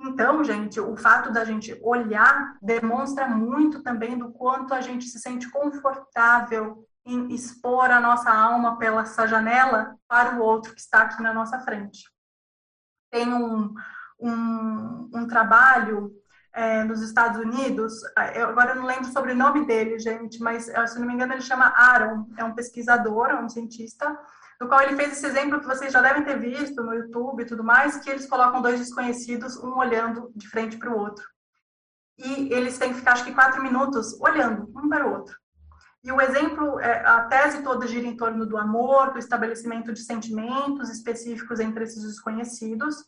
Então, 0.00 0.42
gente, 0.42 0.80
o 0.80 0.96
fato 0.96 1.32
da 1.32 1.44
gente 1.44 1.78
olhar 1.82 2.56
demonstra 2.60 3.28
muito 3.28 3.82
também 3.82 4.18
do 4.18 4.32
quanto 4.32 4.74
a 4.74 4.80
gente 4.80 5.04
se 5.06 5.18
sente 5.18 5.48
confortável 5.50 6.86
em 7.04 7.32
expor 7.34 7.90
a 7.90 8.00
nossa 8.00 8.30
alma 8.30 8.78
pela 8.78 9.02
essa 9.02 9.26
janela 9.26 9.96
para 10.06 10.36
o 10.36 10.42
outro 10.42 10.74
que 10.74 10.80
está 10.80 11.02
aqui 11.02 11.22
na 11.22 11.34
nossa 11.34 11.58
frente. 11.60 12.04
Tem 13.10 13.32
um, 13.32 13.74
um, 14.20 15.10
um 15.12 15.26
trabalho 15.26 16.12
é, 16.54 16.84
nos 16.84 17.00
Estados 17.00 17.40
Unidos, 17.40 17.94
eu, 18.34 18.48
agora 18.48 18.72
eu 18.72 18.76
não 18.76 18.86
lembro 18.86 19.06
sobre 19.06 19.32
o 19.32 19.36
nome 19.36 19.66
dele, 19.66 19.98
gente, 19.98 20.38
mas 20.40 20.64
se 20.64 20.98
não 20.98 21.06
me 21.06 21.14
engano 21.14 21.32
ele 21.32 21.40
chama 21.40 21.72
Aaron, 21.74 22.26
é 22.36 22.44
um 22.44 22.54
pesquisador, 22.54 23.30
é 23.30 23.40
um 23.40 23.48
cientista, 23.48 24.18
no 24.60 24.68
qual 24.68 24.82
ele 24.82 24.94
fez 24.94 25.12
esse 25.12 25.26
exemplo 25.26 25.60
que 25.60 25.66
vocês 25.66 25.92
já 25.92 26.00
devem 26.00 26.24
ter 26.24 26.38
visto 26.38 26.82
no 26.82 26.94
YouTube 26.94 27.42
e 27.42 27.46
tudo 27.46 27.64
mais, 27.64 27.96
que 27.96 28.10
eles 28.10 28.28
colocam 28.28 28.62
dois 28.62 28.78
desconhecidos, 28.78 29.56
um 29.56 29.76
olhando 29.76 30.30
de 30.36 30.48
frente 30.48 30.76
para 30.76 30.90
o 30.90 30.98
outro. 30.98 31.24
E 32.18 32.52
eles 32.52 32.78
têm 32.78 32.90
que 32.90 32.98
ficar, 32.98 33.14
acho 33.14 33.24
que, 33.24 33.34
quatro 33.34 33.62
minutos 33.62 34.20
olhando 34.20 34.70
um 34.78 34.88
para 34.88 35.06
o 35.06 35.12
outro. 35.14 35.41
E 36.04 36.10
o 36.10 36.20
exemplo, 36.20 36.80
é, 36.80 37.06
a 37.06 37.22
tese 37.26 37.62
toda 37.62 37.86
gira 37.86 38.06
em 38.06 38.16
torno 38.16 38.44
do 38.44 38.56
amor, 38.56 39.12
do 39.12 39.18
estabelecimento 39.18 39.92
de 39.92 40.00
sentimentos 40.00 40.90
específicos 40.90 41.60
entre 41.60 41.84
esses 41.84 42.02
desconhecidos, 42.02 43.04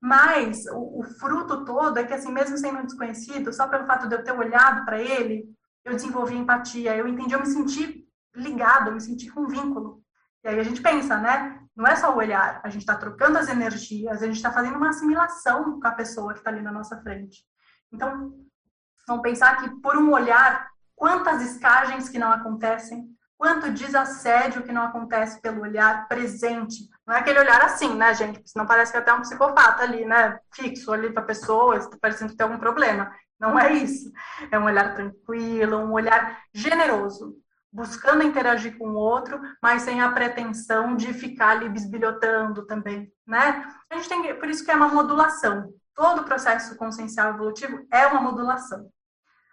mas 0.00 0.64
o, 0.66 1.00
o 1.00 1.02
fruto 1.02 1.64
todo 1.64 1.98
é 1.98 2.04
que, 2.04 2.14
assim, 2.14 2.30
mesmo 2.30 2.56
sendo 2.56 2.78
um 2.78 2.84
desconhecido, 2.84 3.52
só 3.52 3.66
pelo 3.66 3.86
fato 3.86 4.08
de 4.08 4.14
eu 4.14 4.22
ter 4.22 4.32
olhado 4.32 4.84
para 4.84 5.00
ele, 5.00 5.44
eu 5.84 5.94
desenvolvi 5.94 6.36
empatia, 6.36 6.96
eu 6.96 7.08
entendi, 7.08 7.34
eu 7.34 7.40
me 7.40 7.46
senti 7.46 8.06
ligado, 8.34 8.88
eu 8.88 8.94
me 8.94 9.00
senti 9.00 9.28
com 9.30 9.40
um 9.40 9.48
vínculo. 9.48 10.02
E 10.44 10.48
aí 10.48 10.60
a 10.60 10.62
gente 10.62 10.80
pensa, 10.80 11.16
né? 11.16 11.60
Não 11.74 11.86
é 11.86 11.96
só 11.96 12.14
o 12.14 12.18
olhar, 12.18 12.60
a 12.62 12.68
gente 12.68 12.82
está 12.82 12.96
trocando 12.96 13.38
as 13.38 13.48
energias, 13.48 14.22
a 14.22 14.26
gente 14.26 14.36
está 14.36 14.52
fazendo 14.52 14.76
uma 14.76 14.90
assimilação 14.90 15.80
com 15.80 15.86
a 15.86 15.92
pessoa 15.92 16.32
que 16.32 16.38
está 16.38 16.50
ali 16.50 16.62
na 16.62 16.72
nossa 16.72 17.00
frente. 17.02 17.44
Então, 17.92 18.34
vamos 19.06 19.22
pensar 19.22 19.56
que 19.60 19.68
por 19.80 19.96
um 19.96 20.12
olhar, 20.12 20.68
quantas 20.96 21.42
escagens 21.42 22.08
que 22.08 22.18
não 22.18 22.32
acontecem, 22.32 23.06
quanto 23.38 23.70
desassédio 23.70 24.62
que 24.62 24.72
não 24.72 24.82
acontece 24.82 25.40
pelo 25.40 25.60
olhar 25.60 26.08
presente. 26.08 26.88
Não 27.06 27.14
é 27.14 27.20
aquele 27.20 27.38
olhar 27.38 27.60
assim, 27.62 27.94
né, 27.94 28.12
gente? 28.14 28.42
Senão 28.44 28.66
parece 28.66 28.90
que 28.90 28.98
é 28.98 29.00
até 29.00 29.12
um 29.12 29.20
psicopata 29.20 29.82
ali, 29.82 30.04
né? 30.04 30.40
Fixo 30.52 30.92
ali 30.92 31.12
para 31.12 31.22
a 31.22 31.26
pessoa, 31.26 31.78
parecendo 32.00 32.32
que 32.32 32.36
tem 32.36 32.44
algum 32.44 32.58
problema. 32.58 33.14
Não 33.38 33.58
é 33.58 33.72
isso. 33.72 34.10
É 34.50 34.58
um 34.58 34.64
olhar 34.64 34.94
tranquilo, 34.94 35.76
um 35.76 35.92
olhar 35.92 36.40
generoso 36.52 37.36
buscando 37.76 38.22
interagir 38.22 38.78
com 38.78 38.88
o 38.88 38.94
outro, 38.94 39.38
mas 39.62 39.82
sem 39.82 40.00
a 40.00 40.10
pretensão 40.10 40.96
de 40.96 41.12
ficar 41.12 41.50
ali 41.50 41.68
bisbilhotando 41.68 42.66
também, 42.66 43.12
né? 43.26 43.68
A 43.90 43.96
gente 43.96 44.08
tem, 44.08 44.34
por 44.38 44.48
isso 44.48 44.64
que 44.64 44.70
é 44.70 44.74
uma 44.74 44.88
modulação. 44.88 45.70
Todo 45.94 46.22
o 46.22 46.24
processo 46.24 46.74
consciencial 46.76 47.34
evolutivo 47.34 47.86
é 47.92 48.06
uma 48.06 48.22
modulação. 48.22 48.88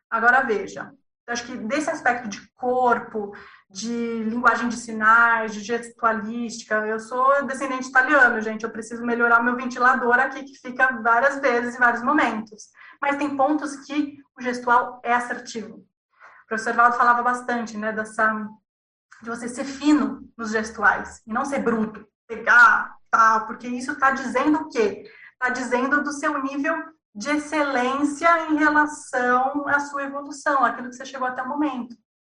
Agora 0.10 0.42
veja, 0.42 0.94
acho 1.28 1.46
que 1.46 1.56
desse 1.56 1.90
aspecto 1.90 2.28
de 2.28 2.48
corpo, 2.54 3.34
de 3.70 4.24
linguagem 4.24 4.70
de 4.70 4.76
sinais, 4.76 5.54
de 5.54 5.62
gestualística, 5.62 6.76
eu 6.86 7.00
sou 7.00 7.46
descendente 7.46 7.88
italiano, 7.88 8.42
gente, 8.42 8.64
eu 8.64 8.70
preciso 8.70 9.06
melhorar 9.06 9.42
meu 9.42 9.56
ventilador 9.56 10.20
aqui 10.20 10.44
que 10.44 10.60
fica 10.60 11.02
várias 11.02 11.40
vezes 11.40 11.76
em 11.76 11.80
vários 11.80 12.04
momentos. 12.04 12.70
Mas 13.02 13.18
tem 13.18 13.36
pontos 13.36 13.76
que 13.86 14.18
o 14.38 14.42
gestual 14.42 15.02
é 15.04 15.14
assertivo 15.14 15.86
professor 16.54 16.74
Valdo 16.74 16.98
falava 16.98 17.24
bastante, 17.24 17.76
né, 17.78 17.92
dessa 17.92 18.48
de 19.22 19.30
você 19.30 19.48
ser 19.48 19.64
fino 19.64 20.30
nos 20.38 20.52
gestuais 20.52 21.22
e 21.26 21.34
não 21.34 21.46
ser 21.46 21.60
bruto, 21.60 22.06
pegar, 22.28 22.96
tal, 23.10 23.48
porque 23.48 23.68
isso 23.68 23.94
está 23.94 24.12
dizendo 24.12 24.60
o 24.60 24.70
quê? 24.70 25.04
Está 25.34 25.50
dizendo 25.50 26.04
do 26.04 26.12
seu 26.12 26.42
nível 26.44 26.76
de 27.16 27.30
excelência 27.30 28.50
em 28.50 28.58
relação 28.58 29.68
à 29.68 29.80
sua 29.80 30.04
evolução, 30.04 30.64
aquilo 30.64 30.90
que 30.90 30.96
você 30.96 31.06
chegou 31.06 31.28
até 31.28 31.42
o 31.42 31.48
momento. 31.48 31.96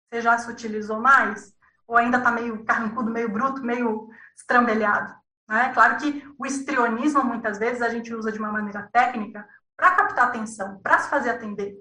Você 0.09 0.21
já 0.21 0.37
se 0.37 0.49
utilizou 0.49 0.99
mais? 0.99 1.53
Ou 1.87 1.97
ainda 1.97 2.17
está 2.17 2.31
meio 2.31 2.63
carrancudo, 2.63 3.09
meio 3.09 3.29
bruto, 3.29 3.61
meio 3.61 4.09
estrambelhado? 4.35 5.13
Né? 5.49 5.73
Claro 5.73 5.97
que 5.97 6.23
o 6.37 6.45
estrionismo, 6.45 7.23
muitas 7.23 7.57
vezes, 7.57 7.81
a 7.81 7.89
gente 7.89 8.13
usa 8.13 8.31
de 8.31 8.39
uma 8.39 8.51
maneira 8.51 8.87
técnica 8.91 9.47
para 9.75 9.95
captar 9.95 10.27
atenção, 10.27 10.79
para 10.81 10.99
se 10.99 11.09
fazer 11.09 11.29
atender 11.29 11.75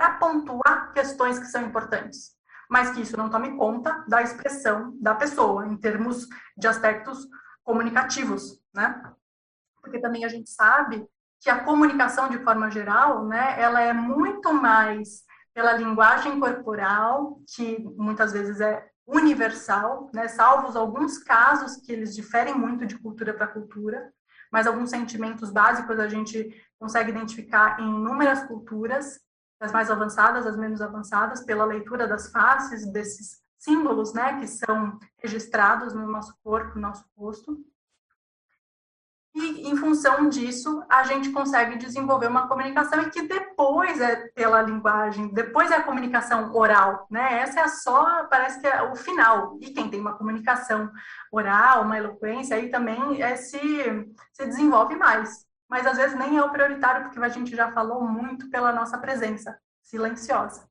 para 0.00 0.12
pontuar 0.12 0.94
questões 0.94 1.38
que 1.38 1.44
são 1.44 1.60
importantes, 1.60 2.34
mas 2.70 2.90
que 2.90 3.02
isso 3.02 3.18
não 3.18 3.28
tome 3.28 3.54
conta 3.58 4.02
da 4.08 4.22
expressão 4.22 4.96
da 4.98 5.14
pessoa, 5.14 5.66
em 5.66 5.76
termos 5.76 6.26
de 6.56 6.66
aspectos 6.66 7.28
comunicativos, 7.62 8.62
né? 8.72 9.02
Porque 9.82 10.00
também 10.00 10.24
a 10.24 10.28
gente 10.28 10.48
sabe 10.48 11.06
que 11.40 11.48
a 11.48 11.64
comunicação 11.64 12.28
de 12.28 12.38
forma 12.38 12.70
geral, 12.70 13.26
né, 13.26 13.60
ela 13.60 13.80
é 13.80 13.92
muito 13.92 14.52
mais 14.52 15.24
pela 15.54 15.72
linguagem 15.72 16.38
corporal, 16.38 17.40
que 17.54 17.78
muitas 17.96 18.32
vezes 18.32 18.60
é 18.60 18.86
universal, 19.06 20.08
né, 20.14 20.28
salvo 20.28 20.76
alguns 20.78 21.18
casos 21.18 21.76
que 21.76 21.90
eles 21.90 22.14
diferem 22.14 22.54
muito 22.54 22.86
de 22.86 22.98
cultura 22.98 23.34
para 23.34 23.48
cultura, 23.48 24.12
mas 24.52 24.66
alguns 24.66 24.90
sentimentos 24.90 25.50
básicos 25.50 25.98
a 25.98 26.08
gente 26.08 26.50
consegue 26.78 27.10
identificar 27.10 27.80
em 27.80 27.84
inúmeras 27.84 28.44
culturas, 28.44 29.18
as 29.60 29.72
mais 29.72 29.90
avançadas, 29.90 30.46
as 30.46 30.56
menos 30.56 30.80
avançadas, 30.80 31.44
pela 31.44 31.64
leitura 31.64 32.06
das 32.06 32.30
faces 32.30 32.90
desses 32.92 33.40
símbolos, 33.58 34.14
né, 34.14 34.40
que 34.40 34.46
são 34.46 34.98
registrados 35.18 35.92
no 35.92 36.06
nosso 36.06 36.34
corpo, 36.42 36.76
no 36.76 36.82
nosso 36.82 37.04
rosto. 37.16 37.58
E, 39.34 39.68
em 39.68 39.76
função 39.76 40.28
disso, 40.28 40.82
a 40.88 41.04
gente 41.04 41.30
consegue 41.30 41.76
desenvolver 41.76 42.26
uma 42.26 42.48
comunicação 42.48 43.00
e 43.02 43.10
que 43.10 43.22
depois 43.22 44.00
é 44.00 44.28
pela 44.28 44.60
linguagem, 44.60 45.32
depois 45.32 45.70
é 45.70 45.76
a 45.76 45.82
comunicação 45.84 46.52
oral, 46.52 47.06
né? 47.08 47.40
Essa 47.40 47.60
é 47.60 47.68
só, 47.68 48.24
parece 48.24 48.60
que 48.60 48.66
é 48.66 48.82
o 48.82 48.96
final. 48.96 49.56
E 49.60 49.70
quem 49.70 49.88
tem 49.88 50.00
uma 50.00 50.16
comunicação 50.16 50.90
oral, 51.30 51.82
uma 51.82 51.96
eloquência, 51.96 52.56
aí 52.56 52.70
também 52.70 53.22
é, 53.22 53.36
se, 53.36 53.58
se 54.32 54.46
desenvolve 54.46 54.96
mais. 54.96 55.46
Mas 55.68 55.86
às 55.86 55.96
vezes 55.96 56.18
nem 56.18 56.36
é 56.36 56.42
o 56.42 56.50
prioritário, 56.50 57.04
porque 57.04 57.20
a 57.20 57.28
gente 57.28 57.54
já 57.54 57.70
falou 57.70 58.02
muito 58.02 58.50
pela 58.50 58.72
nossa 58.72 58.98
presença 58.98 59.56
silenciosa. 59.80 60.68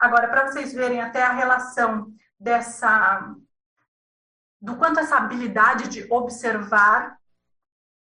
Agora, 0.00 0.28
para 0.28 0.46
vocês 0.46 0.72
verem 0.72 1.02
até 1.02 1.22
a 1.22 1.32
relação 1.32 2.10
dessa 2.40 3.34
do 4.60 4.76
quanto 4.76 4.98
essa 4.98 5.18
habilidade 5.18 5.88
de 5.88 6.10
observar 6.10 7.18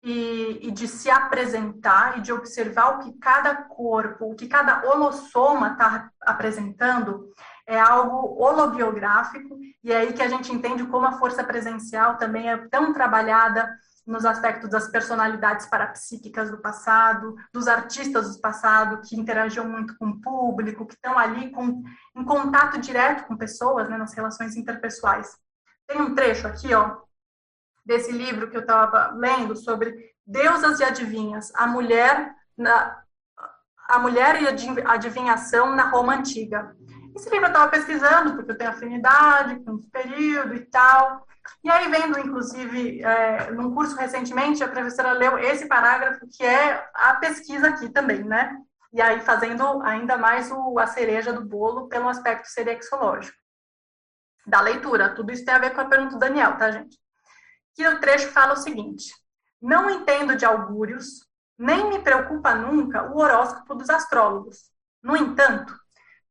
e, 0.04 0.68
e, 0.68 0.70
de 0.70 0.86
se 0.86 1.10
apresentar 1.10 2.18
e 2.18 2.20
de 2.20 2.30
observar 2.30 2.90
o 2.90 2.98
que 2.98 3.18
cada 3.18 3.54
corpo, 3.54 4.30
o 4.30 4.34
que 4.34 4.46
cada 4.46 4.84
holossoma 4.86 5.72
está 5.72 6.10
apresentando, 6.20 7.32
é 7.66 7.80
algo 7.80 8.38
holobiográfico, 8.38 9.58
e 9.82 9.90
é 9.90 9.96
aí 9.96 10.12
que 10.12 10.22
a 10.22 10.28
gente 10.28 10.52
entende 10.52 10.84
como 10.84 11.06
a 11.06 11.12
força 11.12 11.42
presencial 11.42 12.18
também 12.18 12.50
é 12.50 12.56
tão 12.68 12.92
trabalhada 12.92 13.74
nos 14.06 14.26
aspectos 14.26 14.68
das 14.68 14.88
personalidades 14.88 15.66
parapsíquicas 15.66 16.50
do 16.50 16.58
passado, 16.58 17.34
dos 17.50 17.66
artistas 17.66 18.34
do 18.34 18.40
passado 18.42 19.00
que 19.00 19.18
interagiam 19.18 19.66
muito 19.66 19.96
com 19.96 20.08
o 20.08 20.20
público, 20.20 20.84
que 20.84 20.92
estão 20.92 21.18
ali 21.18 21.50
com, 21.50 21.82
em 22.14 22.24
contato 22.24 22.78
direto 22.78 23.26
com 23.26 23.38
pessoas, 23.38 23.88
né, 23.88 23.96
nas 23.96 24.12
relações 24.12 24.54
interpessoais. 24.54 25.38
Tem 25.86 25.98
um 26.02 26.14
trecho 26.14 26.46
aqui, 26.46 26.74
ó, 26.74 26.98
desse 27.84 28.10
livro 28.12 28.50
que 28.50 28.56
eu 28.56 28.62
estava 28.62 29.12
lendo 29.14 29.54
sobre 29.56 29.94
deusas 30.26 30.80
e 30.80 30.84
adivinhas, 30.84 31.52
a 31.54 31.66
mulher 31.66 32.34
na 32.56 33.02
a 33.86 33.98
mulher 33.98 34.40
e 34.40 34.46
a 34.46 34.92
adivinhação 34.92 35.76
na 35.76 35.90
Roma 35.90 36.14
antiga. 36.14 36.74
Esse 37.14 37.28
livro 37.28 37.46
eu 37.46 37.52
estava 37.52 37.70
pesquisando 37.70 38.34
porque 38.34 38.50
eu 38.50 38.56
tenho 38.56 38.70
afinidade 38.70 39.60
com 39.60 39.76
esse 39.76 39.90
período 39.90 40.54
e 40.54 40.60
tal. 40.60 41.26
E 41.62 41.70
aí 41.70 41.90
vendo, 41.90 42.18
inclusive, 42.18 43.02
é, 43.02 43.50
num 43.50 43.74
curso 43.74 43.94
recentemente, 43.94 44.64
a 44.64 44.68
professora 44.68 45.12
leu 45.12 45.38
esse 45.38 45.68
parágrafo 45.68 46.26
que 46.34 46.42
é 46.42 46.88
a 46.94 47.14
pesquisa 47.16 47.68
aqui 47.68 47.90
também, 47.90 48.24
né? 48.24 48.56
E 48.92 49.02
aí 49.02 49.20
fazendo 49.20 49.82
ainda 49.82 50.16
mais 50.16 50.50
o, 50.50 50.78
a 50.78 50.86
cereja 50.86 51.32
do 51.32 51.44
bolo 51.44 51.88
pelo 51.88 52.08
aspecto 52.08 52.48
serexológico 52.48 53.36
da 54.46 54.60
leitura. 54.60 55.14
Tudo 55.14 55.32
isso 55.32 55.44
tem 55.44 55.54
a 55.54 55.58
ver 55.58 55.74
com 55.74 55.80
a 55.80 55.86
pergunta 55.86 56.14
do 56.14 56.18
Daniel, 56.18 56.56
tá, 56.56 56.70
gente? 56.70 56.98
Que 57.74 57.86
o 57.86 58.00
trecho 58.00 58.30
fala 58.30 58.54
o 58.54 58.56
seguinte: 58.56 59.12
Não 59.60 59.90
entendo 59.90 60.36
de 60.36 60.44
augúrios, 60.44 61.26
nem 61.58 61.88
me 61.88 61.98
preocupa 61.98 62.54
nunca 62.54 63.10
o 63.12 63.18
horóscopo 63.18 63.74
dos 63.74 63.90
astrólogos. 63.90 64.70
No 65.02 65.16
entanto, 65.16 65.74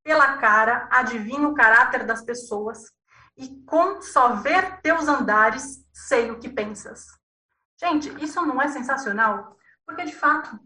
pela 0.03 0.37
cara 0.37 0.87
adivinho 0.91 1.49
o 1.49 1.53
caráter 1.53 2.05
das 2.05 2.23
pessoas 2.23 2.91
e 3.37 3.49
com 3.65 4.01
só 4.01 4.35
ver 4.35 4.81
teus 4.81 5.07
andares 5.07 5.85
sei 5.93 6.31
o 6.31 6.39
que 6.39 6.49
pensas. 6.49 7.05
Gente, 7.79 8.09
isso 8.23 8.41
não 8.45 8.61
é 8.61 8.67
sensacional? 8.67 9.57
Porque 9.85 10.05
de 10.05 10.15
fato, 10.15 10.59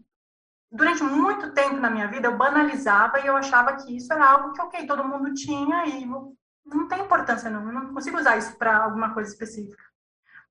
durante 0.70 1.02
muito 1.02 1.52
tempo 1.52 1.76
na 1.76 1.90
minha 1.90 2.08
vida 2.08 2.28
eu 2.28 2.36
banalizava 2.36 3.20
e 3.20 3.26
eu 3.26 3.36
achava 3.36 3.76
que 3.76 3.96
isso 3.96 4.12
era 4.12 4.24
algo 4.24 4.52
que, 4.52 4.60
ok, 4.60 4.86
todo 4.86 5.04
mundo 5.04 5.34
tinha 5.34 5.86
e 5.86 6.04
não 6.04 6.86
tem 6.88 7.00
importância 7.00 7.48
não, 7.48 7.66
eu 7.66 7.72
não 7.72 7.94
consigo 7.94 8.18
usar 8.18 8.36
isso 8.36 8.56
para 8.56 8.76
alguma 8.76 9.14
coisa 9.14 9.30
específica 9.30 9.87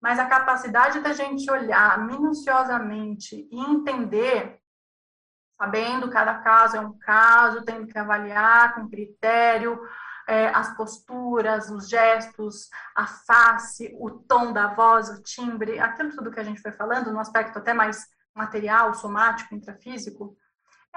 mas 0.01 0.19
a 0.19 0.25
capacidade 0.25 0.99
da 0.99 1.13
gente 1.13 1.49
olhar 1.49 2.05
minuciosamente 2.05 3.47
e 3.51 3.59
entender, 3.59 4.59
sabendo 5.59 6.09
cada 6.09 6.39
caso 6.39 6.77
é 6.77 6.79
um 6.79 6.97
caso, 6.97 7.63
tendo 7.65 7.87
que 7.87 7.97
avaliar 7.97 8.75
com 8.75 8.89
critério 8.89 9.79
é, 10.27 10.49
as 10.49 10.75
posturas, 10.75 11.69
os 11.69 11.87
gestos, 11.87 12.69
a 12.93 13.07
face, 13.07 13.95
o 13.97 14.11
tom 14.11 14.51
da 14.51 14.67
voz, 14.67 15.09
o 15.09 15.23
timbre, 15.23 15.79
aquilo 15.79 16.11
tudo 16.15 16.31
que 16.31 16.39
a 16.39 16.43
gente 16.43 16.61
foi 16.61 16.71
falando, 16.71 17.11
no 17.11 17.19
aspecto 17.19 17.57
até 17.57 17.73
mais 17.73 18.05
material, 18.35 18.93
somático, 18.93 19.55
intrafísico, 19.55 20.35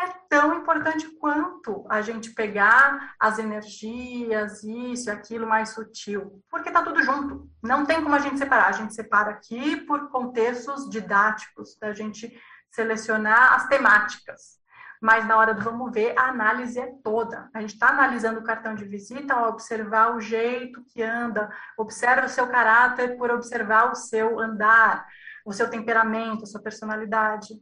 é 0.00 0.08
tão 0.28 0.54
importante 0.54 1.06
quanto 1.18 1.84
a 1.88 2.00
gente 2.00 2.30
pegar 2.30 3.14
as 3.20 3.38
energias, 3.38 4.62
isso 4.64 5.10
aquilo 5.10 5.46
mais 5.46 5.70
sutil, 5.70 6.42
porque 6.48 6.70
tá 6.70 6.82
tudo 6.82 7.02
junto. 7.02 7.50
Não 7.62 7.84
tem 7.84 8.02
como 8.02 8.14
a 8.14 8.18
gente 8.18 8.38
separar. 8.38 8.68
A 8.68 8.72
gente 8.72 8.94
separa 8.94 9.30
aqui 9.30 9.76
por 9.76 10.08
contextos 10.10 10.88
didáticos, 10.88 11.76
da 11.78 11.92
gente 11.92 12.34
selecionar 12.70 13.54
as 13.54 13.68
temáticas. 13.68 14.58
Mas 15.02 15.26
na 15.26 15.36
hora 15.36 15.54
do 15.54 15.62
vamos 15.62 15.92
ver, 15.92 16.18
a 16.18 16.28
análise 16.28 16.78
é 16.78 16.92
toda. 17.02 17.50
A 17.54 17.60
gente 17.60 17.74
está 17.74 17.88
analisando 17.88 18.40
o 18.40 18.44
cartão 18.44 18.74
de 18.74 18.84
visita 18.84 19.34
ao 19.34 19.48
observar 19.50 20.14
o 20.14 20.20
jeito 20.20 20.84
que 20.92 21.02
anda, 21.02 21.50
observa 21.76 22.26
o 22.26 22.30
seu 22.30 22.46
caráter 22.48 23.16
por 23.16 23.30
observar 23.30 23.90
o 23.90 23.94
seu 23.94 24.38
andar, 24.38 25.06
o 25.44 25.52
seu 25.52 25.70
temperamento, 25.70 26.44
a 26.44 26.46
sua 26.46 26.60
personalidade. 26.60 27.54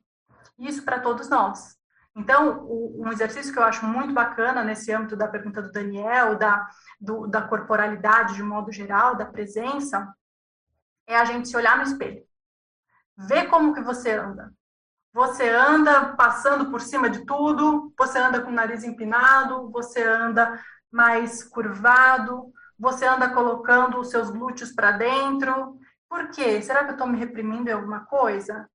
Isso 0.59 0.85
para 0.85 0.99
todos 0.99 1.29
nós. 1.29 1.78
Então, 2.19 2.67
um 2.69 3.13
exercício 3.13 3.53
que 3.53 3.59
eu 3.61 3.63
acho 3.63 3.87
muito 3.87 4.13
bacana 4.13 4.65
nesse 4.65 4.93
âmbito 4.93 5.15
da 5.15 5.29
pergunta 5.29 5.63
do 5.63 5.71
Daniel, 5.71 6.37
da, 6.37 6.69
do, 7.01 7.29
da 7.29 7.43
corporalidade 7.43 8.35
de 8.35 8.43
modo 8.43 8.73
geral, 8.73 9.15
da 9.15 9.25
presença, 9.25 10.13
é 11.07 11.17
a 11.17 11.25
gente 11.25 11.49
se 11.49 11.57
olhar 11.57 11.77
no 11.77 11.85
espelho. 11.85 12.25
Ver 13.17 13.47
como 13.47 13.73
que 13.73 13.81
você 13.81 14.11
anda. 14.11 14.53
Você 15.13 15.49
anda 15.49 16.17
passando 16.17 16.73
por 16.73 16.81
cima 16.81 17.09
de 17.09 17.25
tudo, 17.25 17.95
você 17.97 18.19
anda 18.19 18.41
com 18.41 18.51
o 18.51 18.55
nariz 18.55 18.83
empinado, 18.83 19.71
você 19.71 20.03
anda 20.03 20.61
mais 20.91 21.45
curvado, 21.45 22.53
você 22.77 23.07
anda 23.07 23.33
colocando 23.33 24.01
os 24.01 24.11
seus 24.11 24.29
glúteos 24.29 24.73
para 24.73 24.91
dentro. 24.91 25.79
Por 26.09 26.31
quê? 26.31 26.61
Será 26.63 26.83
que 26.83 26.91
eu 26.91 26.95
estou 26.95 27.07
me 27.07 27.17
reprimindo 27.17 27.71
em 27.71 27.73
alguma 27.73 28.07
coisa? 28.07 28.69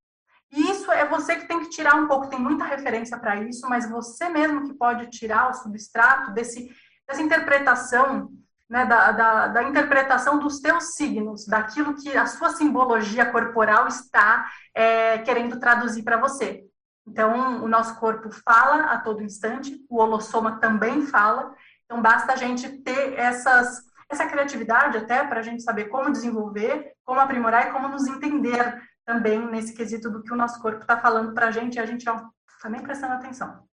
Isso 0.56 0.92
é 0.92 1.04
você 1.04 1.36
que 1.36 1.48
tem 1.48 1.62
que 1.62 1.70
tirar 1.70 1.96
um 1.96 2.08
pouco, 2.08 2.28
tem 2.28 2.40
muita 2.40 2.64
referência 2.64 3.18
para 3.18 3.38
isso, 3.38 3.68
mas 3.68 3.90
você 3.90 4.30
mesmo 4.30 4.68
que 4.68 4.74
pode 4.76 5.08
tirar 5.08 5.50
o 5.50 5.54
substrato 5.56 6.32
desse, 6.32 6.70
dessa 7.08 7.24
interpretação, 7.24 8.30
né, 8.70 8.86
da, 8.86 9.12
da, 9.12 9.48
da 9.48 9.64
interpretação 9.64 10.38
dos 10.38 10.60
teus 10.60 10.96
signos, 10.96 11.48
daquilo 11.48 11.96
que 11.96 12.16
a 12.16 12.28
sua 12.28 12.52
simbologia 12.52 13.26
corporal 13.26 13.88
está 13.88 14.48
é, 14.76 15.18
querendo 15.20 15.60
traduzir 15.60 16.04
para 16.04 16.18
você. 16.18 16.64
Então, 17.08 17.64
o 17.64 17.68
nosso 17.68 18.00
corpo 18.00 18.30
fala 18.46 18.86
a 18.86 19.00
todo 19.00 19.24
instante, 19.24 19.84
o 19.90 19.98
holossoma 19.98 20.60
também 20.60 21.02
fala, 21.08 21.52
então 21.84 22.00
basta 22.00 22.32
a 22.32 22.36
gente 22.36 22.70
ter 22.84 23.18
essas, 23.18 23.82
essa 24.08 24.28
criatividade 24.28 25.00
até 25.00 25.24
para 25.26 25.40
a 25.40 25.44
gente 25.44 25.64
saber 25.64 25.86
como 25.86 26.12
desenvolver, 26.12 26.94
como 27.04 27.20
aprimorar 27.20 27.68
e 27.68 27.72
como 27.72 27.88
nos 27.88 28.08
entender 28.08 28.80
também 29.06 29.40
nesse 29.50 29.74
quesito 29.74 30.10
do 30.10 30.24
que 30.24 30.34
o 30.34 30.36
nosso 30.36 30.62
corpo 30.62 30.82
está 30.82 31.00
falando 31.00 31.34
para 31.34 31.48
a 31.48 31.52
gente 31.52 31.76
e 31.76 31.80
a 31.80 31.86
gente 31.86 32.06
não 32.06 32.32
está 32.48 32.70
nem 32.70 32.82
prestando 32.82 33.14
atenção. 33.14 33.68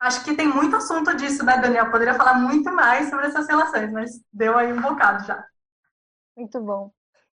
Acho 0.00 0.24
que 0.24 0.34
tem 0.34 0.48
muito 0.48 0.76
assunto 0.76 1.14
disso, 1.14 1.44
né, 1.44 1.58
Daniel? 1.58 1.90
Poderia 1.90 2.14
falar 2.14 2.34
muito 2.34 2.72
mais 2.72 3.10
sobre 3.10 3.26
essas 3.26 3.46
relações, 3.46 3.92
mas 3.92 4.24
deu 4.32 4.56
aí 4.56 4.72
um 4.72 4.80
bocado 4.80 5.26
já. 5.26 5.46
Muito 6.34 6.58
bom. 6.60 6.90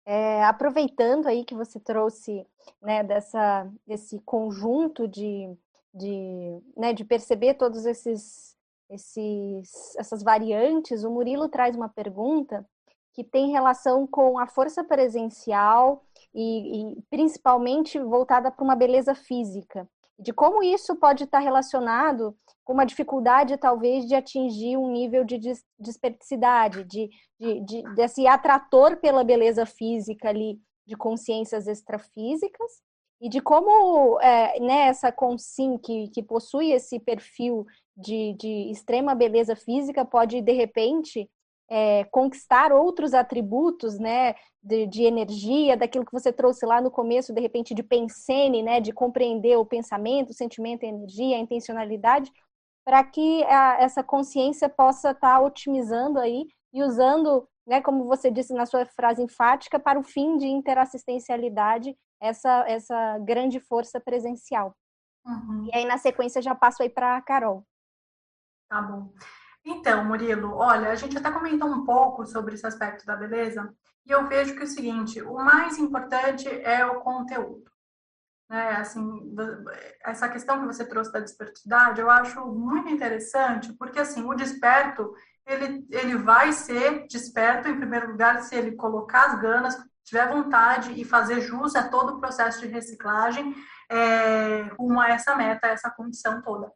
É, 0.05 0.43
aproveitando 0.45 1.27
aí 1.27 1.43
que 1.43 1.55
você 1.55 1.79
trouxe 1.79 2.45
né, 2.81 3.03
dessa, 3.03 3.69
desse 3.85 4.19
conjunto 4.21 5.07
de, 5.07 5.53
de, 5.93 6.61
né, 6.77 6.93
de 6.93 7.03
perceber 7.03 7.55
todos 7.55 7.85
esses, 7.85 8.57
esses 8.89 9.95
essas 9.97 10.23
variantes, 10.23 11.03
o 11.03 11.11
Murilo 11.11 11.49
traz 11.49 11.75
uma 11.75 11.89
pergunta 11.89 12.65
que 13.13 13.23
tem 13.23 13.51
relação 13.51 14.07
com 14.07 14.39
a 14.39 14.47
força 14.47 14.83
presencial 14.83 16.03
e, 16.33 16.93
e 16.93 17.01
principalmente 17.09 17.99
voltada 17.99 18.51
para 18.51 18.63
uma 18.63 18.75
beleza 18.75 19.13
física, 19.13 19.87
de 20.17 20.31
como 20.31 20.63
isso 20.63 20.95
pode 20.95 21.23
estar 21.23 21.39
relacionado 21.39 22.35
com 22.63 22.73
uma 22.73 22.85
dificuldade, 22.85 23.57
talvez, 23.57 24.05
de 24.05 24.15
atingir 24.15 24.77
um 24.77 24.91
nível 24.91 25.23
de 25.23 25.39
desperticidade, 25.77 26.83
de, 26.83 27.09
de, 27.39 27.59
de, 27.61 27.95
desse 27.95 28.25
atrator 28.25 28.97
pela 28.97 29.23
beleza 29.23 29.65
física 29.65 30.29
ali 30.29 30.59
de 30.85 30.95
consciências 30.95 31.67
extrafísicas 31.67 32.81
e 33.21 33.29
de 33.29 33.41
como 33.41 34.19
é, 34.21 34.59
né, 34.59 34.87
essa 34.87 35.11
consim 35.11 35.77
que, 35.77 36.09
que 36.09 36.21
possui 36.21 36.71
esse 36.71 36.99
perfil 36.99 37.65
de, 37.95 38.33
de 38.33 38.71
extrema 38.71 39.15
beleza 39.15 39.55
física 39.55 40.03
pode, 40.03 40.41
de 40.41 40.51
repente, 40.51 41.29
é, 41.69 42.03
conquistar 42.05 42.71
outros 42.71 43.13
atributos, 43.13 43.97
né, 43.97 44.35
de, 44.61 44.85
de, 44.87 45.03
energia, 45.03 45.75
daquilo 45.75 46.05
que 46.05 46.11
você 46.11 46.31
trouxe 46.31 46.65
lá 46.65 46.81
no 46.81 46.91
começo, 46.91 47.33
de 47.33 47.41
repente, 47.41 47.73
de 47.73 47.83
pensene, 47.83 48.61
né, 48.61 48.79
de 48.79 48.93
compreender 48.93 49.57
o 49.57 49.65
pensamento, 49.65 50.29
o 50.29 50.33
sentimento, 50.33 50.85
a 50.85 50.89
energia, 50.89 51.35
a 51.35 51.39
intencionalidade, 51.39 52.31
para 52.85 53.03
que 53.03 53.43
a, 53.45 53.77
essa 53.81 54.03
consciência 54.03 54.69
possa 54.69 55.11
estar 55.11 55.35
tá 55.35 55.41
otimizando 55.41 56.19
aí 56.19 56.45
e 56.73 56.83
usando, 56.83 57.47
né, 57.65 57.81
como 57.81 58.05
você 58.05 58.29
disse 58.29 58.53
na 58.53 58.65
sua 58.65 58.85
frase 58.85 59.21
enfática, 59.21 59.79
para 59.79 59.99
o 59.99 60.03
fim 60.03 60.37
de 60.37 60.47
interassistencialidade, 60.47 61.95
essa, 62.21 62.65
essa 62.67 63.17
grande 63.19 63.59
força 63.59 63.99
presencial. 63.99 64.75
Uhum. 65.25 65.65
E 65.65 65.77
aí, 65.77 65.85
na 65.85 65.97
sequência, 65.97 66.41
já 66.41 66.53
passo 66.53 66.83
aí 66.83 66.89
para 66.89 67.17
a 67.17 67.21
Carol. 67.21 67.65
Tá 68.69 68.81
bom. 68.81 69.09
Então, 69.65 70.03
Murilo, 70.03 70.55
olha, 70.55 70.89
a 70.89 70.95
gente 70.95 71.17
até 71.17 71.31
comentou 71.31 71.69
um 71.69 71.85
pouco 71.85 72.25
sobre 72.25 72.55
esse 72.55 72.67
aspecto 72.67 73.05
da 73.05 73.15
beleza, 73.15 73.73
e 74.05 74.11
eu 74.11 74.27
vejo 74.27 74.55
que 74.55 74.61
é 74.61 74.65
o 74.65 74.67
seguinte, 74.67 75.21
o 75.21 75.35
mais 75.35 75.77
importante 75.77 76.49
é 76.49 76.85
o 76.85 76.99
conteúdo. 76.99 77.63
Né? 78.49 78.71
Assim, 78.71 79.33
essa 80.03 80.27
questão 80.27 80.59
que 80.59 80.65
você 80.65 80.85
trouxe 80.85 81.11
da 81.11 81.21
despertidade, 81.21 82.01
eu 82.01 82.09
acho 82.09 82.45
muito 82.45 82.89
interessante, 82.89 83.71
porque 83.73 83.99
assim, 83.99 84.23
o 84.23 84.33
desperto, 84.33 85.13
ele, 85.45 85.87
ele 85.89 86.17
vai 86.17 86.51
ser 86.51 87.07
desperto, 87.07 87.69
em 87.69 87.77
primeiro 87.77 88.11
lugar, 88.11 88.41
se 88.41 88.55
ele 88.55 88.75
colocar 88.75 89.27
as 89.27 89.41
ganas, 89.41 89.77
tiver 90.03 90.27
vontade 90.27 90.91
e 90.99 91.05
fazer 91.05 91.39
jus 91.39 91.75
a 91.75 91.87
todo 91.87 92.15
o 92.15 92.19
processo 92.19 92.59
de 92.59 92.67
reciclagem 92.67 93.55
é, 93.89 94.63
rumo 94.77 94.99
a 94.99 95.09
essa 95.09 95.35
meta, 95.35 95.67
a 95.67 95.71
essa 95.71 95.89
condição 95.89 96.41
toda. 96.41 96.69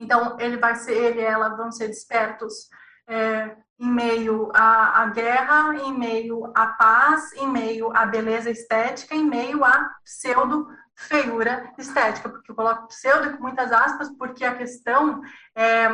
Então, 0.00 0.36
ele 0.40 0.56
vai 0.56 0.74
ser, 0.74 0.92
ele 0.92 1.20
e 1.20 1.24
ela 1.24 1.50
vão 1.50 1.70
ser 1.70 1.88
despertos 1.88 2.68
é, 3.06 3.54
em 3.78 3.90
meio 3.90 4.50
à, 4.54 5.02
à, 5.02 5.06
guerra, 5.08 5.74
em 5.76 5.96
meio 5.96 6.50
à 6.54 6.66
paz, 6.68 7.32
em 7.34 7.48
meio 7.48 7.94
à 7.94 8.06
beleza 8.06 8.50
estética, 8.50 9.14
em 9.14 9.24
meio 9.24 9.64
à 9.64 9.90
pseudo 10.04 10.68
feiura 10.94 11.72
estética, 11.78 12.28
porque 12.28 12.50
eu 12.50 12.54
coloco 12.54 12.88
pseudo 12.88 13.36
com 13.36 13.42
muitas 13.42 13.72
aspas, 13.72 14.10
porque 14.18 14.44
a 14.44 14.54
questão 14.54 15.22
é, 15.54 15.88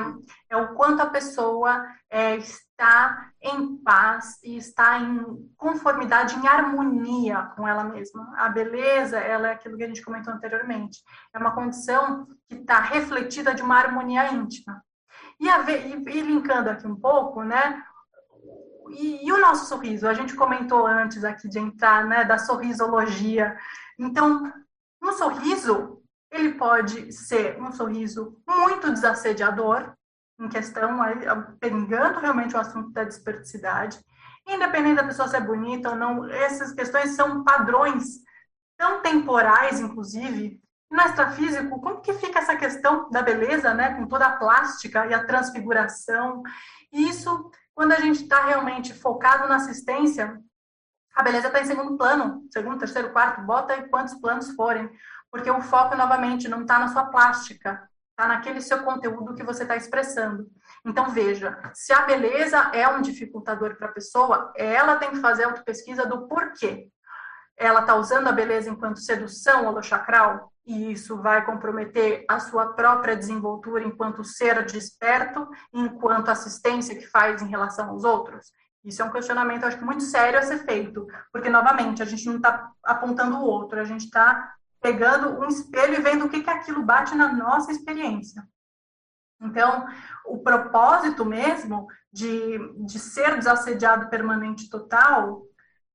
é 0.50 0.56
o 0.56 0.74
quanto 0.74 1.00
a 1.00 1.06
pessoa 1.06 1.86
é, 2.10 2.38
está 2.76 3.30
em 3.40 3.78
paz 3.78 4.38
e 4.44 4.58
está 4.58 4.98
em 4.98 5.50
conformidade, 5.56 6.36
em 6.36 6.46
harmonia 6.46 7.50
com 7.56 7.66
ela 7.66 7.82
mesma. 7.82 8.34
A 8.36 8.50
beleza, 8.50 9.18
ela 9.18 9.48
é 9.48 9.52
aquilo 9.52 9.78
que 9.78 9.82
a 9.82 9.88
gente 9.88 10.02
comentou 10.02 10.32
anteriormente, 10.32 11.02
é 11.34 11.38
uma 11.38 11.54
condição 11.54 12.26
que 12.46 12.54
está 12.56 12.78
refletida 12.80 13.54
de 13.54 13.62
uma 13.62 13.78
harmonia 13.78 14.30
íntima. 14.30 14.84
E, 15.40 15.48
a, 15.48 15.62
e, 15.70 15.94
e 15.94 16.20
linkando 16.20 16.68
aqui 16.68 16.86
um 16.86 16.96
pouco, 16.96 17.42
né, 17.42 17.82
e, 18.90 19.26
e, 19.26 19.32
o 19.32 19.40
nosso 19.40 19.66
sorriso? 19.66 20.06
A 20.06 20.14
gente 20.14 20.36
comentou 20.36 20.86
antes 20.86 21.24
aqui 21.24 21.48
de 21.48 21.58
entrar, 21.58 22.04
né, 22.04 22.24
da 22.24 22.38
sorrisologia. 22.38 23.56
Então, 23.98 24.52
um 25.02 25.12
sorriso, 25.12 26.02
ele 26.30 26.52
pode 26.52 27.10
ser 27.12 27.60
um 27.60 27.72
sorriso 27.72 28.40
muito 28.46 28.92
desassediador, 28.92 29.95
em 30.38 30.48
questão, 30.48 30.98
pegando 31.58 32.20
realmente 32.20 32.54
o 32.54 32.60
assunto 32.60 32.90
da 32.90 33.04
desperticidade, 33.04 33.98
independente 34.46 34.96
da 34.96 35.04
pessoa 35.04 35.28
ser 35.28 35.40
bonita 35.40 35.90
ou 35.90 35.96
não, 35.96 36.28
essas 36.30 36.72
questões 36.72 37.10
são 37.10 37.42
padrões 37.42 38.20
tão 38.76 39.00
temporais, 39.00 39.80
inclusive. 39.80 40.60
No 40.90 41.02
extrafísico, 41.02 41.80
como 41.80 42.00
que 42.00 42.12
fica 42.12 42.38
essa 42.38 42.54
questão 42.54 43.10
da 43.10 43.20
beleza, 43.20 43.74
né, 43.74 43.94
com 43.94 44.06
toda 44.06 44.26
a 44.26 44.36
plástica 44.36 45.06
e 45.06 45.14
a 45.14 45.24
transfiguração? 45.24 46.42
Isso, 46.92 47.50
quando 47.74 47.92
a 47.92 48.00
gente 48.00 48.22
está 48.22 48.44
realmente 48.44 48.94
focado 48.94 49.48
na 49.48 49.56
assistência, 49.56 50.40
a 51.14 51.22
beleza 51.22 51.48
está 51.48 51.60
em 51.60 51.64
segundo 51.64 51.96
plano, 51.96 52.46
segundo, 52.52 52.78
terceiro, 52.78 53.10
quarto, 53.10 53.40
bota 53.42 53.72
aí 53.72 53.88
quantos 53.88 54.14
planos 54.14 54.54
forem, 54.54 54.88
porque 55.30 55.50
o 55.50 55.60
foco, 55.60 55.96
novamente, 55.96 56.48
não 56.48 56.60
está 56.60 56.78
na 56.78 56.88
sua 56.88 57.06
plástica, 57.06 57.88
naquele 58.18 58.60
seu 58.60 58.82
conteúdo 58.82 59.34
que 59.34 59.42
você 59.42 59.64
está 59.64 59.76
expressando. 59.76 60.46
Então, 60.84 61.10
veja, 61.10 61.58
se 61.74 61.92
a 61.92 62.02
beleza 62.02 62.70
é 62.72 62.88
um 62.88 63.02
dificultador 63.02 63.76
para 63.76 63.88
a 63.88 63.92
pessoa, 63.92 64.52
ela 64.56 64.96
tem 64.96 65.10
que 65.10 65.20
fazer 65.20 65.44
a 65.44 65.48
autopesquisa 65.48 66.06
do 66.06 66.26
porquê. 66.26 66.88
Ela 67.56 67.80
está 67.80 67.94
usando 67.94 68.28
a 68.28 68.32
beleza 68.32 68.70
enquanto 68.70 69.00
sedução 69.00 69.66
holochacral, 69.66 70.52
e 70.66 70.92
isso 70.92 71.20
vai 71.22 71.44
comprometer 71.44 72.24
a 72.28 72.40
sua 72.40 72.72
própria 72.72 73.16
desenvoltura 73.16 73.84
enquanto 73.84 74.24
ser 74.24 74.64
desperto, 74.64 75.48
enquanto 75.72 76.28
assistência 76.28 76.96
que 76.96 77.06
faz 77.06 77.40
em 77.40 77.48
relação 77.48 77.90
aos 77.90 78.02
outros. 78.04 78.50
Isso 78.84 79.02
é 79.02 79.04
um 79.04 79.10
questionamento, 79.10 79.64
acho 79.64 79.78
que 79.78 79.84
muito 79.84 80.04
sério 80.04 80.38
a 80.38 80.42
ser 80.42 80.58
feito, 80.58 81.06
porque, 81.32 81.48
novamente, 81.48 82.02
a 82.02 82.06
gente 82.06 82.26
não 82.26 82.36
está 82.36 82.70
apontando 82.84 83.36
o 83.36 83.44
outro, 83.44 83.80
a 83.80 83.84
gente 83.84 84.04
está 84.04 84.54
pegando 84.86 85.40
um 85.40 85.48
espelho 85.48 85.94
e 85.94 86.00
vendo 86.00 86.26
o 86.26 86.28
que, 86.28 86.44
que 86.44 86.50
aquilo 86.50 86.80
bate 86.80 87.12
na 87.16 87.32
nossa 87.32 87.72
experiência. 87.72 88.46
Então, 89.40 89.84
o 90.24 90.38
propósito 90.38 91.24
mesmo 91.24 91.88
de, 92.12 92.56
de 92.84 92.96
ser 93.00 93.36
desassediado 93.36 94.08
permanente 94.08 94.70
total 94.70 95.42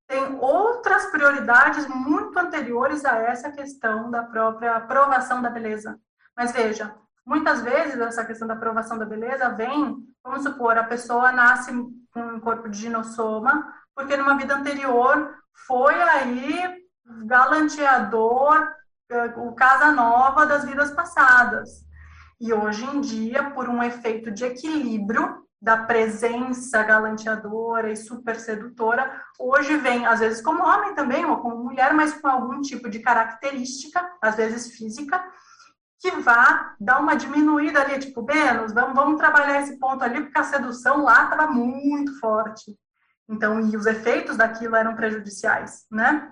tem 0.05 0.37
outras 0.41 1.05
prioridades 1.05 1.87
muito 1.87 2.37
anteriores 2.37 3.05
a 3.05 3.15
essa 3.15 3.49
questão 3.49 4.11
da 4.11 4.23
própria 4.23 4.75
aprovação 4.75 5.41
da 5.41 5.49
beleza. 5.49 5.97
Mas 6.35 6.51
veja, 6.51 6.93
muitas 7.25 7.61
vezes 7.61 7.97
essa 7.97 8.25
questão 8.25 8.45
da 8.45 8.55
aprovação 8.55 8.97
da 8.97 9.05
beleza 9.05 9.47
vem, 9.51 10.05
vamos 10.21 10.43
supor, 10.43 10.77
a 10.77 10.83
pessoa 10.83 11.31
nasce 11.31 11.71
com 12.13 12.19
um 12.19 12.41
corpo 12.41 12.67
de 12.67 12.77
ginossoma, 12.77 13.73
porque 13.95 14.17
numa 14.17 14.35
vida 14.35 14.53
anterior 14.53 15.33
foi 15.65 15.95
aí 15.95 16.81
galanteador, 17.25 18.80
o 19.37 19.53
casa 19.53 19.91
nova 19.91 20.45
das 20.45 20.65
vidas 20.65 20.91
passadas. 20.91 21.85
E 22.39 22.53
hoje 22.53 22.83
em 22.85 23.01
dia, 23.01 23.51
por 23.51 23.69
um 23.69 23.83
efeito 23.83 24.31
de 24.31 24.43
equilíbrio 24.45 25.45
da 25.61 25.77
presença 25.77 26.81
galanteadora 26.81 27.91
e 27.91 27.95
super 27.95 28.35
sedutora, 28.39 29.21
hoje 29.37 29.77
vem, 29.77 30.07
às 30.07 30.19
vezes 30.19 30.41
como 30.41 30.63
homem 30.63 30.95
também, 30.95 31.23
ou 31.23 31.37
como 31.37 31.63
mulher, 31.63 31.93
mas 31.93 32.13
com 32.13 32.27
algum 32.27 32.61
tipo 32.61 32.89
de 32.89 32.99
característica, 32.99 34.11
às 34.19 34.35
vezes 34.35 34.75
física, 34.75 35.23
que 35.99 36.09
vá 36.19 36.73
dar 36.79 36.99
uma 36.99 37.15
diminuída 37.15 37.79
ali, 37.79 37.99
tipo, 37.99 38.23
menos, 38.23 38.73
vamos, 38.73 38.95
vamos 38.95 39.19
trabalhar 39.19 39.61
esse 39.61 39.77
ponto 39.77 40.03
ali, 40.03 40.21
porque 40.21 40.39
a 40.39 40.43
sedução 40.43 41.03
lá 41.03 41.25
estava 41.25 41.45
muito 41.45 42.19
forte. 42.19 42.75
Então, 43.29 43.61
e 43.61 43.77
os 43.77 43.85
efeitos 43.85 44.35
daquilo 44.35 44.75
eram 44.75 44.95
prejudiciais, 44.95 45.85
né? 45.91 46.31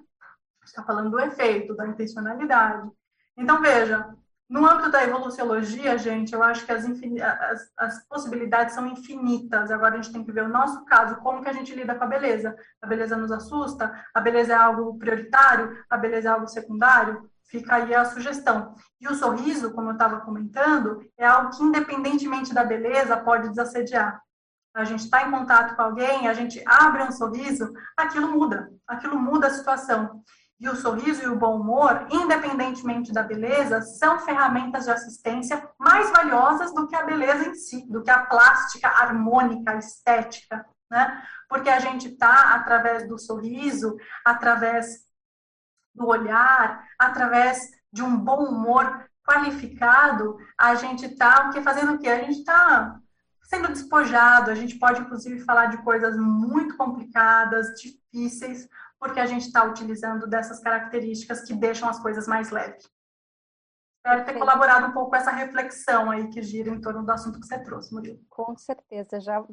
Está 0.69 0.83
falando 0.83 1.09
do 1.09 1.19
efeito, 1.19 1.75
da 1.75 1.87
intencionalidade. 1.87 2.89
Então, 3.37 3.61
veja, 3.61 4.13
no 4.49 4.67
âmbito 4.67 4.89
da 4.89 5.03
evoluciologia, 5.03 5.95
gente, 5.97 6.33
eu 6.33 6.41
acho 6.41 6.65
que 6.65 6.71
as, 6.71 6.83
as, 6.83 7.71
as, 7.77 8.07
possibilidades 8.07 8.73
são 8.73 8.87
infinitas. 8.87 9.69
Agora 9.69 9.93
a 9.93 10.01
gente 10.01 10.11
tem 10.11 10.23
que 10.23 10.31
ver 10.31 10.43
o 10.43 10.49
nosso 10.49 10.83
caso, 10.85 11.17
como 11.17 11.41
que 11.43 11.49
a 11.49 11.53
gente 11.53 11.75
lida 11.75 11.93
com 11.93 12.03
a 12.03 12.07
beleza. 12.07 12.55
A 12.81 12.87
beleza 12.87 13.15
nos 13.15 13.31
assusta? 13.31 13.93
A 14.11 14.19
beleza 14.19 14.53
é 14.53 14.55
algo 14.55 14.97
prioritário? 14.97 15.77
A 15.87 15.95
beleza 15.95 16.29
é 16.29 16.31
algo 16.31 16.47
secundário? 16.47 17.29
Fica 17.43 17.75
aí 17.75 17.93
a 17.93 18.05
sugestão. 18.05 18.75
E 18.99 19.07
o 19.07 19.13
sorriso, 19.13 19.71
como 19.71 19.89
eu 19.89 19.93
estava 19.93 20.21
comentando, 20.21 20.99
é 21.15 21.27
algo 21.27 21.51
que, 21.55 21.63
independentemente 21.63 22.51
da 22.51 22.63
beleza, 22.63 23.17
pode 23.17 23.49
desassediar. 23.49 24.19
A 24.73 24.83
gente 24.83 25.03
está 25.03 25.27
em 25.27 25.31
contato 25.31 25.75
com 25.75 25.81
alguém, 25.81 26.27
a 26.27 26.33
gente 26.33 26.63
abre 26.65 27.03
um 27.03 27.11
sorriso, 27.11 27.71
aquilo 27.97 28.31
muda, 28.31 28.71
aquilo 28.87 29.19
muda 29.19 29.47
a 29.47 29.51
situação. 29.51 30.23
E 30.59 30.67
o 30.67 30.75
sorriso 30.75 31.23
e 31.23 31.27
o 31.27 31.37
bom 31.37 31.59
humor, 31.59 32.05
independentemente 32.11 33.13
da 33.13 33.23
beleza, 33.23 33.81
são 33.81 34.19
ferramentas 34.19 34.85
de 34.85 34.91
assistência 34.91 35.69
mais 35.79 36.09
valiosas 36.11 36.73
do 36.73 36.85
que 36.85 36.95
a 36.95 37.05
beleza 37.05 37.47
em 37.47 37.55
si, 37.55 37.89
do 37.89 38.03
que 38.03 38.11
a 38.11 38.25
plástica 38.25 38.89
harmônica, 38.89 39.75
estética, 39.77 40.65
né? 40.91 41.23
Porque 41.47 41.69
a 41.69 41.79
gente 41.79 42.09
está, 42.09 42.55
através 42.55 43.07
do 43.07 43.17
sorriso, 43.17 43.95
através 44.25 45.07
do 45.95 46.07
olhar, 46.07 46.83
através 46.97 47.71
de 47.91 48.03
um 48.03 48.17
bom 48.17 48.43
humor 48.43 49.09
qualificado, 49.25 50.37
a 50.57 50.75
gente 50.75 51.05
está 51.05 51.51
fazendo 51.63 51.93
o 51.93 51.99
quê? 51.99 52.09
A 52.09 52.23
gente 52.23 52.39
está 52.39 52.99
sendo 53.43 53.69
despojado, 53.69 54.51
a 54.51 54.55
gente 54.55 54.77
pode 54.77 55.01
inclusive 55.01 55.39
falar 55.39 55.67
de 55.67 55.77
coisas 55.83 56.17
muito 56.17 56.77
complicadas, 56.77 57.73
difíceis, 57.79 58.67
porque 58.99 59.19
a 59.19 59.25
gente 59.25 59.47
está 59.47 59.63
utilizando 59.63 60.27
dessas 60.27 60.59
características 60.59 61.43
que 61.43 61.53
deixam 61.53 61.87
as 61.87 61.99
coisas 61.99 62.27
mais 62.27 62.51
leves. 62.51 62.89
Espero 63.99 64.25
ter 64.25 64.39
colaborado 64.39 64.87
um 64.87 64.91
pouco 64.91 65.09
com 65.09 65.15
essa 65.17 65.31
reflexão 65.31 66.09
aí 66.09 66.29
que 66.29 66.41
gira 66.41 66.69
em 66.69 66.79
torno 66.79 67.05
do 67.05 67.11
assunto 67.11 67.39
que 67.39 67.45
você 67.45 67.59
trouxe, 67.59 67.93
Murilo. 67.93 68.19
Com 68.29 68.55
certeza, 68.57 69.19
já 69.19 69.43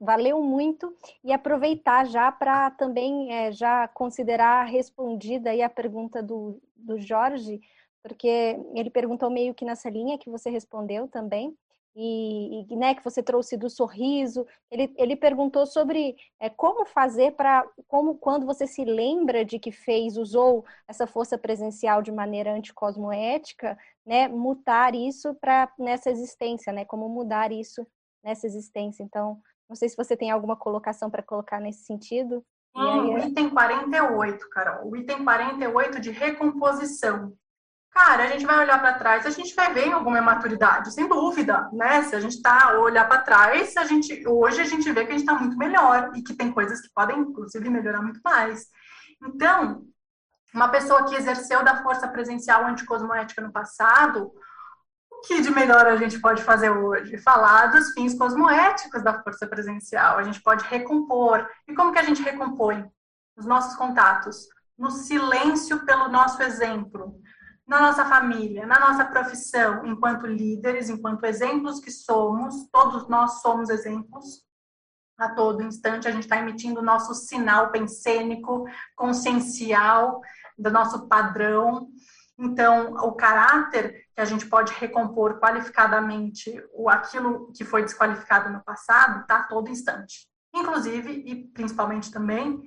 valeu 0.00 0.42
muito 0.42 0.94
e 1.24 1.32
aproveitar 1.32 2.04
já 2.04 2.30
para 2.30 2.70
também 2.70 3.32
é, 3.32 3.50
já 3.50 3.88
considerar 3.88 4.64
respondida 4.64 5.50
aí 5.50 5.62
a 5.62 5.70
pergunta 5.70 6.22
do, 6.22 6.60
do 6.76 6.98
Jorge, 6.98 7.60
porque 8.02 8.60
ele 8.74 8.90
perguntou 8.90 9.30
meio 9.30 9.54
que 9.54 9.64
nessa 9.64 9.88
linha 9.88 10.18
que 10.18 10.30
você 10.30 10.50
respondeu 10.50 11.08
também, 11.08 11.56
e, 11.98 12.66
e 12.70 12.76
né, 12.76 12.94
que 12.94 13.02
você 13.02 13.22
trouxe 13.22 13.56
do 13.56 13.70
sorriso. 13.70 14.46
Ele, 14.70 14.92
ele 14.98 15.16
perguntou 15.16 15.64
sobre 15.66 16.14
é, 16.38 16.50
como 16.50 16.84
fazer 16.84 17.32
para, 17.32 17.66
como 17.88 18.16
quando 18.16 18.44
você 18.44 18.66
se 18.66 18.84
lembra 18.84 19.44
de 19.44 19.58
que 19.58 19.72
fez, 19.72 20.18
usou 20.18 20.64
essa 20.86 21.06
força 21.06 21.38
presencial 21.38 22.02
de 22.02 22.12
maneira 22.12 22.52
anticosmoética, 22.52 23.78
né, 24.04 24.28
mutar 24.28 24.94
isso 24.94 25.34
para 25.36 25.72
nessa 25.78 26.10
existência, 26.10 26.70
né, 26.70 26.84
como 26.84 27.08
mudar 27.08 27.50
isso 27.50 27.86
nessa 28.22 28.46
existência. 28.46 29.02
Então, 29.02 29.40
não 29.66 29.74
sei 29.74 29.88
se 29.88 29.96
você 29.96 30.14
tem 30.14 30.30
alguma 30.30 30.54
colocação 30.54 31.10
para 31.10 31.22
colocar 31.22 31.60
nesse 31.60 31.84
sentido. 31.84 32.44
Hum, 32.76 33.14
o 33.14 33.18
item 33.18 33.48
48, 33.48 34.50
Carol. 34.50 34.90
O 34.90 34.96
item 34.96 35.24
48 35.24 35.98
de 35.98 36.10
recomposição 36.10 37.32
cara, 37.96 38.24
a 38.24 38.26
gente 38.26 38.44
vai 38.44 38.58
olhar 38.58 38.78
para 38.78 38.98
trás, 38.98 39.24
a 39.24 39.30
gente 39.30 39.54
vai 39.54 39.72
ver 39.72 39.90
alguma 39.90 40.20
maturidade, 40.20 40.92
sem 40.92 41.08
dúvida, 41.08 41.66
né? 41.72 42.02
Se 42.02 42.14
a 42.14 42.20
gente 42.20 42.42
tá 42.42 42.78
olhar 42.78 43.08
para 43.08 43.22
trás, 43.22 43.74
a 43.74 43.84
gente 43.84 44.22
hoje 44.28 44.60
a 44.60 44.66
gente 44.66 44.92
vê 44.92 45.06
que 45.06 45.12
a 45.12 45.16
gente 45.16 45.26
está 45.26 45.34
muito 45.34 45.56
melhor 45.56 46.10
e 46.14 46.22
que 46.22 46.34
tem 46.34 46.52
coisas 46.52 46.82
que 46.82 46.90
podem 46.94 47.18
inclusive 47.18 47.70
melhorar 47.70 48.02
muito 48.02 48.20
mais. 48.22 48.66
Então, 49.22 49.86
uma 50.52 50.68
pessoa 50.68 51.06
que 51.06 51.14
exerceu 51.14 51.64
da 51.64 51.82
força 51.82 52.06
presencial 52.06 52.66
anticosmoética 52.66 53.40
no 53.40 53.50
passado, 53.50 54.30
o 55.10 55.20
que 55.22 55.40
de 55.40 55.50
melhor 55.50 55.86
a 55.86 55.96
gente 55.96 56.20
pode 56.20 56.42
fazer 56.42 56.68
hoje? 56.68 57.16
Falar 57.16 57.68
dos 57.68 57.92
fins 57.92 58.12
cosmoéticos 58.14 59.02
da 59.02 59.22
força 59.22 59.46
presencial. 59.46 60.18
A 60.18 60.22
gente 60.22 60.42
pode 60.42 60.62
recompor. 60.66 61.48
E 61.66 61.74
como 61.74 61.92
que 61.92 61.98
a 61.98 62.02
gente 62.02 62.22
recompõe? 62.22 62.84
Os 63.38 63.46
nossos 63.46 63.74
contatos. 63.74 64.46
No 64.78 64.90
silêncio 64.90 65.86
pelo 65.86 66.08
nosso 66.08 66.42
exemplo 66.42 67.18
na 67.66 67.80
nossa 67.80 68.04
família, 68.04 68.64
na 68.64 68.78
nossa 68.78 69.04
profissão, 69.04 69.84
enquanto 69.84 70.26
líderes, 70.26 70.88
enquanto 70.88 71.24
exemplos 71.24 71.80
que 71.80 71.90
somos, 71.90 72.68
todos 72.70 73.08
nós 73.08 73.40
somos 73.42 73.68
exemplos. 73.68 74.44
A 75.18 75.34
todo 75.34 75.62
instante 75.62 76.06
a 76.06 76.10
gente 76.10 76.22
está 76.22 76.38
emitindo 76.38 76.80
o 76.80 76.84
nosso 76.84 77.14
sinal 77.14 77.70
pensênico, 77.72 78.66
consciencial, 78.94 80.20
do 80.56 80.70
nosso 80.70 81.08
padrão. 81.08 81.88
Então, 82.38 82.92
o 82.94 83.12
caráter 83.12 84.04
que 84.14 84.20
a 84.20 84.24
gente 84.24 84.46
pode 84.46 84.72
recompor 84.74 85.40
qualificadamente 85.40 86.62
o 86.72 86.88
aquilo 86.88 87.50
que 87.52 87.64
foi 87.64 87.82
desqualificado 87.82 88.50
no 88.50 88.62
passado, 88.62 89.22
está 89.22 89.38
a 89.38 89.44
todo 89.44 89.70
instante. 89.70 90.28
Inclusive 90.54 91.10
e 91.10 91.48
principalmente 91.48 92.10
também 92.10 92.62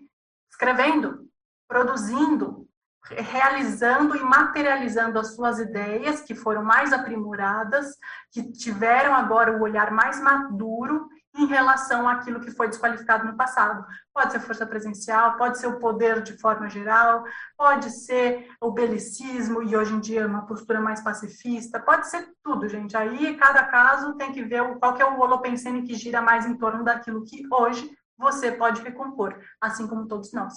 escrevendo, 0.52 1.30
produzindo, 1.68 2.69
realizando 3.06 4.16
e 4.16 4.24
materializando 4.24 5.20
as 5.20 5.36
suas 5.36 5.60
ideias, 5.60 6.22
que 6.22 6.36
foram 6.36 6.64
mais 6.64 6.94
aprimoradas, 6.94 7.98
que 8.32 8.52
tiveram 8.52 9.14
agora 9.14 9.58
o 9.58 9.62
olhar 9.62 9.92
mais 9.92 10.22
maduro 10.22 11.08
em 11.36 11.46
relação 11.46 12.08
àquilo 12.08 12.40
que 12.40 12.52
foi 12.52 12.68
desqualificado 12.68 13.26
no 13.26 13.38
passado. 13.38 13.86
Pode 14.14 14.32
ser 14.32 14.40
força 14.40 14.66
presencial, 14.66 15.38
pode 15.38 15.60
ser 15.60 15.68
o 15.68 15.80
poder 15.80 16.22
de 16.22 16.38
forma 16.38 16.68
geral, 16.68 17.24
pode 17.58 17.90
ser 17.92 18.48
o 18.60 18.72
belicismo 18.72 19.64
e 19.64 19.76
hoje 19.76 19.94
em 19.94 20.00
dia 20.00 20.28
uma 20.28 20.46
postura 20.46 20.82
mais 20.82 21.02
pacifista, 21.02 21.80
pode 21.80 22.08
ser 22.10 22.28
tudo, 22.44 22.68
gente. 22.68 22.98
Aí 22.98 23.38
cada 23.38 23.64
caso 23.66 24.16
tem 24.16 24.32
que 24.32 24.44
ver 24.44 24.78
qual 24.80 24.94
que 24.94 25.02
é 25.02 25.06
o 25.06 25.20
holopensene 25.20 25.84
que 25.84 25.96
gira 25.96 26.22
mais 26.22 26.46
em 26.46 26.58
torno 26.58 26.84
daquilo 26.84 27.24
que 27.24 27.48
hoje 27.52 27.90
você 28.18 28.52
pode 28.52 28.82
recompor, 28.82 29.40
assim 29.62 29.88
como 29.88 30.08
todos 30.08 30.34
nós. 30.34 30.54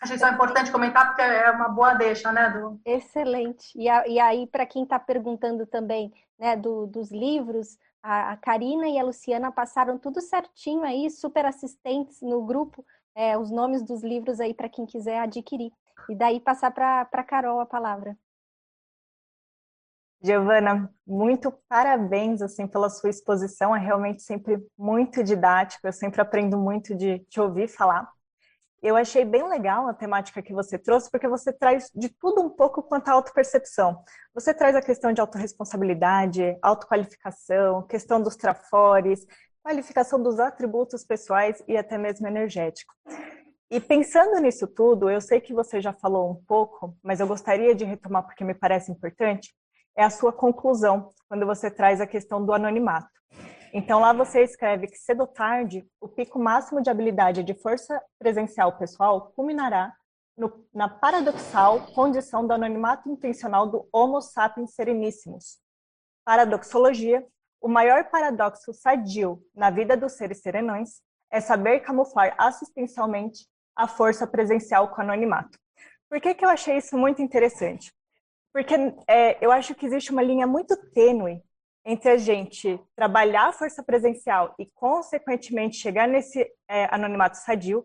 Achei 0.00 0.16
só 0.16 0.28
importante 0.28 0.70
comentar 0.70 1.06
porque 1.08 1.22
é 1.22 1.50
uma 1.50 1.68
boa 1.68 1.94
deixa, 1.94 2.30
né, 2.30 2.50
Du? 2.50 2.80
Excelente. 2.84 3.76
E, 3.76 3.88
a, 3.88 4.06
e 4.06 4.20
aí, 4.20 4.46
para 4.46 4.64
quem 4.64 4.84
está 4.84 4.98
perguntando 4.98 5.66
também, 5.66 6.12
né, 6.38 6.56
do, 6.56 6.86
dos 6.86 7.10
livros, 7.10 7.76
a, 8.02 8.32
a 8.32 8.36
Karina 8.36 8.88
e 8.88 8.98
a 8.98 9.02
Luciana 9.02 9.50
passaram 9.50 9.98
tudo 9.98 10.20
certinho 10.20 10.84
aí, 10.84 11.10
super 11.10 11.44
assistentes 11.44 12.22
no 12.22 12.44
grupo, 12.44 12.84
é, 13.14 13.36
os 13.36 13.50
nomes 13.50 13.82
dos 13.82 14.02
livros 14.02 14.40
aí 14.40 14.54
para 14.54 14.68
quem 14.68 14.86
quiser 14.86 15.18
adquirir. 15.18 15.72
E 16.08 16.14
daí 16.14 16.38
passar 16.40 16.70
para 16.70 17.08
a 17.10 17.24
Carol 17.24 17.60
a 17.60 17.66
palavra. 17.66 18.16
Giovana, 20.20 20.92
muito 21.06 21.52
parabéns 21.68 22.42
assim 22.42 22.66
pela 22.66 22.90
sua 22.90 23.10
exposição, 23.10 23.74
é 23.74 23.78
realmente 23.78 24.22
sempre 24.22 24.66
muito 24.76 25.22
didático, 25.22 25.86
eu 25.86 25.92
sempre 25.92 26.20
aprendo 26.20 26.58
muito 26.58 26.94
de 26.94 27.20
te 27.20 27.40
ouvir 27.40 27.68
falar. 27.68 28.08
Eu 28.80 28.94
achei 28.94 29.24
bem 29.24 29.48
legal 29.48 29.88
a 29.88 29.94
temática 29.94 30.40
que 30.40 30.52
você 30.52 30.78
trouxe, 30.78 31.10
porque 31.10 31.26
você 31.26 31.52
traz 31.52 31.90
de 31.94 32.08
tudo 32.08 32.40
um 32.40 32.48
pouco 32.48 32.80
quanto 32.80 33.08
à 33.08 33.12
autopercepção. 33.12 34.04
Você 34.32 34.54
traz 34.54 34.76
a 34.76 34.82
questão 34.82 35.12
de 35.12 35.20
autorresponsabilidade, 35.20 36.56
autoqualificação, 36.62 37.82
questão 37.82 38.22
dos 38.22 38.36
trafores, 38.36 39.26
qualificação 39.64 40.22
dos 40.22 40.38
atributos 40.38 41.04
pessoais 41.04 41.62
e 41.66 41.76
até 41.76 41.98
mesmo 41.98 42.26
energético. 42.28 42.94
E 43.70 43.80
pensando 43.80 44.40
nisso 44.40 44.66
tudo, 44.66 45.10
eu 45.10 45.20
sei 45.20 45.40
que 45.40 45.52
você 45.52 45.80
já 45.80 45.92
falou 45.92 46.30
um 46.30 46.42
pouco, 46.46 46.96
mas 47.02 47.18
eu 47.20 47.26
gostaria 47.26 47.74
de 47.74 47.84
retomar 47.84 48.24
porque 48.24 48.44
me 48.44 48.54
parece 48.54 48.90
importante, 48.92 49.52
é 49.96 50.04
a 50.04 50.10
sua 50.10 50.32
conclusão, 50.32 51.12
quando 51.28 51.44
você 51.44 51.70
traz 51.70 52.00
a 52.00 52.06
questão 52.06 52.44
do 52.44 52.52
anonimato. 52.52 53.17
Então, 53.72 54.00
lá 54.00 54.12
você 54.12 54.42
escreve 54.42 54.86
que 54.86 54.96
cedo 54.96 55.20
ou 55.20 55.26
tarde, 55.26 55.86
o 56.00 56.08
pico 56.08 56.38
máximo 56.38 56.80
de 56.80 56.88
habilidade 56.88 57.42
de 57.42 57.54
força 57.54 58.02
presencial 58.18 58.78
pessoal 58.78 59.32
culminará 59.32 59.94
no, 60.36 60.66
na 60.72 60.88
paradoxal 60.88 61.86
condição 61.92 62.46
do 62.46 62.52
anonimato 62.52 63.08
intencional 63.10 63.66
do 63.66 63.86
Homo 63.92 64.20
sapiens 64.22 64.74
sereníssimos. 64.74 65.58
Paradoxologia, 66.24 67.26
o 67.60 67.68
maior 67.68 68.04
paradoxo 68.04 68.72
sadio 68.72 69.42
na 69.54 69.70
vida 69.70 69.96
dos 69.96 70.12
seres 70.12 70.40
serenões 70.40 71.02
é 71.30 71.40
saber 71.40 71.80
camuflar 71.80 72.34
assistencialmente 72.38 73.46
a 73.76 73.86
força 73.86 74.26
presencial 74.26 74.88
com 74.88 75.00
anonimato. 75.00 75.58
Por 76.08 76.20
que, 76.20 76.34
que 76.34 76.44
eu 76.44 76.48
achei 76.48 76.78
isso 76.78 76.96
muito 76.96 77.20
interessante? 77.20 77.92
Porque 78.52 78.74
é, 79.06 79.44
eu 79.44 79.52
acho 79.52 79.74
que 79.74 79.84
existe 79.84 80.10
uma 80.10 80.22
linha 80.22 80.46
muito 80.46 80.74
tênue 80.92 81.42
entre 81.88 82.10
a 82.10 82.18
gente 82.18 82.78
trabalhar 82.94 83.48
a 83.48 83.52
força 83.52 83.82
presencial 83.82 84.54
e, 84.58 84.66
consequentemente, 84.66 85.78
chegar 85.78 86.06
nesse 86.06 86.46
é, 86.68 86.86
anonimato 86.94 87.38
sadio 87.38 87.82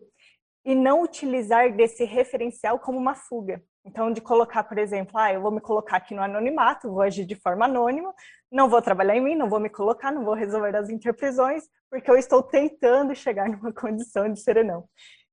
e 0.62 0.74
não 0.74 1.02
utilizar 1.02 1.74
desse 1.74 2.04
referencial 2.04 2.78
como 2.78 2.98
uma 2.98 3.14
fuga. 3.14 3.62
Então, 3.82 4.12
de 4.12 4.20
colocar, 4.20 4.62
por 4.64 4.76
exemplo, 4.76 5.16
ah, 5.16 5.32
eu 5.32 5.40
vou 5.40 5.50
me 5.50 5.60
colocar 5.60 5.96
aqui 5.96 6.14
no 6.14 6.20
anonimato, 6.20 6.90
vou 6.90 7.00
agir 7.00 7.24
de 7.24 7.34
forma 7.34 7.64
anônima, 7.64 8.14
não 8.52 8.68
vou 8.68 8.82
trabalhar 8.82 9.16
em 9.16 9.22
mim, 9.22 9.34
não 9.34 9.48
vou 9.48 9.58
me 9.58 9.70
colocar, 9.70 10.12
não 10.12 10.22
vou 10.22 10.34
resolver 10.34 10.76
as 10.76 10.90
interprisões, 10.90 11.64
porque 11.90 12.10
eu 12.10 12.18
estou 12.18 12.42
tentando 12.42 13.14
chegar 13.14 13.48
numa 13.48 13.72
condição 13.72 14.30
de 14.30 14.38
serenão. 14.38 14.86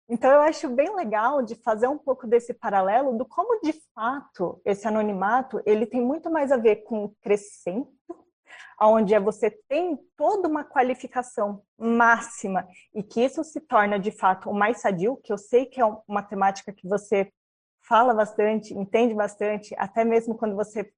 Então, 0.07 0.31
eu 0.31 0.41
acho 0.41 0.69
bem 0.69 0.95
legal 0.95 1.41
de 1.41 1.55
fazer 1.55 1.87
um 1.87 1.97
pouco 1.97 2.25
desse 2.25 2.53
paralelo 2.53 3.17
do 3.17 3.25
como, 3.25 3.61
de 3.61 3.73
fato, 3.93 4.61
esse 4.63 4.87
anonimato, 4.87 5.61
ele 5.65 5.85
tem 5.85 6.01
muito 6.01 6.29
mais 6.29 6.53
a 6.53 6.57
ver 6.57 6.83
com 6.83 7.13
crescimento 7.21 8.00
onde 8.89 9.13
é 9.13 9.19
você 9.19 9.51
tem 9.69 9.97
toda 10.17 10.47
uma 10.47 10.63
qualificação 10.63 11.61
máxima 11.77 12.67
e 12.93 13.03
que 13.03 13.21
isso 13.21 13.43
se 13.43 13.59
torna 13.61 13.99
de 13.99 14.11
fato 14.11 14.49
o 14.49 14.53
mais 14.53 14.81
sadio, 14.81 15.17
que 15.17 15.31
eu 15.31 15.37
sei 15.37 15.65
que 15.65 15.79
é 15.79 15.85
uma 16.07 16.23
temática 16.23 16.73
que 16.73 16.87
você 16.87 17.31
fala 17.87 18.13
bastante, 18.13 18.73
entende 18.73 19.13
bastante, 19.13 19.75
até 19.77 20.03
mesmo 20.03 20.35
quando 20.35 20.55
você 20.55 20.91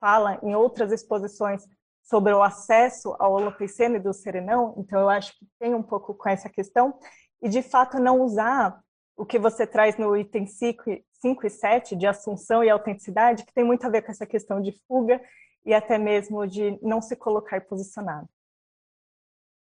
fala 0.00 0.38
em 0.42 0.54
outras 0.54 0.92
exposições 0.92 1.64
sobre 2.02 2.32
o 2.32 2.42
acesso 2.42 3.16
ao 3.18 3.32
holopenseno 3.32 3.96
e 3.96 4.00
do 4.00 4.12
serenão, 4.12 4.74
então 4.76 5.00
eu 5.00 5.08
acho 5.08 5.32
que 5.38 5.46
tem 5.58 5.74
um 5.74 5.82
pouco 5.82 6.14
com 6.14 6.28
essa 6.28 6.48
questão, 6.48 6.94
e 7.42 7.48
de 7.48 7.62
fato 7.62 7.98
não 7.98 8.20
usar 8.20 8.78
o 9.16 9.24
que 9.24 9.38
você 9.38 9.66
traz 9.66 9.96
no 9.96 10.16
item 10.16 10.46
5, 10.46 10.82
5 11.12 11.46
e 11.46 11.50
7 11.50 11.96
de 11.96 12.06
assunção 12.06 12.62
e 12.62 12.68
autenticidade, 12.68 13.44
que 13.44 13.54
tem 13.54 13.64
muito 13.64 13.86
a 13.86 13.88
ver 13.88 14.02
com 14.02 14.10
essa 14.10 14.26
questão 14.26 14.60
de 14.60 14.72
fuga 14.86 15.20
e 15.64 15.72
até 15.72 15.98
mesmo 15.98 16.46
de 16.46 16.78
não 16.82 17.00
se 17.00 17.16
colocar 17.16 17.60
posicionado. 17.62 18.28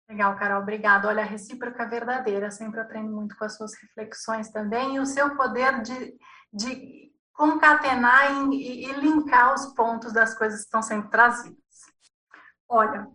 Legal, 0.08 0.36
Carol, 0.36 0.62
obrigada. 0.62 1.08
Olha, 1.08 1.22
a 1.22 1.26
recíproca 1.26 1.88
verdadeira, 1.88 2.50
sempre 2.50 2.80
aprendo 2.80 3.10
muito 3.10 3.36
com 3.36 3.44
as 3.44 3.56
suas 3.56 3.72
reflexões 3.74 4.50
também, 4.50 4.96
e 4.96 5.00
o 5.00 5.06
seu 5.06 5.34
poder 5.36 5.80
de, 5.82 6.14
de 6.52 7.12
concatenar 7.32 8.52
e, 8.52 8.86
e 8.86 8.92
linkar 8.94 9.54
os 9.54 9.66
pontos 9.74 10.12
das 10.12 10.34
coisas 10.34 10.60
que 10.60 10.64
estão 10.66 10.82
sendo 10.82 11.08
trazidas. 11.08 11.56
Olha, 12.68 13.06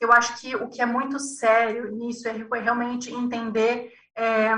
eu 0.00 0.12
acho 0.12 0.40
que 0.40 0.56
o 0.56 0.68
que 0.68 0.80
é 0.80 0.86
muito 0.86 1.18
sério 1.18 1.90
nisso 1.94 2.26
é 2.28 2.32
realmente 2.32 3.12
entender 3.12 3.92
é, 4.16 4.50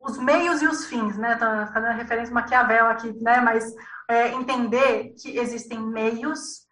os 0.00 0.18
meios 0.18 0.62
e 0.62 0.66
os 0.66 0.86
fins, 0.86 1.16
né? 1.16 1.36
Tô 1.36 1.72
fazendo 1.72 1.96
referência 1.96 2.32
a 2.32 2.34
Maquiavel 2.34 2.86
aqui, 2.86 3.12
né? 3.22 3.40
Mas 3.40 3.72
é, 4.08 4.28
entender 4.28 5.14
que 5.20 5.38
existem 5.38 5.80
meios 5.80 6.66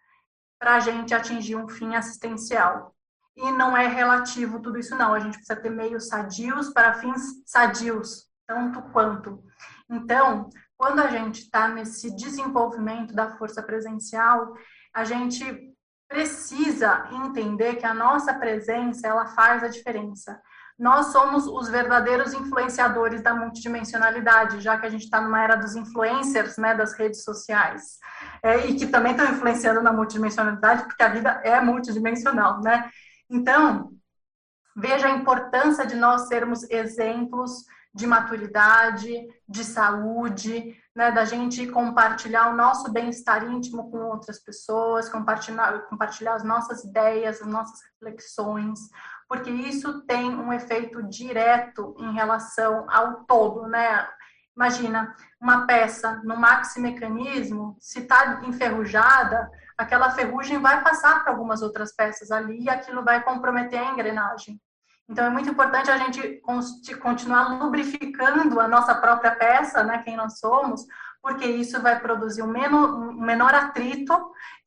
para 0.59 0.75
a 0.75 0.79
gente 0.79 1.13
atingir 1.13 1.55
um 1.55 1.67
fim 1.67 1.95
assistencial. 1.95 2.95
E 3.35 3.51
não 3.51 3.75
é 3.75 3.87
relativo 3.87 4.61
tudo 4.61 4.79
isso, 4.79 4.95
não. 4.95 5.13
A 5.13 5.19
gente 5.19 5.37
precisa 5.37 5.59
ter 5.59 5.69
meios 5.69 6.07
sadios 6.07 6.69
para 6.69 6.93
fins 6.93 7.21
sadios, 7.45 8.29
tanto 8.47 8.81
quanto. 8.93 9.43
Então, 9.89 10.49
quando 10.77 10.99
a 10.99 11.07
gente 11.07 11.41
está 11.41 11.67
nesse 11.67 12.15
desenvolvimento 12.15 13.13
da 13.13 13.37
força 13.37 13.61
presencial, 13.61 14.53
a 14.93 15.03
gente 15.03 15.75
precisa 16.07 17.09
entender 17.11 17.75
que 17.75 17.85
a 17.85 17.93
nossa 17.93 18.33
presença 18.33 19.07
ela 19.07 19.25
faz 19.27 19.63
a 19.63 19.67
diferença. 19.67 20.41
Nós 20.77 21.07
somos 21.07 21.47
os 21.47 21.69
verdadeiros 21.69 22.33
influenciadores 22.33 23.21
da 23.21 23.33
multidimensionalidade, 23.33 24.59
já 24.59 24.77
que 24.77 24.85
a 24.85 24.89
gente 24.89 25.05
está 25.05 25.21
numa 25.21 25.41
era 25.41 25.55
dos 25.55 25.75
influencers, 25.75 26.57
né, 26.57 26.75
das 26.75 26.93
redes 26.93 27.23
sociais, 27.23 27.97
é, 28.43 28.67
e 28.67 28.75
que 28.75 28.87
também 28.87 29.13
estão 29.13 29.31
influenciando 29.31 29.81
na 29.81 29.93
multidimensionalidade, 29.93 30.83
porque 30.83 31.01
a 31.01 31.09
vida 31.09 31.41
é 31.43 31.61
multidimensional, 31.61 32.59
né? 32.61 32.89
Então, 33.29 33.91
veja 34.75 35.07
a 35.07 35.11
importância 35.11 35.85
de 35.85 35.95
nós 35.95 36.27
sermos 36.27 36.69
exemplos 36.69 37.63
de 37.95 38.05
maturidade, 38.05 39.25
de 39.47 39.63
saúde, 39.63 40.75
né, 40.93 41.11
da 41.11 41.23
gente 41.23 41.65
compartilhar 41.67 42.49
o 42.49 42.55
nosso 42.55 42.91
bem-estar 42.91 43.49
íntimo 43.49 43.89
com 43.89 43.99
outras 43.99 44.37
pessoas, 44.37 45.07
compartilhar, 45.07 45.79
compartilhar 45.87 46.35
as 46.35 46.43
nossas 46.43 46.83
ideias, 46.83 47.41
as 47.41 47.47
nossas 47.47 47.79
reflexões, 47.93 48.79
porque 49.27 49.49
isso 49.49 50.01
tem 50.05 50.35
um 50.35 50.53
efeito 50.53 51.01
direto 51.03 51.95
em 51.99 52.13
relação 52.13 52.85
ao 52.89 53.23
todo, 53.25 53.67
né? 53.67 54.07
Imagina, 54.55 55.13
uma 55.41 55.65
peça 55.65 56.21
no 56.23 56.37
maximecanismo, 56.37 57.75
se 57.79 57.99
está 57.99 58.41
enferrujada, 58.45 59.49
aquela 59.77 60.11
ferrugem 60.11 60.59
vai 60.59 60.81
passar 60.81 61.23
para 61.23 61.33
algumas 61.33 61.61
outras 61.61 61.93
peças 61.93 62.31
ali 62.31 62.63
e 62.63 62.69
aquilo 62.69 63.03
vai 63.03 63.21
comprometer 63.21 63.79
a 63.79 63.91
engrenagem. 63.91 64.59
Então, 65.09 65.25
é 65.25 65.29
muito 65.29 65.49
importante 65.49 65.91
a 65.91 65.97
gente 65.97 66.41
continuar 66.99 67.59
lubrificando 67.59 68.59
a 68.59 68.67
nossa 68.67 68.95
própria 68.95 69.35
peça, 69.35 69.83
né, 69.83 69.99
quem 69.99 70.15
nós 70.15 70.39
somos, 70.39 70.85
porque 71.25 71.47
isso 71.47 71.81
vai 71.81 71.99
produzir 71.99 72.43
um 72.43 72.47
menor, 72.47 72.99
um 72.99 73.13
menor 73.13 73.51
atrito 73.51 74.13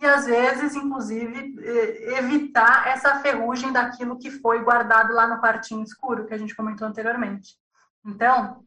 e, 0.01 0.05
às 0.05 0.26
vezes, 0.26 0.74
inclusive, 0.74 1.55
evitar 2.16 2.89
essa 2.89 3.20
ferrugem 3.20 3.72
daquilo 3.72 4.18
que 4.18 4.28
foi 4.28 4.64
guardado 4.64 5.14
lá 5.14 5.28
no 5.28 5.40
quartinho 5.40 5.85
escuro, 5.85 6.26
que 6.26 6.35
a 6.35 6.36
gente 6.36 6.56
comentou 6.56 6.89
anteriormente. 6.89 7.55
Então, 8.05 8.64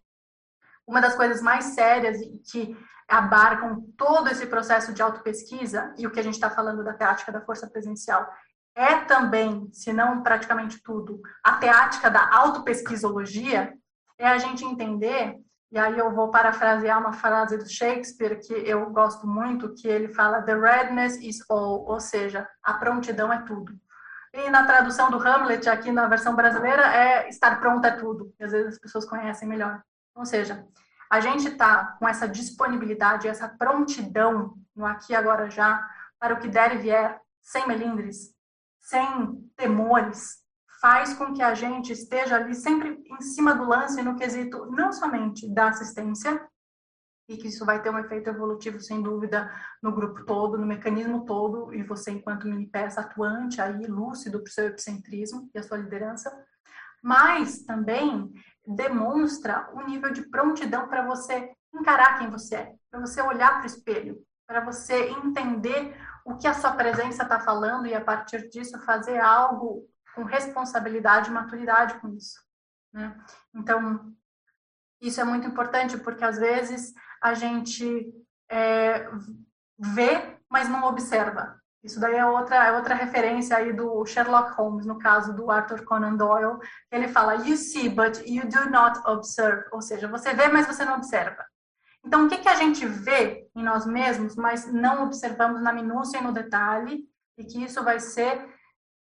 uma 0.87 1.01
das 1.01 1.15
coisas 1.15 1.41
mais 1.41 1.65
sérias 1.65 2.17
que 2.49 2.77
abarcam 3.09 3.81
todo 3.97 4.29
esse 4.29 4.45
processo 4.45 4.93
de 4.93 5.01
autopesquisa, 5.01 5.93
e 5.97 6.07
o 6.07 6.11
que 6.11 6.19
a 6.21 6.23
gente 6.23 6.35
está 6.35 6.49
falando 6.49 6.85
da 6.85 6.93
teática 6.93 7.29
da 7.29 7.41
força 7.41 7.67
presencial, 7.67 8.25
é 8.73 8.99
também, 8.99 9.69
se 9.73 9.91
não 9.91 10.23
praticamente 10.23 10.81
tudo, 10.81 11.19
a 11.43 11.57
teática 11.57 12.09
da 12.09 12.33
autopesquisologia, 12.33 13.73
é 14.17 14.29
a 14.29 14.37
gente 14.37 14.63
entender, 14.63 15.35
e 15.71 15.79
aí 15.79 15.97
eu 15.97 16.13
vou 16.13 16.29
parafrasear 16.29 16.99
uma 16.99 17.13
frase 17.13 17.57
do 17.57 17.67
Shakespeare 17.67 18.39
que 18.39 18.53
eu 18.53 18.89
gosto 18.89 19.25
muito, 19.25 19.73
que 19.73 19.87
ele 19.87 20.13
fala 20.13 20.41
the 20.41 20.53
readiness 20.53 21.15
is 21.17 21.43
all, 21.49 21.85
ou 21.85 21.99
seja, 21.99 22.47
a 22.61 22.73
prontidão 22.73 23.31
é 23.31 23.41
tudo. 23.43 23.71
E 24.33 24.49
na 24.49 24.65
tradução 24.65 25.09
do 25.09 25.17
Hamlet, 25.17 25.69
aqui 25.69 25.91
na 25.91 26.07
versão 26.07 26.35
brasileira, 26.35 26.83
é 26.93 27.29
estar 27.29 27.59
pronto 27.59 27.85
é 27.85 27.91
tudo, 27.91 28.33
às 28.41 28.51
vezes 28.51 28.73
as 28.73 28.79
pessoas 28.79 29.05
conhecem 29.05 29.47
melhor. 29.47 29.81
Ou 30.13 30.25
seja, 30.25 30.65
a 31.09 31.21
gente 31.21 31.47
está 31.47 31.95
com 31.99 32.07
essa 32.07 32.27
disponibilidade, 32.27 33.27
essa 33.27 33.47
prontidão 33.47 34.53
no 34.75 34.85
aqui 34.85 35.15
agora 35.15 35.49
já, 35.49 35.85
para 36.19 36.33
o 36.33 36.39
que 36.39 36.49
der 36.49 36.75
e 36.75 36.77
vier, 36.79 37.19
sem 37.41 37.65
melindres, 37.65 38.35
sem 38.79 39.49
temores, 39.55 40.40
faz 40.81 41.13
com 41.13 41.31
que 41.31 41.43
a 41.43 41.53
gente 41.53 41.93
esteja 41.93 42.37
ali 42.37 42.55
sempre 42.55 43.01
em 43.07 43.21
cima 43.21 43.53
do 43.53 43.63
lance 43.63 44.01
no 44.01 44.15
quesito 44.15 44.65
não 44.71 44.91
somente 44.91 45.47
da 45.53 45.69
assistência, 45.69 46.43
e 47.29 47.37
que 47.37 47.47
isso 47.47 47.65
vai 47.65 47.81
ter 47.81 47.89
um 47.89 47.99
efeito 47.99 48.29
evolutivo, 48.29 48.79
sem 48.81 49.01
dúvida, 49.01 49.49
no 49.81 49.93
grupo 49.93 50.25
todo, 50.25 50.57
no 50.57 50.65
mecanismo 50.65 51.23
todo, 51.23 51.73
e 51.73 51.81
você, 51.83 52.11
enquanto 52.11 52.47
mini 52.47 52.67
peça 52.67 52.99
atuante, 52.99 53.61
aí, 53.61 53.85
lúcido 53.85 54.39
para 54.39 54.49
o 54.49 54.51
seu 54.51 54.65
epicentrismo 54.67 55.49
e 55.53 55.59
a 55.59 55.63
sua 55.63 55.77
liderança, 55.77 56.29
mas 57.01 57.63
também 57.63 58.29
demonstra 58.65 59.69
um 59.73 59.85
nível 59.85 60.11
de 60.11 60.23
prontidão 60.29 60.89
para 60.89 61.05
você 61.05 61.51
encarar 61.73 62.19
quem 62.19 62.29
você 62.29 62.55
é, 62.55 62.75
para 62.89 62.99
você 62.99 63.21
olhar 63.21 63.53
para 63.53 63.63
o 63.63 63.67
espelho, 63.67 64.21
para 64.45 64.59
você 64.59 65.09
entender 65.09 65.95
o 66.25 66.35
que 66.35 66.47
a 66.47 66.53
sua 66.53 66.71
presença 66.73 67.23
está 67.23 67.39
falando 67.39 67.87
e, 67.87 67.95
a 67.95 68.01
partir 68.01 68.49
disso, 68.49 68.77
fazer 68.81 69.19
algo 69.19 69.87
com 70.15 70.23
responsabilidade 70.23 71.29
e 71.29 71.33
maturidade 71.33 71.99
com 71.99 72.09
isso. 72.09 72.39
Né? 72.93 73.15
Então, 73.53 74.13
isso 75.01 75.19
é 75.19 75.23
muito 75.23 75.47
importante, 75.47 75.97
porque 75.97 76.23
às 76.23 76.37
vezes 76.37 76.93
a 77.21 77.33
gente 77.33 78.13
é, 78.49 79.09
vê, 79.77 80.37
mas 80.49 80.69
não 80.69 80.83
observa. 80.83 81.59
Isso 81.83 81.99
daí 81.99 82.15
é 82.15 82.25
outra, 82.25 82.67
é 82.67 82.71
outra 82.73 82.93
referência 82.93 83.57
aí 83.57 83.73
do 83.73 84.05
Sherlock 84.05 84.53
Holmes, 84.53 84.85
no 84.85 84.99
caso 84.99 85.33
do 85.33 85.49
Arthur 85.49 85.83
Conan 85.83 86.15
Doyle, 86.15 86.59
ele 86.91 87.07
fala, 87.07 87.35
you 87.47 87.57
see, 87.57 87.89
but 87.89 88.21
you 88.27 88.47
do 88.47 88.69
not 88.69 88.99
observe, 89.07 89.63
ou 89.71 89.81
seja, 89.81 90.07
você 90.07 90.31
vê, 90.33 90.47
mas 90.47 90.67
você 90.67 90.85
não 90.85 90.97
observa. 90.97 91.43
Então, 92.03 92.25
o 92.25 92.29
que, 92.29 92.37
que 92.37 92.49
a 92.49 92.55
gente 92.55 92.85
vê 92.85 93.49
em 93.55 93.63
nós 93.63 93.85
mesmos, 93.85 94.35
mas 94.35 94.71
não 94.71 95.05
observamos 95.05 95.61
na 95.61 95.73
minúcia 95.73 96.19
e 96.19 96.23
no 96.23 96.31
detalhe, 96.31 97.07
e 97.37 97.43
que 97.43 97.63
isso 97.63 97.83
vai 97.83 97.99
ser 97.99 98.47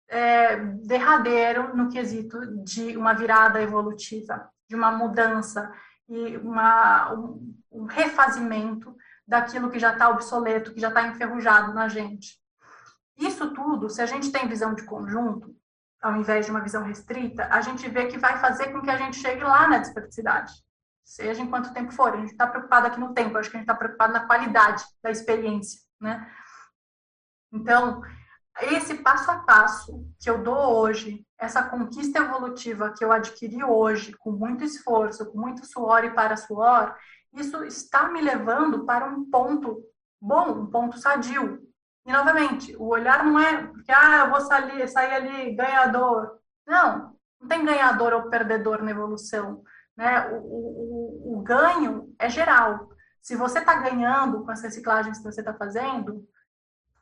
é, 0.07 0.57
derradeiro 0.57 1.75
no 1.75 1.89
quesito 1.89 2.39
de 2.63 2.95
uma 2.95 3.13
virada 3.13 3.61
evolutiva, 3.61 4.49
de 4.69 4.75
uma 4.75 4.91
mudança 4.91 5.71
e 6.07 6.37
uma, 6.37 7.13
um, 7.13 7.55
um 7.71 7.85
refazimento 7.85 8.95
daquilo 9.27 9.69
que 9.69 9.79
já 9.79 9.93
está 9.93 10.09
obsoleto, 10.09 10.73
que 10.73 10.79
já 10.79 10.89
está 10.89 11.07
enferrujado 11.07 11.73
na 11.73 11.87
gente. 11.87 12.39
Isso 13.17 13.53
tudo, 13.53 13.89
se 13.89 14.01
a 14.01 14.05
gente 14.05 14.31
tem 14.31 14.47
visão 14.47 14.73
de 14.73 14.83
conjunto, 14.83 15.55
ao 16.01 16.15
invés 16.15 16.45
de 16.45 16.51
uma 16.51 16.61
visão 16.61 16.83
restrita, 16.83 17.47
a 17.51 17.61
gente 17.61 17.89
vê 17.89 18.05
que 18.05 18.17
vai 18.17 18.37
fazer 18.37 18.71
com 18.71 18.81
que 18.81 18.89
a 18.91 18.97
gente 18.97 19.17
chegue 19.17 19.43
lá 19.43 19.67
na 19.67 19.79
desperticidade 19.79 20.53
seja 21.05 21.41
em 21.41 21.49
quanto 21.49 21.71
tempo 21.71 21.93
for. 21.93 22.13
A 22.13 22.17
gente 22.17 22.31
está 22.31 22.47
preocupado 22.47 22.87
aqui 22.87 22.99
no 22.99 23.13
tempo, 23.13 23.37
acho 23.37 23.49
que 23.49 23.55
a 23.55 23.59
gente 23.59 23.69
está 23.69 23.75
preocupado 23.75 24.11
na 24.11 24.25
qualidade 24.25 24.83
da 25.01 25.11
experiência, 25.11 25.79
né? 26.01 26.29
Então, 27.53 28.01
esse 28.61 28.95
passo 28.95 29.29
a 29.31 29.39
passo 29.39 30.07
que 30.19 30.29
eu 30.29 30.41
dou 30.41 30.77
hoje, 30.77 31.25
essa 31.37 31.63
conquista 31.63 32.19
evolutiva 32.19 32.93
que 32.95 33.03
eu 33.03 33.11
adquiri 33.11 33.63
hoje, 33.63 34.13
com 34.13 34.31
muito 34.31 34.63
esforço, 34.63 35.25
com 35.25 35.39
muito 35.39 35.65
suor 35.65 36.05
e 36.05 36.11
para 36.11 36.37
suor, 36.37 36.95
isso 37.33 37.63
está 37.65 38.07
me 38.07 38.21
levando 38.21 38.85
para 38.85 39.05
um 39.05 39.29
ponto 39.29 39.83
bom, 40.21 40.51
um 40.51 40.67
ponto 40.67 40.97
sadio. 40.97 41.61
E, 42.05 42.11
novamente, 42.11 42.75
o 42.77 42.87
olhar 42.87 43.25
não 43.25 43.37
é 43.37 43.67
que, 43.83 43.91
ah, 43.91 44.25
eu 44.25 44.29
vou 44.29 44.41
sair, 44.41 44.87
sair 44.87 45.13
ali 45.15 45.55
ganhador. 45.55 46.39
Não, 46.65 47.15
não 47.39 47.47
tem 47.47 47.65
ganhador 47.65 48.13
ou 48.13 48.29
perdedor 48.29 48.81
na 48.81 48.91
evolução. 48.91 49.63
Né? 49.97 50.29
O, 50.29 51.33
o, 51.33 51.39
o 51.39 51.41
ganho 51.41 52.13
é 52.17 52.29
geral. 52.29 52.89
Se 53.21 53.35
você 53.35 53.59
está 53.59 53.75
ganhando 53.75 54.43
com 54.45 54.51
as 54.51 54.61
reciclagens 54.61 55.17
que 55.17 55.23
você 55.23 55.41
está 55.41 55.53
fazendo, 55.53 56.25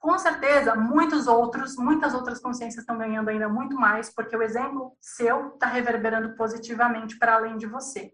com 0.03 0.19
certeza 0.19 0.75
muitos 0.75 1.27
outros, 1.27 1.77
muitas 1.77 2.13
outras 2.13 2.41
consciências 2.41 2.81
estão 2.81 2.97
ganhando 2.97 3.29
ainda 3.29 3.47
muito 3.47 3.73
mais, 3.77 4.13
porque 4.13 4.35
o 4.35 4.43
exemplo 4.43 4.97
seu 4.99 5.53
está 5.53 5.65
reverberando 5.65 6.35
positivamente 6.35 7.17
para 7.17 7.35
além 7.35 7.55
de 7.55 7.65
você. 7.65 8.11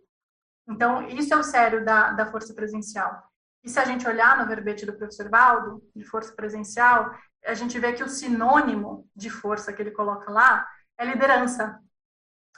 Então, 0.69 1.01
isso 1.07 1.33
é 1.33 1.37
o 1.37 1.41
sério 1.41 1.83
da, 1.83 2.11
da 2.11 2.27
força 2.27 2.53
presencial. 2.53 3.23
E 3.63 3.69
se 3.71 3.79
a 3.79 3.85
gente 3.85 4.07
olhar 4.07 4.37
no 4.37 4.45
verbete 4.45 4.85
do 4.85 4.93
professor 4.93 5.31
Valdo, 5.31 5.81
de 5.95 6.05
força 6.05 6.31
presencial, 6.35 7.11
a 7.43 7.55
gente 7.55 7.79
vê 7.79 7.91
que 7.91 8.03
o 8.03 8.07
sinônimo 8.07 9.09
de 9.15 9.31
força 9.31 9.73
que 9.73 9.81
ele 9.81 9.89
coloca 9.89 10.31
lá 10.31 10.67
é 10.95 11.03
liderança 11.03 11.79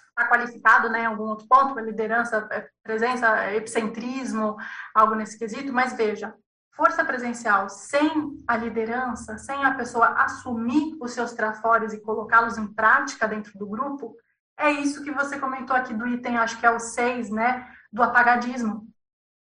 está 0.10 0.28
qualificado 0.28 0.90
né, 0.90 1.04
em 1.04 1.06
algum 1.06 1.24
outro 1.24 1.48
ponto, 1.48 1.80
liderança, 1.80 2.50
é, 2.52 2.68
presença, 2.84 3.50
epicentrismo, 3.54 4.58
algo 4.94 5.16
nesse 5.16 5.40
quesito, 5.40 5.72
mas 5.72 5.94
veja, 5.94 6.36
força 6.72 7.04
presencial 7.04 7.70
sem 7.70 8.44
a 8.48 8.58
liderança, 8.58 9.38
sem 9.38 9.64
a 9.64 9.74
pessoa 9.74 10.08
assumir 10.24 10.98
os 11.00 11.12
seus 11.12 11.34
trafores 11.34 11.94
e 11.94 12.02
colocá-los 12.02 12.58
em 12.58 12.68
prática 12.68 13.28
dentro 13.28 13.58
do 13.58 13.68
grupo, 13.68 14.16
é 14.58 14.72
isso 14.72 15.04
que 15.04 15.12
você 15.12 15.40
comentou 15.40 15.76
aqui 15.76 15.94
do 15.94 16.08
item, 16.08 16.38
acho 16.38 16.60
que 16.60 16.66
é 16.66 16.72
o 16.72 16.80
6, 16.80 17.30
né, 17.30 17.68
do 17.92 18.04
apagadismo. 18.04 18.88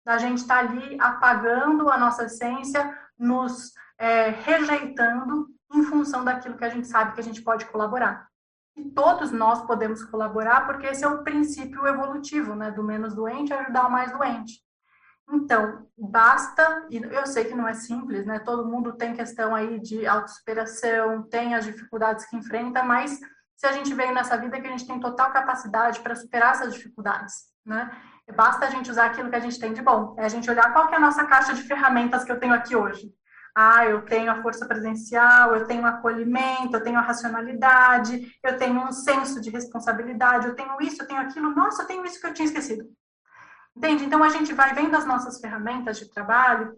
Da 0.05 0.17
gente 0.17 0.39
estar 0.39 0.55
tá 0.55 0.71
ali 0.71 0.97
apagando 0.99 1.89
a 1.89 1.97
nossa 1.97 2.25
essência, 2.25 2.97
nos 3.17 3.71
é, 3.97 4.29
rejeitando 4.29 5.47
em 5.73 5.83
função 5.83 6.23
daquilo 6.25 6.57
que 6.57 6.65
a 6.65 6.69
gente 6.69 6.87
sabe 6.87 7.13
que 7.13 7.21
a 7.21 7.23
gente 7.23 7.41
pode 7.41 7.65
colaborar 7.65 8.27
e 8.75 8.89
todos 8.89 9.31
nós 9.31 9.65
podemos 9.65 10.03
colaborar, 10.03 10.65
porque 10.65 10.87
esse 10.87 11.03
é 11.03 11.07
o 11.07 11.23
princípio 11.23 11.85
evolutivo, 11.85 12.55
né? 12.55 12.71
Do 12.71 12.83
menos 12.83 13.13
doente 13.13 13.53
ajudar 13.53 13.87
o 13.87 13.91
mais 13.91 14.11
doente. 14.11 14.62
Então, 15.31 15.87
basta, 15.97 16.85
e 16.89 16.97
eu 16.97 17.25
sei 17.25 17.45
que 17.45 17.55
não 17.55 17.67
é 17.67 17.73
simples, 17.73 18.25
né? 18.25 18.39
Todo 18.39 18.69
mundo 18.69 18.93
tem 18.93 19.15
questão 19.15 19.55
aí 19.55 19.79
de 19.79 20.05
autossuperação, 20.05 21.23
tem 21.23 21.55
as 21.55 21.65
dificuldades 21.65 22.25
que 22.25 22.35
enfrenta, 22.35 22.83
mas 22.83 23.19
se 23.55 23.65
a 23.65 23.71
gente 23.71 23.93
veio 23.93 24.13
nessa 24.13 24.37
vida 24.37 24.59
que 24.59 24.67
a 24.67 24.71
gente 24.71 24.85
tem 24.85 24.99
total 24.99 25.31
capacidade 25.31 26.01
para 26.01 26.15
superar 26.15 26.53
essas 26.53 26.73
dificuldades, 26.73 27.33
né? 27.65 27.89
Basta 28.35 28.65
a 28.65 28.69
gente 28.69 28.89
usar 28.89 29.05
aquilo 29.05 29.29
que 29.29 29.35
a 29.35 29.39
gente 29.39 29.59
tem 29.59 29.73
de 29.73 29.81
bom. 29.81 30.15
É 30.17 30.25
a 30.25 30.29
gente 30.29 30.49
olhar 30.49 30.71
qual 30.71 30.87
que 30.87 30.93
é 30.93 30.97
a 30.97 31.01
nossa 31.01 31.25
caixa 31.25 31.53
de 31.53 31.63
ferramentas 31.63 32.23
que 32.23 32.31
eu 32.31 32.39
tenho 32.39 32.53
aqui 32.53 32.75
hoje. 32.75 33.13
Ah, 33.55 33.85
eu 33.85 34.01
tenho 34.03 34.31
a 34.31 34.41
força 34.41 34.65
presencial, 34.65 35.55
eu 35.55 35.67
tenho 35.67 35.85
acolhimento, 35.85 36.75
eu 36.75 36.83
tenho 36.83 36.97
a 36.97 37.01
racionalidade, 37.01 38.31
eu 38.43 38.57
tenho 38.57 38.79
um 38.79 38.91
senso 38.91 39.39
de 39.39 39.49
responsabilidade, 39.49 40.47
eu 40.47 40.55
tenho 40.55 40.81
isso, 40.81 41.01
eu 41.01 41.07
tenho 41.07 41.21
aquilo. 41.21 41.53
Nossa, 41.53 41.83
eu 41.83 41.87
tenho 41.87 42.05
isso 42.05 42.19
que 42.19 42.25
eu 42.25 42.33
tinha 42.33 42.47
esquecido. 42.47 42.85
Entende? 43.75 44.05
Então 44.05 44.23
a 44.23 44.29
gente 44.29 44.53
vai 44.53 44.73
vendo 44.73 44.95
as 44.95 45.05
nossas 45.05 45.39
ferramentas 45.39 45.97
de 45.97 46.09
trabalho 46.09 46.75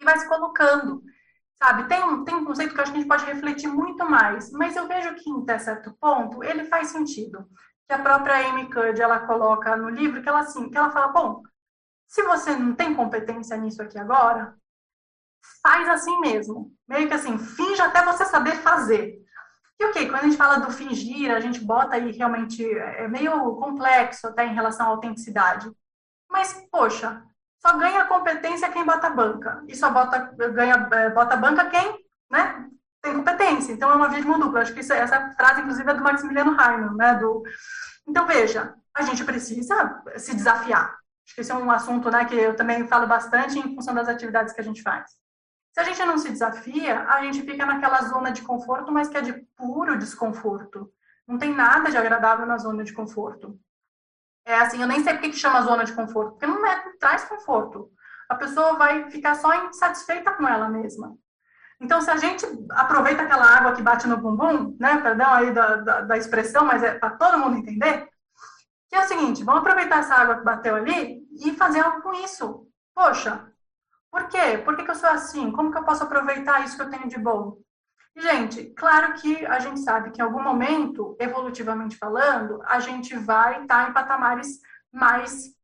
e 0.00 0.04
vai 0.04 0.18
se 0.18 0.28
colocando. 0.28 1.02
Sabe, 1.60 1.88
tem 1.88 2.02
um, 2.04 2.24
tem 2.24 2.36
um 2.36 2.44
conceito 2.44 2.70
que 2.70 2.76
que 2.76 2.80
a 2.82 2.94
gente 2.94 3.08
pode 3.08 3.24
refletir 3.24 3.66
muito 3.66 4.08
mais, 4.08 4.50
mas 4.52 4.76
eu 4.76 4.86
vejo 4.86 5.12
que, 5.16 5.30
até 5.42 5.58
certo 5.58 5.92
ponto, 6.00 6.44
ele 6.44 6.64
faz 6.66 6.88
sentido. 6.88 7.48
Que 7.88 7.94
a 7.94 7.98
própria 7.98 8.48
Amy 8.48 8.70
Cuddy, 8.70 9.02
ela 9.02 9.26
coloca 9.26 9.76
no 9.76 9.88
livro, 9.88 10.22
que 10.22 10.28
ela, 10.28 10.40
assim, 10.40 10.70
que 10.70 10.76
ela 10.78 10.90
fala, 10.92 11.08
bom, 11.08 11.42
se 12.06 12.22
você 12.22 12.54
não 12.54 12.74
tem 12.74 12.94
competência 12.94 13.56
nisso 13.56 13.82
aqui 13.82 13.98
agora, 13.98 14.54
faz 15.62 15.88
assim 15.88 16.20
mesmo. 16.20 16.72
Meio 16.86 17.08
que 17.08 17.14
assim, 17.14 17.36
finja 17.38 17.86
até 17.86 18.04
você 18.04 18.24
saber 18.24 18.56
fazer. 18.56 19.18
E 19.80 19.84
ok, 19.84 20.08
quando 20.08 20.22
a 20.22 20.24
gente 20.24 20.36
fala 20.36 20.58
do 20.58 20.72
fingir, 20.72 21.30
a 21.30 21.40
gente 21.40 21.60
bota 21.60 21.96
aí 21.96 22.10
realmente, 22.12 22.64
é 22.64 23.06
meio 23.08 23.56
complexo 23.56 24.26
até 24.26 24.46
em 24.46 24.54
relação 24.54 24.86
à 24.86 24.88
autenticidade. 24.90 25.70
Mas, 26.30 26.52
poxa, 26.70 27.22
só 27.58 27.76
ganha 27.76 28.04
competência 28.04 28.70
quem 28.70 28.84
bota 28.84 29.10
banca. 29.10 29.62
E 29.66 29.74
só 29.74 29.90
bota, 29.90 30.18
ganha, 30.52 30.88
é, 30.92 31.10
bota 31.10 31.36
banca 31.36 31.66
quem 31.66 32.04
né, 32.30 32.68
tem 33.02 33.14
competência. 33.14 33.72
Então, 33.72 33.90
é 33.90 33.94
uma 33.94 34.08
via 34.08 34.20
de 34.20 34.26
mão 34.26 34.38
dupla. 34.38 34.60
Acho 34.60 34.74
que 34.74 34.80
isso, 34.80 34.92
essa 34.92 35.30
frase, 35.32 35.60
inclusive, 35.60 35.90
é 35.90 35.94
do 35.94 36.02
Maximiliano 36.02 36.52
Heinemann. 36.52 36.96
Né, 36.96 37.14
do... 37.14 37.42
Então, 38.06 38.26
veja, 38.26 38.74
a 38.94 39.02
gente 39.02 39.24
precisa 39.24 40.02
se 40.16 40.34
desafiar. 40.34 40.96
Acho 41.26 41.34
que 41.34 41.40
esse 41.40 41.52
é 41.52 41.54
um 41.54 41.70
assunto 41.70 42.10
né, 42.10 42.24
que 42.24 42.34
eu 42.34 42.56
também 42.56 42.86
falo 42.86 43.06
bastante 43.06 43.58
em 43.58 43.74
função 43.74 43.94
das 43.94 44.08
atividades 44.08 44.54
que 44.54 44.60
a 44.60 44.64
gente 44.64 44.82
faz. 44.82 45.10
Se 45.74 45.80
a 45.80 45.84
gente 45.84 46.02
não 46.04 46.18
se 46.18 46.30
desafia, 46.30 47.04
a 47.04 47.22
gente 47.22 47.42
fica 47.42 47.66
naquela 47.66 48.02
zona 48.02 48.32
de 48.32 48.42
conforto, 48.42 48.90
mas 48.90 49.08
que 49.08 49.16
é 49.16 49.20
de 49.20 49.32
puro 49.54 49.98
desconforto. 49.98 50.90
Não 51.26 51.38
tem 51.38 51.54
nada 51.54 51.90
de 51.90 51.96
agradável 51.96 52.46
na 52.46 52.56
zona 52.56 52.82
de 52.82 52.92
conforto. 52.92 53.60
É 54.48 54.60
assim, 54.60 54.80
eu 54.80 54.88
nem 54.88 55.04
sei 55.04 55.12
por 55.12 55.20
que 55.20 55.32
chama 55.34 55.60
zona 55.60 55.84
de 55.84 55.92
conforto, 55.92 56.30
porque 56.30 56.46
não, 56.46 56.64
é, 56.66 56.82
não 56.82 56.96
traz 56.96 57.22
conforto. 57.24 57.90
A 58.30 58.34
pessoa 58.34 58.78
vai 58.78 59.10
ficar 59.10 59.34
só 59.34 59.66
insatisfeita 59.66 60.32
com 60.32 60.48
ela 60.48 60.70
mesma. 60.70 61.14
Então, 61.78 62.00
se 62.00 62.10
a 62.10 62.16
gente 62.16 62.46
aproveita 62.70 63.24
aquela 63.24 63.44
água 63.44 63.74
que 63.74 63.82
bate 63.82 64.08
no 64.08 64.16
bumbum, 64.16 64.74
né, 64.80 65.02
perdão 65.02 65.30
aí 65.34 65.52
da, 65.52 65.76
da, 65.76 66.00
da 66.00 66.16
expressão, 66.16 66.64
mas 66.64 66.82
é 66.82 66.98
para 66.98 67.10
todo 67.10 67.38
mundo 67.38 67.58
entender, 67.58 68.08
que 68.88 68.96
é 68.96 69.00
o 69.00 69.06
seguinte, 69.06 69.44
vamos 69.44 69.60
aproveitar 69.60 69.98
essa 69.98 70.14
água 70.14 70.38
que 70.38 70.44
bateu 70.44 70.76
ali 70.76 71.22
e 71.44 71.54
fazer 71.54 71.80
algo 71.80 72.00
com 72.00 72.14
isso. 72.14 72.66
Poxa, 72.94 73.52
por 74.10 74.28
quê? 74.28 74.56
Por 74.64 74.76
que, 74.76 74.82
que 74.82 74.90
eu 74.90 74.94
sou 74.94 75.10
assim? 75.10 75.52
Como 75.52 75.70
que 75.70 75.76
eu 75.76 75.84
posso 75.84 76.04
aproveitar 76.04 76.64
isso 76.64 76.74
que 76.74 76.82
eu 76.82 76.90
tenho 76.90 77.06
de 77.06 77.18
bom? 77.18 77.58
Gente, 78.16 78.64
claro 78.76 79.14
que 79.14 79.46
a 79.46 79.58
gente 79.60 79.80
sabe 79.80 80.10
que 80.10 80.20
em 80.20 80.24
algum 80.24 80.42
momento, 80.42 81.16
evolutivamente 81.20 81.96
falando, 81.96 82.60
a 82.64 82.80
gente 82.80 83.16
vai 83.16 83.62
estar 83.62 83.88
em 83.88 83.92
patamares 83.92 84.60
mais 84.92 85.54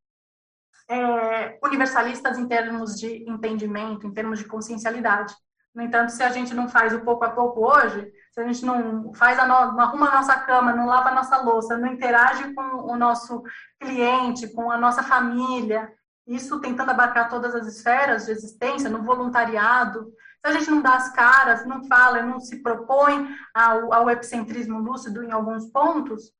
é, 0.89 1.59
universalistas 1.63 2.39
em 2.39 2.47
termos 2.47 2.99
de 2.99 3.29
entendimento, 3.29 4.07
em 4.07 4.13
termos 4.13 4.39
de 4.39 4.45
consciencialidade. 4.45 5.35
No 5.75 5.83
entanto, 5.83 6.13
se 6.13 6.23
a 6.23 6.31
gente 6.31 6.55
não 6.55 6.69
faz 6.69 6.95
o 6.95 7.01
pouco 7.01 7.25
a 7.25 7.31
pouco 7.31 7.67
hoje, 7.67 8.13
se 8.31 8.41
a 8.41 8.47
gente 8.47 8.65
não 8.65 9.13
faz 9.13 9.39
a 9.39 9.47
no, 9.47 9.73
não 9.73 9.81
arruma 9.81 10.09
a 10.09 10.15
nossa 10.15 10.39
cama, 10.39 10.73
não 10.73 10.87
lava 10.87 11.09
a 11.09 11.15
nossa 11.15 11.39
louça, 11.39 11.77
não 11.77 11.93
interage 11.93 12.55
com 12.55 12.63
o 12.63 12.97
nosso 12.97 13.43
cliente, 13.81 14.49
com 14.55 14.71
a 14.71 14.79
nossa 14.79 15.03
família, 15.03 15.93
isso 16.27 16.61
tentando 16.61 16.93
abarcar 16.93 17.29
todas 17.29 17.55
as 17.55 17.67
esferas 17.67 18.27
de 18.27 18.31
existência, 18.31 18.89
no 18.89 19.03
voluntariado, 19.03 20.13
se 20.45 20.49
a 20.49 20.53
gente 20.53 20.71
não 20.71 20.83
dá 20.83 20.97
as 20.97 21.11
caras, 21.11 21.65
não 21.65 21.85
fala, 21.85 22.21
não 22.21 22.39
se 22.39 22.63
propõe 22.63 23.35
ao, 23.55 23.95
ao 23.95 24.11
epicentrismo 24.11 24.79
lúcido 24.79 25.23
em 25.23 25.33
alguns 25.33 25.71
pontos, 25.71 26.35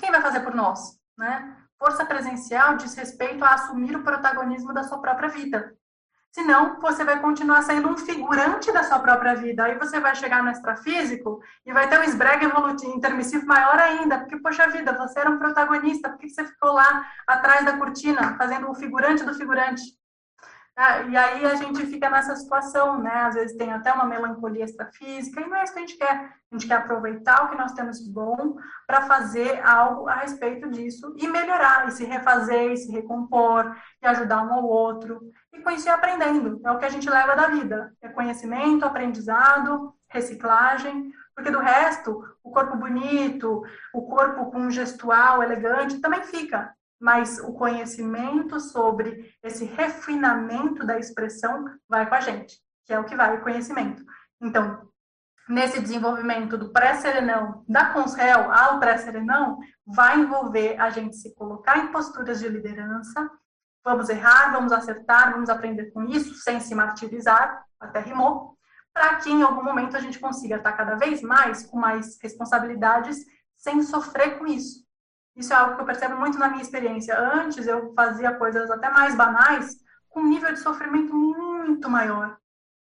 quem 0.00 0.10
vai 0.10 0.20
fazer 0.20 0.40
por 0.40 0.56
nós? 0.56 0.98
Né? 1.16 1.56
Força 1.78 2.04
presencial 2.04 2.76
diz 2.76 2.94
respeito 2.96 3.44
a 3.44 3.54
assumir 3.54 3.96
o 3.96 4.02
protagonismo 4.02 4.74
da 4.74 4.82
sua 4.82 5.00
própria 5.00 5.28
vida. 5.28 5.72
Senão, 6.32 6.80
você 6.80 7.04
vai 7.04 7.20
continuar 7.20 7.62
sendo 7.62 7.88
um 7.88 7.96
figurante 7.96 8.72
da 8.72 8.82
sua 8.82 8.98
própria 8.98 9.34
vida. 9.34 9.64
Aí 9.64 9.78
você 9.78 10.00
vai 10.00 10.14
chegar 10.16 10.42
no 10.42 10.50
extrafísico 10.50 11.40
e 11.64 11.72
vai 11.72 11.88
ter 11.88 11.98
um 11.98 12.04
esbrega 12.04 12.44
evolutivo, 12.44 12.96
intermissivo 12.96 13.46
maior 13.46 13.78
ainda. 13.78 14.18
Porque, 14.18 14.38
poxa 14.38 14.68
vida, 14.68 14.96
você 14.96 15.20
era 15.20 15.30
um 15.30 15.38
protagonista. 15.38 16.08
Por 16.08 16.18
que 16.18 16.28
você 16.28 16.44
ficou 16.44 16.72
lá 16.72 17.04
atrás 17.26 17.64
da 17.64 17.76
cortina, 17.76 18.36
fazendo 18.36 18.70
o 18.70 18.74
figurante 18.74 19.24
do 19.24 19.34
figurante? 19.34 19.82
Ah, 20.82 21.02
e 21.02 21.14
aí 21.14 21.44
a 21.44 21.56
gente 21.56 21.84
fica 21.84 22.08
nessa 22.08 22.34
situação, 22.34 23.02
né? 23.02 23.12
Às 23.12 23.34
vezes 23.34 23.54
tem 23.54 23.70
até 23.70 23.92
uma 23.92 24.06
melancolia 24.06 24.64
extrafísica, 24.64 25.38
e 25.38 25.46
não 25.46 25.54
é 25.54 25.62
isso 25.62 25.74
que 25.74 25.78
a 25.78 25.82
gente 25.82 25.98
quer. 25.98 26.14
A 26.50 26.54
gente 26.56 26.66
quer 26.66 26.76
aproveitar 26.76 27.44
o 27.44 27.50
que 27.50 27.58
nós 27.58 27.74
temos 27.74 28.02
de 28.02 28.10
bom 28.10 28.56
para 28.86 29.02
fazer 29.02 29.60
algo 29.62 30.08
a 30.08 30.14
respeito 30.14 30.70
disso 30.70 31.14
e 31.18 31.28
melhorar, 31.28 31.86
e 31.86 31.90
se 31.90 32.06
refazer, 32.06 32.72
e 32.72 32.78
se 32.78 32.90
recompor, 32.90 33.76
e 34.02 34.06
ajudar 34.06 34.42
um 34.42 34.54
ao 34.54 34.64
outro. 34.64 35.20
E 35.52 35.58
ir 35.58 35.88
aprendendo. 35.90 36.62
É 36.64 36.70
o 36.70 36.78
que 36.78 36.86
a 36.86 36.90
gente 36.90 37.10
leva 37.10 37.36
da 37.36 37.48
vida. 37.48 37.92
É 38.00 38.08
conhecimento, 38.08 38.86
aprendizado, 38.86 39.94
reciclagem, 40.08 41.12
porque 41.36 41.50
do 41.50 41.58
resto, 41.58 42.24
o 42.42 42.50
corpo 42.50 42.74
bonito, 42.78 43.62
o 43.92 44.08
corpo 44.08 44.50
com 44.50 44.70
gestual 44.70 45.42
elegante 45.42 46.00
também 46.00 46.22
fica 46.22 46.74
mas 47.00 47.38
o 47.38 47.54
conhecimento 47.54 48.60
sobre 48.60 49.34
esse 49.42 49.64
refinamento 49.64 50.84
da 50.84 50.98
expressão 50.98 51.64
vai 51.88 52.06
com 52.06 52.14
a 52.14 52.20
gente, 52.20 52.60
que 52.84 52.92
é 52.92 52.98
o 53.00 53.04
que 53.04 53.16
vai 53.16 53.36
o 53.36 53.42
conhecimento. 53.42 54.04
Então, 54.40 54.86
nesse 55.48 55.80
desenvolvimento 55.80 56.58
do 56.58 56.70
pré-serenão, 56.70 57.64
da 57.66 57.86
consréu 57.86 58.52
ao 58.52 58.78
pré-serenão, 58.78 59.58
vai 59.86 60.20
envolver 60.20 60.78
a 60.78 60.90
gente 60.90 61.16
se 61.16 61.34
colocar 61.34 61.78
em 61.78 61.90
posturas 61.90 62.38
de 62.38 62.48
liderança, 62.48 63.30
vamos 63.82 64.10
errar, 64.10 64.52
vamos 64.52 64.70
acertar, 64.70 65.32
vamos 65.32 65.48
aprender 65.48 65.90
com 65.92 66.04
isso, 66.04 66.34
sem 66.34 66.60
se 66.60 66.74
martirizar, 66.74 67.64
até 67.80 68.00
rimou, 68.00 68.56
para 68.92 69.16
que 69.16 69.30
em 69.30 69.42
algum 69.42 69.64
momento 69.64 69.96
a 69.96 70.00
gente 70.00 70.18
consiga 70.18 70.56
estar 70.56 70.72
cada 70.72 70.96
vez 70.96 71.22
mais 71.22 71.64
com 71.64 71.78
mais 71.78 72.18
responsabilidades, 72.20 73.18
sem 73.56 73.82
sofrer 73.82 74.38
com 74.38 74.46
isso. 74.46 74.84
Isso 75.36 75.52
é 75.52 75.56
algo 75.56 75.76
que 75.76 75.82
eu 75.82 75.86
percebo 75.86 76.16
muito 76.16 76.38
na 76.38 76.48
minha 76.48 76.62
experiência. 76.62 77.18
Antes 77.18 77.66
eu 77.66 77.92
fazia 77.94 78.34
coisas 78.34 78.70
até 78.70 78.90
mais 78.90 79.14
banais, 79.14 79.76
com 80.08 80.20
um 80.20 80.28
nível 80.28 80.52
de 80.52 80.60
sofrimento 80.60 81.14
muito 81.14 81.88
maior. 81.88 82.36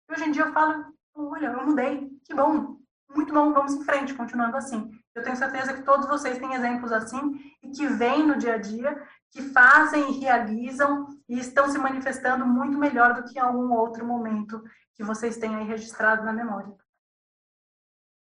E 0.10 0.14
hoje 0.14 0.26
em 0.26 0.32
dia 0.32 0.44
eu 0.44 0.52
falo, 0.52 0.86
olha, 1.16 1.48
eu 1.48 1.66
mudei, 1.66 2.10
que 2.26 2.34
bom, 2.34 2.78
muito 3.16 3.34
bom, 3.34 3.54
vamos 3.54 3.74
em 3.74 3.84
frente, 3.84 4.14
continuando 4.14 4.58
assim. 4.58 4.90
Eu 5.16 5.24
tenho 5.24 5.36
certeza 5.36 5.74
que 5.74 5.84
todos 5.84 6.08
vocês 6.08 6.38
têm 6.38 6.54
exemplos 6.54 6.92
assim 6.92 7.40
e 7.62 7.70
que 7.70 7.88
vêm 7.88 8.26
no 8.26 8.38
dia 8.38 8.56
a 8.56 8.58
dia, 8.58 9.02
que 9.32 9.42
fazem 9.42 10.12
e 10.12 10.20
realizam 10.20 11.08
e 11.28 11.40
estão 11.40 11.70
se 11.70 11.78
manifestando 11.78 12.46
muito 12.46 12.78
melhor 12.78 13.14
do 13.14 13.24
que 13.24 13.38
em 13.38 13.42
algum 13.42 13.72
outro 13.74 14.06
momento 14.06 14.64
que 14.96 15.04
vocês 15.04 15.38
têm 15.38 15.56
aí 15.56 15.66
registrado 15.66 16.24
na 16.24 16.34
memória. 16.34 16.74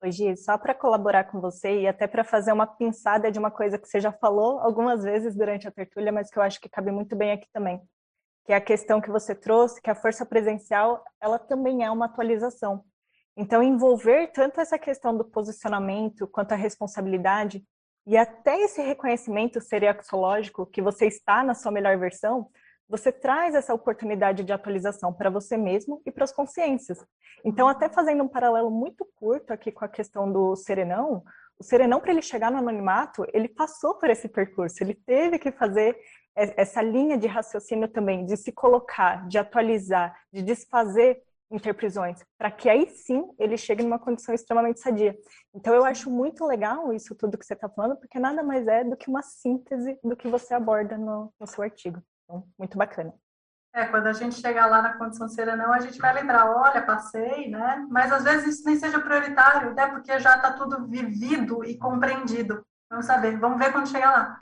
Hoje, 0.01 0.37
só 0.37 0.57
para 0.57 0.73
colaborar 0.73 1.25
com 1.25 1.41
você 1.41 1.81
e 1.81 1.87
até 1.87 2.07
para 2.07 2.23
fazer 2.23 2.53
uma 2.53 2.65
pinçada 2.65 3.29
de 3.29 3.37
uma 3.37 3.51
coisa 3.51 3.77
que 3.77 3.85
você 3.85 3.99
já 3.99 4.13
falou 4.13 4.59
algumas 4.59 5.03
vezes 5.03 5.35
durante 5.35 5.67
a 5.67 5.71
tertúlia, 5.71 6.09
mas 6.09 6.29
que 6.29 6.39
eu 6.39 6.43
acho 6.43 6.59
que 6.61 6.69
cabe 6.69 6.89
muito 6.89 7.17
bem 7.17 7.33
aqui 7.33 7.47
também, 7.51 7.81
que 8.45 8.53
é 8.53 8.55
a 8.55 8.61
questão 8.61 9.01
que 9.01 9.11
você 9.11 9.35
trouxe, 9.35 9.81
que 9.81 9.89
a 9.89 9.95
força 9.95 10.25
presencial, 10.25 11.03
ela 11.19 11.37
também 11.37 11.83
é 11.83 11.91
uma 11.91 12.05
atualização. 12.05 12.85
Então, 13.35 13.61
envolver 13.61 14.27
tanto 14.27 14.61
essa 14.61 14.79
questão 14.79 15.17
do 15.17 15.25
posicionamento 15.25 16.25
quanto 16.27 16.53
a 16.53 16.55
responsabilidade 16.55 17.61
e 18.07 18.15
até 18.15 18.57
esse 18.61 18.81
reconhecimento 18.81 19.59
seriaxológico 19.59 20.65
que 20.65 20.81
você 20.81 21.07
está 21.07 21.43
na 21.43 21.53
sua 21.53 21.73
melhor 21.73 21.97
versão, 21.97 22.49
você 22.89 23.11
traz 23.11 23.53
essa 23.53 23.73
oportunidade 23.73 24.43
de 24.43 24.51
atualização 24.51 25.13
para 25.13 25.29
você 25.29 25.55
mesmo 25.55 26.01
e 26.05 26.11
para 26.11 26.23
as 26.23 26.31
consciências. 26.31 26.97
Então, 27.45 27.67
até 27.67 27.87
fazendo 27.87 28.23
um 28.23 28.27
paralelo 28.27 28.71
muito 28.71 29.05
curto 29.15 29.53
aqui 29.53 29.71
com 29.71 29.85
a 29.85 29.89
questão 29.89 30.31
do 30.31 30.55
serenão, 30.55 31.23
o 31.59 31.63
serenão, 31.63 31.99
para 31.99 32.11
ele 32.11 32.21
chegar 32.21 32.49
no 32.49 32.57
anonimato, 32.57 33.25
ele 33.33 33.49
passou 33.49 33.95
por 33.95 34.09
esse 34.09 34.29
percurso, 34.29 34.81
ele 34.81 34.95
teve 34.95 35.37
que 35.37 35.51
fazer 35.51 35.95
essa 36.35 36.81
linha 36.81 37.17
de 37.17 37.27
raciocínio 37.27 37.89
também, 37.89 38.25
de 38.25 38.37
se 38.37 38.51
colocar, 38.51 39.27
de 39.27 39.37
atualizar, 39.37 40.17
de 40.31 40.41
desfazer 40.41 41.21
interprisões, 41.51 42.23
para 42.37 42.49
que 42.49 42.69
aí 42.69 42.87
sim 42.87 43.27
ele 43.37 43.57
chegue 43.57 43.83
numa 43.83 43.99
condição 43.99 44.33
extremamente 44.33 44.79
sadia. 44.79 45.17
Então 45.53 45.73
eu 45.73 45.83
acho 45.83 46.09
muito 46.09 46.45
legal 46.45 46.93
isso 46.93 47.15
tudo 47.15 47.37
que 47.37 47.45
você 47.45 47.55
está 47.55 47.67
falando, 47.67 47.97
porque 47.97 48.19
nada 48.19 48.41
mais 48.41 48.67
é 48.67 48.83
do 48.83 48.95
que 48.95 49.09
uma 49.09 49.21
síntese 49.21 49.99
do 50.03 50.15
que 50.15 50.27
você 50.27 50.53
aborda 50.53 50.97
no, 50.97 51.33
no 51.39 51.47
seu 51.47 51.63
artigo. 51.63 52.01
Então, 52.29 52.47
muito 52.59 52.77
bacana. 52.77 53.11
É, 53.73 53.85
quando 53.85 54.05
a 54.05 54.13
gente 54.13 54.35
chegar 54.35 54.67
lá 54.67 54.83
na 54.83 54.97
condição 54.97 55.27
serenão, 55.27 55.73
a 55.73 55.79
gente 55.79 55.97
vai 55.99 56.13
lembrar, 56.13 56.45
olha, 56.45 56.85
passei, 56.85 57.49
né? 57.49 57.87
Mas 57.89 58.11
às 58.11 58.23
vezes 58.23 58.55
isso 58.55 58.65
nem 58.65 58.75
seja 58.75 58.99
prioritário, 58.99 59.71
até 59.71 59.87
porque 59.87 60.19
já 60.19 60.35
está 60.35 60.53
tudo 60.53 60.87
vivido 60.87 61.63
e 61.63 61.77
compreendido. 61.77 62.63
Vamos 62.89 63.07
saber, 63.07 63.37
vamos 63.39 63.57
ver 63.57 63.71
quando 63.71 63.89
chegar 63.89 64.11
lá. 64.11 64.39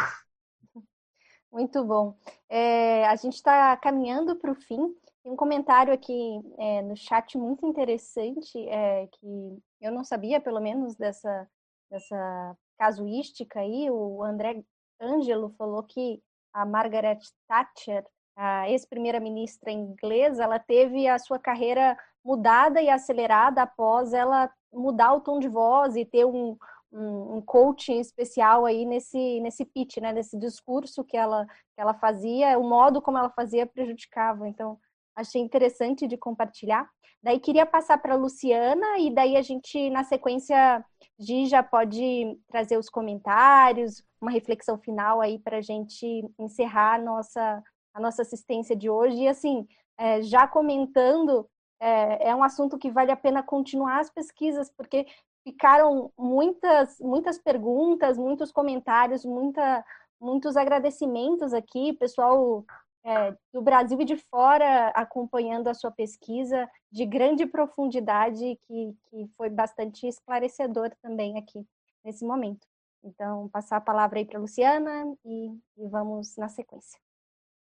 Muito 1.51 1.83
bom. 1.85 2.17
É, 2.49 3.07
a 3.07 3.15
gente 3.15 3.35
está 3.35 3.75
caminhando 3.77 4.35
para 4.35 4.51
o 4.51 4.55
fim. 4.55 4.93
Tem 5.23 5.31
um 5.31 5.35
comentário 5.35 5.93
aqui 5.93 6.41
é, 6.57 6.81
no 6.81 6.95
chat 6.95 7.37
muito 7.37 7.65
interessante, 7.65 8.57
é, 8.67 9.07
que 9.07 9.63
eu 9.81 9.91
não 9.91 10.03
sabia, 10.03 10.41
pelo 10.41 10.59
menos, 10.59 10.95
dessa, 10.95 11.49
dessa 11.89 12.57
casuística 12.77 13.59
aí. 13.59 13.89
O 13.89 14.23
André 14.23 14.63
Ângelo 15.01 15.49
falou 15.57 15.83
que 15.83 16.21
a 16.57 16.65
Margaret 16.65 17.19
Thatcher 17.47 18.03
a 18.37 18.69
ex-primeira-ministra 18.69 19.71
inglesa, 19.71 20.43
ela 20.43 20.59
teve 20.59 21.07
a 21.07 21.17
sua 21.17 21.39
carreira 21.39 21.97
mudada 22.23 22.79
e 22.79 22.87
acelerada 22.87 23.63
após 23.63 24.13
ela 24.13 24.47
mudar 24.71 25.13
o 25.13 25.21
tom 25.21 25.39
de 25.39 25.47
voz 25.47 25.95
e 25.95 26.05
ter 26.05 26.23
um, 26.23 26.55
um, 26.91 27.37
um 27.37 27.41
coaching 27.41 27.99
especial 27.99 28.63
aí 28.63 28.85
nesse, 28.85 29.39
nesse 29.39 29.65
pitch, 29.65 29.97
né, 29.97 30.13
nesse 30.13 30.37
discurso 30.37 31.03
que 31.03 31.17
ela, 31.17 31.47
que 31.47 31.81
ela 31.81 31.95
fazia, 31.95 32.59
o 32.59 32.63
modo 32.63 33.01
como 33.01 33.17
ela 33.17 33.31
fazia 33.31 33.65
prejudicava. 33.65 34.47
Então, 34.47 34.77
achei 35.15 35.41
interessante 35.41 36.05
de 36.07 36.15
compartilhar. 36.15 36.87
Daí 37.23 37.39
queria 37.39 37.65
passar 37.65 37.97
para 37.97 38.13
a 38.13 38.17
Luciana 38.17 38.99
e 38.99 39.09
daí 39.09 39.35
a 39.35 39.41
gente, 39.41 39.89
na 39.89 40.03
sequência, 40.03 40.85
Gi 41.19 41.47
já 41.47 41.63
pode 41.63 42.39
trazer 42.47 42.77
os 42.77 42.89
comentários, 42.89 44.03
uma 44.21 44.31
reflexão 44.31 44.77
final 44.77 45.19
aí 45.19 45.39
para 45.39 45.57
a 45.57 45.61
gente 45.61 46.23
encerrar 46.37 46.95
a 46.95 47.01
nossa 47.01 47.63
a 47.97 47.99
nossa 47.99 48.21
assistência 48.21 48.75
de 48.75 48.89
hoje. 48.89 49.23
E 49.23 49.27
assim, 49.27 49.67
é, 49.97 50.21
já 50.21 50.47
comentando, 50.47 51.49
é, 51.79 52.29
é 52.29 52.35
um 52.35 52.43
assunto 52.43 52.77
que 52.77 52.91
vale 52.91 53.11
a 53.11 53.17
pena 53.17 53.41
continuar 53.41 53.99
as 53.99 54.09
pesquisas, 54.09 54.71
porque 54.77 55.07
ficaram 55.43 56.11
muitas, 56.17 56.99
muitas 56.99 57.39
perguntas, 57.39 58.17
muitos 58.17 58.51
comentários, 58.51 59.25
muita, 59.25 59.83
muitos 60.21 60.55
agradecimentos 60.55 61.53
aqui, 61.53 61.93
pessoal 61.93 62.63
é, 63.07 63.33
do 63.53 63.61
Brasil 63.61 63.99
e 64.01 64.05
de 64.05 64.17
fora 64.17 64.89
acompanhando 64.89 65.69
a 65.69 65.73
sua 65.73 65.89
pesquisa 65.89 66.69
de 66.91 67.05
grande 67.05 67.45
profundidade, 67.45 68.59
que, 68.67 68.93
que 69.09 69.27
foi 69.37 69.49
bastante 69.49 70.05
esclarecedor 70.05 70.91
também 71.01 71.37
aqui 71.37 71.65
nesse 72.03 72.25
momento. 72.25 72.67
Então, 73.01 73.47
passar 73.47 73.77
a 73.77 73.81
palavra 73.81 74.19
aí 74.19 74.25
para 74.25 74.37
a 74.37 74.41
Luciana 74.41 75.05
e, 75.23 75.57
e 75.77 75.87
vamos 75.87 76.35
na 76.35 76.49
sequência. 76.49 76.99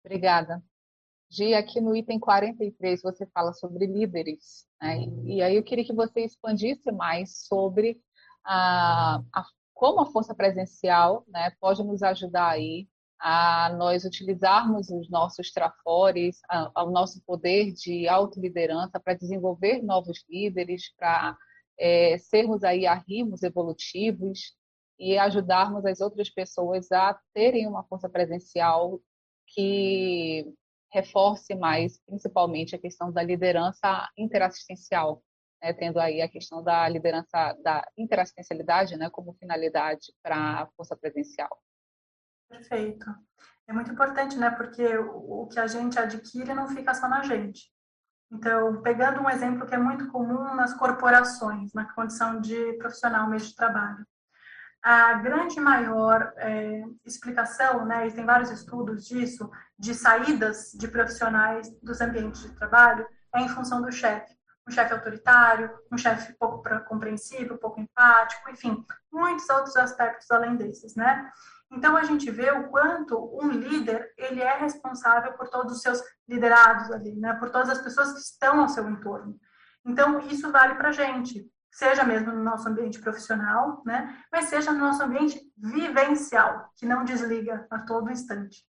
Obrigada. 0.05 0.61
Gi, 1.31 1.55
aqui 1.55 1.81
no 1.81 1.95
item 1.95 2.19
43 2.19 3.03
você 3.03 3.25
fala 3.27 3.53
sobre 3.53 3.87
líderes, 3.87 4.67
né? 4.83 5.05
e, 5.25 5.43
aí 5.43 5.57
eu 5.57 5.63
queria 5.63 5.85
que 5.85 5.93
você 5.93 6.25
expandisse 6.25 6.91
mais 6.91 7.47
sobre 7.47 8.01
a, 8.45 9.23
a, 9.33 9.45
como 9.75 10.01
a 10.01 10.07
força 10.07 10.35
presencial 10.35 11.25
né, 11.29 11.53
pode 11.61 11.85
nos 11.85 12.03
ajudar 12.03 12.49
aí 12.49 12.89
a 13.19 13.75
nós 13.79 14.05
utilizarmos 14.05 14.91
os 14.91 15.09
nossos 15.11 15.51
trafores, 15.53 16.41
o 16.77 16.91
nosso 16.91 17.23
poder 17.25 17.73
de 17.73 18.07
autoliderança 18.09 19.01
para 19.01 19.15
desenvolver 19.15 19.83
novos 19.83 20.25
líderes, 20.29 20.95
para 20.97 21.37
é, 21.79 22.19
sermos 22.19 22.65
aí 22.65 22.87
arrimos 22.87 23.43
evolutivos 23.43 24.55
e 24.99 25.19
ajudarmos 25.19 25.85
as 25.85 26.01
outras 26.01 26.31
pessoas 26.31 26.91
a 26.91 27.19
terem 27.35 27.67
uma 27.67 27.85
força 27.85 28.09
presencial 28.09 29.01
que 29.49 30.47
reforce 30.93 31.55
mais, 31.55 32.01
principalmente, 32.07 32.75
a 32.75 32.79
questão 32.79 33.13
da 33.13 33.23
liderança 33.23 34.09
interassistencial, 34.17 35.23
né, 35.63 35.73
tendo 35.73 35.99
aí 36.01 36.23
a 36.23 36.29
questão 36.29 36.63
da 36.63 36.89
liderança 36.89 37.55
da 37.63 37.87
interassistencialidade 37.97 38.97
né, 38.97 39.11
como 39.11 39.35
finalidade 39.35 40.13
para 40.23 40.63
a 40.63 40.67
força 40.77 40.97
presencial. 40.97 41.51
Perfeito. 42.49 43.15
É 43.69 43.73
muito 43.73 43.91
importante, 43.91 44.37
né, 44.37 44.51
porque 44.51 44.97
o 44.99 45.47
que 45.49 45.59
a 45.59 45.67
gente 45.67 45.99
adquire 45.99 46.55
não 46.55 46.69
fica 46.69 46.95
só 46.95 47.09
na 47.09 47.23
gente. 47.23 47.71
Então, 48.31 48.81
pegando 48.83 49.21
um 49.21 49.31
exemplo 49.31 49.67
que 49.67 49.75
é 49.75 49.79
muito 49.79 50.09
comum 50.09 50.55
nas 50.55 50.75
corporações, 50.75 51.73
na 51.73 51.93
condição 51.93 52.41
de 52.41 52.73
profissional 52.75 53.29
meio 53.29 53.43
de 53.43 53.55
trabalho 53.55 54.07
a 54.87 55.15
grande 55.15 55.59
maior 55.59 56.33
é, 56.37 56.85
explicação, 57.05 57.85
né, 57.85 58.07
e 58.07 58.13
tem 58.13 58.25
vários 58.25 58.51
estudos 58.51 59.05
disso, 59.05 59.51
de 59.77 59.93
saídas 59.93 60.71
de 60.79 60.87
profissionais 60.87 61.69
dos 61.83 62.01
ambientes 62.01 62.43
de 62.43 62.55
trabalho, 62.55 63.05
é 63.35 63.41
em 63.41 63.49
função 63.49 63.83
do 63.83 63.91
chefe. 63.91 64.33
Um 64.65 64.71
chefe 64.71 64.95
autoritário, 64.95 65.77
um 65.91 65.99
chefe 65.99 66.33
pouco 66.35 66.63
compreensível, 66.87 67.59
pouco 67.59 67.81
empático, 67.81 68.49
enfim, 68.49 68.85
muitos 69.13 69.51
outros 69.51 69.77
aspectos 69.77 70.31
além 70.31 70.55
desses, 70.55 70.95
né? 70.95 71.33
Então 71.71 71.97
a 71.97 72.05
gente 72.05 72.31
vê 72.31 72.51
o 72.51 72.69
quanto 72.69 73.17
um 73.43 73.51
líder 73.51 74.13
ele 74.17 74.41
é 74.41 74.57
responsável 74.57 75.33
por 75.33 75.49
todos 75.49 75.73
os 75.77 75.83
seus 75.83 76.01
liderados 76.29 76.91
ali, 76.93 77.15
né? 77.17 77.35
Por 77.35 77.51
todas 77.51 77.71
as 77.71 77.81
pessoas 77.83 78.13
que 78.13 78.21
estão 78.21 78.61
ao 78.61 78.69
seu 78.69 78.89
entorno. 78.89 79.39
Então 79.85 80.21
isso 80.21 80.51
vale 80.53 80.75
para 80.75 80.93
gente 80.93 81.51
seja 81.77 82.05
mesmo 82.05 82.33
no 82.33 82.43
nosso 82.43 82.67
ambiente 82.67 82.99
profissional, 82.99 83.83
né? 83.85 84.17
Mas 84.33 84.47
seja 84.47 84.73
no 84.73 84.79
nosso 84.79 85.03
ambiente 85.03 85.39
vivencial, 85.59 86.71
que 86.75 86.87
não 86.87 87.05
desliga 87.05 87.67
a 87.71 87.81
todo 87.81 88.11
instante. 88.11 88.65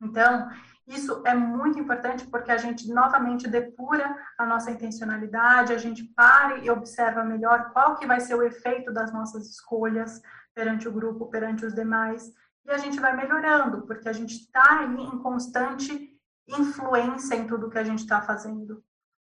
Então, 0.00 0.48
isso 0.86 1.20
é 1.26 1.34
muito 1.34 1.80
importante 1.80 2.24
porque 2.28 2.52
a 2.52 2.56
gente 2.56 2.92
novamente 2.92 3.48
depura 3.48 4.16
a 4.38 4.46
nossa 4.46 4.70
intencionalidade, 4.70 5.72
a 5.72 5.78
gente 5.78 6.04
para 6.14 6.58
e 6.58 6.70
observa 6.70 7.24
melhor 7.24 7.72
qual 7.72 7.96
que 7.96 8.06
vai 8.06 8.20
ser 8.20 8.36
o 8.36 8.42
efeito 8.42 8.92
das 8.92 9.12
nossas 9.12 9.48
escolhas 9.48 10.20
perante 10.54 10.88
o 10.88 10.92
grupo, 10.92 11.26
perante 11.26 11.64
os 11.64 11.74
demais, 11.74 12.32
e 12.64 12.70
a 12.70 12.78
gente 12.78 13.00
vai 13.00 13.16
melhorando, 13.16 13.82
porque 13.82 14.08
a 14.08 14.12
gente 14.12 14.34
está 14.34 14.84
em 14.84 15.18
constante 15.18 16.10
influência 16.48 17.34
em 17.34 17.46
tudo 17.46 17.70
que 17.70 17.78
a 17.78 17.84
gente 17.84 18.00
está 18.00 18.20
fazendo. 18.20 18.82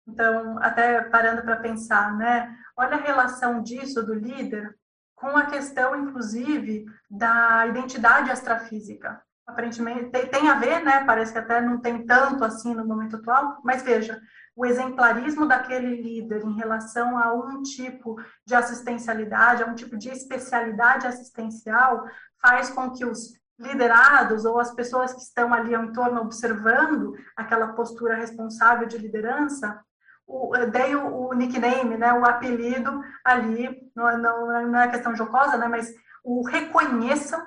Então, 0.07 0.57
até 0.59 1.01
parando 1.01 1.41
para 1.41 1.57
pensar, 1.57 2.15
né? 2.17 2.55
Olha 2.75 2.95
a 2.95 3.01
relação 3.01 3.61
disso 3.61 4.03
do 4.03 4.13
líder 4.13 4.75
com 5.15 5.37
a 5.37 5.45
questão, 5.45 5.95
inclusive, 5.95 6.85
da 7.09 7.65
identidade 7.67 8.29
astrafísica. 8.29 9.21
Aparentemente 9.45 10.09
tem, 10.09 10.27
tem 10.27 10.49
a 10.49 10.55
ver, 10.55 10.83
né? 10.83 11.05
Parece 11.05 11.31
que 11.31 11.39
até 11.39 11.61
não 11.61 11.79
tem 11.79 12.05
tanto 12.05 12.43
assim 12.43 12.73
no 12.73 12.85
momento 12.85 13.15
atual, 13.15 13.59
mas 13.63 13.81
veja, 13.81 14.21
o 14.55 14.65
exemplarismo 14.65 15.47
daquele 15.47 16.01
líder 16.01 16.43
em 16.43 16.55
relação 16.55 17.17
a 17.17 17.33
um 17.33 17.61
tipo 17.61 18.15
de 18.45 18.53
assistencialidade, 18.55 19.63
a 19.63 19.65
um 19.65 19.75
tipo 19.75 19.97
de 19.97 20.09
especialidade 20.09 21.07
assistencial, 21.07 22.05
faz 22.41 22.69
com 22.69 22.91
que 22.91 23.05
os 23.05 23.33
liderados 23.57 24.45
ou 24.45 24.59
as 24.59 24.73
pessoas 24.73 25.13
que 25.13 25.21
estão 25.21 25.53
ali 25.53 25.73
ao 25.73 25.85
entorno 25.85 26.21
observando 26.21 27.13
aquela 27.35 27.73
postura 27.73 28.15
responsável 28.15 28.87
de 28.87 28.97
liderança 28.97 29.83
o, 30.27 30.51
dei 30.71 30.95
o, 30.95 31.29
o, 31.29 31.33
nickname, 31.33 31.97
né, 31.97 32.13
o 32.13 32.25
apelido 32.25 33.01
ali, 33.23 33.91
não, 33.95 34.17
não, 34.17 34.67
não 34.67 34.79
é 34.79 34.87
questão 34.89 35.15
jocosa, 35.15 35.57
né, 35.57 35.67
mas 35.67 35.93
o 36.23 36.45
reconheçam 36.47 37.45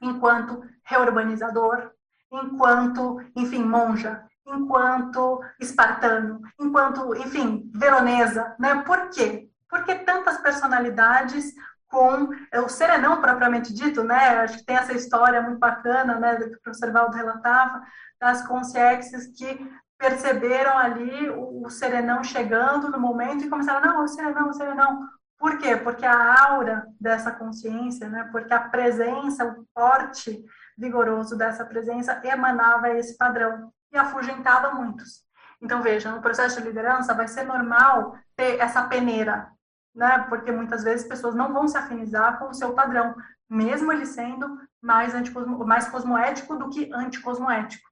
enquanto 0.00 0.62
reurbanizador, 0.84 1.90
enquanto, 2.32 3.20
enfim, 3.36 3.62
monja, 3.62 4.24
enquanto 4.46 5.40
espartano, 5.60 6.40
enquanto, 6.58 7.14
enfim, 7.16 7.70
veronesa, 7.74 8.54
né? 8.58 8.82
Por 8.82 9.10
quê? 9.10 9.48
Porque 9.68 9.94
tantas 9.94 10.38
personalidades 10.38 11.54
com 11.90 12.28
o 12.64 12.68
serenão 12.68 13.20
propriamente 13.20 13.74
dito, 13.74 14.04
né? 14.04 14.38
Acho 14.38 14.58
que 14.58 14.64
tem 14.64 14.76
essa 14.76 14.92
história 14.92 15.42
muito 15.42 15.58
bacana, 15.58 16.18
né, 16.18 16.36
que 16.36 16.54
o 16.54 16.60
professor 16.62 16.92
Valdo 16.92 17.16
relatava, 17.16 17.82
das 18.20 18.46
consciências 18.46 19.26
que 19.26 19.68
perceberam 19.98 20.78
ali 20.78 21.28
o, 21.30 21.68
serenão 21.68 22.24
chegando 22.24 22.90
no 22.90 22.98
momento 22.98 23.44
e 23.44 23.50
começaram, 23.50 23.92
não, 23.92 24.04
o 24.04 24.08
serenão, 24.08 24.48
o 24.48 24.54
serenão. 24.54 25.08
Por 25.38 25.58
quê? 25.58 25.76
Porque 25.76 26.06
a 26.06 26.48
aura 26.48 26.86
dessa 26.98 27.30
consciência, 27.30 28.08
né? 28.08 28.28
porque 28.32 28.52
a 28.52 28.60
presença, 28.60 29.44
o 29.44 29.66
porte 29.74 30.42
vigoroso 30.76 31.36
dessa 31.36 31.64
presença 31.64 32.20
emanava 32.24 32.90
esse 32.90 33.16
padrão 33.16 33.70
e 33.92 33.96
afugentava 33.96 34.74
muitos. 34.74 35.22
Então, 35.60 35.82
veja, 35.82 36.10
no 36.10 36.22
processo 36.22 36.60
de 36.60 36.68
liderança 36.68 37.14
vai 37.14 37.28
ser 37.28 37.44
normal 37.44 38.16
ter 38.34 38.58
essa 38.58 38.82
peneira, 38.84 39.50
né? 39.94 40.20
Porque 40.28 40.50
muitas 40.50 40.82
vezes 40.82 41.06
pessoas 41.06 41.34
não 41.34 41.52
vão 41.52 41.68
se 41.68 41.76
afinizar 41.76 42.38
com 42.38 42.48
o 42.48 42.54
seu 42.54 42.72
padrão, 42.72 43.14
mesmo 43.48 43.92
ele 43.92 44.06
sendo 44.06 44.58
mais, 44.80 45.14
anticosmo, 45.14 45.64
mais 45.66 45.88
cosmoético 45.88 46.56
do 46.56 46.70
que 46.70 46.90
anticosmoético. 46.92 47.88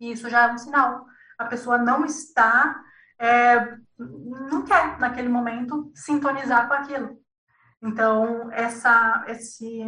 E 0.00 0.12
isso 0.12 0.30
já 0.30 0.48
é 0.48 0.52
um 0.52 0.58
sinal 0.58 1.06
a 1.38 1.44
pessoa 1.44 1.78
não 1.78 2.04
está, 2.04 2.82
é, 3.18 3.78
não 3.96 4.64
quer 4.64 4.98
naquele 4.98 5.28
momento 5.28 5.90
sintonizar 5.94 6.66
com 6.66 6.74
aquilo. 6.74 7.22
Então, 7.80 8.50
essa, 8.52 9.24
esse, 9.28 9.82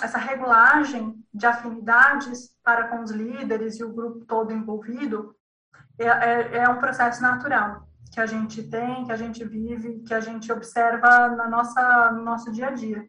essa 0.00 0.16
regulagem 0.16 1.22
de 1.32 1.46
afinidades 1.46 2.56
para 2.62 2.88
com 2.88 3.02
os 3.02 3.10
líderes 3.10 3.78
e 3.78 3.84
o 3.84 3.92
grupo 3.92 4.24
todo 4.24 4.52
envolvido 4.52 5.36
é, 5.98 6.06
é, 6.06 6.56
é 6.58 6.68
um 6.68 6.78
processo 6.78 7.20
natural 7.20 7.86
que 8.12 8.20
a 8.20 8.26
gente 8.26 8.62
tem, 8.62 9.04
que 9.04 9.12
a 9.12 9.16
gente 9.16 9.44
vive, 9.44 10.00
que 10.00 10.14
a 10.14 10.20
gente 10.20 10.50
observa 10.50 11.28
na 11.28 11.48
nossa, 11.48 12.10
no 12.12 12.22
nosso 12.22 12.50
dia 12.50 12.68
a 12.68 12.70
dia. 12.70 13.06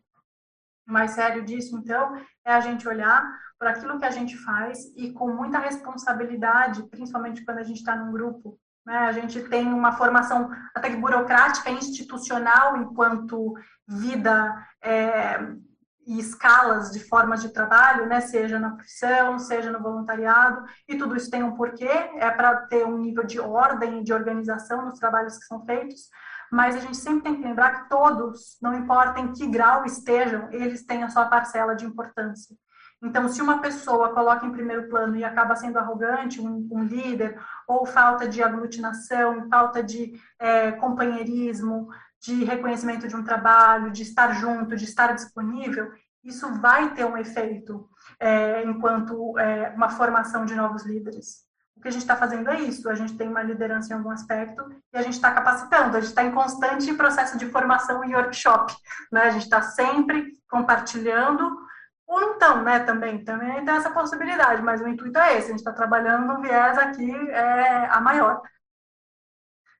O 0.87 0.91
mais 0.91 1.11
sério 1.11 1.43
disso, 1.45 1.77
então, 1.77 2.15
é 2.45 2.53
a 2.53 2.59
gente 2.59 2.87
olhar 2.87 3.25
para 3.57 3.71
aquilo 3.71 3.97
que 3.99 4.05
a 4.05 4.11
gente 4.11 4.37
faz 4.37 4.85
e 4.95 5.11
com 5.13 5.33
muita 5.33 5.59
responsabilidade, 5.59 6.83
principalmente 6.89 7.43
quando 7.45 7.59
a 7.59 7.63
gente 7.63 7.77
está 7.77 7.95
num 7.95 8.11
grupo. 8.11 8.59
Né? 8.85 8.97
A 8.97 9.11
gente 9.11 9.41
tem 9.49 9.67
uma 9.67 9.93
formação 9.93 10.49
até 10.73 10.89
que 10.89 10.95
burocrática, 10.95 11.69
institucional, 11.69 12.77
enquanto 12.77 13.53
vida 13.87 14.67
é, 14.83 15.39
e 16.05 16.19
escalas 16.19 16.91
de 16.91 16.99
formas 17.01 17.41
de 17.41 17.49
trabalho, 17.49 18.05
né? 18.05 18.21
seja 18.21 18.59
na 18.59 18.71
profissão, 18.71 19.37
seja 19.37 19.71
no 19.71 19.81
voluntariado, 19.81 20.63
e 20.87 20.97
tudo 20.97 21.15
isso 21.15 21.29
tem 21.29 21.43
um 21.43 21.55
porquê, 21.55 21.89
é 22.15 22.29
para 22.31 22.55
ter 22.67 22.85
um 22.85 22.97
nível 22.97 23.25
de 23.25 23.39
ordem 23.39 23.99
e 23.99 24.03
de 24.03 24.13
organização 24.13 24.85
nos 24.85 24.99
trabalhos 24.99 25.37
que 25.37 25.45
são 25.45 25.65
feitos, 25.65 26.09
mas 26.49 26.75
a 26.75 26.79
gente 26.79 26.95
sempre 26.95 27.23
tem 27.23 27.35
que 27.35 27.43
lembrar 27.43 27.71
que 27.83 27.89
todos, 27.89 28.57
não 28.61 28.73
importa 28.73 29.19
em 29.19 29.33
que 29.33 29.47
grau 29.47 29.85
estejam, 29.85 30.47
eles 30.51 30.85
têm 30.85 31.03
a 31.03 31.09
sua 31.09 31.25
parcela 31.25 31.75
de 31.75 31.85
importância. 31.85 32.55
Então, 33.03 33.29
se 33.29 33.41
uma 33.41 33.61
pessoa 33.61 34.13
coloca 34.13 34.45
em 34.45 34.51
primeiro 34.51 34.89
plano 34.89 35.15
e 35.15 35.23
acaba 35.23 35.55
sendo 35.55 35.77
arrogante, 35.77 36.41
um, 36.41 36.67
um 36.71 36.83
líder, 36.83 37.39
ou 37.67 37.85
falta 37.85 38.27
de 38.27 38.41
aglutinação, 38.41 39.47
falta 39.49 39.83
de 39.83 40.19
é, 40.39 40.71
companheirismo, 40.71 41.89
de 42.27 42.43
reconhecimento 42.43 43.07
de 43.07 43.15
um 43.15 43.23
trabalho, 43.23 43.89
de 43.89 44.03
estar 44.03 44.33
junto, 44.33 44.75
de 44.75 44.83
estar 44.83 45.13
disponível, 45.13 45.89
isso 46.21 46.53
vai 46.59 46.93
ter 46.93 47.05
um 47.05 47.17
efeito 47.17 47.89
é, 48.19 48.63
enquanto 48.63 49.39
é, 49.39 49.69
uma 49.69 49.89
formação 49.89 50.45
de 50.45 50.53
novos 50.53 50.85
líderes. 50.85 51.47
O 51.77 51.81
que 51.81 51.87
a 51.87 51.91
gente 51.91 52.01
está 52.01 52.17
fazendo 52.17 52.49
é 52.49 52.59
isso, 52.59 52.89
a 52.89 52.95
gente 52.95 53.15
tem 53.15 53.29
uma 53.29 53.41
liderança 53.41 53.93
em 53.93 53.95
algum 53.95 54.09
aspecto 54.09 54.61
e 54.93 54.97
a 54.97 55.01
gente 55.01 55.13
está 55.13 55.31
capacitando, 55.31 55.95
a 55.95 56.01
gente 56.01 56.09
está 56.09 56.23
em 56.23 56.31
constante 56.31 56.93
processo 56.95 57.37
de 57.37 57.45
formação 57.45 58.03
e 58.03 58.13
workshop, 58.13 58.75
né? 59.09 59.21
A 59.21 59.29
gente 59.29 59.43
está 59.43 59.61
sempre 59.61 60.33
compartilhando 60.49 61.65
ou 62.05 62.19
não 62.19 62.33
estão, 62.33 62.63
né, 62.63 62.79
também, 62.79 63.23
também 63.23 63.63
tem 63.63 63.75
essa 63.75 63.89
possibilidade, 63.91 64.61
mas 64.61 64.81
o 64.81 64.87
intuito 64.87 65.19
é 65.19 65.37
esse, 65.37 65.47
a 65.47 65.49
gente 65.49 65.59
está 65.59 65.73
trabalhando 65.73 66.25
no 66.25 66.41
viés 66.41 66.77
aqui 66.77 67.11
é, 67.29 67.85
a 67.87 67.99
maior. 67.99 68.41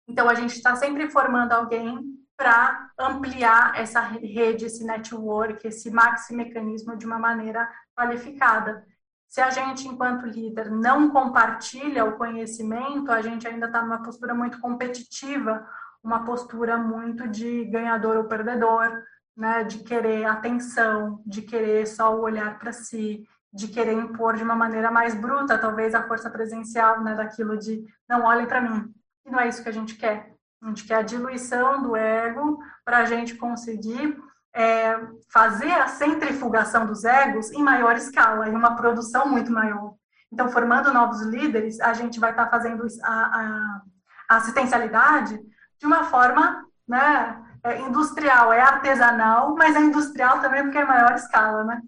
Então, 0.08 0.30
a 0.30 0.34
gente 0.34 0.54
está 0.54 0.76
sempre 0.76 1.10
formando 1.10 1.54
alguém 1.54 2.18
para 2.38 2.92
ampliar 3.00 3.74
essa 3.80 4.00
rede, 4.00 4.66
esse 4.66 4.86
network, 4.86 5.68
esse 5.68 5.90
maxi 5.90 6.36
mecanismo 6.36 6.96
de 6.96 7.06
uma 7.06 7.18
maneira 7.18 7.68
qualificada. 7.96 8.86
Se 9.28 9.42
a 9.42 9.50
gente, 9.50 9.88
enquanto 9.88 10.28
líder, 10.28 10.70
não 10.70 11.10
compartilha 11.10 12.06
o 12.06 12.16
conhecimento, 12.16 13.12
a 13.12 13.22
gente 13.22 13.48
ainda 13.48 13.66
está 13.66 13.82
numa 13.82 14.04
postura 14.04 14.36
muito 14.36 14.60
competitiva, 14.60 15.68
uma 16.04 16.24
postura 16.24 16.78
muito 16.78 17.28
de 17.28 17.66
ganhador 17.66 18.16
ou 18.18 18.26
perdedor, 18.26 19.04
né, 19.36 19.64
de 19.64 19.80
querer 19.80 20.26
atenção, 20.26 21.22
de 21.26 21.42
querer 21.42 21.86
só 21.88 22.16
o 22.16 22.22
olhar 22.22 22.58
para 22.60 22.72
si, 22.72 23.28
de 23.52 23.68
querer 23.68 23.94
impor 23.94 24.36
de 24.36 24.44
uma 24.44 24.56
maneira 24.56 24.92
mais 24.92 25.16
bruta, 25.16 25.58
talvez 25.58 25.94
a 25.96 26.08
força 26.08 26.30
presencial, 26.30 27.04
né, 27.04 27.16
daquilo 27.16 27.58
de 27.58 27.84
não 28.08 28.24
olhem 28.24 28.46
para 28.46 28.62
mim. 28.62 28.94
E 29.26 29.32
não 29.32 29.40
é 29.40 29.48
isso 29.48 29.62
que 29.62 29.70
a 29.70 29.74
gente 29.74 29.96
quer. 29.96 30.37
A 30.62 30.68
gente 30.68 30.86
quer 30.86 30.96
a 30.96 31.02
diluição 31.02 31.84
do 31.84 31.96
ego 31.96 32.60
para 32.84 33.00
a 33.00 33.06
gente 33.06 33.36
conseguir 33.36 34.18
é, 34.54 35.00
fazer 35.32 35.72
a 35.72 35.88
centrifugação 35.88 36.86
dos 36.86 37.04
egos 37.04 37.52
em 37.52 37.62
maior 37.62 37.96
escala, 37.96 38.50
em 38.50 38.56
uma 38.56 38.76
produção 38.76 39.28
muito 39.28 39.52
maior. 39.52 39.94
Então, 40.32 40.50
formando 40.50 40.92
novos 40.92 41.22
líderes, 41.22 41.80
a 41.80 41.94
gente 41.94 42.20
vai 42.20 42.32
estar 42.32 42.46
tá 42.46 42.52
fazendo 42.52 42.86
a, 43.04 43.14
a, 43.14 43.82
a 44.30 44.36
assistencialidade 44.38 45.40
de 45.80 45.86
uma 45.86 46.06
forma 46.06 46.66
né, 46.88 47.44
é 47.64 47.80
industrial, 47.82 48.54
é 48.54 48.62
artesanal, 48.62 49.56
mas 49.56 49.76
é 49.76 49.80
industrial 49.80 50.40
também 50.42 50.64
porque 50.64 50.78
é 50.78 50.86
maior 50.86 51.14
escala, 51.14 51.64
né? 51.64 51.82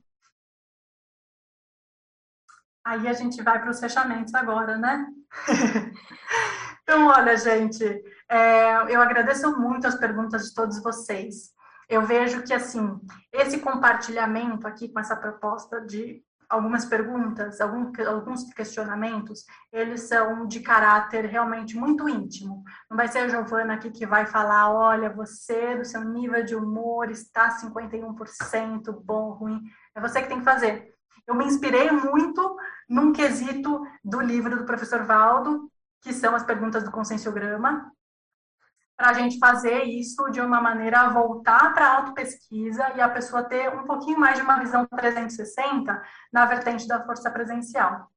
Aí 2.85 3.07
a 3.07 3.13
gente 3.13 3.41
vai 3.41 3.59
para 3.59 3.69
os 3.69 3.79
fechamentos 3.79 4.33
agora, 4.33 4.77
né? 4.77 5.07
então, 6.83 7.07
olha, 7.07 7.37
gente, 7.37 7.83
é, 8.30 8.93
eu 8.95 9.01
agradeço 9.01 9.60
muito 9.60 9.88
as 9.88 9.95
perguntas 9.95 10.45
de 10.45 10.53
todos 10.53 10.81
vocês. 10.81 11.51
Eu 11.89 12.03
vejo 12.03 12.43
que, 12.43 12.53
assim, 12.53 12.99
esse 13.34 13.60
compartilhamento 13.60 14.68
aqui 14.68 14.89
com 14.89 14.99
essa 14.99 15.15
proposta 15.15 15.81
de 15.81 16.23
algumas 16.47 16.85
perguntas, 16.85 17.61
alguns 17.61 18.43
questionamentos, 18.53 19.45
eles 19.72 20.01
são 20.01 20.47
de 20.47 20.60
caráter 20.61 21.26
realmente 21.26 21.77
muito 21.77 22.10
íntimo. 22.10 22.64
Não 22.89 22.97
vai 22.97 23.07
ser 23.07 23.19
a 23.19 23.27
Giovana 23.27 23.76
aqui 23.76 23.91
que 23.91 24.06
vai 24.06 24.26
falar, 24.26 24.72
olha, 24.72 25.11
você, 25.11 25.76
do 25.76 25.85
seu 25.85 26.03
nível 26.03 26.43
de 26.43 26.56
humor, 26.56 27.11
está 27.11 27.56
51% 27.60 28.99
bom, 29.03 29.31
ruim. 29.31 29.61
É 29.93 30.01
você 30.01 30.22
que 30.22 30.27
tem 30.27 30.39
que 30.39 30.45
fazer. 30.45 30.91
Eu 31.27 31.35
me 31.35 31.45
inspirei 31.45 31.91
muito 31.91 32.57
num 32.89 33.14
quesito 33.14 33.85
do 34.03 34.19
livro 34.19 34.57
do 34.57 34.65
professor 34.65 35.03
Valdo, 35.03 35.72
que 36.01 36.11
são 36.11 36.35
as 36.35 36.43
perguntas 36.43 36.84
do 36.84 36.91
conscienciograma, 36.91 37.91
para 38.99 39.11
a 39.11 39.13
gente 39.13 39.39
fazer 39.39 39.84
isso 39.85 40.30
de 40.30 40.41
uma 40.41 40.59
maneira 40.59 40.99
a 40.99 41.09
voltar 41.09 41.73
para 41.73 41.85
a 41.85 41.95
autopesquisa 41.99 42.91
e 42.97 43.01
a 43.01 43.07
pessoa 43.07 43.41
ter 43.45 43.73
um 43.73 43.85
pouquinho 43.85 44.19
mais 44.19 44.35
de 44.35 44.41
uma 44.43 44.59
visão 44.59 44.85
360 44.85 46.03
na 46.34 46.45
vertente 46.45 46.85
da 46.85 47.01
força 47.05 47.31
presencial. 47.31 48.11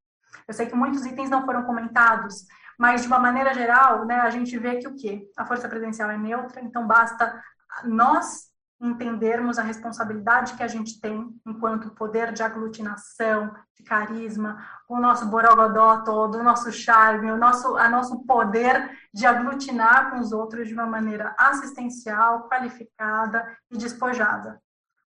Eu 0.49 0.53
sei 0.53 0.67
que 0.67 0.75
muitos 0.75 1.07
itens 1.07 1.31
não 1.31 1.45
foram 1.45 1.63
comentados, 1.63 2.35
mas 2.77 3.03
de 3.03 3.07
uma 3.07 3.21
maneira 3.21 3.55
geral, 3.55 4.05
né, 4.05 4.17
a 4.17 4.31
gente 4.31 4.59
vê 4.59 4.79
que 4.79 4.89
o 4.89 4.97
quê? 4.97 5.31
A 5.37 5.47
força 5.47 5.69
presencial 5.69 6.11
é 6.11 6.19
neutra, 6.19 6.61
então 6.61 6.85
basta 6.85 7.41
nós 7.85 8.51
entendermos 8.83 9.59
a 9.59 9.63
responsabilidade 9.63 10.55
que 10.55 10.63
a 10.63 10.69
gente 10.69 11.01
tem 11.01 11.33
enquanto 11.47 11.95
poder 11.95 12.33
de 12.33 12.43
aglutinação, 12.43 13.55
de 13.77 13.85
carisma, 13.85 14.59
o 14.89 14.99
nosso 14.99 15.27
borogodó 15.27 16.03
todo, 16.03 16.39
o 16.39 16.43
nosso 16.43 16.73
charme, 16.73 17.31
o 17.31 17.37
nosso, 17.37 17.77
a 17.77 17.89
nosso 17.89 18.27
poder 18.27 18.91
de 19.15 19.25
aglutinar 19.25 20.11
com 20.11 20.19
os 20.19 20.33
outros 20.33 20.67
de 20.67 20.75
uma 20.75 20.87
maneira 20.87 21.33
assistencial, 21.39 22.49
qualificada 22.49 23.57
e 23.71 23.79
despojada. 23.79 24.61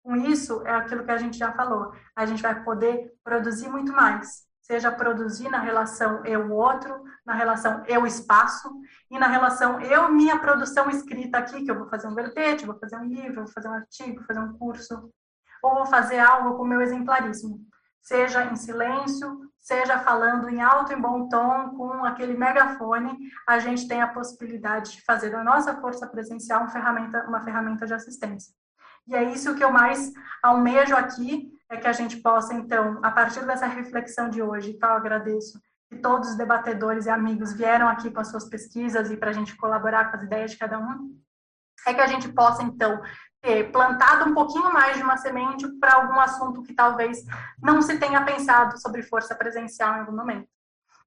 Com 0.03 0.15
isso, 0.17 0.61
é 0.65 0.75
aquilo 0.75 1.03
que 1.03 1.11
a 1.11 1.17
gente 1.17 1.37
já 1.37 1.51
falou, 1.53 1.93
a 2.15 2.25
gente 2.27 2.43
vai 2.43 2.63
poder 2.63 3.11
produzir 3.23 3.69
muito 3.69 3.91
mais, 3.91 4.43
seja 4.61 4.91
produzir 4.91 5.49
na 5.49 5.59
relação 5.59 6.23
eu-outro, 6.25 7.02
na 7.25 7.33
relação 7.33 7.83
eu-espaço 7.87 8.69
e 9.09 9.17
na 9.17 9.27
relação 9.27 9.79
eu-minha 9.81 10.39
produção 10.39 10.89
escrita 10.89 11.37
aqui, 11.37 11.63
que 11.63 11.71
eu 11.71 11.77
vou 11.77 11.87
fazer 11.87 12.07
um 12.07 12.15
verbete, 12.15 12.65
vou 12.65 12.77
fazer 12.77 12.97
um 12.97 13.05
livro, 13.05 13.43
vou 13.43 13.53
fazer 13.53 13.67
um 13.67 13.73
artigo, 13.73 14.17
vou 14.17 14.25
fazer 14.25 14.39
um 14.39 14.57
curso, 14.57 15.11
ou 15.61 15.75
vou 15.75 15.85
fazer 15.85 16.19
algo 16.19 16.57
com 16.57 16.63
o 16.63 16.67
meu 16.67 16.81
exemplarismo, 16.81 17.59
seja 18.01 18.43
em 18.45 18.55
silêncio, 18.55 19.49
seja 19.63 19.97
falando 19.99 20.49
em 20.49 20.61
alto 20.61 20.91
e 20.91 20.95
bom 20.95 21.29
tom, 21.29 21.69
com 21.77 22.03
aquele 22.03 22.35
megafone, 22.35 23.17
a 23.47 23.59
gente 23.59 23.87
tem 23.87 24.01
a 24.01 24.07
possibilidade 24.07 24.91
de 24.91 25.05
fazer 25.05 25.29
da 25.29 25.41
nossa 25.41 25.79
força 25.79 26.05
presencial 26.05 26.61
uma 26.61 26.69
ferramenta, 26.69 27.25
uma 27.25 27.41
ferramenta 27.41 27.85
de 27.85 27.93
assistência. 27.93 28.53
E 29.07 29.15
é 29.15 29.23
isso 29.23 29.55
que 29.55 29.63
eu 29.63 29.71
mais 29.71 30.11
almejo 30.41 30.95
aqui, 30.95 31.49
é 31.69 31.77
que 31.77 31.87
a 31.87 31.93
gente 31.93 32.17
possa, 32.17 32.53
então, 32.53 32.99
a 33.01 33.09
partir 33.09 33.45
dessa 33.45 33.65
reflexão 33.65 34.29
de 34.29 34.41
hoje, 34.41 34.73
que 34.73 34.85
eu 34.85 34.89
agradeço, 34.89 35.59
todos 35.95 36.29
os 36.29 36.35
debatedores 36.35 37.05
e 37.05 37.09
amigos 37.09 37.53
vieram 37.53 37.87
aqui 37.87 38.11
com 38.11 38.19
as 38.19 38.29
suas 38.29 38.45
pesquisas 38.45 39.11
e 39.11 39.17
para 39.17 39.29
a 39.29 39.33
gente 39.33 39.55
colaborar 39.55 40.09
com 40.09 40.17
as 40.17 40.23
ideias 40.23 40.51
de 40.51 40.57
cada 40.57 40.79
um, 40.79 41.17
é 41.85 41.93
que 41.93 42.01
a 42.01 42.07
gente 42.07 42.29
possa, 42.29 42.63
então, 42.63 43.01
ter 43.41 43.71
plantado 43.71 44.29
um 44.29 44.33
pouquinho 44.33 44.71
mais 44.71 44.95
de 44.95 45.03
uma 45.03 45.17
semente 45.17 45.67
para 45.79 45.95
algum 45.95 46.19
assunto 46.19 46.63
que 46.63 46.73
talvez 46.73 47.23
não 47.61 47.81
se 47.81 47.97
tenha 47.97 48.23
pensado 48.23 48.79
sobre 48.79 49.03
força 49.03 49.35
presencial 49.35 49.95
em 49.95 49.99
algum 49.99 50.15
momento. 50.15 50.47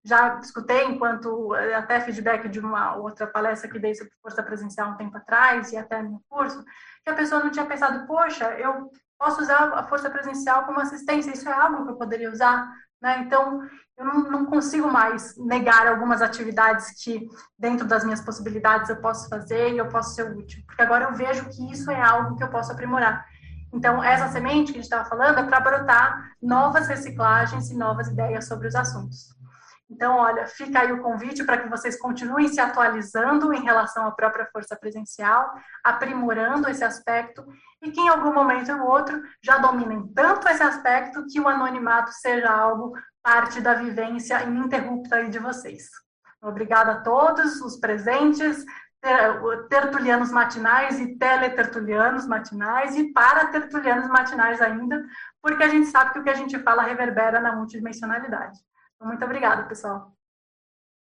Já 0.04 0.38
escutei, 0.38 0.84
enquanto 0.84 1.52
até 1.74 2.00
feedback 2.00 2.48
de 2.48 2.60
uma 2.60 2.94
outra 2.94 3.26
palestra 3.26 3.68
que 3.68 3.78
dei 3.78 3.94
sobre 3.94 4.12
força 4.22 4.42
presencial 4.42 4.90
um 4.90 4.96
tempo 4.96 5.16
atrás, 5.16 5.72
e 5.72 5.76
até 5.76 6.00
no 6.02 6.22
curso, 6.28 6.62
que 7.02 7.10
a 7.10 7.14
pessoa 7.14 7.42
não 7.42 7.50
tinha 7.50 7.66
pensado, 7.66 8.06
poxa, 8.06 8.50
eu 8.52 8.90
posso 9.18 9.40
usar 9.40 9.72
a 9.72 9.82
força 9.84 10.10
presencial 10.10 10.64
como 10.64 10.78
assistência, 10.78 11.32
isso 11.32 11.48
é 11.48 11.52
algo 11.52 11.84
que 11.84 11.92
eu 11.92 11.96
poderia 11.96 12.30
usar, 12.30 12.70
né? 13.00 13.20
Então, 13.20 13.62
eu 13.96 14.04
não, 14.04 14.30
não, 14.30 14.46
consigo 14.46 14.90
mais 14.90 15.36
negar 15.36 15.86
algumas 15.86 16.20
atividades 16.20 17.02
que, 17.02 17.28
dentro 17.58 17.86
das 17.86 18.04
minhas 18.04 18.20
possibilidades, 18.20 18.90
eu 18.90 18.96
posso 18.96 19.28
fazer 19.28 19.72
e 19.72 19.78
eu 19.78 19.88
posso 19.88 20.14
ser 20.14 20.30
útil, 20.36 20.62
porque 20.66 20.82
agora 20.82 21.04
eu 21.04 21.14
vejo 21.14 21.48
que 21.48 21.70
isso 21.70 21.90
é 21.90 22.00
algo 22.00 22.36
que 22.36 22.44
eu 22.44 22.50
posso 22.50 22.72
aprimorar. 22.72 23.24
Então, 23.72 24.02
essa 24.02 24.28
semente 24.28 24.72
que 24.72 24.78
a 24.78 24.82
gente 24.82 24.90
estava 24.90 25.08
falando 25.08 25.38
é 25.38 25.42
para 25.42 25.60
brotar 25.60 26.32
novas 26.42 26.88
reciclagens 26.88 27.70
e 27.70 27.76
novas 27.76 28.08
ideias 28.08 28.46
sobre 28.46 28.68
os 28.68 28.74
assuntos. 28.74 29.35
Então, 29.88 30.16
olha, 30.16 30.46
fica 30.46 30.80
aí 30.80 30.92
o 30.92 31.00
convite 31.00 31.44
para 31.44 31.58
que 31.58 31.68
vocês 31.68 31.98
continuem 31.98 32.48
se 32.48 32.60
atualizando 32.60 33.52
em 33.52 33.62
relação 33.62 34.04
à 34.06 34.10
própria 34.10 34.46
força 34.46 34.76
presencial, 34.76 35.54
aprimorando 35.84 36.68
esse 36.68 36.82
aspecto 36.82 37.46
e 37.80 37.92
que 37.92 38.00
em 38.00 38.08
algum 38.08 38.34
momento 38.34 38.72
ou 38.72 38.90
outro 38.90 39.22
já 39.40 39.58
dominem 39.58 40.08
tanto 40.08 40.48
esse 40.48 40.62
aspecto 40.62 41.24
que 41.26 41.38
o 41.38 41.46
anonimato 41.46 42.10
seja 42.12 42.50
algo 42.50 42.94
parte 43.22 43.60
da 43.60 43.74
vivência 43.74 44.42
ininterrupta 44.42 45.24
de 45.28 45.38
vocês. 45.38 45.88
Obrigada 46.42 46.92
a 46.92 47.00
todos 47.00 47.60
os 47.60 47.78
presentes, 47.78 48.64
tertulianos 49.68 50.32
matinais 50.32 50.98
e 50.98 51.16
teletertulianos 51.16 52.26
matinais 52.26 52.96
e 52.96 53.12
para 53.12 53.46
tertulianos 53.46 54.08
matinais 54.08 54.60
ainda, 54.60 55.04
porque 55.40 55.62
a 55.62 55.68
gente 55.68 55.86
sabe 55.86 56.12
que 56.12 56.18
o 56.18 56.24
que 56.24 56.30
a 56.30 56.34
gente 56.34 56.58
fala 56.58 56.82
reverbera 56.82 57.40
na 57.40 57.52
multidimensionalidade. 57.52 58.58
Muito 59.00 59.24
obrigada, 59.24 59.68
pessoal. 59.68 60.12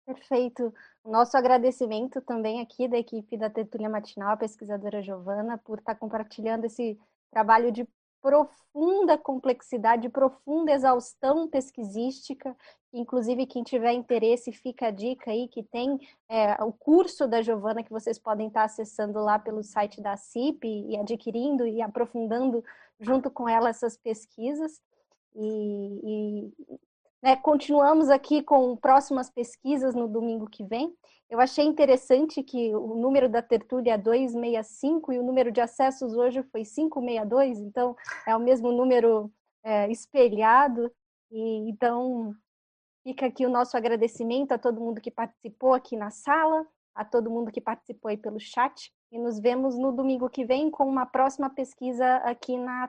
Perfeito. 0.05 0.75
Nosso 1.05 1.37
agradecimento 1.37 2.21
também 2.21 2.61
aqui 2.61 2.89
da 2.89 2.99
equipe 2.99 3.37
da 3.37 3.49
Tertulia 3.49 3.89
Matinal, 3.89 4.33
a 4.33 4.37
pesquisadora 4.37 5.03
Giovana, 5.03 5.57
por 5.59 5.79
estar 5.79 5.95
compartilhando 5.95 6.65
esse 6.65 6.99
trabalho 7.31 7.71
de 7.71 7.87
profunda 8.21 9.17
complexidade, 9.17 10.09
profunda 10.09 10.73
exaustão 10.73 11.49
pesquisística. 11.49 12.57
Inclusive, 12.93 13.47
quem 13.47 13.63
tiver 13.63 13.93
interesse, 13.93 14.53
fica 14.53 14.89
a 14.89 14.91
dica 14.91 15.31
aí 15.31 15.49
que 15.49 15.63
tem 15.63 15.99
é, 16.29 16.63
o 16.63 16.73
curso 16.73 17.27
da 17.27 17.41
Giovana 17.41 17.83
que 17.83 17.91
vocês 17.91 18.19
podem 18.19 18.49
estar 18.49 18.65
acessando 18.65 19.21
lá 19.21 19.39
pelo 19.39 19.63
site 19.63 20.01
da 20.01 20.17
CIP 20.17 20.67
e 20.67 20.97
adquirindo 20.99 21.67
e 21.67 21.81
aprofundando 21.81 22.65
junto 22.99 23.31
com 23.31 23.49
ela 23.49 23.71
essas 23.71 23.97
pesquisas. 23.97 24.83
E, 25.35 26.51
e 26.69 26.81
né, 27.23 27.37
continuamos 27.37 28.09
aqui 28.09 28.43
com 28.43 28.77
próximas 28.77 29.31
pesquisas 29.31 29.95
no 29.95 30.09
domingo 30.09 30.49
que 30.49 30.65
vem. 30.65 30.95
Eu 31.29 31.39
achei 31.39 31.65
interessante 31.65 32.43
que 32.43 32.75
o 32.75 32.95
número 32.97 33.29
da 33.29 33.41
tertúlia 33.41 33.95
é 33.95 33.99
265 33.99 35.13
e 35.13 35.19
o 35.19 35.23
número 35.23 35.53
de 35.53 35.61
acessos 35.61 36.15
hoje 36.15 36.43
foi 36.45 36.65
562, 36.65 37.61
então 37.61 37.95
é 38.27 38.35
o 38.35 38.41
mesmo 38.41 38.73
número 38.73 39.31
é, 39.63 39.89
espelhado. 39.91 40.91
E, 41.31 41.71
então, 41.71 42.35
fica 43.05 43.27
aqui 43.27 43.47
o 43.47 43.51
nosso 43.51 43.77
agradecimento 43.77 44.53
a 44.53 44.59
todo 44.59 44.81
mundo 44.81 45.01
que 45.01 45.11
participou 45.11 45.75
aqui 45.75 45.97
na 45.97 46.11
sala, 46.11 46.67
a 46.95 47.05
todo 47.05 47.31
mundo 47.31 47.53
que 47.53 47.61
participou 47.61 48.09
aí 48.09 48.17
pelo 48.17 48.41
chat. 48.41 48.93
E 49.13 49.19
nos 49.19 49.39
vemos 49.39 49.79
no 49.79 49.93
domingo 49.93 50.29
que 50.29 50.45
vem 50.45 50.71
com 50.71 50.85
uma 50.85 51.07
próxima 51.07 51.49
pesquisa 51.49 52.17
aqui 52.17 52.57
na 52.57 52.79